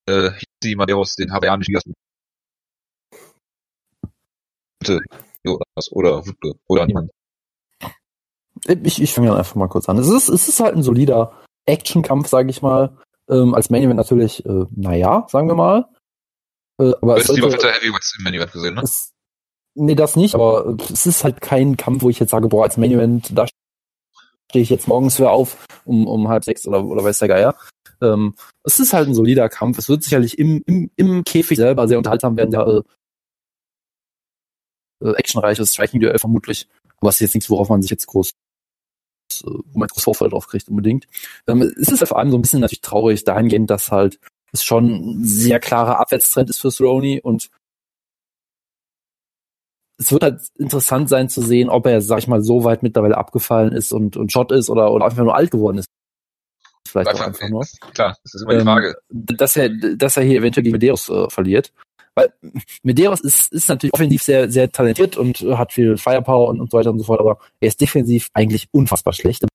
äh, 0.07 0.31
die 0.61 0.75
Madeiros, 0.75 1.15
den 1.15 1.31
hawaiianischen 1.31 1.73
Gast. 1.73 1.87
Bitte, 4.79 5.01
Jonas 5.43 5.91
oder 5.91 6.25
Wutke 6.25 6.53
oder 6.67 6.85
niemand. 6.85 7.11
Ich, 8.83 9.01
ich 9.01 9.13
fange 9.13 9.27
dann 9.27 9.37
einfach 9.37 9.55
mal 9.55 9.67
kurz 9.67 9.87
an. 9.87 9.97
Es 9.97 10.09
ist, 10.09 10.29
es 10.29 10.47
ist 10.47 10.59
halt 10.59 10.75
ein 10.75 10.83
solider 10.83 11.33
Actionkampf, 11.65 12.27
sage 12.27 12.49
ich 12.49 12.61
mal. 12.61 12.97
Ähm, 13.29 13.53
als 13.53 13.69
Main 13.69 13.83
Event 13.83 13.97
natürlich, 13.97 14.45
äh, 14.45 14.65
naja, 14.71 15.27
sagen 15.29 15.47
wir 15.47 15.55
mal. 15.55 15.87
Äh, 16.79 16.93
aber 17.01 17.15
Du 17.15 17.21
hast 17.21 17.35
lieber 17.35 17.51
Vetter 17.51 17.71
Heavyweights 17.71 18.15
im 18.17 18.23
Main 18.23 18.33
Event 18.33 18.51
gesehen, 18.51 18.75
ne? 18.75 18.81
es, 18.81 19.13
nee, 19.75 19.95
das 19.95 20.15
nicht, 20.15 20.35
aber 20.35 20.65
äh, 20.65 20.93
es 20.93 21.05
ist 21.05 21.23
halt 21.23 21.41
kein 21.41 21.77
Kampf, 21.77 22.01
wo 22.01 22.09
ich 22.09 22.19
jetzt 22.19 22.31
sage, 22.31 22.47
boah, 22.47 22.63
als 22.63 22.77
Main 22.77 22.91
Event, 22.91 23.37
da 23.37 23.45
stehe 24.49 24.63
ich 24.63 24.69
jetzt 24.69 24.87
morgens 24.87 25.17
für 25.17 25.29
auf, 25.29 25.57
um, 25.85 26.07
um 26.07 26.27
halb 26.27 26.43
sechs 26.43 26.67
oder, 26.67 26.83
oder 26.83 27.03
weiß 27.03 27.19
der 27.19 27.27
Geier. 27.27 27.55
Ähm, 28.01 28.33
es 28.63 28.79
ist 28.79 28.93
halt 28.93 29.07
ein 29.07 29.13
solider 29.13 29.49
Kampf. 29.49 29.77
Es 29.77 29.89
wird 29.89 30.03
sicherlich 30.03 30.39
im, 30.39 30.63
im, 30.65 30.89
im 30.95 31.23
Käfig 31.23 31.57
selber 31.57 31.87
sehr 31.87 31.97
unterhaltsam 31.97 32.35
werden, 32.37 32.51
ja, 32.51 32.65
äh, 32.65 32.81
äh, 35.03 35.13
actionreiches 35.13 35.73
Striking-Duell 35.73 36.19
vermutlich. 36.19 36.67
Aber 36.99 37.09
es 37.09 37.15
ist 37.15 37.21
jetzt 37.21 37.35
nichts, 37.35 37.49
worauf 37.49 37.69
man 37.69 37.81
sich 37.81 37.91
jetzt 37.91 38.07
groß, 38.07 38.29
äh, 38.29 38.33
wo 39.43 39.79
man 39.79 39.87
groß 39.87 40.03
Vorfall 40.03 40.29
drauf 40.29 40.47
kriegt 40.47 40.69
unbedingt. 40.69 41.07
Ähm, 41.47 41.61
es 41.61 41.89
ist 41.89 42.07
vor 42.07 42.17
allem 42.17 42.31
so 42.31 42.37
ein 42.37 42.41
bisschen 42.41 42.61
natürlich 42.61 42.81
traurig 42.81 43.23
dahingehend, 43.23 43.69
dass 43.69 43.91
halt 43.91 44.19
es 44.51 44.63
schon 44.63 45.19
ein 45.19 45.23
sehr 45.23 45.59
klarer 45.59 45.99
Abwärtstrend 45.99 46.49
ist 46.49 46.59
für 46.59 46.71
Cerrone 46.71 47.21
und 47.21 47.49
es 49.99 50.11
wird 50.11 50.23
halt 50.23 50.41
interessant 50.55 51.09
sein 51.09 51.29
zu 51.29 51.41
sehen, 51.41 51.69
ob 51.69 51.85
er, 51.85 52.01
sag 52.01 52.19
ich 52.19 52.27
mal, 52.27 52.41
so 52.41 52.63
weit 52.63 52.83
mittlerweile 52.83 53.17
abgefallen 53.17 53.73
ist 53.73 53.91
und, 53.91 54.15
und 54.15 54.31
Shot 54.31 54.51
ist 54.51 54.69
oder, 54.69 54.91
oder 54.93 55.05
einfach 55.05 55.23
nur 55.23 55.35
alt 55.35 55.51
geworden 55.51 55.77
ist. 55.77 55.87
Vielleicht 56.87 57.13
auch 57.13 57.19
einfach 57.19 57.49
nur. 57.49 57.65
Klar, 57.93 58.17
das 58.23 58.33
ist 58.33 58.41
immer 58.41 58.53
die 58.53 58.59
Ähm, 58.59 58.65
Frage. 58.65 58.95
Dass 59.09 59.57
er, 59.57 59.69
dass 59.69 60.17
er 60.17 60.23
hier 60.23 60.39
eventuell 60.39 60.63
gegen 60.63 60.73
Medeiros 60.73 61.09
äh, 61.09 61.29
verliert. 61.29 61.73
Weil 62.19 62.33
Medeiros 62.83 63.21
ist, 63.21 63.53
ist 63.53 63.69
natürlich 63.69 63.93
offensiv 63.93 64.21
sehr, 64.21 64.51
sehr 64.51 64.69
talentiert 64.69 65.15
und 65.15 65.39
hat 65.39 65.71
viel 65.71 65.95
Firepower 65.95 66.49
und, 66.49 66.59
und 66.59 66.69
so 66.69 66.77
weiter 66.77 66.91
und 66.91 66.99
so 66.99 67.05
fort, 67.05 67.21
aber 67.21 67.39
er 67.61 67.69
ist 67.69 67.79
defensiv 67.79 68.29
eigentlich 68.33 68.67
unfassbar 68.71 69.13
schlecht. 69.13 69.43
Er 69.43 69.47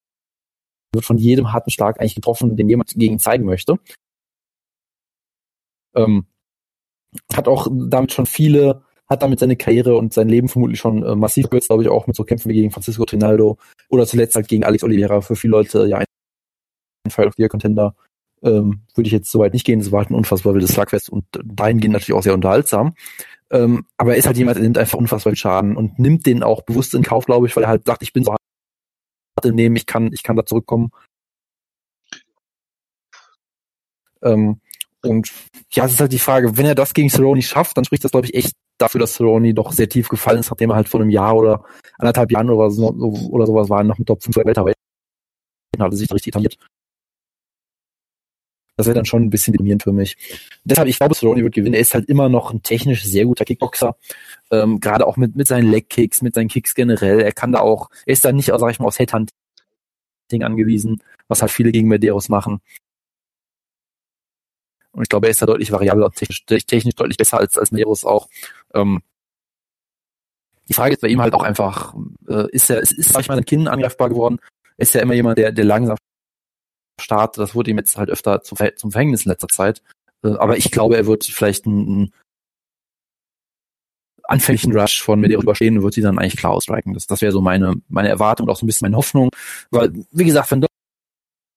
wird 0.95 1.05
von 1.05 1.19
jedem 1.19 1.53
harten 1.53 1.71
Schlag 1.71 2.01
eigentlich 2.01 2.15
getroffen, 2.15 2.57
den 2.57 2.71
jemand 2.71 2.95
gegen 2.95 3.19
zeigen 3.19 3.45
möchte. 3.45 3.79
Ähm, 5.95 6.25
hat 7.35 7.49
auch 7.49 7.69
damit 7.71 8.13
schon 8.13 8.25
viele, 8.25 8.83
hat 9.09 9.23
damit 9.23 9.41
seine 9.41 9.57
Karriere 9.57 9.99
und 9.99 10.15
sein 10.15 10.31
Leben 10.31 10.49
vermutlich 10.49 10.81
schon 10.81 11.03
äh, 11.03 11.15
massiv 11.15 11.45
gekürzt, 11.45 11.69
glaube 11.69 11.83
ich, 11.83 11.91
auch 11.91 12.07
mit 12.07 12.17
so 12.17 12.25
Kämpfen 12.25 12.49
wie 12.49 12.55
gegen 12.55 12.71
Francisco 12.71 13.05
Trinaldo 13.05 13.59
oder 13.91 14.07
zuletzt 14.07 14.37
halt 14.37 14.49
gegen 14.49 14.65
Alex 14.65 14.83
Oliveira 14.83 15.21
für 15.21 15.37
viele 15.37 15.51
Leute 15.51 15.87
ja 15.87 15.99
ein 15.99 16.07
Fight 17.11 17.27
of 17.27 17.35
the 17.37 17.47
Contender. 17.47 17.95
Ähm, 18.43 18.83
würde 18.95 19.07
ich 19.07 19.13
jetzt 19.13 19.31
soweit 19.31 19.55
nicht 19.55 19.65
gehen, 19.65 19.81
es 19.81 19.91
war 19.91 20.01
halt 20.01 20.11
ein 20.11 20.15
unfassbar 20.15 20.55
wildes 20.55 20.75
Schlagfest 20.75 21.09
und 21.09 21.25
dahingehend 21.45 21.95
natürlich 21.95 22.19
auch 22.19 22.23
sehr 22.23 22.35
unterhaltsam. 22.35 22.95
Ähm, 23.51 23.87
aber 23.97 24.13
er 24.13 24.19
ist 24.19 24.27
halt 24.27 24.37
jemand, 24.37 24.57
der 24.57 24.65
nimmt 24.65 24.79
einfach 24.79 24.99
unfassbar 24.99 25.31
viel 25.33 25.39
Schaden 25.39 25.77
und 25.77 25.99
nimmt 25.99 26.27
den 26.27 26.43
auch 26.43 26.63
bewusst 26.63 26.95
in 26.95 27.03
Kauf, 27.03 27.27
glaube 27.27 27.47
ich, 27.47 27.57
weil 27.57 27.65
er 27.65 27.69
halt 27.69 27.87
sagt, 27.87 28.03
ich 28.03 28.13
bin 28.13 28.25
so 28.25 28.33
hart 28.33 28.41
im 29.45 29.55
Nehmen, 29.55 29.77
ich 29.77 29.87
kann, 29.87 30.13
ich 30.13 30.23
kann 30.23 30.37
da 30.37 30.45
zurückkommen. 30.45 30.91
Ähm, 34.23 34.61
und 35.03 35.31
ja, 35.71 35.85
es 35.85 35.93
ist 35.93 36.01
halt 36.01 36.13
die 36.13 36.19
Frage, 36.19 36.57
wenn 36.57 36.67
er 36.67 36.75
das 36.75 36.95
gegen 36.95 37.11
Cerrone 37.11 37.43
schafft, 37.43 37.77
dann 37.77 37.85
spricht 37.85 38.05
das, 38.05 38.11
glaube 38.11 38.27
ich, 38.27 38.35
echt 38.35 38.55
dafür, 38.79 39.01
dass 39.01 39.15
Cerrone 39.15 39.55
doch 39.55 39.73
sehr 39.73 39.89
tief 39.89 40.09
gefallen 40.09 40.41
ist, 40.41 40.51
nachdem 40.51 40.71
er 40.71 40.77
halt 40.77 40.89
vor 40.89 41.01
einem 41.01 41.11
Jahr 41.11 41.37
oder 41.37 41.65
anderthalb 41.99 42.33
Jahren 42.33 42.51
oder, 42.51 42.71
so, 42.71 42.89
oder 42.91 43.47
sowas 43.47 43.69
war, 43.69 43.85
noch 43.85 43.99
im 43.99 44.07
Top 44.07 44.23
5 44.23 44.35
der 44.35 44.47
Welterweight. 44.47 44.75
Er 45.77 45.93
sich 45.93 46.11
richtig 46.13 46.29
etabliert. 46.29 46.57
Das 48.77 48.87
wäre 48.87 48.95
dann 48.95 49.05
schon 49.05 49.23
ein 49.23 49.31
bisschen 49.31 49.53
deprimierend 49.53 49.85
für 49.85 49.93
mich. 49.93 50.17
Deshalb, 50.65 50.89
ich 50.89 50.99
glaube, 50.99 51.15
Cerrone 51.15 51.43
wird 51.43 51.55
gewinnen. 51.55 51.75
Er 51.75 51.81
ist 51.81 51.95
halt 51.95 52.09
immer 52.09 52.29
noch 52.29 52.53
ein 52.53 52.63
technisch 52.63 53.05
sehr 53.05 53.25
guter 53.25 53.45
Kickboxer. 53.45 53.97
Ähm, 54.51 54.81
Gerade 54.81 55.07
auch 55.07 55.17
mit, 55.17 55.37
mit 55.37 55.47
seinen 55.47 55.71
Leg-Kicks, 55.71 56.23
mit 56.23 56.35
seinen 56.35 56.49
Kicks 56.49 56.75
generell. 56.75 57.21
Er 57.21 57.33
kann 57.33 57.53
da 57.53 57.61
auch, 57.61 57.91
er 58.05 58.13
ist 58.13 58.25
da 58.25 58.33
nicht, 58.33 58.47
sag 58.47 58.71
ich 58.71 58.81
mal, 58.81 58.87
aufs 58.87 58.99
Headhunting 58.99 59.31
angewiesen, 60.43 61.03
was 61.29 61.41
halt 61.41 61.53
viele 61.53 61.71
gegen 61.71 61.89
Medeiros 61.89 62.29
machen. 62.29 62.61
Und 64.91 65.03
ich 65.03 65.09
glaube, 65.09 65.27
er 65.27 65.31
ist 65.31 65.43
da 65.43 65.47
deutlich 65.47 65.73
variabler 65.73 66.07
und 66.07 66.17
technisch, 66.17 66.45
technisch 66.45 66.95
deutlich 66.95 67.17
besser 67.17 67.39
als, 67.39 67.59
als 67.59 67.71
Medeiros 67.71 68.05
auch. 68.05 68.29
Ähm, 68.75 69.03
die 70.69 70.75
Frage 70.75 70.95
ist 70.95 71.01
bei 71.01 71.09
ihm 71.09 71.21
halt 71.21 71.35
auch 71.35 71.43
einfach, 71.43 71.95
äh, 72.29 72.51
ist 72.51 72.71
er, 72.71 72.81
ist, 72.81 72.93
ist, 72.93 73.11
sag 73.11 73.21
ich 73.21 73.29
mal, 73.29 73.37
ein 73.37 73.45
Kinn 73.45 73.69
angreifbar 73.69 74.09
geworden? 74.09 74.39
Ist 74.77 74.95
ja 74.95 75.03
immer 75.03 75.15
jemand, 75.15 75.39
der, 75.39 75.53
der 75.53 75.65
langsam 75.65 75.97
startet. 77.01 77.43
Das 77.43 77.55
wurde 77.55 77.71
ihm 77.71 77.79
jetzt 77.79 77.97
halt 77.97 78.11
öfter 78.11 78.43
zum, 78.43 78.59
zum 78.77 78.93
Verhängnis 78.93 79.25
in 79.25 79.31
letzter 79.31 79.49
Zeit. 79.49 79.83
Äh, 80.25 80.35
aber 80.37 80.57
ich 80.57 80.71
glaube, 80.71 80.97
er 80.97 81.07
wird 81.07 81.25
vielleicht 81.25 81.67
einen, 81.67 81.87
einen 81.87 82.13
anfänglichen 84.25 84.77
Rush 84.77 85.03
von 85.03 85.21
Medeiros 85.21 85.43
überstehen 85.43 85.77
und 85.77 85.85
wird 85.85 85.95
sie 85.95 86.01
dann 86.01 86.19
eigentlich 86.19 86.37
klar 86.37 86.53
ausstriken. 86.53 86.95
Das, 86.95 87.07
das 87.07 87.21
wäre 87.21 87.33
so 87.33 87.41
meine, 87.41 87.75
meine 87.89 88.09
Erwartung 88.09 88.47
und 88.47 88.53
auch 88.53 88.57
so 88.57 88.65
ein 88.65 88.67
bisschen 88.67 88.87
meine 88.87 88.97
Hoffnung. 88.97 89.31
Weil, 89.71 89.93
wie 90.11 90.25
gesagt, 90.25 90.51
wenn 90.51 90.67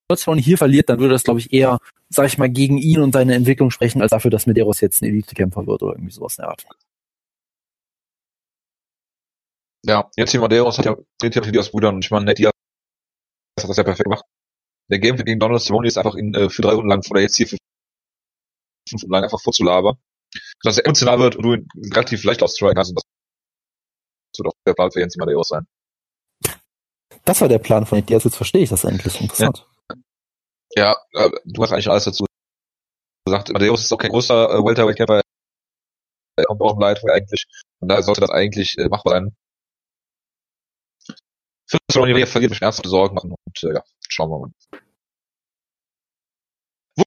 Deutschland 0.09 0.41
hier 0.41 0.57
verliert, 0.57 0.89
dann 0.89 0.99
würde 0.99 1.13
das, 1.13 1.23
glaube 1.23 1.39
ich, 1.39 1.53
eher, 1.53 1.79
sag 2.09 2.27
ich 2.27 2.37
mal, 2.37 2.49
gegen 2.49 2.77
ihn 2.77 2.99
und 2.99 3.13
seine 3.13 3.35
Entwicklung 3.35 3.71
sprechen, 3.71 4.01
als 4.01 4.11
dafür, 4.11 4.31
dass 4.31 4.47
Medeiros 4.47 4.81
jetzt 4.81 5.01
ein 5.01 5.05
Elite-Kämpfer 5.05 5.65
wird 5.67 5.83
oder 5.83 5.93
irgendwie 5.93 6.13
sowas 6.13 6.37
in 6.37 6.43
der 6.43 6.49
Art. 6.49 6.65
Ja, 9.85 10.09
jetzt 10.17 10.31
hier 10.31 10.41
Medeiros 10.41 10.77
hat 10.77 10.85
ja 10.85 10.95
den 11.21 11.31
Titel 11.31 11.51
die 11.51 11.59
aus 11.59 11.71
Brüdern 11.71 11.95
und 11.95 12.03
ich 12.03 12.11
meine, 12.11 12.25
Ned 12.25 12.45
hat 12.45 12.53
das 13.55 13.77
ja 13.77 13.83
perfekt 13.83 14.03
gemacht. 14.03 14.25
Der 14.89 14.99
Game 14.99 15.17
gegen 15.17 15.39
Donald 15.39 15.61
Cerrone 15.61 15.87
ist 15.87 15.97
einfach 15.97 16.15
in, 16.15 16.33
äh, 16.33 16.49
für 16.49 16.61
drei 16.61 16.73
Runden 16.73 16.89
lang 16.89 17.03
oder 17.09 17.21
jetzt 17.21 17.35
hier 17.35 17.47
für 17.47 17.57
fünf 18.89 19.03
Runden 19.03 19.13
lang 19.13 19.23
einfach 19.23 19.41
vorzulabern. 19.41 19.97
Dass 20.63 20.77
er 20.77 20.85
emotional 20.85 21.19
wird 21.19 21.35
und 21.35 21.43
du 21.43 21.53
ihn 21.53 21.67
relativ 21.91 22.23
leicht 22.23 22.43
ausstriken 22.43 22.77
hast. 22.77 22.89
Und 22.89 22.95
das 22.95 24.39
wird 24.39 24.47
auch 24.47 24.57
der 24.65 24.73
Plan 24.73 24.91
für 24.91 24.99
Jens 24.99 25.17
Medeiros 25.17 25.49
sein. 25.49 25.67
Das 27.25 27.41
war 27.41 27.47
der 27.47 27.59
Plan 27.59 27.85
von 27.85 28.05
Diaz, 28.05 28.23
jetzt 28.23 28.37
verstehe 28.37 28.63
ich 28.63 28.69
das 28.69 28.83
endlich. 28.83 29.19
Interessant. 29.19 29.67
Ja, 30.75 30.95
ja 31.13 31.25
äh, 31.25 31.31
du 31.45 31.63
hast 31.63 31.71
eigentlich 31.71 31.89
alles 31.89 32.05
dazu 32.05 32.25
gesagt. 33.25 33.49
Medeiros 33.51 33.81
ist 33.81 33.91
auch 33.91 33.97
kein 33.97 34.11
großer 34.11 34.49
äh, 34.49 34.63
Welterweight-Kämpfer. 34.63 35.21
Er 36.37 36.45
kommt 36.45 36.61
auch 36.61 36.75
im 36.75 36.79
Lightweight 36.79 37.11
eigentlich. 37.11 37.45
Und 37.79 37.89
da 37.89 38.01
sollte 38.01 38.21
das 38.21 38.29
eigentlich 38.29 38.77
äh, 38.77 38.87
machbar 38.87 39.13
sein. 39.13 39.35
Für 41.69 41.77
Cerrone 41.91 42.25
verliert 42.25 42.51
mich 42.51 42.61
ernsthafte 42.61 42.89
Sorgen 42.89 43.15
machen 43.15 43.31
und 43.31 43.63
äh, 43.63 43.73
ja, 43.73 43.83
schauen 44.09 44.29
wir 44.29 44.39
mal. 44.39 44.81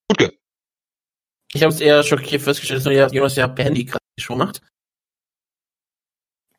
Wutke. 0.09 0.39
Ich 1.53 1.63
habe 1.63 1.73
es 1.73 1.81
eher 1.81 2.03
schockiert 2.05 2.43
festgestellt, 2.43 2.87
dass 2.87 2.93
er 2.93 3.13
Jonas 3.13 3.37
ja 3.37 3.49
per 3.49 3.65
Handy 3.65 3.85
gerade 3.85 4.01
schon 4.19 4.39
macht. 4.39 4.63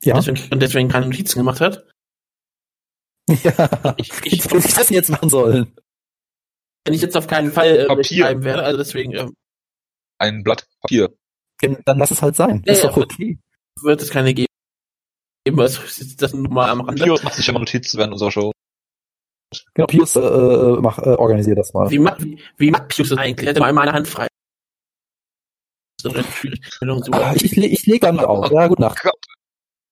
Ja. 0.03 0.15
Deswegen, 0.15 0.51
und 0.51 0.59
deswegen 0.61 0.89
keine 0.89 1.05
Notizen 1.05 1.39
gemacht 1.39 1.61
hat. 1.61 1.87
Ja. 3.43 3.95
Ich, 3.97 4.11
ich, 4.25 4.33
Ich 4.33 4.45
hätte 4.45 4.59
das 4.59 4.89
jetzt 4.89 5.09
machen 5.09 5.29
sollen. 5.29 5.73
wenn 6.83 6.93
ich 6.93 7.01
jetzt 7.01 7.15
auf 7.15 7.27
keinen 7.27 7.53
Fall 7.53 7.77
äh, 7.77 7.85
Papier. 7.85 8.25
schreiben 8.25 8.43
werde, 8.43 8.63
also 8.63 8.77
deswegen 8.77 9.13
ähm, 9.13 9.35
Ein 10.17 10.43
Blatt 10.43 10.67
Papier. 10.81 11.15
Dann 11.61 11.97
lass 11.99 12.11
es 12.11 12.21
halt 12.21 12.35
sein. 12.35 12.63
Ja, 12.65 12.73
ist 12.73 12.83
ja, 12.83 12.89
doch 12.89 12.97
okay. 12.97 13.39
wird 13.81 14.01
es 14.01 14.09
keine 14.09 14.33
geben. 14.33 14.47
Also 15.57 15.81
das 16.17 16.33
nur 16.33 16.51
mal 16.51 16.69
am 16.69 16.81
Rande. 16.81 17.03
Pius 17.03 17.23
macht 17.23 17.35
sich 17.35 17.47
immer 17.47 17.59
Notizen 17.59 17.97
während 17.99 18.13
unserer 18.13 18.31
Show. 18.31 18.51
Genau, 19.73 19.87
Pius, 19.87 20.15
äh, 20.15 20.19
äh, 20.21 20.77
mach, 20.81 20.97
äh, 20.99 21.09
organisier 21.15 21.55
das 21.55 21.73
mal. 21.73 21.89
Wie, 21.91 21.99
ma- 21.99 22.15
wie, 22.19 22.39
wie 22.57 22.71
macht 22.71 22.87
Pius 22.87 23.09
das 23.09 23.17
eigentlich? 23.17 23.45
Er 23.45 23.51
hätte 23.51 23.59
mal 23.59 23.67
einmal 23.67 23.83
eine 23.87 23.93
Hand 23.97 24.07
frei. 24.07 24.27
Ah, 27.11 27.33
Ich, 27.35 27.43
ich, 27.45 27.55
le- 27.55 27.67
ich 27.67 27.85
leg 27.85 28.01
dann 28.01 28.19
auf. 28.19 28.49
Ja, 28.51 28.67
gut 28.67 28.79
Nacht, 28.79 28.97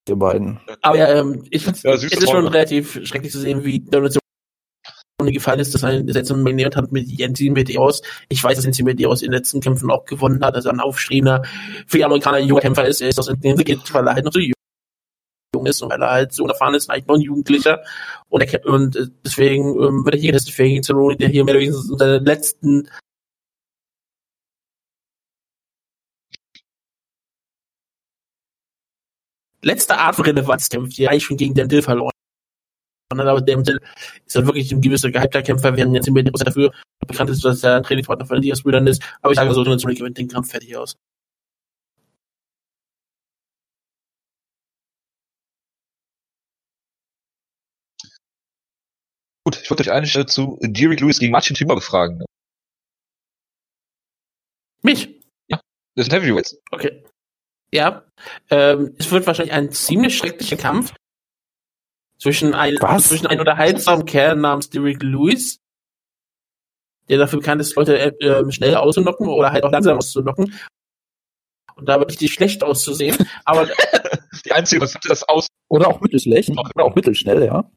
ihr 0.07 0.15
beiden. 0.15 0.59
Aber 0.81 0.97
ja, 0.97 1.19
ähm, 1.19 1.43
ich 1.51 1.63
finde 1.63 1.79
Ja, 1.83 1.93
es 1.93 2.03
ist 2.03 2.29
schon 2.29 2.47
relativ 2.47 2.99
schrecklich 3.05 3.31
zu 3.31 3.39
sehen, 3.39 3.63
wie 3.63 3.79
Donald 3.79 4.13
Cerrone 4.13 5.31
gefallen 5.33 5.59
ist, 5.59 5.73
dass 5.75 5.83
er 5.83 5.99
jetzt 6.01 6.29
nominiert 6.31 6.75
hat 6.75 6.91
mit 6.91 7.07
Jensi 7.09 7.49
Medeiros. 7.49 8.01
Ich 8.29 8.43
weiß, 8.43 8.55
dass 8.55 8.65
Jensi 8.65 8.83
Medeiros 8.83 9.21
in 9.21 9.27
den 9.31 9.37
letzten 9.37 9.59
Kämpfen 9.61 9.91
auch 9.91 10.05
gewonnen 10.05 10.43
hat, 10.43 10.55
dass 10.55 10.65
er 10.65 10.71
ein 10.73 10.79
aufstrebender, 10.79 11.43
für 11.85 11.97
die 11.97 12.05
Amerikaner 12.05 12.37
ein 12.37 12.47
junger 12.47 12.61
Kämpfer 12.61 12.87
ist. 12.87 13.01
Er 13.01 13.09
ist 13.09 13.19
aus 13.19 13.27
dem 13.27 13.39
geht, 13.57 13.93
weil 13.93 14.07
er 14.07 14.15
halt 14.15 14.25
noch 14.25 14.31
so 14.33 14.39
jung 15.59 15.65
ist 15.65 15.81
und 15.81 15.91
weil 15.91 16.01
er 16.01 16.09
halt 16.09 16.33
so 16.33 16.43
unerfahren 16.43 16.75
ist, 16.75 16.89
eigentlich 16.89 17.07
noch 17.07 17.15
ein 17.15 17.21
Jugendlicher. 17.21 17.83
Und, 18.29 18.41
er, 18.41 18.65
und 18.65 18.95
äh, 18.95 19.07
deswegen 19.25 19.69
ähm, 19.81 20.05
wird 20.05 20.15
er 20.15 20.21
hier 20.21 20.33
für 20.39 20.63
gegen 20.63 20.83
Cerrone, 20.83 21.17
der 21.17 21.29
hier 21.29 21.43
mehr 21.43 21.55
oder 21.55 21.61
weniger 21.61 21.77
in 21.77 21.97
seiner 21.97 22.19
letzten 22.19 22.89
letzte 29.61 29.97
Art 29.97 30.15
von 30.15 30.25
Relevanz 30.25 30.69
kämpft, 30.69 30.97
die 30.97 31.07
eigentlich 31.07 31.25
schon 31.25 31.37
gegen 31.37 31.53
Dan 31.53 31.67
Dill 31.67 31.81
verloren 31.81 32.11
hat. 33.13 33.19
Aber 33.19 33.41
Dan 33.41 33.63
ist 34.25 34.35
halt 34.35 34.45
wirklich 34.45 34.71
ein 34.71 34.81
gewisser 34.81 35.11
gehypter 35.11 35.41
Kämpfer, 35.41 35.75
während 35.75 35.95
jetzt 35.95 36.07
im 36.07 36.15
dafür 36.45 36.71
bekannt 37.05 37.29
ist, 37.29 37.43
dass 37.43 37.63
er 37.63 37.77
ein 37.77 37.83
Trainingspartner 37.83 38.25
von 38.25 38.37
den 38.37 38.43
Diaz-Brüdern 38.43 38.87
ist. 38.87 39.03
Aber 39.21 39.31
ich 39.31 39.37
sage 39.37 39.53
so, 39.53 39.63
Cerrone 39.63 39.95
gewinnt 39.95 40.17
den 40.17 40.27
Kampf 40.27 40.51
fertig 40.51 40.77
aus. 40.77 40.95
Ich 49.69 49.71
wollte 49.71 49.83
euch 49.83 49.95
eigentlich 49.95 50.15
äh, 50.15 50.25
zu 50.25 50.57
Derek 50.63 50.99
Lewis 50.99 51.19
gegen 51.19 51.31
Martin 51.31 51.55
Timber 51.55 51.75
befragen. 51.75 52.25
Mich? 54.81 55.21
Das 55.47 56.07
sind 56.07 56.13
Heavyweights. 56.13 56.57
Okay. 56.71 57.03
Ja. 57.71 58.03
Ähm, 58.49 58.95
es 58.97 59.11
wird 59.11 59.27
wahrscheinlich 59.27 59.53
ein 59.53 59.71
ziemlich 59.71 60.17
schrecklicher 60.17 60.57
Kampf 60.57 60.95
zwischen, 62.17 62.55
ein, 62.55 62.77
Was? 62.79 63.09
zwischen 63.09 63.27
einem 63.27 63.41
unterhaltsamen 63.41 64.07
Kerl 64.07 64.37
namens 64.37 64.71
Derek 64.71 65.03
Lewis, 65.03 65.59
der 67.07 67.19
dafür 67.19 67.37
bekannt 67.37 67.61
ist, 67.61 67.75
Leute 67.75 67.99
äh, 67.99 68.25
äh, 68.25 68.51
schnell 68.51 68.73
auszunocken 68.73 69.27
oder 69.27 69.51
halt 69.51 69.63
auch 69.63 69.71
langsam 69.71 69.99
auszunocken. 69.99 70.59
Und 71.75 71.85
da 71.85 71.99
wird 71.99 72.09
richtig 72.09 72.33
schlecht 72.33 72.63
auszusehen. 72.63 73.15
Aber, 73.45 73.67
Die 74.45 74.51
einzige, 74.51 74.81
was 74.81 74.95
hatte 74.95 75.09
das 75.09 75.21
aus? 75.29 75.45
Oder 75.67 75.89
auch 75.89 76.01
mittelschlecht. 76.01 76.49
Oder 76.49 76.85
auch 76.85 76.95
mittelschnell, 76.95 77.43
ja. 77.45 77.69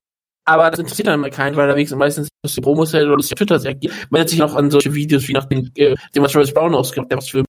Aber 0.44 0.70
das 0.70 0.80
interessiert 0.80 1.08
dann 1.08 1.14
immer 1.14 1.30
keinen, 1.30 1.56
weil 1.56 1.68
da 1.68 1.74
wenigstens 1.74 1.98
meistens 1.98 2.28
das 2.42 2.54
die 2.54 2.60
Promos 2.60 2.92
hält 2.92 3.06
oder 3.06 3.16
das 3.16 3.28
Twitter 3.28 3.58
sagt. 3.58 3.84
Man 4.10 4.20
hat 4.20 4.28
sich 4.28 4.38
noch 4.38 4.54
an 4.54 4.70
solche 4.70 4.92
Videos 4.94 5.28
wie 5.28 5.32
nach 5.32 5.44
dem, 5.44 5.70
äh, 5.76 5.94
dem 6.14 6.22
was 6.22 6.32
Travis 6.32 6.52
Brown 6.52 6.74
ausgab, 6.74 7.08
der 7.08 7.18
was 7.18 7.28
für 7.28 7.44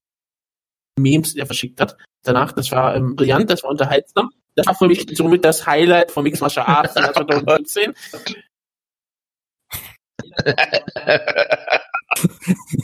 Memes 0.98 1.34
er 1.34 1.46
verschickt 1.46 1.80
hat. 1.80 1.96
Danach, 2.22 2.52
das 2.52 2.70
war 2.70 2.94
ähm, 2.94 3.16
brillant, 3.16 3.50
das 3.50 3.62
war 3.62 3.70
unterhaltsam. 3.70 4.30
Das 4.54 4.66
war 4.66 4.74
für 4.74 4.86
mich 4.86 5.06
somit 5.16 5.44
das 5.44 5.66
Highlight 5.66 6.12
von 6.12 6.22
Mixed 6.22 6.40
Martial 6.40 6.66
Arts 6.66 6.94
im 6.96 7.02
Jahr 7.02 7.12
2017. 7.14 7.94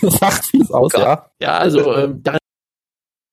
Sagt 0.02 0.44
vieles 0.46 0.70
aus, 0.70 0.92
ja. 0.92 1.30
Ja, 1.40 1.58
also 1.58 1.94
ähm, 1.94 2.22
daran 2.22 2.40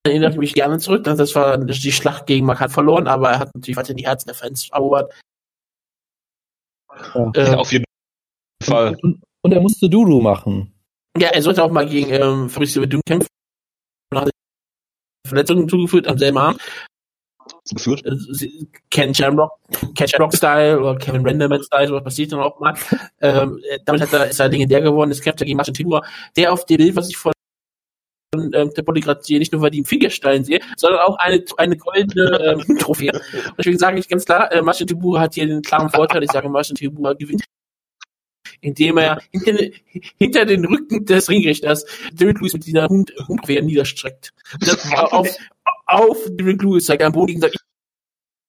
erinnere 0.05 0.31
ich 0.31 0.37
mich 0.37 0.53
gerne 0.53 0.77
zurück. 0.77 1.03
Das 1.03 1.35
war 1.35 1.57
die 1.57 1.91
Schlacht 1.91 2.27
gegen 2.27 2.45
Mark 2.45 2.59
hat 2.59 2.71
verloren, 2.71 3.07
aber 3.07 3.31
er 3.31 3.39
hat 3.39 3.55
natürlich 3.55 3.77
weiter 3.77 3.95
die 3.95 4.05
Herzen 4.05 4.27
der 4.27 4.35
Fans 4.35 4.69
erobert. 4.71 5.11
Ja. 7.13 7.31
Äh, 7.35 7.55
Auf 7.55 7.71
jeden 7.71 7.85
Fall. 8.63 8.97
Und, 9.01 9.21
und 9.41 9.51
er 9.51 9.61
musste 9.61 9.89
Dudu 9.89 10.21
machen. 10.21 10.73
ja, 11.17 11.29
er 11.29 11.41
sollte 11.41 11.63
auch 11.63 11.71
mal 11.71 11.87
gegen 11.87 12.11
ähm, 12.11 12.49
Fabricio 12.49 12.81
Verdun 12.81 13.01
kämpfen. 13.05 13.27
Und 14.11 14.21
hat 14.21 14.29
Verletzungen 15.27 15.67
zugeführt 15.67 16.07
am 16.07 16.17
selben 16.17 16.37
Abend. 16.37 16.61
Geführt. 17.69 18.05
Äh, 18.05 18.15
Ken 18.89 19.13
Shamrock, 19.13 19.51
Ken 19.95 20.07
Shamrock 20.07 20.33
Style 20.35 20.79
oder 20.79 20.97
Kevin 20.97 21.25
Renderman 21.25 21.63
Style, 21.63 21.87
sowas 21.87 22.03
passiert 22.03 22.31
dann 22.31 22.39
auch 22.39 22.59
mal. 22.59 22.73
Ähm, 23.19 23.59
äh, 23.69 23.79
damit 23.85 24.01
hat 24.01 24.13
er, 24.13 24.27
ist 24.29 24.39
er 24.39 24.47
legendär 24.47 24.81
geworden. 24.81 25.11
Es 25.11 25.21
kämpft 25.21 25.41
er 25.41 25.45
gegen 25.45 25.57
Martin 25.57 25.73
Timur, 25.73 26.05
der 26.37 26.53
auf 26.53 26.65
dem 26.65 26.77
Bild, 26.77 26.95
was 26.95 27.09
ich 27.09 27.17
von 27.17 27.33
ähm, 28.35 28.51
der 28.75 28.83
Polygrad 28.83 29.23
sehe, 29.25 29.39
nicht 29.39 29.53
nur 29.53 29.61
weil 29.61 29.71
die 29.71 29.79
im 29.79 29.85
Fingerstein 29.85 30.43
sehe, 30.43 30.59
sondern 30.75 30.99
auch 31.01 31.15
eine, 31.17 31.43
eine 31.57 31.77
goldene 31.77 32.39
ähm, 32.67 32.77
Trophäe. 32.79 33.11
Und 33.13 33.57
deswegen 33.57 33.77
sage 33.79 33.99
ich 33.99 34.07
ganz 34.09 34.25
klar, 34.25 34.51
äh, 34.51 34.61
Martin 34.61 34.87
Tibura 34.87 35.21
hat 35.21 35.33
hier 35.35 35.47
den 35.47 35.61
klaren 35.61 35.89
Vorteil. 35.89 36.23
Ich 36.23 36.31
sage, 36.31 36.49
Martin 36.49 36.75
Tibura 36.75 37.13
gewinnt, 37.13 37.43
indem 38.61 38.97
er 38.97 39.21
hinter, 39.31 39.53
den- 39.53 39.73
hinter 40.17 40.45
den 40.45 40.65
Rücken 40.65 41.05
des 41.05 41.29
Ringrichters 41.29 41.85
David 42.13 42.39
Lewis 42.39 42.53
mit 42.53 42.65
dieser 42.65 42.87
Hund, 42.87 43.13
Hundtrophäe 43.27 43.61
niederstreckt. 43.61 44.33
Und 44.53 44.67
das 44.67 44.91
auf, 45.11 45.29
auf 45.85 46.17
David 46.31 46.61
Lewis 46.63 46.85
zeigt 46.85 47.01
er 47.01 47.07
am 47.07 47.13
Boden 47.13 47.35
und 47.35 47.41
sagt, 47.41 47.55
ich, 47.55 47.61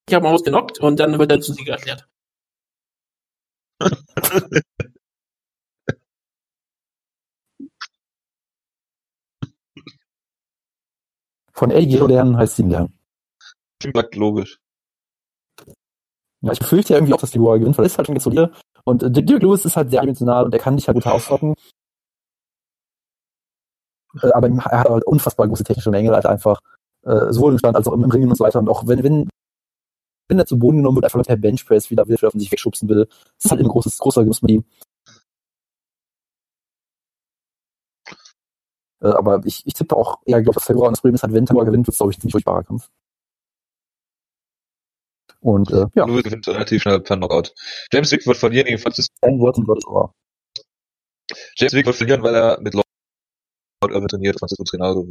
ich 0.09 0.15
habe 0.15 0.25
mal 0.25 0.35
ausgenockt 0.35 0.81
und 0.81 0.99
dann 0.99 1.19
wird 1.19 1.31
er 1.31 1.41
zum 1.41 1.55
Sieger 1.55 1.75
erklärt. 1.75 2.09
Von 11.59 11.73
Elgiro 11.73 12.07
lernen 12.07 12.37
heißt 12.37 12.55
sieben 12.55 12.71
lernen. 12.71 12.97
Klingt 13.81 14.15
logisch. 14.15 14.61
Ja, 16.41 16.53
ich 16.53 16.61
befürchte 16.61 16.93
ja 16.93 16.99
irgendwie 16.99 17.15
auch, 17.15 17.21
dass 17.21 17.33
die 17.33 17.41
Warrior 17.41 17.59
gewinnt, 17.59 17.77
weil 17.77 17.85
ist 17.85 17.99
halt 17.99 18.07
schon 18.07 18.15
ganz 18.15 18.23
solide. 18.23 18.53
Und 18.85 19.03
äh, 19.03 19.11
Dirk 19.11 19.43
Lewis 19.43 19.65
ist 19.65 19.77
halt 19.77 19.91
sehr 19.91 20.03
dimensional 20.03 20.45
und 20.45 20.55
er 20.55 20.61
kann 20.61 20.77
dich 20.77 20.87
halt 20.87 20.95
gut 20.95 21.09
ausrocken. 21.09 21.55
Äh, 24.23 24.31
aber 24.31 24.47
er 24.47 24.65
hat 24.65 24.89
halt 24.89 25.05
unfassbar 25.05 25.49
große 25.49 25.65
technische 25.65 25.91
Mängel, 25.91 26.15
halt 26.15 26.27
einfach 26.27 26.61
äh, 27.03 27.33
sowohl 27.33 27.51
im 27.51 27.59
Stand 27.59 27.75
als 27.75 27.89
auch 27.89 27.93
im, 27.93 28.05
im 28.05 28.11
Ringen 28.13 28.29
und 28.29 28.37
so 28.37 28.45
weiter. 28.45 28.61
Und 28.61 28.69
auch 28.69 28.87
wenn, 28.87 29.03
wenn, 29.03 29.29
wenn 30.29 30.39
er 30.39 30.47
zu 30.47 30.61
Boden 30.61 30.77
genommen 30.77 30.99
wird, 30.99 31.07
einfach 31.07 31.21
der 31.23 31.35
Benchpress 31.35 31.91
wieder 31.91 32.07
will, 32.07 32.19
von 32.19 32.39
sich 32.39 32.53
wegschubsen 32.53 32.89
will, 32.89 33.07
das 33.07 33.47
ist 33.47 33.51
halt 33.51 33.61
ein 33.61 33.67
großes, 33.67 33.99
großer 33.99 34.23
Genuss 34.23 34.43
mit 34.43 34.53
ihm. 34.53 34.65
Äh, 39.01 39.09
aber 39.09 39.41
ich, 39.45 39.67
ich 39.67 39.75
tippe 39.75 39.97
auch 39.97 40.19
eher, 40.25 40.43
glaube 40.43 40.55
dass 40.55 40.67
Februar 40.67 40.89
und 40.89 40.93
das 40.93 41.01
Problem 41.01 41.15
ist 41.15 41.23
halt, 41.23 41.33
wenn 41.33 41.47
Tamura 41.47 41.65
gewinnt, 41.65 41.87
wird 41.87 41.95
es, 41.95 41.99
glaube 41.99 42.13
ich, 42.13 42.19
ein 42.19 42.21
ziemlich 42.23 42.33
furchtbarer 42.33 42.65
Kampf. 42.65 42.89
Und 45.41 45.71
äh, 45.71 45.87
ja. 45.95 46.05
Louis 46.05 46.25
gewinnt 46.25 46.47
relativ 46.49 46.83
schnell 46.83 47.01
per 47.01 47.17
Knockout. 47.17 47.55
James 47.93 48.11
Wick 48.11 48.27
wird 48.27 48.37
verlieren 48.37 48.67
gegen 48.67 48.79
Francis. 48.79 49.07
Ein 49.23 49.39
Wort 49.39 49.57
und 49.59 49.69
Wort 49.69 49.87
over. 49.87 50.13
James 51.57 51.73
Wick 51.75 51.87
wird 51.87 51.97
verlieren, 51.97 52.23
weil 52.23 52.35
er 52.35 52.61
mit 52.61 52.75
Lord 52.75 52.87
Irvin 53.85 54.09
trainiert. 54.09 54.39
Francis 54.39 54.59
wird 54.59 54.71
genauso. 54.71 55.09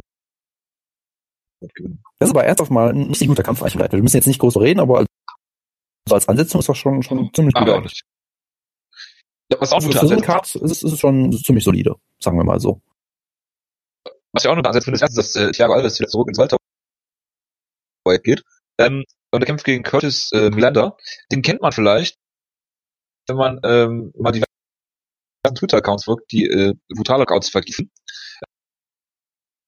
wird 1.60 1.74
gewinnen. 1.74 2.02
Das 2.18 2.28
ist 2.28 2.34
aber 2.34 2.44
erst 2.44 2.60
auf 2.60 2.70
mal 2.70 2.90
ein 2.90 3.08
richtig 3.08 3.28
guter 3.28 3.42
Kampf 3.42 3.62
eigentlich. 3.62 3.92
Wir 3.92 4.02
müssen 4.02 4.16
jetzt 4.16 4.26
nicht 4.26 4.40
groß 4.40 4.58
reden, 4.58 4.80
aber 4.80 4.98
als, 4.98 5.06
also 6.06 6.14
als 6.14 6.28
Ansetzung 6.28 6.60
ist 6.60 6.68
das 6.68 6.76
schon, 6.76 7.02
schon 7.02 7.30
ziemlich 7.32 7.54
gut. 7.54 7.62
Aber 7.62 7.72
auch 7.72 7.76
eigentlich. 7.78 7.92
nicht. 7.92 8.04
Ja, 9.50 9.60
was 9.60 9.72
auch 9.72 9.76
Also 9.76 9.90
für 9.90 10.06
so 10.06 10.14
eine 10.14 10.40
ist, 10.42 10.82
ist 10.82 10.92
es 10.92 10.98
schon 10.98 11.32
ziemlich 11.32 11.64
solide, 11.64 11.96
sagen 12.20 12.36
wir 12.36 12.44
mal 12.44 12.60
so. 12.60 12.82
Was 14.32 14.44
ich 14.44 14.48
auch 14.48 14.54
noch 14.54 14.62
eine 14.62 14.68
Ansetzung 14.68 14.94
finde, 14.94 15.04
ist 15.04 15.16
dass 15.16 15.36
äh, 15.36 15.52
Thiago 15.52 15.74
Alves 15.74 15.98
wieder 15.98 16.08
zurück 16.08 16.28
ins 16.28 16.38
Welterweight 16.38 16.58
geht. 18.24 18.42
Ähm, 18.78 19.04
und 19.30 19.42
er 19.42 19.46
kämpft 19.46 19.64
gegen 19.64 19.82
Curtis 19.82 20.30
äh, 20.32 20.50
Milander. 20.50 20.96
Den 21.32 21.42
kennt 21.42 21.60
man 21.60 21.72
vielleicht, 21.72 22.16
wenn 23.26 23.36
man 23.36 23.60
ähm, 23.64 24.12
mal 24.16 24.32
die 24.32 24.42
Twitter-Accounts 25.54 26.04
folgt, 26.04 26.30
die 26.32 26.44
äh, 26.46 26.74
brutale 26.94 27.22
Accounts 27.22 27.50
vertiefen. 27.50 27.90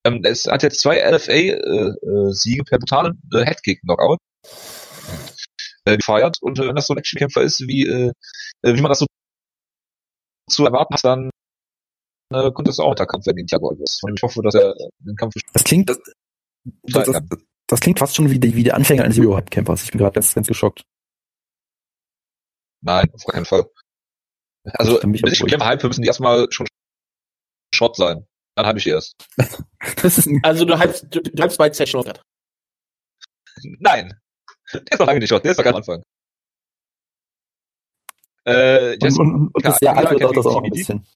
Ähm, 0.05 0.23
es 0.25 0.47
hat 0.47 0.63
jetzt 0.63 0.81
zwei 0.81 0.99
LFA-Siege 0.99 2.65
per 2.65 2.79
brutalen 2.79 3.21
äh, 3.35 3.45
Headkick-Knockout 3.45 4.19
äh, 5.85 5.97
gefeiert. 5.97 6.39
Und 6.41 6.59
äh, 6.59 6.69
wenn 6.69 6.77
das 6.77 6.87
so 6.87 6.95
ein 6.95 6.99
Actionkämpfer 6.99 7.43
ist, 7.43 7.61
wie, 7.67 7.87
äh, 7.87 8.13
äh, 8.63 8.75
wie 8.75 8.81
man 8.81 8.91
das 8.91 9.01
so 9.01 9.07
zu 10.49 10.65
erwarten 10.65 10.95
hat, 10.95 11.05
dann 11.05 11.31
äh, 12.33 12.51
könnte 12.53 12.71
es 12.71 12.79
auch 12.81 12.95
der 12.95 13.07
Kampf 13.07 13.27
werden 13.27 13.37
gegen 13.37 13.47
Thiago 13.49 13.71
Alves. 13.71 14.01
Und 14.03 14.17
ich 14.17 14.23
hoffe, 14.23 14.41
dass 14.43 14.55
er 14.55 14.75
den 15.01 15.17
Kampf 15.17 15.35
Das 15.53 15.65
klingt, 15.65 15.91
das, 15.91 15.99
das, 16.83 17.07
das, 17.07 17.23
das 17.67 17.81
klingt 17.81 17.99
fast 17.99 18.17
schon 18.17 18.31
wie, 18.31 18.39
die- 18.39 18.55
wie 18.55 18.63
der 18.65 18.75
Anfänger 18.77 19.05
eines 19.05 19.19
Eurohub-Campers. 19.19 19.85
Ich 19.85 19.91
bin 19.93 19.99
gerade 19.99 20.15
ganz, 20.15 20.35
ganz 20.35 20.47
geschockt. 20.47 20.83
Nein, 22.83 23.11
auf 23.13 23.25
gar 23.25 23.35
keinen 23.35 23.45
Fall. 23.45 23.67
Also, 24.75 25.01
bis 25.01 25.33
ich 25.33 25.41
dem 25.45 25.63
Hype 25.65 25.83
müssen 25.85 26.03
die 26.03 26.09
erstmal 26.09 26.47
schon 26.51 26.67
Short 27.75 27.97
sein. 27.97 28.27
Dann 28.57 28.67
habe 28.67 28.79
ich 28.79 28.85
die 28.85 28.91
erst. 28.91 29.15
Das 30.03 30.19
ist 30.19 30.27
ein, 30.27 30.41
Also 30.43 30.65
du 30.67 30.79
halbst, 30.79 31.07
du, 31.11 31.21
du 31.23 31.43
halbst 31.43 31.57
bei 31.59 31.73
Session 31.73 32.03
Knockout. 32.03 32.23
Nein. 33.79 34.19
Der 34.73 34.83
ist 34.93 34.99
noch 34.99 35.07
lange 35.07 35.19
nicht 35.21 35.29
Short, 35.31 35.43
der 35.45 35.53
ist 35.53 35.57
doch 35.59 35.65
ganz 35.65 35.75
am 35.89 35.95
Anfang. 35.95 36.03
Äh, 38.45 38.97
und, 39.03 39.19
und, 39.19 39.55
und 39.55 39.65
das 39.65 39.79
Ja, 39.81 39.95
Jahr 39.95 39.99
alt 39.99 40.11
wird 40.11 40.25
auch 40.25 40.33
das 40.33 40.47
auch 40.47 40.63
ein 40.63 40.71
bisschen. 40.71 41.07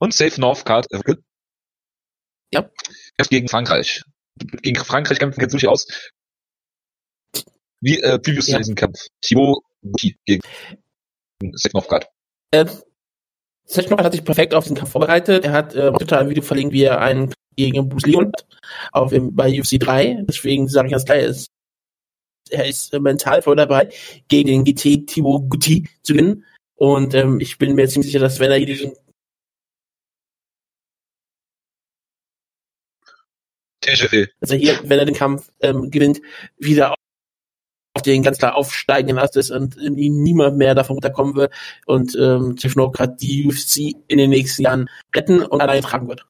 Und 0.00 0.12
Safe 0.14 0.40
Northcard 0.40 0.90
äh, 0.90 1.00
Ja. 2.52 2.68
kämpft 3.16 3.30
gegen 3.30 3.48
Frankreich. 3.48 4.02
Gegen 4.62 4.82
Frankreich 4.84 5.18
kämpfen 5.18 5.40
jetzt 5.40 5.52
durchaus 5.52 5.86
wie 7.80 8.00
äh, 8.00 8.18
previous 8.18 8.48
Ja. 8.48 8.54
zu 8.54 8.58
diesem 8.58 8.74
Kampf. 8.74 8.98
Thibaut 9.20 9.62
Gouti 9.82 10.16
gegen 10.26 10.42
Safe 11.54 11.74
Northcard. 11.74 12.08
Äh, 12.50 12.66
Session 13.64 13.86
Knockout 13.88 14.04
hat 14.06 14.12
sich 14.12 14.24
perfekt 14.24 14.52
auf 14.54 14.66
den 14.66 14.74
Kampf 14.76 14.90
vorbereitet. 14.90 15.44
Er 15.44 15.52
hat 15.52 15.74
äh, 15.76 15.92
total 15.92 16.24
ein 16.24 16.28
Video 16.28 16.42
verlinkt, 16.42 16.74
wie 16.74 16.82
er 16.82 17.00
einen 17.00 17.32
gegen 17.56 17.88
Bruce 17.88 18.06
Leon 18.06 18.32
auf 18.92 19.10
dem, 19.10 19.34
bei 19.36 19.60
UFC 19.60 19.78
3. 19.78 20.24
Deswegen 20.28 20.66
sage 20.66 20.88
ich 20.88 20.92
ganz 20.92 21.04
klar, 21.04 21.18
er 21.18 21.26
ist, 21.28 21.50
er 22.50 22.66
ist 22.66 22.92
äh, 22.92 22.98
mental 22.98 23.42
voll 23.42 23.54
dabei, 23.56 23.90
gegen 24.28 24.48
den 24.48 24.64
GT 24.64 25.06
Thibaut 25.06 25.48
Gouti 25.48 25.88
zu 26.02 26.14
gewinnen. 26.14 26.44
Und 26.74 27.14
ähm, 27.14 27.38
ich 27.40 27.58
bin 27.58 27.74
mir 27.76 27.88
ziemlich 27.88 28.10
sicher, 28.10 28.18
dass 28.18 28.40
wenn 28.40 28.50
er 28.50 28.58
diesen 28.58 28.94
Dass 34.40 34.50
er 34.50 34.58
hier, 34.58 34.78
wenn 34.84 34.98
er 34.98 35.04
den 35.04 35.14
Kampf 35.14 35.50
ähm, 35.60 35.90
gewinnt, 35.90 36.20
wieder 36.58 36.94
auf 37.94 38.02
den 38.02 38.22
ganz 38.22 38.38
klar 38.38 38.54
aufsteigenden 38.56 39.18
Ast 39.18 39.36
ist 39.36 39.50
und 39.50 39.76
ihn 39.76 40.22
niemand 40.22 40.56
mehr 40.56 40.74
davon 40.74 40.94
runterkommen 40.94 41.34
wird 41.34 41.52
und 41.86 42.16
ähm, 42.16 42.56
Tiffno 42.56 42.90
gerade 42.90 43.16
die 43.16 43.46
UFC 43.46 43.96
in 44.08 44.18
den 44.18 44.30
nächsten 44.30 44.62
Jahren 44.62 44.88
retten 45.14 45.42
und 45.42 45.60
allein 45.60 45.82
tragen 45.82 46.08
wird. 46.08 46.26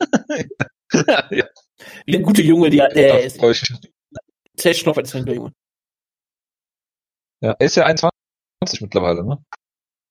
ja, 0.92 1.28
Wie 2.04 2.12
der 2.12 2.20
gute 2.20 2.42
Junge, 2.42 2.70
der, 2.70 2.88
der 2.88 3.24
ist. 3.24 3.42
ich. 3.42 3.74
Tiffno 4.56 4.92
ist 4.92 5.14
ein 5.14 5.24
guter 5.24 5.34
Junge. 5.34 5.52
Ja, 7.42 7.52
er 7.58 7.66
ist 7.66 7.76
ja 7.76 7.84
21 7.84 8.12
mittlerweile, 8.80 9.24
ne? 9.24 9.44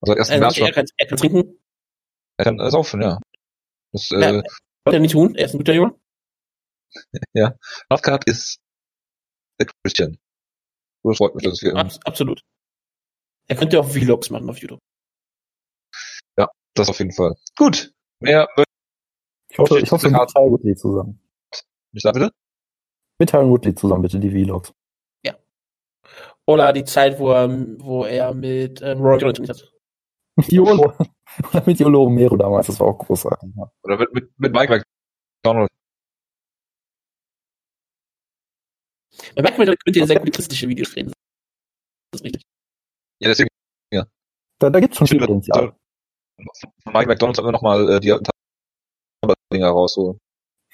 Also 0.00 0.14
erst 0.14 0.30
im 0.30 0.42
Er, 0.42 0.72
kann, 0.72 0.86
er 0.96 1.06
kann 1.06 1.18
trinken, 1.18 1.58
Er 2.38 2.44
kann 2.44 2.70
saufen, 2.70 3.02
ja. 3.02 3.18
Das, 3.96 4.10
Ja. 4.10 4.18
äh, 4.18 4.42
sollte 4.84 4.96
er 4.96 5.00
nicht 5.00 5.12
tun, 5.12 5.34
er 5.34 5.46
ist 5.46 5.54
ein 5.54 5.58
guter 5.58 5.72
Junge. 5.74 5.98
Northcard 7.90 8.26
ist 8.26 8.58
der 9.58 9.66
Christian. 9.82 10.18
Das 11.02 11.16
freut 11.18 11.34
mich, 11.34 11.44
dass 11.44 11.62
wir 11.62 11.74
Abs 11.76 11.98
absolut. 12.04 12.42
Er 13.48 13.56
könnte 13.56 13.78
auch 13.80 13.88
Vlogs 13.88 14.30
machen 14.30 14.48
auf 14.50 14.58
YouTube. 14.58 14.80
das 16.74 16.90
auf 16.90 16.98
jeden 16.98 17.12
Fall. 17.12 17.34
Gut. 17.56 17.94
Mehr 18.20 18.46
Ich 19.50 19.58
hoffe, 19.58 19.80
ich 19.80 19.90
hoffe 19.90 20.10
mit. 20.10 20.28
Tyron 20.30 20.50
Woodley 20.52 20.74
zusammen. 20.76 21.20
nicht 21.92 22.04
da 22.04 22.12
bitte? 22.12 22.32
Mit 23.18 23.30
Tyron 23.30 23.48
Woodley 23.48 23.74
zusammen, 23.74 24.02
bitte, 24.02 24.18
die 24.20 24.30
Vlogs. 24.30 24.72
Oder 26.48 26.72
die 26.72 26.84
Zeit, 26.84 27.18
wo 27.18 27.32
er, 27.32 27.48
wo 27.80 28.04
er 28.04 28.32
mit 28.32 28.80
ähm, 28.80 28.98
Roy 29.00 29.18
Jones 29.18 29.36
trainiert 29.38 29.62
hat. 29.62 29.72
Yolo. 30.52 30.92
Oder 31.50 31.62
mit 31.66 31.78
Yolo 31.80 32.04
Romero 32.04 32.36
damals, 32.36 32.66
das 32.66 32.80
war 32.80 32.88
auch 32.88 32.98
großartig. 32.98 33.50
Ja. 33.56 33.70
Oder 33.82 33.98
mit, 33.98 34.14
mit, 34.14 34.38
mit 34.38 34.52
Mike 34.52 34.82
McDonald. 35.42 35.70
Man 39.34 39.42
merkt, 39.42 39.58
man 39.58 39.66
könnte 39.66 40.06
sehr 40.06 40.18
gute 40.18 40.30
christliche 40.30 40.68
Videos 40.68 40.92
drehen. 40.92 41.12
Das 42.10 42.20
ist 42.20 42.24
richtig. 42.24 42.42
Ja, 43.20 43.28
deswegen. 43.28 43.48
Da, 44.58 44.70
da 44.70 44.80
gibt's 44.80 44.96
schon 44.96 45.06
viel 45.06 45.18
Potenzial. 45.18 45.76
Von 46.82 46.92
Mike 46.94 47.08
McDonald 47.08 47.36
sollten 47.36 47.48
wir 47.48 47.52
nochmal 47.52 47.90
äh, 47.90 48.00
die 48.00 48.16
Dinger 49.52 49.68
rausholen. 49.68 50.18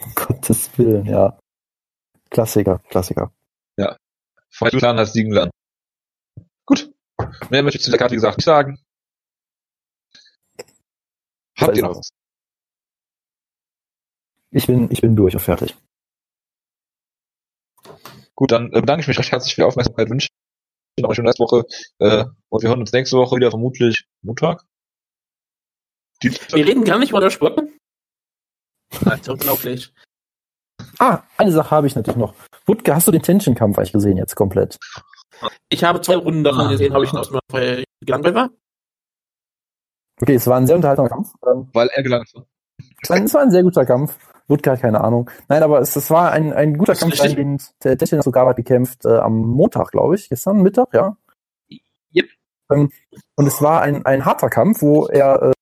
Um 0.00 0.12
Gottes 0.14 0.78
Willen, 0.78 1.06
ja. 1.06 1.36
Klassiker, 2.30 2.78
Klassiker. 2.88 3.32
Von 4.52 4.68
Julian 4.70 4.98
hat 4.98 5.14
liegen 5.14 5.32
lernen. 5.32 5.50
Gut. 6.66 6.92
Mehr 7.50 7.62
möchte 7.62 7.78
ich 7.78 7.84
zu 7.84 7.90
der 7.90 7.98
Karte, 7.98 8.12
wie 8.12 8.16
gesagt, 8.16 8.36
nicht 8.36 8.44
sagen. 8.44 8.78
Habt 11.62 11.76
ihr 11.76 11.82
noch 11.82 11.96
was? 11.96 12.10
Ich 14.50 14.66
bin, 14.66 14.88
ich 14.90 15.00
bin 15.00 15.16
durch 15.16 15.34
und 15.34 15.40
fertig. 15.40 15.74
Gut, 18.34 18.52
dann 18.52 18.72
äh, 18.72 18.80
bedanke 18.80 19.02
ich 19.02 19.08
mich 19.08 19.18
recht 19.18 19.32
herzlich 19.32 19.54
für 19.54 19.62
die 19.62 19.66
Aufmerksamkeit, 19.66 20.10
wünsche 20.10 20.28
Ihnen 20.96 21.02
noch 21.02 21.10
eine 21.10 21.16
schöne 21.16 21.28
Restwoche 21.28 21.64
äh, 21.98 22.24
und 22.48 22.62
wir 22.62 22.68
hören 22.68 22.80
uns 22.80 22.92
nächste 22.92 23.16
Woche 23.16 23.36
wieder, 23.36 23.50
vermutlich 23.50 24.04
Montag. 24.22 24.64
Dienstag? 26.22 26.52
Wir 26.54 26.66
reden 26.66 26.84
gar 26.84 26.98
nicht 26.98 27.12
mal 27.12 27.20
über 27.20 27.30
Sport. 27.30 27.62
Nein, 29.00 29.22
so 29.22 29.32
unglaublich. 29.32 29.92
Ah, 30.98 31.22
eine 31.36 31.52
Sache 31.52 31.70
habe 31.70 31.86
ich 31.86 31.94
natürlich 31.94 32.18
noch. 32.18 32.34
Wutke, 32.66 32.94
hast 32.94 33.08
du 33.08 33.12
den 33.12 33.22
Tension-Kampf 33.22 33.78
eigentlich 33.78 33.92
gesehen 33.92 34.16
jetzt 34.16 34.34
komplett? 34.34 34.76
Ich 35.68 35.82
habe 35.82 36.00
zwei 36.00 36.16
Runden 36.16 36.44
davon 36.44 36.68
gesehen, 36.68 36.92
habe 36.92 37.04
ich 37.04 37.12
noch 37.12 37.30
mal 37.50 37.84
gelangweilt 38.00 38.34
war. 38.34 38.50
Okay, 40.22 40.34
es 40.34 40.46
war 40.46 40.56
ein 40.56 40.66
sehr 40.68 40.76
unterhaltsamer 40.76 41.08
Kampf. 41.08 41.32
Ähm, 41.46 41.68
Weil 41.72 41.88
er 41.88 42.02
gelangt 42.02 42.32
war. 42.34 42.46
Es 43.02 43.10
war, 43.10 43.16
ein- 43.16 43.24
es 43.24 43.34
war 43.34 43.42
ein 43.42 43.50
sehr 43.50 43.62
guter 43.64 43.84
Kampf. 43.84 44.16
Hat 44.48 44.80
keine 44.80 45.00
Ahnung. 45.00 45.30
Nein, 45.48 45.62
aber 45.62 45.80
es, 45.80 45.96
es 45.96 46.10
war 46.10 46.30
ein, 46.30 46.52
ein 46.52 46.76
guter 46.76 46.94
Kampf, 46.94 47.20
ein, 47.22 47.34
den 47.34 47.58
der 47.82 47.96
Tessin 47.96 48.20
Sugava 48.22 48.50
hat 48.50 48.56
gekämpft 48.56 49.04
äh, 49.06 49.16
am 49.16 49.38
Montag, 49.38 49.90
glaube 49.92 50.14
ich. 50.14 50.28
Gestern 50.28 50.60
Mittag, 50.62 50.92
ja. 50.92 51.16
Yep. 52.14 52.26
Ähm, 52.70 52.90
und 53.36 53.46
es 53.46 53.62
war 53.62 53.80
ein, 53.82 54.04
ein 54.04 54.24
harter 54.26 54.50
Kampf, 54.50 54.82
wo 54.82 55.06
er 55.06 55.42
äh, 55.42 55.52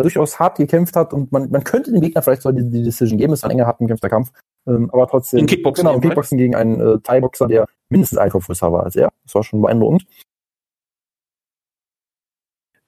durchaus 0.00 0.38
hart 0.38 0.58
gekämpft 0.58 0.94
hat 0.94 1.14
und 1.14 1.32
man, 1.32 1.50
man 1.50 1.64
könnte 1.64 1.90
dem 1.90 2.02
Gegner 2.02 2.20
vielleicht 2.20 2.42
so 2.42 2.52
die, 2.52 2.68
die 2.70 2.82
Decision 2.82 3.18
geben. 3.18 3.32
Es 3.32 3.42
war 3.42 3.50
ein 3.50 3.56
enger, 3.56 3.66
hart 3.66 3.78
gekämpfter 3.78 4.10
Kampf. 4.10 4.30
Ähm, 4.66 4.90
aber 4.92 5.06
trotzdem. 5.08 5.40
Im 5.40 5.46
Kickboxen 5.46 5.82
Genau, 5.84 5.92
im 5.94 5.96
eben, 5.96 6.10
Kickboxen 6.10 6.36
gegen 6.38 6.54
einen 6.54 6.80
äh, 6.80 6.98
Thai-Boxer, 7.00 7.46
der 7.48 7.66
mindestens 7.88 8.18
einen 8.18 8.30
Kopf 8.30 8.46
größer 8.46 8.70
war 8.70 8.84
als 8.84 8.96
er. 8.96 9.10
Das 9.24 9.34
war 9.34 9.42
schon 9.42 9.62
beeindruckend. 9.62 10.06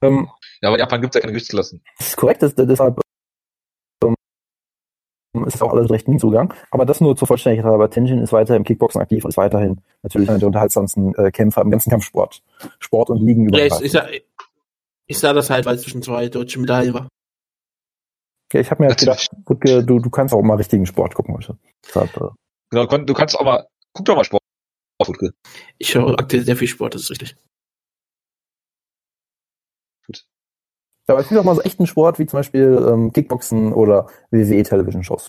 Ähm, 0.03 0.29
Ja, 0.63 0.69
aber 0.69 0.77
in 0.77 0.81
Japan 0.81 1.01
gibt 1.01 1.15
es 1.15 1.17
ja 1.17 1.21
keine 1.21 1.33
Gewichtsklassen. 1.33 1.83
das 1.99 2.09
ist 2.09 2.17
korrekt, 2.17 2.43
das, 2.43 2.55
deshalb 2.55 3.01
ähm, 4.05 4.15
ist 5.47 5.61
auch 5.63 5.73
alles 5.73 5.91
recht 5.91 6.09
nie 6.09 6.19
Zugang. 6.19 6.55
Aber 6.71 6.87
das 6.87 7.01
nur 7.01 7.17
zur 7.17 7.27
Vollständigkeit, 7.29 7.73
aber 7.73 7.91
Tenjin 7.91 8.19
ist 8.19 8.33
weiter 8.33 8.57
im 8.57 8.65
Kickboxen 8.65 9.01
aktiv 9.01 9.25
und 9.25 9.31
ist 9.31 9.37
weiterhin 9.37 9.81
natürlich 10.03 10.29
einer 10.29 10.39
der 10.39 10.49
unterhaltsamsten 10.49 11.15
äh, 11.17 11.31
Kämpfer 11.31 11.63
im 11.63 11.71
ganzen 11.71 11.91
Kampfsport. 11.91 12.43
Sport 12.79 13.11
und 13.11 13.23
Ligen 13.25 13.49
Ja, 13.53 13.65
ich, 13.67 13.81
ich, 13.81 13.93
sag, 13.93 14.09
Ich 15.07 15.19
sah 15.19 15.33
das 15.33 15.51
halt, 15.51 15.67
weil 15.67 15.77
es 15.77 15.83
zwischen 15.83 16.03
zwei 16.03 16.29
deutschen 16.29 16.63
Medaillen 16.63 16.95
war. 16.95 17.09
Okay, 18.51 18.61
ich 18.61 18.71
habe 18.71 18.83
mir 18.83 18.89
jetzt 18.91 19.01
gedacht, 19.01 19.29
Wutke, 19.47 19.85
du, 19.85 19.99
du 19.99 20.11
kannst 20.11 20.33
auch 20.33 20.43
mal 20.43 20.55
richtigen 20.55 20.87
Sport 20.87 21.15
gucken 21.15 21.35
heute. 21.35 21.59
Deshalb, 21.85 22.17
äh, 22.17 22.29
Genau, 22.71 22.83
du 22.85 22.89
kann- 22.89 23.07
du 23.07 23.15
kannst 23.15 23.39
auch 23.39 23.45
mal, 23.45 23.67
guck 23.93 24.05
doch 24.07 24.17
mal 24.17 24.25
Sport. 24.25 24.43
Ich 25.79 25.95
höre 25.95 26.19
aktuell 26.19 26.43
sehr 26.45 26.57
viel 26.57 26.67
Sport, 26.69 26.95
das 26.95 27.03
ist 27.03 27.11
richtig. 27.11 27.37
Aber 31.15 31.21
es 31.21 31.29
gibt 31.29 31.41
auch 31.41 31.45
mal 31.45 31.55
so 31.55 31.63
echten 31.63 31.87
Sport, 31.87 32.19
wie 32.19 32.27
zum 32.27 32.39
Beispiel 32.39 32.87
ähm, 32.89 33.13
Kickboxen 33.13 33.73
oder 33.73 34.09
WWE-Television-Shows. 34.31 35.29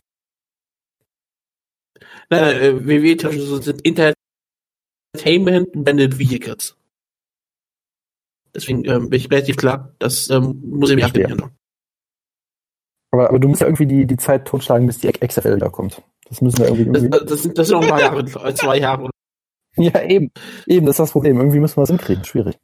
Nein, 2.29 2.41
nein, 2.41 2.55
äh, 2.61 2.85
WWE 2.85 3.61
sind 3.61 3.85
Entertainment 3.85 5.69
Banded 5.73 6.19
Vehicles. 6.19 6.75
Deswegen 8.53 8.85
ähm, 8.85 9.09
bin 9.09 9.19
ich 9.19 9.31
relativ 9.31 9.57
klar, 9.57 9.93
das 9.99 10.29
ähm, 10.29 10.61
muss 10.63 10.89
ich 10.89 10.95
mir 10.95 11.05
abgeben. 11.05 11.51
Aber, 13.11 13.29
aber 13.29 13.39
du 13.39 13.47
musst 13.47 13.61
ja 13.61 13.67
irgendwie 13.67 13.85
die, 13.85 14.05
die 14.05 14.17
Zeit 14.17 14.45
totschlagen, 14.45 14.85
bis 14.85 14.99
die 14.99 15.11
XFL 15.11 15.55
wieder 15.55 15.69
kommt. 15.69 16.01
Das 16.27 16.41
müssen 16.41 16.59
wir 16.59 16.65
irgendwie. 16.65 16.85
Das, 16.91 17.03
irgendwie 17.03 17.25
das, 17.27 17.41
sind, 17.41 17.57
das 17.57 17.67
sind 17.67 17.75
noch 17.77 17.83
ein 17.83 17.89
paar 17.89 17.99
Jahre, 17.99 18.25
zwei 18.25 18.77
Jahre. 18.77 19.09
ja, 19.77 20.01
eben. 20.03 20.31
Eben, 20.67 20.85
das 20.85 20.93
ist 20.93 20.99
das 20.99 21.11
Problem. 21.11 21.37
Irgendwie 21.37 21.59
müssen 21.59 21.77
wir 21.77 21.83
es 21.83 21.89
hinkriegen. 21.89 22.23
Schwierig. 22.23 22.57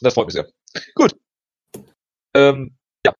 Das 0.00 0.14
freut 0.14 0.26
mich 0.26 0.34
sehr. 0.34 0.48
Gut. 0.94 1.16
Ähm, 2.34 2.76
ja. 3.04 3.14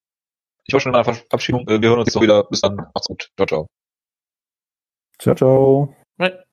Ich 0.64 0.72
war 0.72 0.80
schon 0.80 0.92
in 0.92 0.96
einer 0.96 1.04
Verabschiedung. 1.04 1.66
Äh, 1.68 1.80
Wir 1.80 1.88
hören 1.90 2.00
uns 2.00 2.08
jetzt 2.08 2.16
auch 2.16 2.22
wieder. 2.22 2.44
Bis 2.44 2.60
dann. 2.60 2.76
Macht's 2.76 3.06
gut. 3.06 3.30
Ciao, 3.36 3.46
ciao. 3.46 3.66
Ciao, 5.18 5.34
ciao. 5.34 5.94
Right. 6.18 6.44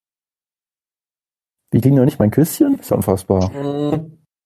Wie 1.72 1.82
ging 1.82 1.95
noch 1.95 2.06
nicht 2.06 2.20
mein 2.20 2.32
Küsschen? 2.32 2.80
Ist 2.80 2.91
ja 2.91 2.95
unfassbar. 2.95 3.50
Mm. 3.50 4.12